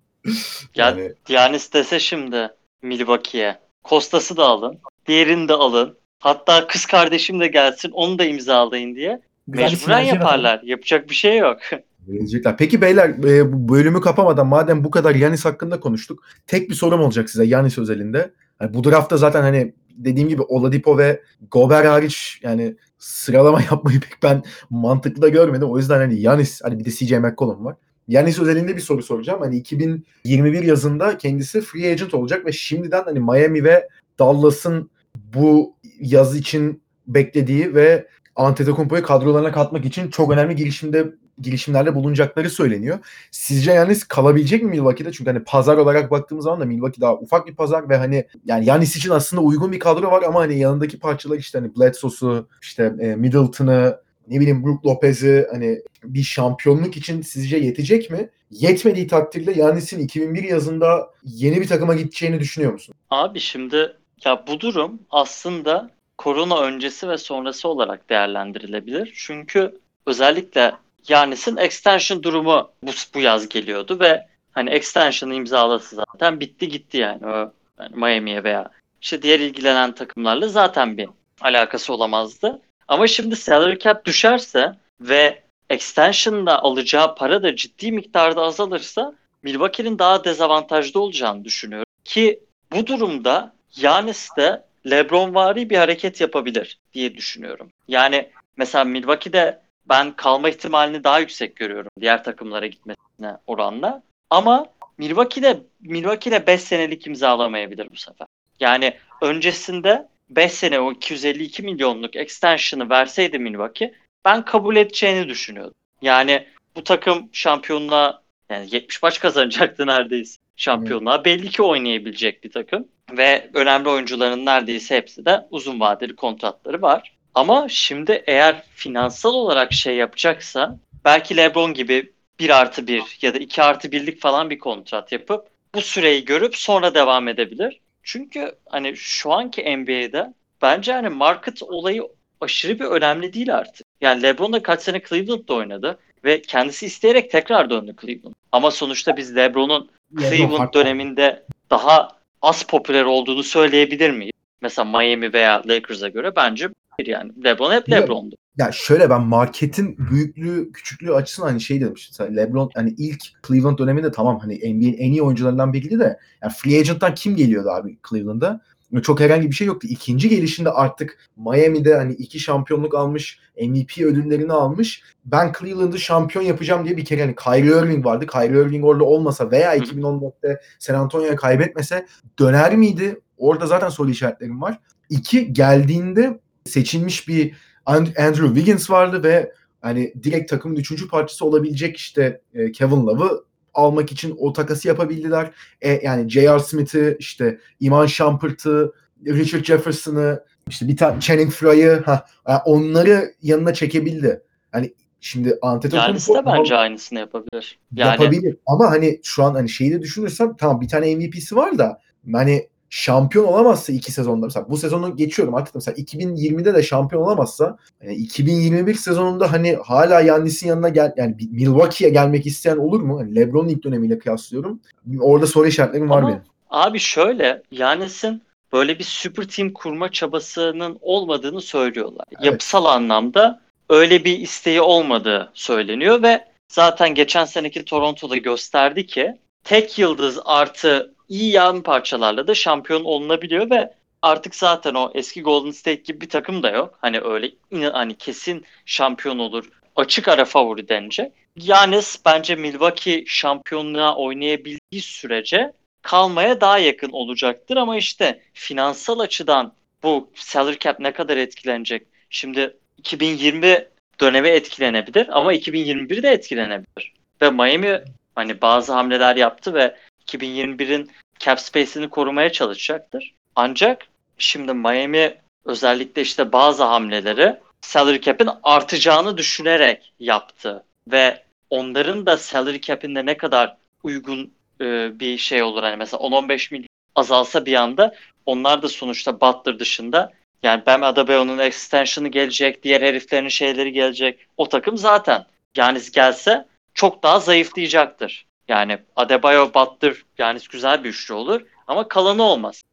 Ya 0.75 0.89
Yani 0.89 1.13
Giannis 1.25 1.73
dese 1.73 1.99
şimdi 1.99 2.49
Milwaukee'ye. 2.81 3.59
Kostas'ı 3.83 4.37
da 4.37 4.45
alın. 4.45 4.79
Diğerini 5.07 5.47
de 5.47 5.53
alın. 5.53 5.97
Hatta 6.19 6.67
kız 6.67 6.85
kardeşim 6.85 7.39
de 7.39 7.47
gelsin 7.47 7.91
onu 7.91 8.19
da 8.19 8.25
imzalayın 8.25 8.95
diye. 8.95 9.21
Güzel 9.47 9.71
Mecburen 9.71 9.99
yaparlar. 9.99 10.61
Yapacak 10.63 11.09
bir 11.09 11.15
şey 11.15 11.37
yok. 11.37 11.59
Verecekler. 12.07 12.57
Peki 12.57 12.81
beyler 12.81 13.09
e, 13.09 13.53
bu 13.53 13.73
bölümü 13.73 14.01
kapamadan 14.01 14.47
madem 14.47 14.83
bu 14.83 14.91
kadar 14.91 15.15
Yanis 15.15 15.45
hakkında 15.45 15.79
konuştuk. 15.79 16.23
Tek 16.47 16.69
bir 16.69 16.75
sorum 16.75 17.01
olacak 17.01 17.29
size 17.29 17.45
Yanis 17.45 17.77
özelinde. 17.77 18.33
Hani 18.59 18.73
bu 18.73 18.83
draftta 18.83 19.17
zaten 19.17 19.41
hani 19.41 19.73
dediğim 19.97 20.29
gibi 20.29 20.41
Oladipo 20.41 20.97
ve 20.97 21.21
Gober 21.51 21.85
hariç 21.85 22.39
yani 22.43 22.75
sıralama 22.97 23.61
yapmayı 23.71 23.99
pek 23.99 24.23
ben 24.23 24.43
mantıklı 24.69 25.21
da 25.21 25.29
görmedim. 25.29 25.69
O 25.69 25.77
yüzden 25.77 25.97
hani 25.97 26.19
Yanis 26.19 26.61
hani 26.63 26.79
bir 26.79 26.85
de 26.85 26.91
CJ 26.91 27.11
McCollum 27.11 27.65
var. 27.65 27.75
Yanis 28.07 28.39
özelinde 28.39 28.75
bir 28.75 28.81
soru 28.81 29.03
soracağım. 29.03 29.41
Hani 29.41 29.57
2021 29.57 30.63
yazında 30.63 31.17
kendisi 31.17 31.61
free 31.61 31.91
agent 31.91 32.13
olacak 32.13 32.45
ve 32.45 32.51
şimdiden 32.51 33.03
hani 33.03 33.19
Miami 33.19 33.63
ve 33.63 33.89
Dallas'ın 34.19 34.89
bu 35.33 35.75
yaz 35.99 36.35
için 36.35 36.81
beklediği 37.07 37.75
ve 37.75 38.07
Antetokounmpo'yu 38.35 39.03
kadrolarına 39.03 39.51
katmak 39.51 39.85
için 39.85 40.09
çok 40.09 40.31
önemli 40.31 40.55
girişimde 40.55 41.13
girişimlerde 41.41 41.95
bulunacakları 41.95 42.49
söyleniyor. 42.49 42.99
Sizce 43.31 43.71
Yanis 43.71 44.03
kalabilecek 44.03 44.63
mi 44.63 44.69
Milwaukee'de? 44.69 45.11
Çünkü 45.11 45.31
hani 45.31 45.43
pazar 45.43 45.77
olarak 45.77 46.11
baktığımız 46.11 46.43
zaman 46.43 46.59
da 46.59 46.65
Milwaukee 46.65 47.01
daha 47.01 47.15
ufak 47.15 47.47
bir 47.47 47.55
pazar 47.55 47.89
ve 47.89 47.97
hani 47.97 48.27
yani 48.45 48.65
Yanis 48.65 48.95
için 48.95 49.09
aslında 49.09 49.41
uygun 49.41 49.71
bir 49.71 49.79
kadro 49.79 50.11
var 50.11 50.23
ama 50.23 50.39
hani 50.39 50.59
yanındaki 50.59 50.99
parçalar 50.99 51.37
işte 51.37 51.59
hani 51.59 51.75
Bledsoe'su, 51.75 52.47
işte 52.61 52.93
e, 52.99 53.15
Middleton'ı, 53.15 53.99
ne 54.27 54.39
bileyim 54.39 54.63
Brook 54.63 54.85
Lopez'i 54.85 55.47
hani 55.51 55.81
bir 56.03 56.23
şampiyonluk 56.23 56.97
için 56.97 57.21
sizce 57.21 57.57
yetecek 57.57 58.11
mi? 58.11 58.29
Yetmediği 58.51 59.07
takdirde 59.07 59.51
Yanis'in 59.51 59.99
2001 59.99 60.43
yazında 60.43 61.09
yeni 61.23 61.61
bir 61.61 61.67
takıma 61.67 61.95
gideceğini 61.95 62.39
düşünüyor 62.39 62.73
musun? 62.73 62.95
Abi 63.09 63.39
şimdi 63.39 63.97
ya 64.25 64.43
bu 64.47 64.59
durum 64.59 64.99
aslında 65.09 65.89
korona 66.17 66.61
öncesi 66.61 67.09
ve 67.09 67.17
sonrası 67.17 67.67
olarak 67.67 68.09
değerlendirilebilir. 68.09 69.13
Çünkü 69.15 69.79
özellikle 70.05 70.71
Yanis'in 71.07 71.57
extension 71.57 72.23
durumu 72.23 72.71
bu, 72.83 72.91
bu 73.13 73.19
yaz 73.19 73.49
geliyordu 73.49 73.99
ve 73.99 74.27
hani 74.51 74.69
extension'ı 74.69 75.33
imzalası 75.33 75.95
zaten 75.95 76.39
bitti 76.39 76.67
gitti 76.67 76.97
yani. 76.97 77.25
O 77.25 77.53
yani 77.79 77.95
Miami'ye 77.95 78.43
veya 78.43 78.71
işte 79.01 79.21
diğer 79.21 79.39
ilgilenen 79.39 79.95
takımlarla 79.95 80.47
zaten 80.47 80.97
bir 80.97 81.09
alakası 81.41 81.93
olamazdı. 81.93 82.61
Ama 82.87 83.07
şimdi 83.07 83.35
salary 83.35 83.77
cap 83.77 84.05
düşerse 84.05 84.75
ve 85.01 85.43
extension'da 85.69 86.63
alacağı 86.63 87.15
para 87.15 87.43
da 87.43 87.55
ciddi 87.55 87.91
miktarda 87.91 88.41
azalırsa 88.41 89.13
Milwaukee'nin 89.43 89.99
daha 89.99 90.23
dezavantajlı 90.23 90.99
olacağını 90.99 91.45
düşünüyorum. 91.45 91.85
Ki 92.05 92.39
bu 92.71 92.87
durumda 92.87 93.53
Yanis 93.77 94.29
de 94.37 94.63
LeBron 94.89 95.35
vari 95.35 95.69
bir 95.69 95.77
hareket 95.77 96.21
yapabilir 96.21 96.79
diye 96.93 97.15
düşünüyorum. 97.15 97.71
Yani 97.87 98.29
mesela 98.57 98.83
Milwaukee'de 98.83 99.62
ben 99.89 100.15
kalma 100.15 100.49
ihtimalini 100.49 101.03
daha 101.03 101.19
yüksek 101.19 101.55
görüyorum 101.55 101.89
diğer 101.99 102.23
takımlara 102.23 102.67
gitmesine 102.67 103.37
oranla. 103.47 104.03
Ama 104.29 104.65
Milwaukee'de 104.97 105.59
Milwaukee'de 105.81 106.47
5 106.47 106.61
senelik 106.61 107.07
imzalamayabilir 107.07 107.87
bu 107.91 107.95
sefer. 107.95 108.27
Yani 108.59 108.93
öncesinde 109.21 110.07
5 110.29 110.51
sene 110.51 110.79
o 110.79 110.91
252 110.91 111.63
milyonluk 111.63 112.15
extension'ı 112.15 112.89
verseydi 112.89 113.39
Milwaukee 113.39 113.93
ben 114.25 114.45
kabul 114.45 114.75
edeceğini 114.75 115.29
düşünüyordum. 115.29 115.75
Yani 116.01 116.47
bu 116.75 116.83
takım 116.83 117.29
şampiyonluğa 117.31 118.23
yani 118.49 118.67
70 118.71 119.03
maç 119.03 119.19
kazanacaktı 119.19 119.87
neredeyse 119.87 120.41
şampiyonluğa. 120.55 121.25
Belli 121.25 121.49
ki 121.49 121.63
oynayabilecek 121.63 122.43
bir 122.43 122.51
takım 122.51 122.87
ve 123.11 123.49
önemli 123.53 123.89
oyuncuların 123.89 124.45
neredeyse 124.45 124.97
hepsi 124.97 125.25
de 125.25 125.47
uzun 125.51 125.79
vadeli 125.79 126.15
kontratları 126.15 126.81
var. 126.81 127.12
Ama 127.35 127.65
şimdi 127.69 128.23
eğer 128.27 128.63
finansal 128.75 129.33
olarak 129.33 129.73
şey 129.73 129.95
yapacaksa 129.95 130.79
belki 131.05 131.37
LeBron 131.37 131.73
gibi 131.73 132.13
1 132.39 132.49
artı 132.49 132.87
1 132.87 133.17
ya 133.21 133.33
da 133.33 133.37
2 133.37 133.63
artı 133.63 133.87
1'lik 133.87 134.21
falan 134.21 134.49
bir 134.49 134.59
kontrat 134.59 135.11
yapıp 135.11 135.47
bu 135.75 135.81
süreyi 135.81 136.25
görüp 136.25 136.55
sonra 136.55 136.95
devam 136.95 137.27
edebilir. 137.27 137.79
Çünkü 138.03 138.55
hani 138.69 138.97
şu 138.97 139.31
anki 139.31 139.77
NBA'de 139.77 140.33
bence 140.61 140.93
hani 140.93 141.09
market 141.09 141.63
olayı 141.63 142.03
aşırı 142.41 142.79
bir 142.79 142.85
önemli 142.85 143.33
değil 143.33 143.55
artık. 143.55 143.87
Yani 144.01 144.23
LeBron 144.23 144.53
da 144.53 144.63
kaç 144.63 144.81
sene 144.81 145.01
Cleveland'da 145.09 145.53
oynadı 145.53 145.99
ve 146.23 146.41
kendisi 146.41 146.85
isteyerek 146.85 147.31
tekrar 147.31 147.69
döndü 147.69 147.95
Cleveland. 148.01 148.35
Ama 148.51 148.71
sonuçta 148.71 149.17
biz 149.17 149.35
LeBron'un 149.35 149.89
Cleveland 150.19 150.73
döneminde 150.73 151.43
daha 151.69 152.09
az 152.41 152.63
popüler 152.63 153.03
olduğunu 153.03 153.43
söyleyebilir 153.43 154.11
miyiz? 154.11 154.33
Mesela 154.61 154.85
Miami 154.85 155.33
veya 155.33 155.61
Lakers'a 155.67 156.09
göre 156.09 156.35
bence 156.35 156.69
yani. 157.05 157.31
LeBron 157.43 157.71
hep 157.71 157.89
LeBron'du. 157.89 158.35
Ya 158.57 158.71
şöyle 158.71 159.09
ben 159.09 159.21
marketin 159.21 159.97
büyüklüğü, 159.97 160.71
küçüklüğü 160.71 161.13
açısından 161.13 161.47
hani 161.47 161.61
şey 161.61 161.81
demiştim. 161.81 162.35
LeBron 162.35 162.69
hani 162.75 162.95
ilk 162.97 163.21
Cleveland 163.47 163.77
döneminde 163.77 164.11
tamam 164.11 164.39
hani 164.39 164.55
NBA'nin 164.55 164.97
en 164.97 165.11
iyi 165.11 165.21
oyuncularından 165.21 165.73
biriydi 165.73 165.99
de 165.99 166.19
yani 166.43 166.53
free 166.57 166.79
agent'tan 166.79 167.15
kim 167.15 167.35
geliyordu 167.35 167.69
abi 167.69 167.97
Cleveland'a? 168.09 168.61
Çok 169.03 169.19
herhangi 169.19 169.49
bir 169.49 169.55
şey 169.55 169.67
yoktu. 169.67 169.87
İkinci 169.91 170.29
gelişinde 170.29 170.69
artık 170.69 171.29
Miami'de 171.37 171.95
hani 171.95 172.13
iki 172.13 172.39
şampiyonluk 172.39 172.95
almış, 172.95 173.39
MVP 173.61 173.97
ödüllerini 173.97 174.53
almış. 174.53 175.03
Ben 175.25 175.51
Cleveland'ı 175.59 175.99
şampiyon 175.99 176.45
yapacağım 176.45 176.85
diye 176.85 176.97
bir 176.97 177.05
kere 177.05 177.21
hani 177.21 177.35
Kyrie 177.35 177.79
Irving 177.79 178.05
vardı. 178.05 178.27
Kyrie 178.27 178.61
Irving 178.61 178.85
orada 178.85 179.03
olmasa 179.03 179.51
veya 179.51 179.77
2014'te 179.77 180.61
San 180.79 180.95
Antonio'ya 180.95 181.35
kaybetmese 181.35 182.05
döner 182.39 182.75
miydi? 182.75 183.19
Orada 183.37 183.65
zaten 183.65 183.89
soru 183.89 184.09
işaretlerim 184.09 184.61
var. 184.61 184.79
İki 185.09 185.53
geldiğinde 185.53 186.39
seçilmiş 186.65 187.27
bir 187.27 187.55
Andrew 187.85 188.47
Wiggins 188.47 188.89
vardı 188.89 189.23
ve 189.23 189.51
hani 189.81 190.13
direkt 190.23 190.49
takımın 190.49 190.75
üçüncü 190.75 191.07
parçası 191.07 191.45
olabilecek 191.45 191.97
işte 191.97 192.41
Kevin 192.73 193.07
Love'ı 193.07 193.43
almak 193.73 194.11
için 194.11 194.35
o 194.39 194.53
takası 194.53 194.87
yapabildiler. 194.87 195.51
E, 195.81 195.99
yani 196.03 196.29
J.R. 196.29 196.59
Smith'i, 196.59 197.17
işte 197.19 197.59
Iman 197.79 198.05
Shumpert'ı, 198.05 198.93
Richard 199.25 199.63
Jefferson'ı, 199.63 200.43
işte 200.67 200.87
bir 200.87 200.97
tane 200.97 201.21
Channing 201.21 201.51
Frye'ı 201.51 202.03
yani 202.47 202.59
onları 202.65 203.33
yanına 203.41 203.73
çekebildi. 203.73 204.41
Hani 204.71 204.93
şimdi 205.21 205.57
Antetokounmpo 205.61 206.35
de 206.35 206.45
bence 206.45 206.75
aynısını 206.75 207.19
yapabilir. 207.19 207.79
Yani, 207.93 208.09
yapabilir 208.09 208.57
ama 208.65 208.91
hani 208.91 209.19
şu 209.23 209.43
an 209.43 209.53
hani 209.53 209.69
şeyi 209.69 209.91
de 209.91 210.01
düşünürsem 210.01 210.55
tamam 210.57 210.81
bir 210.81 210.87
tane 210.87 211.15
MVP'si 211.15 211.55
var 211.55 211.77
da 211.77 211.99
hani 212.33 212.67
şampiyon 212.93 213.45
olamazsa 213.45 213.93
iki 213.93 214.11
sezonda 214.11 214.45
mesela 214.45 214.65
bu 214.69 214.77
sezonu 214.77 215.15
geçiyorum 215.15 215.55
artık 215.55 215.75
mesela 215.75 215.95
2020'de 215.95 216.73
de 216.73 216.83
şampiyon 216.83 217.21
olamazsa 217.21 217.77
yani 218.03 218.15
2021 218.15 218.93
sezonunda 218.93 219.51
hani 219.51 219.77
hala 219.83 220.21
Yannis'in 220.21 220.67
yanına 220.67 220.89
gel 220.89 221.13
yani 221.17 221.35
Milwaukee'ye 221.51 222.13
gelmek 222.13 222.45
isteyen 222.45 222.77
olur 222.77 223.01
mu? 223.01 223.19
Hani 223.19 223.35
LeBron'un 223.35 223.69
ilk 223.69 223.83
dönemiyle 223.83 224.19
kıyaslıyorum. 224.19 224.79
Orada 225.19 225.47
soru 225.47 225.67
işaretlerim 225.67 226.09
var 226.09 226.17
Ama, 226.17 226.27
benim. 226.27 226.41
Abi 226.69 226.99
şöyle 226.99 227.61
Yannis'in 227.71 228.41
böyle 228.73 228.99
bir 228.99 229.03
süper 229.03 229.47
team 229.47 229.69
kurma 229.73 230.11
çabasının 230.11 230.97
olmadığını 231.01 231.61
söylüyorlar. 231.61 232.25
Evet. 232.31 232.45
Yapısal 232.45 232.85
anlamda 232.85 233.61
öyle 233.89 234.25
bir 234.25 234.39
isteği 234.39 234.81
olmadığı 234.81 235.51
söyleniyor 235.53 236.23
ve 236.23 236.45
zaten 236.67 237.15
geçen 237.15 237.45
seneki 237.45 237.85
Toronto'da 237.85 238.37
gösterdi 238.37 239.05
ki 239.05 239.37
tek 239.63 239.99
yıldız 239.99 240.39
artı 240.45 241.13
iyi 241.33 241.51
yan 241.51 241.83
parçalarla 241.83 242.47
da 242.47 242.55
şampiyon 242.55 243.03
olunabiliyor 243.03 243.69
ve 243.69 243.93
artık 244.21 244.55
zaten 244.55 244.93
o 244.93 245.11
eski 245.13 245.41
Golden 245.41 245.71
State 245.71 246.01
gibi 246.01 246.21
bir 246.21 246.29
takım 246.29 246.63
da 246.63 246.69
yok. 246.69 246.97
Hani 247.01 247.21
öyle 247.21 247.51
hani 247.91 248.17
kesin 248.17 248.65
şampiyon 248.85 249.39
olur. 249.39 249.69
Açık 249.95 250.27
ara 250.27 250.45
favori 250.45 250.89
denecek. 250.89 251.31
Yanis 251.55 252.21
bence 252.25 252.55
Milwaukee 252.55 253.23
şampiyonluğa 253.27 254.15
oynayabildiği 254.15 255.01
sürece 255.01 255.73
kalmaya 256.01 256.61
daha 256.61 256.77
yakın 256.77 257.09
olacaktır 257.09 257.77
ama 257.77 257.97
işte 257.97 258.41
finansal 258.53 259.19
açıdan 259.19 259.73
bu 260.03 260.31
salary 260.35 260.77
cap 260.79 260.99
ne 260.99 261.13
kadar 261.13 261.37
etkilenecek? 261.37 262.07
Şimdi 262.29 262.77
2020 262.97 263.87
dönemi 264.19 264.47
etkilenebilir 264.47 265.37
ama 265.37 265.53
2021 265.53 266.23
de 266.23 266.29
etkilenebilir. 266.29 267.13
Ve 267.41 267.49
Miami 267.49 268.03
hani 268.35 268.61
bazı 268.61 268.93
hamleler 268.93 269.35
yaptı 269.35 269.73
ve 269.73 269.95
2021'in 270.27 271.11
cap 271.39 271.59
space'ini 271.59 272.09
korumaya 272.09 272.51
çalışacaktır. 272.51 273.33
Ancak 273.55 274.07
şimdi 274.37 274.73
Miami 274.73 275.37
özellikle 275.65 276.21
işte 276.21 276.51
bazı 276.51 276.83
hamleleri 276.83 277.55
salary 277.81 278.21
cap'in 278.21 278.49
artacağını 278.63 279.37
düşünerek 279.37 280.13
yaptı 280.19 280.83
ve 281.11 281.43
onların 281.69 282.25
da 282.25 282.37
salary 282.37 282.81
cap'inde 282.81 283.25
ne 283.25 283.37
kadar 283.37 283.77
uygun 284.03 284.53
e, 284.81 285.19
bir 285.19 285.37
şey 285.37 285.63
olur 285.63 285.83
hani 285.83 285.97
mesela 285.97 286.23
10-15 286.23 286.73
milyon 286.73 286.87
azalsa 287.15 287.65
bir 287.65 287.73
anda 287.73 288.15
onlar 288.45 288.81
da 288.81 288.89
sonuçta 288.89 289.41
Butler 289.41 289.79
dışında 289.79 290.31
yani 290.63 290.85
Bam 290.85 291.03
Adebayo'nun 291.03 291.57
extension'ı 291.57 292.27
gelecek, 292.27 292.83
diğer 292.83 293.01
heriflerin 293.01 293.47
şeyleri 293.47 293.91
gelecek. 293.91 294.39
O 294.57 294.69
takım 294.69 294.97
zaten 294.97 295.45
yani 295.77 295.99
gelse 296.13 296.65
çok 296.93 297.23
daha 297.23 297.39
zayıflayacaktır. 297.39 298.45
Yani 298.67 298.97
Adebayo, 299.15 299.73
Butler 299.73 300.15
yani 300.37 300.59
güzel 300.71 301.03
bir 301.03 301.09
üçlü 301.09 301.33
olur 301.33 301.61
ama 301.87 302.07
kalanı 302.07 302.43
olmaz. 302.43 302.83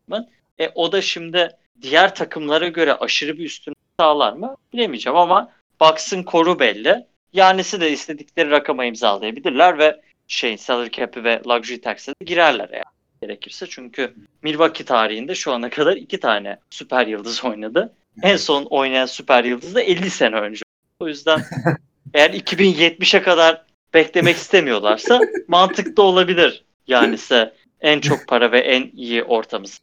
E, 0.59 0.69
o 0.75 0.93
da 0.93 1.03
şimdi 1.03 1.51
diğer 1.83 2.15
takımlara 2.15 2.69
göre 2.69 2.95
aşırı 2.95 3.39
bir 3.39 3.45
üstünlük 3.45 3.79
sağlar 4.01 4.33
mı 4.33 4.57
bilemeyeceğim 4.73 5.17
ama 5.17 5.53
Bucks'ın 5.81 6.23
koru 6.23 6.59
belli. 6.59 7.07
Yanisi 7.33 7.81
de 7.81 7.91
istedikleri 7.91 8.51
rakama 8.51 8.85
imzalayabilirler 8.85 9.79
ve 9.79 10.01
şey 10.29 10.59
salary 10.59 10.91
cap'i 10.91 11.25
ve 11.25 11.43
luxury 11.47 11.81
tax'e 11.81 12.13
de 12.13 12.25
girerler 12.25 12.69
eğer 12.73 12.85
gerekirse. 13.23 13.67
Çünkü 13.67 14.15
Milwaukee 14.43 14.85
tarihinde 14.85 15.35
şu 15.35 15.53
ana 15.53 15.71
kadar 15.71 15.97
iki 15.97 16.21
tane 16.21 16.59
süper 16.71 17.07
yıldız 17.07 17.45
oynadı. 17.45 17.95
En 18.23 18.37
son 18.37 18.65
oynayan 18.65 19.07
süper 19.07 19.45
yıldız 19.45 19.75
da 19.75 19.83
50 19.83 20.11
sene 20.11 20.37
önce. 20.37 20.63
O 21.01 21.09
yüzden 21.09 21.41
eğer 22.15 22.31
2070'e 22.31 23.23
kadar 23.23 23.63
beklemek 23.95 24.37
istemiyorlarsa 24.43 25.21
mantıklı 25.49 26.03
olabilir. 26.03 26.65
Yani 26.87 27.15
ise 27.15 27.55
en 27.81 28.01
çok 28.01 28.27
para 28.29 28.53
ve 28.53 28.59
en 28.59 28.91
iyi 28.97 29.23
ortamız. 29.25 29.81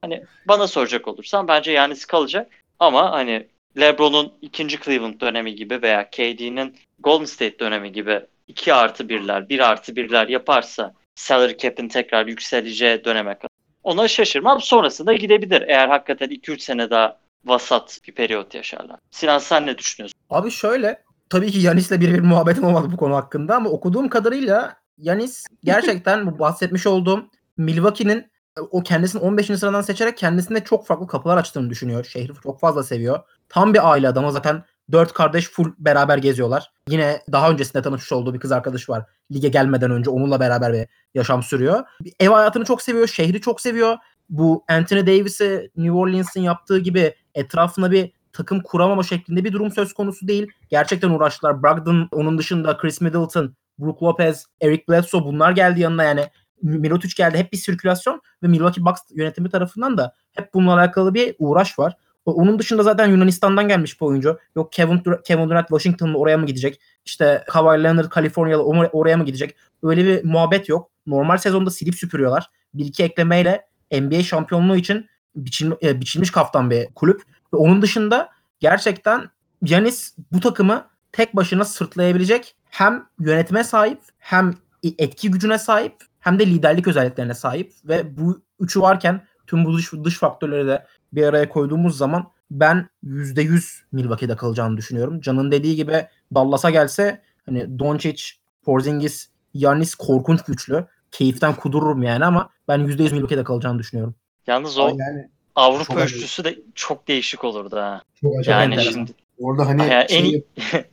Hani 0.00 0.24
bana 0.48 0.66
soracak 0.66 1.08
olursan 1.08 1.48
bence 1.48 1.72
Yanis 1.72 2.04
kalacak 2.04 2.52
ama 2.78 3.12
hani 3.12 3.46
LeBron'un 3.80 4.32
ikinci 4.42 4.80
Cleveland 4.80 5.20
dönemi 5.20 5.54
gibi 5.54 5.82
veya 5.82 6.10
KD'nin 6.10 6.76
Golden 6.98 7.24
State 7.24 7.58
dönemi 7.58 7.92
gibi 7.92 8.20
2 8.48 8.74
artı 8.74 9.04
1'ler, 9.04 9.48
1 9.48 9.58
artı 9.58 9.92
1'ler 9.92 10.30
yaparsa 10.32 10.94
salary 11.14 11.56
cap'in 11.56 11.88
tekrar 11.88 12.26
yükseleceği 12.26 13.04
döneme 13.04 13.34
kadar. 13.34 13.50
Ona 13.82 14.08
şaşırmam. 14.08 14.60
Sonrasında 14.60 15.12
gidebilir. 15.12 15.62
Eğer 15.62 15.88
hakikaten 15.88 16.28
2-3 16.28 16.58
sene 16.58 16.90
daha 16.90 17.18
vasat 17.44 17.98
bir 18.08 18.12
periyot 18.12 18.54
yaşarlar. 18.54 18.98
Sinan 19.10 19.38
sen 19.38 19.66
ne 19.66 19.78
düşünüyorsun? 19.78 20.20
Abi 20.30 20.50
şöyle 20.50 21.02
tabii 21.30 21.50
ki 21.50 21.58
Yanis'le 21.58 21.90
birebir 21.90 22.20
muhabbetim 22.20 22.64
olmadı 22.64 22.88
bu 22.92 22.96
konu 22.96 23.14
hakkında 23.14 23.56
ama 23.56 23.70
okuduğum 23.70 24.08
kadarıyla 24.08 24.76
Yanis 24.98 25.46
gerçekten 25.64 26.26
bu 26.26 26.38
bahsetmiş 26.38 26.86
olduğum 26.86 27.26
Milwaukee'nin 27.56 28.30
o 28.70 28.82
kendisini 28.82 29.22
15. 29.22 29.46
sıradan 29.46 29.80
seçerek 29.80 30.16
kendisinde 30.16 30.64
çok 30.64 30.86
farklı 30.86 31.06
kapılar 31.06 31.36
açtığını 31.36 31.70
düşünüyor. 31.70 32.04
Şehri 32.04 32.32
çok 32.42 32.60
fazla 32.60 32.82
seviyor. 32.82 33.18
Tam 33.48 33.74
bir 33.74 33.90
aile 33.90 34.08
adamı 34.08 34.32
zaten 34.32 34.64
dört 34.92 35.12
kardeş 35.12 35.50
full 35.50 35.72
beraber 35.78 36.18
geziyorlar. 36.18 36.72
Yine 36.88 37.22
daha 37.32 37.50
öncesinde 37.50 37.82
tanışmış 37.82 38.12
olduğu 38.12 38.34
bir 38.34 38.40
kız 38.40 38.52
arkadaşı 38.52 38.92
var. 38.92 39.04
Lige 39.32 39.48
gelmeden 39.48 39.90
önce 39.90 40.10
onunla 40.10 40.40
beraber 40.40 40.72
bir 40.72 40.86
yaşam 41.14 41.42
sürüyor. 41.42 41.84
Ev 42.20 42.28
hayatını 42.28 42.64
çok 42.64 42.82
seviyor, 42.82 43.08
şehri 43.08 43.40
çok 43.40 43.60
seviyor. 43.60 43.96
Bu 44.28 44.64
Anthony 44.68 45.06
Davis'i 45.06 45.70
New 45.76 45.92
Orleans'ın 45.92 46.40
yaptığı 46.40 46.78
gibi 46.78 47.14
etrafına 47.34 47.90
bir 47.90 48.12
takım 48.32 48.60
kuramama 48.60 49.02
şeklinde 49.02 49.44
bir 49.44 49.52
durum 49.52 49.70
söz 49.70 49.92
konusu 49.92 50.28
değil. 50.28 50.46
Gerçekten 50.70 51.10
uğraştılar. 51.10 51.62
Brogdon 51.62 52.08
onun 52.12 52.38
dışında 52.38 52.76
Chris 52.76 53.00
Middleton, 53.00 53.54
Brook 53.78 54.02
Lopez, 54.02 54.46
Eric 54.60 54.84
Bledsoe 54.88 55.24
bunlar 55.24 55.52
geldi 55.52 55.80
yanına 55.80 56.04
yani. 56.04 56.24
Mirotic 56.62 57.12
geldi. 57.16 57.38
Hep 57.38 57.52
bir 57.52 57.56
sirkülasyon 57.56 58.22
ve 58.42 58.48
Milwaukee 58.48 58.84
Bucks 58.84 59.00
yönetimi 59.10 59.50
tarafından 59.50 59.98
da 59.98 60.14
hep 60.32 60.54
bununla 60.54 60.74
alakalı 60.74 61.14
bir 61.14 61.34
uğraş 61.38 61.78
var. 61.78 61.96
Onun 62.24 62.58
dışında 62.58 62.82
zaten 62.82 63.08
Yunanistan'dan 63.08 63.68
gelmiş 63.68 64.00
bu 64.00 64.06
oyuncu. 64.06 64.38
Yok 64.56 64.72
Kevin, 64.72 65.04
Dur- 65.04 65.22
Kevin 65.24 65.50
Durant 65.50 65.68
Washington'la 65.68 66.18
oraya 66.18 66.38
mı 66.38 66.46
gidecek? 66.46 66.80
İşte 67.04 67.44
Kawhi 67.48 67.84
Leonard 67.84 68.08
Kaliforniyalı 68.08 68.62
or- 68.62 68.90
oraya 68.92 69.16
mı 69.16 69.24
gidecek? 69.24 69.56
Öyle 69.82 70.04
bir 70.04 70.24
muhabbet 70.24 70.68
yok. 70.68 70.90
Normal 71.06 71.36
sezonda 71.36 71.70
silip 71.70 71.94
süpürüyorlar. 71.94 72.46
Bir 72.74 72.84
iki 72.84 73.02
eklemeyle 73.02 73.66
NBA 73.92 74.22
şampiyonluğu 74.22 74.76
için 74.76 75.06
biçil, 75.36 75.72
e, 75.82 76.00
biçilmiş 76.00 76.30
kaftan 76.30 76.70
bir 76.70 76.86
kulüp. 76.94 77.22
Ve 77.52 77.56
onun 77.56 77.82
dışında 77.82 78.30
gerçekten 78.60 79.30
Yanis 79.62 80.14
bu 80.32 80.40
takımı 80.40 80.86
tek 81.12 81.36
başına 81.36 81.64
sırtlayabilecek 81.64 82.56
hem 82.70 83.06
yönetime 83.20 83.64
sahip 83.64 84.00
hem 84.18 84.54
etki 84.98 85.30
gücüne 85.30 85.58
sahip 85.58 85.96
hem 86.20 86.38
de 86.38 86.46
liderlik 86.46 86.88
özelliklerine 86.88 87.34
sahip 87.34 87.72
ve 87.84 88.16
bu 88.16 88.42
üçü 88.60 88.80
varken 88.80 89.26
tüm 89.46 89.64
bu 89.64 89.76
dış, 89.76 89.92
dış 90.04 90.18
faktörleri 90.18 90.66
de 90.66 90.86
bir 91.12 91.24
araya 91.24 91.48
koyduğumuz 91.48 91.96
zaman 91.96 92.30
ben 92.50 92.88
%100 93.04 93.80
Milwaukee'de 93.92 94.36
kalacağını 94.36 94.76
düşünüyorum. 94.76 95.20
Can'ın 95.20 95.50
dediği 95.50 95.76
gibi 95.76 96.06
Dallas'a 96.34 96.70
gelse 96.70 97.22
hani 97.46 97.78
Doncic, 97.78 98.24
Porzingis, 98.62 99.28
Yannis 99.54 99.94
korkunç 99.94 100.42
güçlü. 100.42 100.86
Keyiften 101.10 101.54
kudururum 101.54 102.02
yani 102.02 102.24
ama 102.24 102.50
ben 102.68 102.80
%100 102.80 103.12
Milwaukee'de 103.12 103.44
kalacağını 103.44 103.78
düşünüyorum. 103.78 104.14
Yalnız 104.46 104.78
o 104.78 104.88
Yani 104.88 105.30
Avrupa 105.60 105.94
çok 105.94 106.04
üçlüsü 106.04 106.44
de 106.44 106.58
çok 106.74 107.08
değişik 107.08 107.44
olurdu 107.44 107.76
ha. 107.76 108.02
çok 108.20 108.38
acayip 108.38 108.48
Yani 108.60 108.74
enteresan. 108.74 108.92
şimdi 108.92 109.12
Orada 109.38 109.66
hani 109.68 109.82
Ya 109.82 110.00
en 110.02 110.06
şey, 110.06 110.30
iyi 110.30 110.44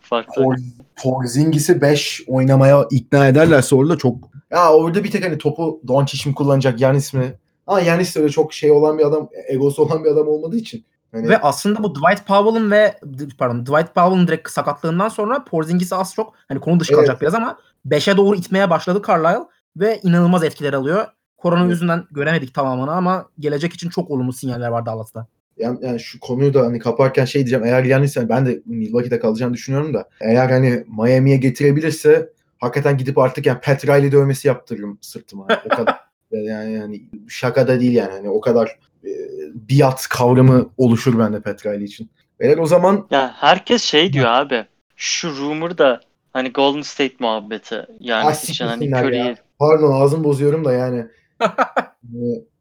farklı. 0.00 0.42
Por, 0.42 0.56
Porzingis'i 1.02 1.80
5 1.80 2.22
oynamaya 2.26 2.86
ikna 2.90 3.26
ederlerse 3.26 3.74
orada 3.74 3.98
çok 3.98 4.16
ya 4.50 4.72
orada 4.72 5.04
bir 5.04 5.10
tek 5.10 5.24
hani 5.24 5.38
topu 5.38 5.80
Doncic 5.88 6.30
mi 6.30 6.34
kullanacak 6.34 6.80
Yanis 6.80 7.14
mi? 7.14 7.34
Ama 7.66 7.80
Yanis 7.80 8.16
de 8.16 8.20
öyle 8.20 8.30
çok 8.30 8.52
şey 8.52 8.70
olan 8.70 8.98
bir 8.98 9.04
adam, 9.04 9.28
egosu 9.48 9.82
olan 9.82 10.04
bir 10.04 10.10
adam 10.10 10.28
olmadığı 10.28 10.56
için. 10.56 10.84
Hani 11.12 11.28
Ve 11.28 11.38
aslında 11.38 11.82
bu 11.82 11.94
Dwight 11.94 12.26
Powell'ın 12.26 12.70
ve 12.70 12.98
pardon 13.38 13.66
Dwight 13.66 13.94
Powell'ın 13.94 14.26
direkt 14.26 14.50
sakatlığından 14.50 15.08
sonra 15.08 15.44
Porzingis'i 15.44 15.94
az 15.94 16.14
çok 16.14 16.34
hani 16.48 16.60
konu 16.60 16.80
dışı 16.80 16.92
Evet. 16.92 16.98
kalacak 16.98 17.20
biraz 17.20 17.34
ama 17.34 17.58
5'e 17.88 18.16
doğru 18.16 18.36
itmeye 18.36 18.70
başladı 18.70 19.02
Carlisle 19.06 19.44
ve 19.76 20.00
inanılmaz 20.02 20.44
etkiler 20.44 20.72
alıyor. 20.72 21.06
Korona 21.44 21.64
yüzünden 21.70 22.04
göremedik 22.10 22.54
tamamını 22.54 22.92
ama 22.92 23.28
gelecek 23.38 23.72
için 23.72 23.88
çok 23.90 24.10
olumlu 24.10 24.32
sinyaller 24.32 24.68
var 24.68 24.86
Dallas'ta. 24.86 25.26
yani, 25.56 25.78
yani 25.82 26.00
şu 26.00 26.20
konuyu 26.20 26.54
da 26.54 26.60
hani 26.60 26.78
kaparken 26.78 27.24
şey 27.24 27.40
diyeceğim. 27.40 27.64
Eğer 27.64 27.84
yani 27.84 28.08
ben 28.16 28.46
de 28.46 28.62
Milwaukee'de 28.66 29.18
kalacağını 29.18 29.54
düşünüyorum 29.54 29.94
da 29.94 30.08
eğer 30.20 30.50
hani 30.50 30.84
Miami'ye 30.98 31.36
getirebilirse 31.36 32.28
hakikaten 32.58 32.96
gidip 32.98 33.18
artık 33.18 33.46
yani 33.46 33.60
Pat 33.60 33.84
Riley 33.84 34.12
dövmesi 34.12 34.48
yaptırırım 34.48 34.98
sırtıma. 35.00 35.46
O 35.66 35.68
kadar. 35.76 35.96
yani 36.32 36.72
yani 36.72 37.02
şaka 37.28 37.68
da 37.68 37.80
değil 37.80 37.92
yani. 37.92 38.12
Hani 38.12 38.28
o 38.28 38.40
kadar 38.40 38.78
e, 39.04 39.10
biat 39.54 40.08
kavramı 40.08 40.66
oluşur 40.76 41.18
bende 41.18 41.40
Pat 41.40 41.66
Riley 41.66 41.84
için. 41.84 42.10
Eğer 42.40 42.58
o 42.58 42.66
zaman 42.66 43.06
Ya 43.10 43.32
herkes 43.36 43.82
şey 43.82 44.12
diyor 44.12 44.26
abi. 44.26 44.64
Şu 44.96 45.36
rumor 45.36 45.78
da 45.78 46.00
hani 46.32 46.52
Golden 46.52 46.82
State 46.82 47.14
muhabbeti. 47.18 47.86
Yani 48.00 48.24
Ah, 48.26 48.44
için 48.50 48.66
hani 48.66 48.90
Curry'i 48.90 49.18
ya. 49.18 49.34
pardon 49.58 49.92
ağzım 50.02 50.24
bozuyorum 50.24 50.64
da 50.64 50.72
yani. 50.72 51.06
E, 51.40 52.18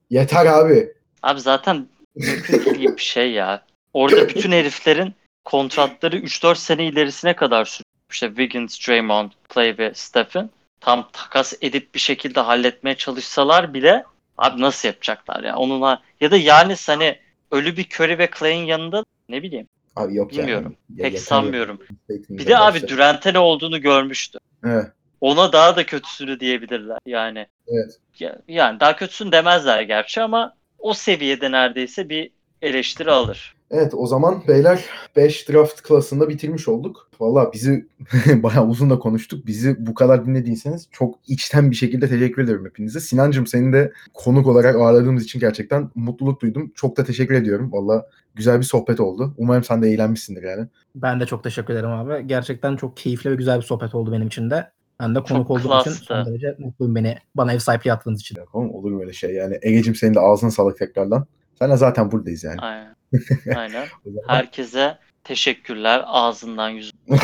yeter 0.10 0.46
abi. 0.46 0.94
Abi 1.24 1.42
zaten 1.42 1.88
mümkün 2.16 2.66
değil 2.66 2.78
gibi 2.78 2.98
bir 2.98 3.02
şey 3.02 3.32
ya. 3.32 3.66
Orada 3.94 4.30
bütün 4.30 4.52
heriflerin 4.52 5.14
kontratları 5.46 6.18
3-4 6.18 6.56
sene 6.56 6.86
ilerisine 6.88 7.36
kadar 7.36 7.66
sürüyor. 7.66 7.86
İşte 8.12 8.28
Wiggins, 8.28 8.88
Draymond, 8.88 9.32
Clay 9.54 9.78
ve 9.78 9.92
Stephen 9.94 10.50
tam 10.82 11.10
takas 11.14 11.54
edip 11.62 11.96
bir 11.96 12.00
şekilde 12.00 12.40
halletmeye 12.40 12.96
çalışsalar 12.98 13.74
bile 13.74 14.04
abi 14.38 14.62
nasıl 14.62 14.88
yapacaklar 14.88 15.44
ya? 15.44 15.56
Onunla 15.56 16.02
ya 16.22 16.32
da 16.32 16.38
yani 16.38 16.76
hani 16.88 17.20
ölü 17.52 17.78
bir 17.78 17.88
Curry 17.96 18.18
ve 18.18 18.30
Clay'in 18.40 18.66
yanında 18.66 19.06
ne 19.30 19.44
bileyim 19.44 19.68
Abi 19.96 20.16
yok 20.16 20.32
Bilmiyorum. 20.32 20.76
yani. 20.90 20.98
pek 21.02 21.14
yeter 21.14 21.26
sanmıyorum. 21.26 21.80
ya. 22.10 22.18
Bir 22.30 22.48
de 22.48 22.58
abi. 22.58 22.88
Durant'e 22.88 23.34
ne 23.34 23.40
olduğunu 23.40 23.82
görmüştü. 23.82 24.40
Evet. 24.66 24.86
Ona 25.24 25.54
daha 25.54 25.76
da 25.76 25.86
kötüsünü 25.86 26.40
diyebilirler 26.40 26.98
yani. 27.06 27.48
Evet. 27.68 28.00
Ya- 28.20 28.40
Yani 28.48 28.80
daha 28.80 28.96
kötüsünü 28.96 29.32
demezler 29.32 29.82
gerçi 29.82 30.22
ama 30.22 30.54
o 30.80 30.94
seviyede 30.94 31.52
neredeyse 31.52 32.10
bir 32.10 32.32
eleştiri 32.62 33.12
alır. 33.12 33.56
Evet 33.72 33.94
o 33.96 34.08
zaman 34.08 34.44
beyler 34.48 34.84
5 35.16 35.50
draft 35.50 35.82
klasında 35.82 36.30
bitirmiş 36.30 36.68
olduk. 36.68 37.10
Valla 37.20 37.54
bizi 37.54 37.88
bayağı 38.44 38.68
uzun 38.68 38.90
da 38.90 39.00
konuştuk. 39.00 39.48
Bizi 39.48 39.76
bu 39.88 39.94
kadar 39.94 40.26
dinlediyseniz 40.26 40.88
çok 40.92 41.16
içten 41.28 41.72
bir 41.72 41.76
şekilde 41.76 42.10
teşekkür 42.10 42.44
ederim 42.44 42.66
hepinize. 42.66 43.00
Sinancım 43.00 43.48
seni 43.48 43.74
de 43.74 43.94
konuk 44.14 44.48
olarak 44.48 44.76
ağırladığımız 44.76 45.24
için 45.24 45.40
gerçekten 45.40 45.90
mutluluk 45.96 46.42
duydum. 46.42 46.72
Çok 46.76 46.98
da 46.98 47.04
teşekkür 47.04 47.36
ediyorum. 47.36 47.70
Valla 47.72 48.06
güzel 48.36 48.58
bir 48.60 48.66
sohbet 48.66 49.00
oldu. 49.00 49.34
Umarım 49.38 49.64
sen 49.64 49.82
de 49.82 49.90
eğlenmişsindir 49.90 50.44
yani. 50.44 50.68
Ben 50.96 51.20
de 51.20 51.26
çok 51.26 51.44
teşekkür 51.44 51.74
ederim 51.74 51.90
abi. 51.92 52.28
Gerçekten 52.28 52.76
çok 52.76 52.98
keyifli 52.98 53.32
ve 53.32 53.36
güzel 53.36 53.58
bir 53.58 53.66
sohbet 53.66 53.96
oldu 53.96 54.12
benim 54.12 54.28
için 54.28 54.50
de. 54.50 54.72
Ben 55.04 55.16
de 55.16 55.20
konuk 55.20 55.48
Çok 55.48 55.52
olduğum 55.52 55.60
için 55.60 55.70
klastı. 55.70 55.94
son 56.06 56.26
derece 56.26 56.56
mutluyum 56.60 56.96
beni 56.96 57.18
bana 57.36 57.54
ev 57.54 57.60
sahipliği 57.60 57.90
yaptığınız 57.90 58.22
için. 58.22 58.38
Tamam 58.54 58.72
olur 58.72 58.92
mu 58.92 59.02
öyle 59.02 59.14
şey 59.14 59.34
yani. 59.34 59.60
Ege'cim 59.62 59.96
senin 59.96 60.14
de 60.14 60.20
ağzına 60.20 60.52
sağlık 60.52 60.78
tekrardan. 60.78 61.26
Sen 61.60 61.72
de 61.72 61.78
zaten 61.78 62.12
buradayız 62.12 62.44
yani. 62.44 62.60
Aynen. 62.60 62.96
Aynen. 63.56 63.88
Herkese 64.28 64.98
teşekkürler 65.24 66.02
ağzından 66.06 66.70
yüzünden. 66.70 67.20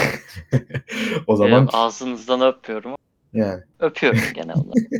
o 1.27 1.35
zaman 1.35 1.69
Ağzınızdan 1.73 2.41
öpüyorum. 2.41 2.95
Yani. 3.33 3.63
Öpüyorum 3.79 4.19
genel 4.33 4.55
olarak. 4.55 4.91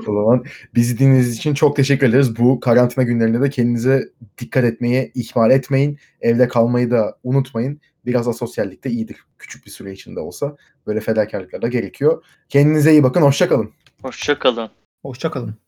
o 0.08 0.14
zaman 0.14 0.44
bizi 0.74 0.98
dinlediğiniz 0.98 1.36
için 1.36 1.54
çok 1.54 1.76
teşekkür 1.76 2.08
ederiz. 2.08 2.38
Bu 2.38 2.60
karantina 2.60 3.04
günlerinde 3.04 3.40
de 3.40 3.50
kendinize 3.50 4.08
dikkat 4.38 4.64
etmeye 4.64 5.10
ihmal 5.14 5.50
etmeyin. 5.50 5.98
Evde 6.20 6.48
kalmayı 6.48 6.90
da 6.90 7.18
unutmayın. 7.24 7.80
Biraz 8.06 8.28
asosyallik 8.28 8.84
de 8.84 8.90
iyidir. 8.90 9.16
Küçük 9.38 9.66
bir 9.66 9.70
süre 9.70 9.92
içinde 9.92 10.20
olsa. 10.20 10.56
Böyle 10.86 11.00
fedakarlıklar 11.00 11.62
da 11.62 11.68
gerekiyor. 11.68 12.24
Kendinize 12.48 12.92
iyi 12.92 13.02
bakın. 13.02 13.22
Hoşçakalın. 13.22 13.72
Hoşçakalın. 14.02 14.70
Hoşçakalın. 15.02 15.65